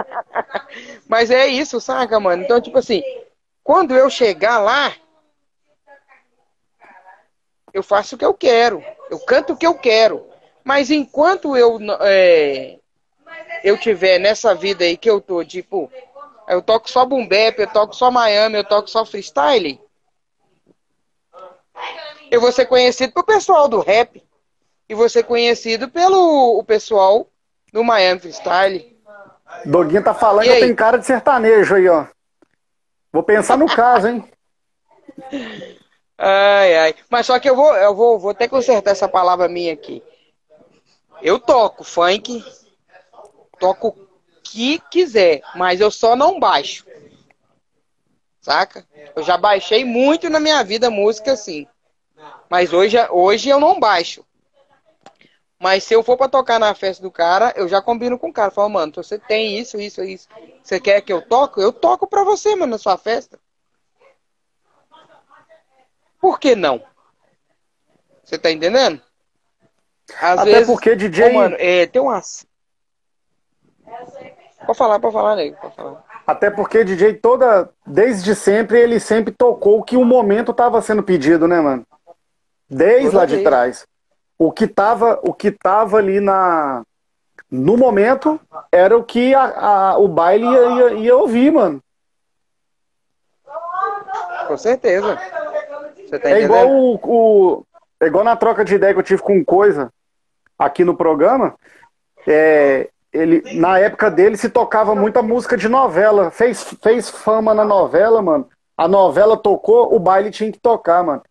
Mas 1.08 1.30
é 1.30 1.46
isso, 1.46 1.80
saca, 1.80 2.20
mano? 2.20 2.42
Então, 2.42 2.60
tipo 2.60 2.78
assim, 2.78 3.02
quando 3.64 3.96
eu 3.96 4.10
chegar 4.10 4.58
lá, 4.58 4.92
eu 7.72 7.82
faço 7.82 8.14
o 8.14 8.18
que 8.18 8.24
eu 8.24 8.34
quero, 8.34 8.84
eu 9.10 9.18
canto 9.20 9.52
o 9.52 9.56
que 9.56 9.66
eu 9.66 9.74
quero. 9.74 10.26
Mas 10.64 10.90
enquanto 10.90 11.56
eu 11.56 11.78
é, 12.00 12.78
eu 13.64 13.78
tiver 13.78 14.18
nessa 14.18 14.54
vida 14.54 14.84
aí 14.84 14.96
que 14.96 15.08
eu 15.08 15.20
tô, 15.20 15.44
tipo, 15.44 15.90
eu 16.48 16.60
toco 16.60 16.90
só 16.90 17.04
boom 17.04 17.26
bap, 17.26 17.58
eu 17.58 17.66
toco 17.66 17.94
só 17.94 18.10
Miami, 18.10 18.56
eu 18.56 18.64
toco 18.64 18.88
só 18.88 19.04
freestyle, 19.04 19.80
eu 22.30 22.40
vou 22.40 22.52
ser 22.52 22.66
conhecido 22.66 23.12
pelo 23.12 23.26
pessoal 23.26 23.68
do 23.68 23.80
rap 23.80 24.22
e 24.88 24.94
vou 24.94 25.08
ser 25.08 25.24
conhecido 25.24 25.88
pelo 25.88 26.58
o 26.58 26.64
pessoal 26.64 27.28
do 27.72 27.82
Miami 27.82 28.20
Freestyle. 28.20 28.96
Doguinho 29.64 30.02
tá 30.02 30.14
falando 30.14 30.44
que 30.44 30.50
eu 30.50 30.60
tenho 30.60 30.76
cara 30.76 30.98
de 30.98 31.06
sertanejo 31.06 31.74
aí, 31.74 31.88
ó. 31.88 32.06
Vou 33.12 33.22
pensar 33.22 33.58
no 33.58 33.66
caso, 33.66 34.08
hein? 34.08 34.24
Ai, 36.22 36.76
ai. 36.76 36.94
Mas 37.08 37.24
só 37.24 37.38
que 37.38 37.48
eu 37.48 37.56
vou, 37.56 37.74
eu 37.74 37.94
vou, 37.94 38.18
vou 38.18 38.32
até 38.32 38.46
consertar 38.46 38.90
essa 38.90 39.08
palavra 39.08 39.48
minha 39.48 39.72
aqui. 39.72 40.02
Eu 41.22 41.40
toco 41.40 41.82
funk, 41.82 42.44
toco 43.58 43.88
o 43.88 44.08
que 44.42 44.78
quiser, 44.90 45.40
mas 45.54 45.80
eu 45.80 45.90
só 45.90 46.14
não 46.14 46.38
baixo. 46.38 46.84
Saca? 48.38 48.86
Eu 49.16 49.22
já 49.22 49.38
baixei 49.38 49.82
muito 49.82 50.28
na 50.28 50.38
minha 50.38 50.62
vida 50.62 50.90
música 50.90 51.32
assim. 51.32 51.66
Mas 52.50 52.74
hoje, 52.74 52.98
hoje 53.10 53.48
eu 53.48 53.58
não 53.58 53.80
baixo. 53.80 54.22
Mas 55.58 55.84
se 55.84 55.94
eu 55.94 56.02
for 56.02 56.18
para 56.18 56.28
tocar 56.28 56.58
na 56.58 56.74
festa 56.74 57.02
do 57.02 57.10
cara, 57.10 57.52
eu 57.56 57.66
já 57.66 57.80
combino 57.80 58.18
com 58.18 58.28
o 58.28 58.32
cara. 58.32 58.50
Falo, 58.50 58.68
mano, 58.68 58.92
você 58.94 59.18
tem 59.18 59.58
isso, 59.58 59.80
isso, 59.80 60.02
isso. 60.02 60.28
Você 60.62 60.78
quer 60.78 61.00
que 61.00 61.12
eu 61.12 61.22
toque? 61.22 61.60
Eu 61.60 61.72
toco 61.72 62.06
pra 62.06 62.24
você, 62.24 62.54
mano, 62.54 62.72
na 62.72 62.78
sua 62.78 62.98
festa. 62.98 63.38
Por 66.20 66.38
que 66.38 66.54
não? 66.54 66.82
Você 68.22 68.38
tá 68.38 68.50
entendendo? 68.50 69.00
Às 70.20 70.40
Até 70.40 70.50
vezes, 70.52 70.66
porque 70.66 70.94
DJ. 70.94 71.30
Ô, 71.30 71.34
mano, 71.34 71.56
é, 71.58 71.86
tem 71.86 72.02
umas. 72.02 72.46
Pode 74.66 74.78
falar, 74.78 75.00
pode 75.00 75.12
falar, 75.12 75.36
nego. 75.36 75.56
Pode 75.56 75.74
falar. 75.74 76.04
Até 76.26 76.50
porque 76.50 76.84
DJ 76.84 77.14
toda, 77.14 77.70
desde 77.86 78.34
sempre, 78.34 78.78
ele 78.78 79.00
sempre 79.00 79.32
tocou 79.32 79.82
que 79.82 79.96
o 79.96 80.04
momento 80.04 80.52
tava 80.52 80.80
sendo 80.82 81.02
pedido, 81.02 81.48
né, 81.48 81.60
mano? 81.60 81.86
Desde 82.68 83.06
toda 83.06 83.18
lá 83.18 83.26
vez. 83.26 83.38
de 83.38 83.44
trás 83.44 83.90
o 84.40 84.50
que 84.50 84.64
estava 84.64 85.20
o 85.22 85.34
que 85.34 85.50
tava 85.50 85.98
ali 85.98 86.18
na 86.18 86.82
no 87.50 87.76
momento 87.76 88.40
era 88.72 88.96
o 88.96 89.04
que 89.04 89.34
a, 89.34 89.42
a 89.90 89.98
o 89.98 90.08
baile 90.08 90.46
ia, 90.46 90.66
ia, 90.66 90.92
ia, 90.94 91.16
ouvir, 91.16 91.52
mano. 91.52 91.82
Com 94.46 94.56
certeza. 94.56 95.18
Tá 96.18 96.30
é 96.30 96.42
igual 96.42 96.68
o, 96.68 96.94
o, 97.02 97.66
é 98.00 98.06
igual 98.06 98.24
na 98.24 98.36
troca 98.36 98.64
de 98.64 98.74
ideia 98.74 98.92
que 98.92 98.98
eu 98.98 99.04
tive 99.04 99.22
com 99.22 99.44
coisa 99.44 99.92
aqui 100.58 100.84
no 100.84 100.96
programa. 100.96 101.54
É, 102.26 102.88
ele, 103.12 103.42
na 103.58 103.78
época 103.78 104.10
dele 104.10 104.36
se 104.36 104.48
tocava 104.48 104.94
muita 104.94 105.22
música 105.22 105.56
de 105.56 105.68
novela. 105.68 106.30
Fez, 106.30 106.62
fez 106.82 107.10
fama 107.10 107.54
na 107.54 107.64
novela, 107.64 108.22
mano. 108.22 108.48
A 108.76 108.88
novela 108.88 109.36
tocou, 109.36 109.94
o 109.94 109.98
baile 109.98 110.30
tinha 110.30 110.50
que 110.50 110.58
tocar, 110.58 111.02
mano. 111.02 111.22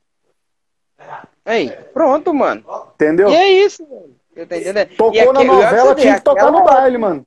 Aí, 1.45 1.71
pronto, 1.93 2.33
mano. 2.33 2.63
Entendeu? 2.93 3.29
E 3.29 3.35
é 3.35 3.51
isso, 3.51 3.87
mano. 3.89 4.15
Você 4.35 4.45
tá? 4.45 4.85
Tocou 4.95 5.33
na 5.33 5.43
novela, 5.43 5.95
tinha 5.95 6.15
que 6.15 6.21
tocar 6.21 6.51
no 6.51 6.63
baile, 6.63 6.97
mano. 6.97 7.25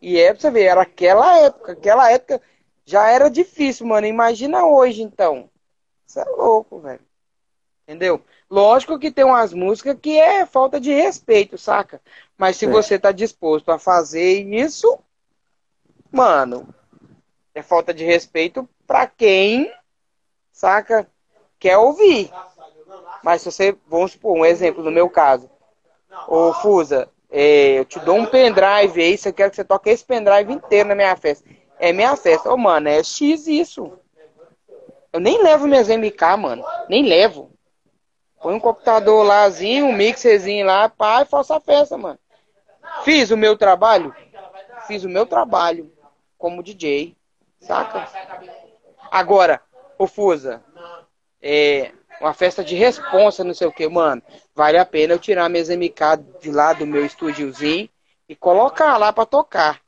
E 0.00 0.18
é 0.18 0.32
pra 0.32 0.40
você 0.40 0.50
ver, 0.50 0.64
era 0.64 0.82
aquela 0.82 1.38
época, 1.38 1.72
aquela 1.72 2.10
época 2.10 2.40
já 2.84 3.08
era 3.08 3.28
difícil, 3.28 3.86
mano. 3.86 4.06
Imagina 4.06 4.64
hoje, 4.66 5.02
então. 5.02 5.48
Isso 6.12 6.20
é 6.20 6.24
louco, 6.24 6.78
velho. 6.78 7.00
Entendeu? 7.88 8.22
Lógico 8.50 8.98
que 8.98 9.10
tem 9.10 9.24
umas 9.24 9.54
músicas 9.54 9.96
que 9.98 10.20
é 10.20 10.44
falta 10.44 10.78
de 10.78 10.92
respeito, 10.92 11.56
saca? 11.56 12.02
Mas 12.36 12.58
se 12.58 12.66
é. 12.66 12.68
você 12.68 12.98
tá 12.98 13.12
disposto 13.12 13.70
a 13.70 13.78
fazer 13.78 14.42
isso, 14.42 14.98
mano, 16.10 16.68
é 17.54 17.62
falta 17.62 17.94
de 17.94 18.04
respeito 18.04 18.68
pra 18.86 19.06
quem, 19.06 19.72
saca? 20.52 21.08
Quer 21.58 21.78
ouvir. 21.78 22.30
Mas 23.24 23.40
se 23.40 23.50
você, 23.50 23.74
vamos 23.86 24.12
supor, 24.12 24.36
um 24.36 24.44
exemplo 24.44 24.84
no 24.84 24.90
meu 24.90 25.08
caso. 25.08 25.48
Ô 26.28 26.52
Fusa, 26.52 27.08
é, 27.30 27.78
eu 27.78 27.86
te 27.86 27.98
dou 28.00 28.16
um 28.16 28.26
pendrive 28.26 29.00
aí, 29.00 29.16
você 29.16 29.32
quer 29.32 29.48
que 29.48 29.56
você 29.56 29.64
toque 29.64 29.88
esse 29.88 30.04
pendrive 30.04 30.52
inteiro 30.52 30.90
na 30.90 30.94
minha 30.94 31.16
festa. 31.16 31.48
É 31.78 31.90
minha 31.90 32.14
festa. 32.16 32.52
Ô, 32.52 32.58
mano, 32.58 32.86
é 32.86 33.02
X 33.02 33.46
isso. 33.46 33.98
Eu 35.12 35.20
nem 35.20 35.42
levo 35.42 35.66
minhas 35.66 35.88
MK, 35.88 36.36
mano. 36.36 36.64
Nem 36.88 37.04
levo. 37.04 37.52
Põe 38.40 38.54
um 38.54 38.60
computador 38.60 39.24
lázinho, 39.24 39.86
um 39.86 39.92
mixerzinho 39.92 40.66
lá, 40.66 40.88
pá, 40.88 41.22
e 41.22 41.26
faço 41.26 41.52
a 41.52 41.60
festa, 41.60 41.96
mano. 41.96 42.18
Fiz 43.04 43.30
o 43.30 43.36
meu 43.36 43.56
trabalho? 43.56 44.14
Fiz 44.86 45.04
o 45.04 45.08
meu 45.08 45.26
trabalho 45.26 45.92
como 46.36 46.62
DJ, 46.62 47.16
saca? 47.60 48.08
Agora, 49.10 49.60
ô 49.96 50.08
Fusa, 50.08 50.62
é, 51.40 51.92
uma 52.20 52.34
festa 52.34 52.64
de 52.64 52.74
responsa, 52.74 53.44
não 53.44 53.54
sei 53.54 53.66
o 53.66 53.72
que, 53.72 53.88
mano. 53.88 54.22
Vale 54.54 54.78
a 54.78 54.84
pena 54.84 55.14
eu 55.14 55.18
tirar 55.18 55.48
minhas 55.48 55.68
MK 55.68 56.16
de 56.40 56.50
lá 56.50 56.72
do 56.72 56.86
meu 56.86 57.06
estúdiozinho 57.06 57.88
e 58.28 58.34
colocar 58.34 58.96
lá 58.96 59.12
pra 59.12 59.26
tocar. 59.26 59.80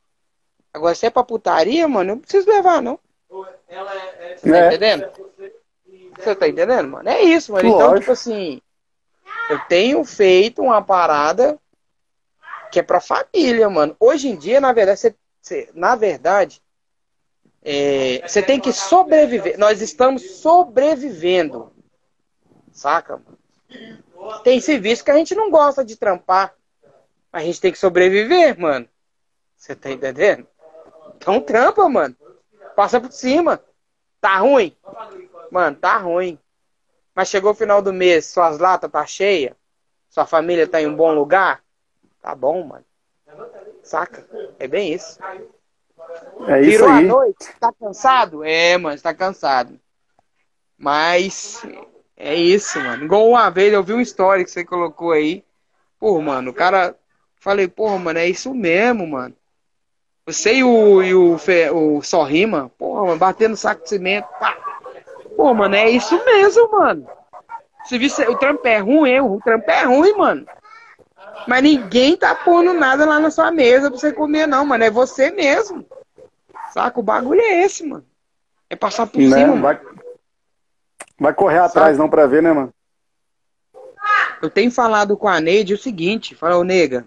Agora, 0.73 0.95
se 0.95 1.05
é 1.05 1.09
pra 1.09 1.23
putaria, 1.23 1.87
mano, 1.87 2.11
eu 2.11 2.15
não 2.15 2.21
preciso 2.21 2.49
levar, 2.49 2.81
não. 2.81 2.99
Você 3.29 4.51
tá 4.51 4.57
é. 4.57 4.67
entendendo? 4.67 5.11
Você 6.17 6.35
tá 6.35 6.47
entendendo, 6.47 6.87
mano? 6.89 7.09
É 7.09 7.21
isso, 7.21 7.51
mano. 7.51 7.67
Então, 7.67 7.99
tipo 7.99 8.11
assim, 8.11 8.61
eu 9.49 9.59
tenho 9.67 10.03
feito 10.03 10.61
uma 10.61 10.81
parada 10.81 11.59
que 12.71 12.79
é 12.79 12.83
pra 12.83 12.99
família, 12.99 13.69
mano. 13.69 13.95
Hoje 13.99 14.29
em 14.29 14.35
dia, 14.35 14.59
na 14.59 14.73
verdade, 14.73 14.99
você, 14.99 15.15
você 15.41 15.69
na 15.73 15.95
verdade, 15.95 16.61
é, 17.63 18.21
você 18.27 18.41
tem 18.41 18.59
que 18.59 18.71
sobreviver. 18.71 19.57
Nós 19.57 19.81
estamos 19.81 20.39
sobrevivendo. 20.39 21.71
Saca? 22.71 23.21
Tem 24.43 24.59
serviço 24.59 25.03
que 25.03 25.11
a 25.11 25.15
gente 25.15 25.35
não 25.35 25.49
gosta 25.49 25.83
de 25.83 25.95
trampar. 25.95 26.53
A 27.31 27.41
gente 27.41 27.59
tem 27.59 27.71
que 27.71 27.77
sobreviver, 27.77 28.59
mano. 28.59 28.87
Você 29.57 29.75
tá 29.75 29.91
entendendo? 29.91 30.47
Então 31.17 31.41
trampa, 31.41 31.87
mano. 31.89 32.15
Passa 32.75 32.99
por 32.99 33.11
cima. 33.11 33.61
Tá 34.19 34.37
ruim? 34.37 34.75
Mano, 35.51 35.75
tá 35.77 35.97
ruim. 35.97 36.39
Mas 37.13 37.29
chegou 37.29 37.51
o 37.51 37.55
final 37.55 37.81
do 37.81 37.93
mês, 37.93 38.25
suas 38.25 38.59
latas 38.59 38.91
tá 38.91 39.05
cheia, 39.05 39.55
sua 40.09 40.25
família 40.25 40.67
tá 40.67 40.81
em 40.81 40.87
um 40.87 40.95
bom 40.95 41.13
lugar, 41.13 41.63
tá 42.21 42.35
bom, 42.35 42.61
mano. 42.63 42.83
Saca? 43.81 44.27
É 44.59 44.67
bem 44.67 44.93
isso. 44.93 45.17
É 46.47 46.59
isso 46.61 46.71
Virou 46.71 46.89
aí. 46.89 47.05
a 47.05 47.07
noite, 47.07 47.53
tá 47.59 47.71
cansado? 47.71 48.43
É, 48.43 48.77
mano, 48.77 48.99
tá 48.99 49.13
cansado. 49.13 49.79
Mas 50.77 51.63
é 52.17 52.35
isso, 52.35 52.79
mano. 52.79 53.05
Igual 53.05 53.29
uma 53.29 53.49
vez 53.49 53.71
eu 53.71 53.83
vi 53.83 53.93
uma 53.93 54.01
história 54.01 54.43
que 54.43 54.51
você 54.51 54.65
colocou 54.65 55.11
aí. 55.11 55.43
Pô, 55.99 56.19
mano, 56.21 56.51
o 56.51 56.53
cara. 56.53 56.95
Falei, 57.37 57.67
porra, 57.67 57.99
mano, 57.99 58.19
é 58.19 58.27
isso 58.27 58.53
mesmo, 58.53 59.05
mano. 59.05 59.35
Você 60.25 60.55
e 60.55 60.63
o, 60.63 61.03
e 61.03 61.13
o, 61.13 61.37
Fe, 61.37 61.69
o 61.69 62.01
Sorrima, 62.01 62.71
porra, 62.77 63.05
mano, 63.05 63.17
batendo 63.17 63.55
saco 63.55 63.83
de 63.83 63.89
cimento. 63.89 64.27
Pá. 64.39 64.57
Pô, 65.35 65.53
mano, 65.53 65.75
é 65.75 65.89
isso 65.89 66.23
mesmo, 66.25 66.71
mano. 66.71 67.07
Você 67.83 67.99
viu, 67.99 68.09
o 68.29 68.35
trampo 68.35 68.67
é 68.67 68.79
ruim, 68.79 69.19
o 69.19 69.39
trampo 69.43 69.69
é 69.69 69.83
ruim, 69.83 70.13
mano. 70.17 70.45
Mas 71.47 71.61
ninguém 71.61 72.17
tá 72.17 72.33
pondo 72.33 72.73
nada 72.73 73.05
lá 73.05 73.19
na 73.19 73.29
sua 73.29 73.51
mesa 73.51 73.91
pra 73.91 73.99
você 73.99 74.11
comer, 74.11 74.47
não, 74.47 74.65
mano. 74.65 74.83
É 74.83 74.89
você 74.89 75.29
mesmo. 75.29 75.85
Saca? 76.73 76.99
O 76.99 77.03
bagulho 77.03 77.41
é 77.41 77.63
esse, 77.63 77.85
mano. 77.85 78.05
É 78.69 78.75
passar 78.75 79.05
por 79.05 79.21
não, 79.21 79.37
cima. 79.37 79.55
Vai, 79.57 79.79
Vai 81.19 81.33
correr 81.33 81.59
atrás 81.59 81.97
não 81.97 82.09
pra 82.09 82.27
ver, 82.27 82.43
né, 82.43 82.51
mano? 82.51 82.73
Eu 84.41 84.49
tenho 84.49 84.69
falado 84.69 85.15
com 85.15 85.27
a 85.27 85.39
Neide 85.39 85.73
o 85.73 85.77
seguinte, 85.77 86.35
fala, 86.35 86.57
ô 86.57 86.63
nega, 86.63 87.05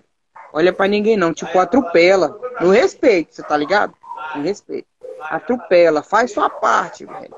olha 0.52 0.72
pra 0.72 0.86
ninguém 0.86 1.16
não, 1.16 1.32
tipo, 1.32 1.58
atropela. 1.58 2.38
No 2.60 2.70
respeito, 2.70 3.34
você 3.34 3.42
tá 3.42 3.56
ligado? 3.56 3.94
No 4.34 4.42
respeito. 4.42 4.86
Atropela, 5.20 6.02
faz 6.02 6.32
sua 6.32 6.48
parte, 6.48 7.04
velho. 7.04 7.36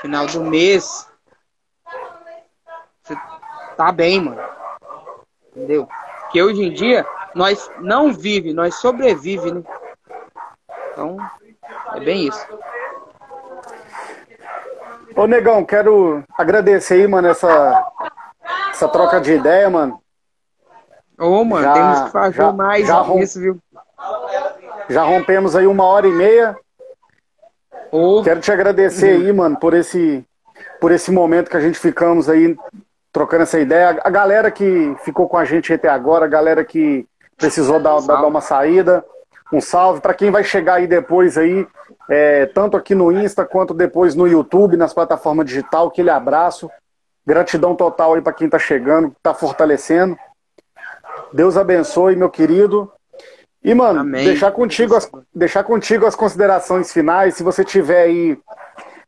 Final 0.00 0.26
do 0.26 0.44
mês. 0.44 1.08
Você 3.02 3.16
tá 3.76 3.90
bem, 3.92 4.20
mano. 4.20 4.40
Entendeu? 5.48 5.88
Porque 6.22 6.42
hoje 6.42 6.62
em 6.62 6.72
dia, 6.72 7.04
nós 7.34 7.70
não 7.80 8.12
vive, 8.12 8.52
nós 8.52 8.76
sobrevive, 8.76 9.52
né? 9.52 9.62
Então, 10.92 11.16
é 11.94 12.00
bem 12.00 12.28
isso. 12.28 12.46
Ô, 15.16 15.26
Negão, 15.26 15.64
quero 15.64 16.22
agradecer 16.38 16.94
aí, 16.94 17.06
mano, 17.06 17.28
essa, 17.28 17.92
essa 18.70 18.88
troca 18.88 19.20
de 19.20 19.32
ideia, 19.32 19.68
mano. 19.68 20.00
Ô, 21.20 21.44
mano, 21.44 21.62
já, 21.62 21.74
temos 21.74 22.00
que 22.00 22.10
fazer 22.10 22.36
já, 22.36 22.52
mais 22.52 22.86
já 22.86 23.04
isso, 23.16 23.38
viu? 23.38 23.58
Já 24.88 25.04
rompemos 25.04 25.54
aí 25.54 25.66
uma 25.66 25.84
hora 25.84 26.08
e 26.08 26.12
meia. 26.12 26.56
Ô. 27.92 28.22
Quero 28.22 28.40
te 28.40 28.50
agradecer 28.50 29.14
uhum. 29.14 29.26
aí, 29.26 29.32
mano, 29.32 29.56
por 29.58 29.74
esse, 29.74 30.24
por 30.80 30.90
esse 30.90 31.12
momento 31.12 31.50
que 31.50 31.56
a 31.58 31.60
gente 31.60 31.78
ficamos 31.78 32.28
aí 32.30 32.56
trocando 33.12 33.42
essa 33.42 33.60
ideia. 33.60 34.00
A 34.02 34.08
galera 34.08 34.50
que 34.50 34.96
ficou 35.04 35.28
com 35.28 35.36
a 35.36 35.44
gente 35.44 35.70
até 35.72 35.90
agora, 35.90 36.24
a 36.24 36.28
galera 36.28 36.64
que 36.64 37.06
precisou 37.36 37.78
dar, 37.78 38.00
dar 38.00 38.26
uma 38.26 38.40
saída. 38.40 39.04
Um 39.52 39.60
salve 39.60 40.00
para 40.00 40.14
quem 40.14 40.30
vai 40.30 40.44
chegar 40.44 40.74
aí 40.74 40.86
depois 40.86 41.36
aí, 41.36 41.66
é, 42.08 42.46
tanto 42.46 42.76
aqui 42.76 42.94
no 42.94 43.10
Insta 43.10 43.44
quanto 43.44 43.74
depois 43.74 44.14
no 44.14 44.26
YouTube, 44.26 44.76
nas 44.76 44.94
plataformas 44.94 45.44
digital. 45.44 45.88
Aquele 45.88 46.08
abraço. 46.08 46.70
Gratidão 47.26 47.74
total 47.74 48.14
aí 48.14 48.22
para 48.22 48.32
quem 48.32 48.46
está 48.46 48.58
chegando, 48.58 49.08
está 49.08 49.34
fortalecendo. 49.34 50.16
Deus 51.32 51.56
abençoe, 51.56 52.16
meu 52.16 52.30
querido. 52.30 52.90
E, 53.62 53.74
mano, 53.74 54.10
deixar 54.10 54.52
contigo, 54.52 54.94
as, 54.94 55.10
deixar 55.34 55.64
contigo 55.64 56.06
as 56.06 56.14
considerações 56.14 56.92
finais, 56.92 57.34
se 57.34 57.42
você 57.42 57.62
tiver 57.62 58.02
aí 58.04 58.38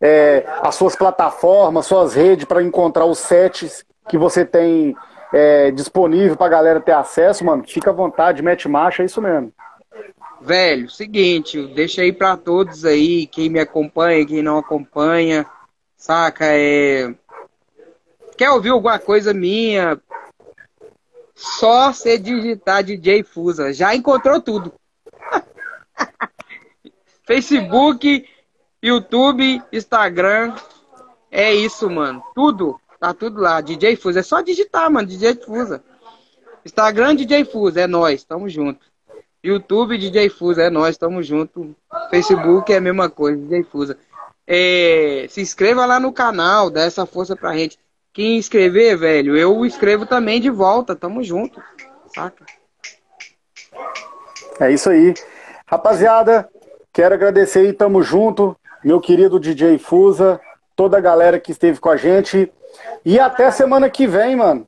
é, 0.00 0.44
as 0.60 0.74
suas 0.74 0.94
plataformas, 0.94 1.86
suas 1.86 2.14
redes 2.14 2.44
para 2.44 2.62
encontrar 2.62 3.06
os 3.06 3.18
sets 3.18 3.84
que 4.08 4.18
você 4.18 4.44
tem 4.44 4.94
é, 5.32 5.70
disponível 5.70 6.36
pra 6.36 6.48
galera 6.48 6.80
ter 6.80 6.92
acesso, 6.92 7.44
mano, 7.44 7.64
fica 7.66 7.90
à 7.90 7.94
vontade, 7.94 8.42
mete 8.42 8.68
marcha, 8.68 9.02
é 9.02 9.06
isso 9.06 9.22
mesmo. 9.22 9.52
Velho, 10.40 10.90
seguinte, 10.90 11.64
deixa 11.68 12.02
aí 12.02 12.12
para 12.12 12.36
todos 12.36 12.84
aí, 12.84 13.26
quem 13.28 13.48
me 13.48 13.60
acompanha, 13.60 14.26
quem 14.26 14.42
não 14.42 14.58
acompanha, 14.58 15.46
saca? 15.96 16.46
É... 16.48 17.14
Quer 18.36 18.50
ouvir 18.50 18.70
alguma 18.70 18.98
coisa 18.98 19.32
minha? 19.32 19.98
Só 21.42 21.92
você 21.92 22.16
digitar 22.16 22.84
DJ 22.84 23.24
Fusa, 23.24 23.72
já 23.72 23.96
encontrou 23.96 24.40
tudo. 24.40 24.72
Facebook, 27.26 28.28
YouTube, 28.80 29.60
Instagram, 29.72 30.54
é 31.32 31.52
isso, 31.52 31.90
mano. 31.90 32.22
Tudo, 32.32 32.80
tá 33.00 33.12
tudo 33.12 33.40
lá. 33.40 33.60
DJ 33.60 33.96
Fusa, 33.96 34.20
é 34.20 34.22
só 34.22 34.40
digitar, 34.40 34.88
mano, 34.88 35.08
DJ 35.08 35.34
Fusa. 35.34 35.82
Instagram, 36.64 37.16
DJ 37.16 37.44
Fusa, 37.44 37.80
é 37.80 37.86
nós, 37.88 38.22
tamo 38.22 38.48
junto. 38.48 38.86
YouTube, 39.42 39.98
DJ 39.98 40.28
Fusa, 40.28 40.62
é 40.62 40.70
nós, 40.70 40.96
tamo 40.96 41.24
junto. 41.24 41.74
Facebook 42.08 42.72
é 42.72 42.76
a 42.76 42.80
mesma 42.80 43.10
coisa, 43.10 43.36
DJ 43.36 43.64
Fusa. 43.64 43.98
É, 44.46 45.26
se 45.28 45.40
inscreva 45.40 45.84
lá 45.86 45.98
no 45.98 46.12
canal, 46.12 46.70
dá 46.70 46.82
essa 46.82 47.04
força 47.04 47.34
pra 47.34 47.56
gente. 47.56 47.80
Quem 48.12 48.36
inscrever, 48.36 48.98
velho, 48.98 49.36
eu 49.36 49.64
escrevo 49.64 50.04
também 50.04 50.38
de 50.38 50.50
volta, 50.50 50.94
tamo 50.94 51.22
junto, 51.22 51.62
saca? 52.14 52.44
É 54.60 54.70
isso 54.70 54.90
aí. 54.90 55.14
Rapaziada, 55.66 56.46
quero 56.92 57.14
agradecer 57.14 57.66
e 57.66 57.72
tamo 57.72 58.02
junto, 58.02 58.54
meu 58.84 59.00
querido 59.00 59.40
DJ 59.40 59.78
Fusa, 59.78 60.38
toda 60.76 60.98
a 60.98 61.00
galera 61.00 61.40
que 61.40 61.52
esteve 61.52 61.80
com 61.80 61.88
a 61.88 61.96
gente. 61.96 62.52
E 63.02 63.18
até 63.18 63.50
semana 63.50 63.88
que 63.88 64.06
vem, 64.06 64.36
mano. 64.36 64.66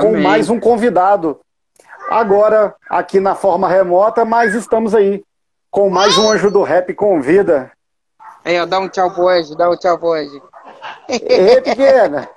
Com 0.00 0.08
Amém. 0.08 0.22
mais 0.22 0.48
um 0.48 0.58
convidado 0.58 1.38
agora 2.08 2.74
aqui 2.88 3.20
na 3.20 3.34
forma 3.34 3.68
remota, 3.68 4.24
mas 4.24 4.54
estamos 4.54 4.94
aí 4.94 5.22
com 5.70 5.90
mais 5.90 6.16
um 6.16 6.30
Anjo 6.30 6.50
do 6.50 6.62
Rap 6.62 6.94
Convida. 6.94 7.70
Ó, 8.46 8.64
dá 8.64 8.78
um 8.78 8.88
tchau 8.88 9.12
pro 9.12 9.24
hoje, 9.24 9.54
dá 9.54 9.68
um 9.68 9.76
tchau 9.76 9.98
pro 9.98 10.08
hoje. 10.08 10.40
Ei, 11.08 11.60
pequena. 11.60 12.28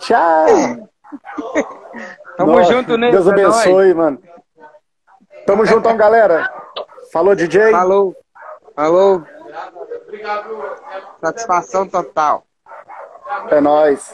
tchau. 0.00 0.88
Tamo 2.36 2.58
Nossa, 2.58 2.72
junto, 2.72 2.96
né? 2.96 3.10
Deus 3.10 3.28
abençoe, 3.28 3.90
é 3.90 3.94
mano. 3.94 4.20
Tamo 5.46 5.64
juntão, 5.64 5.96
galera. 5.96 6.50
Falou, 7.12 7.34
DJ. 7.34 7.70
Falou. 7.70 8.16
Falou. 8.74 9.24
Satisfação 11.20 11.86
total. 11.88 12.44
É 13.50 13.60
nóis. 13.60 14.12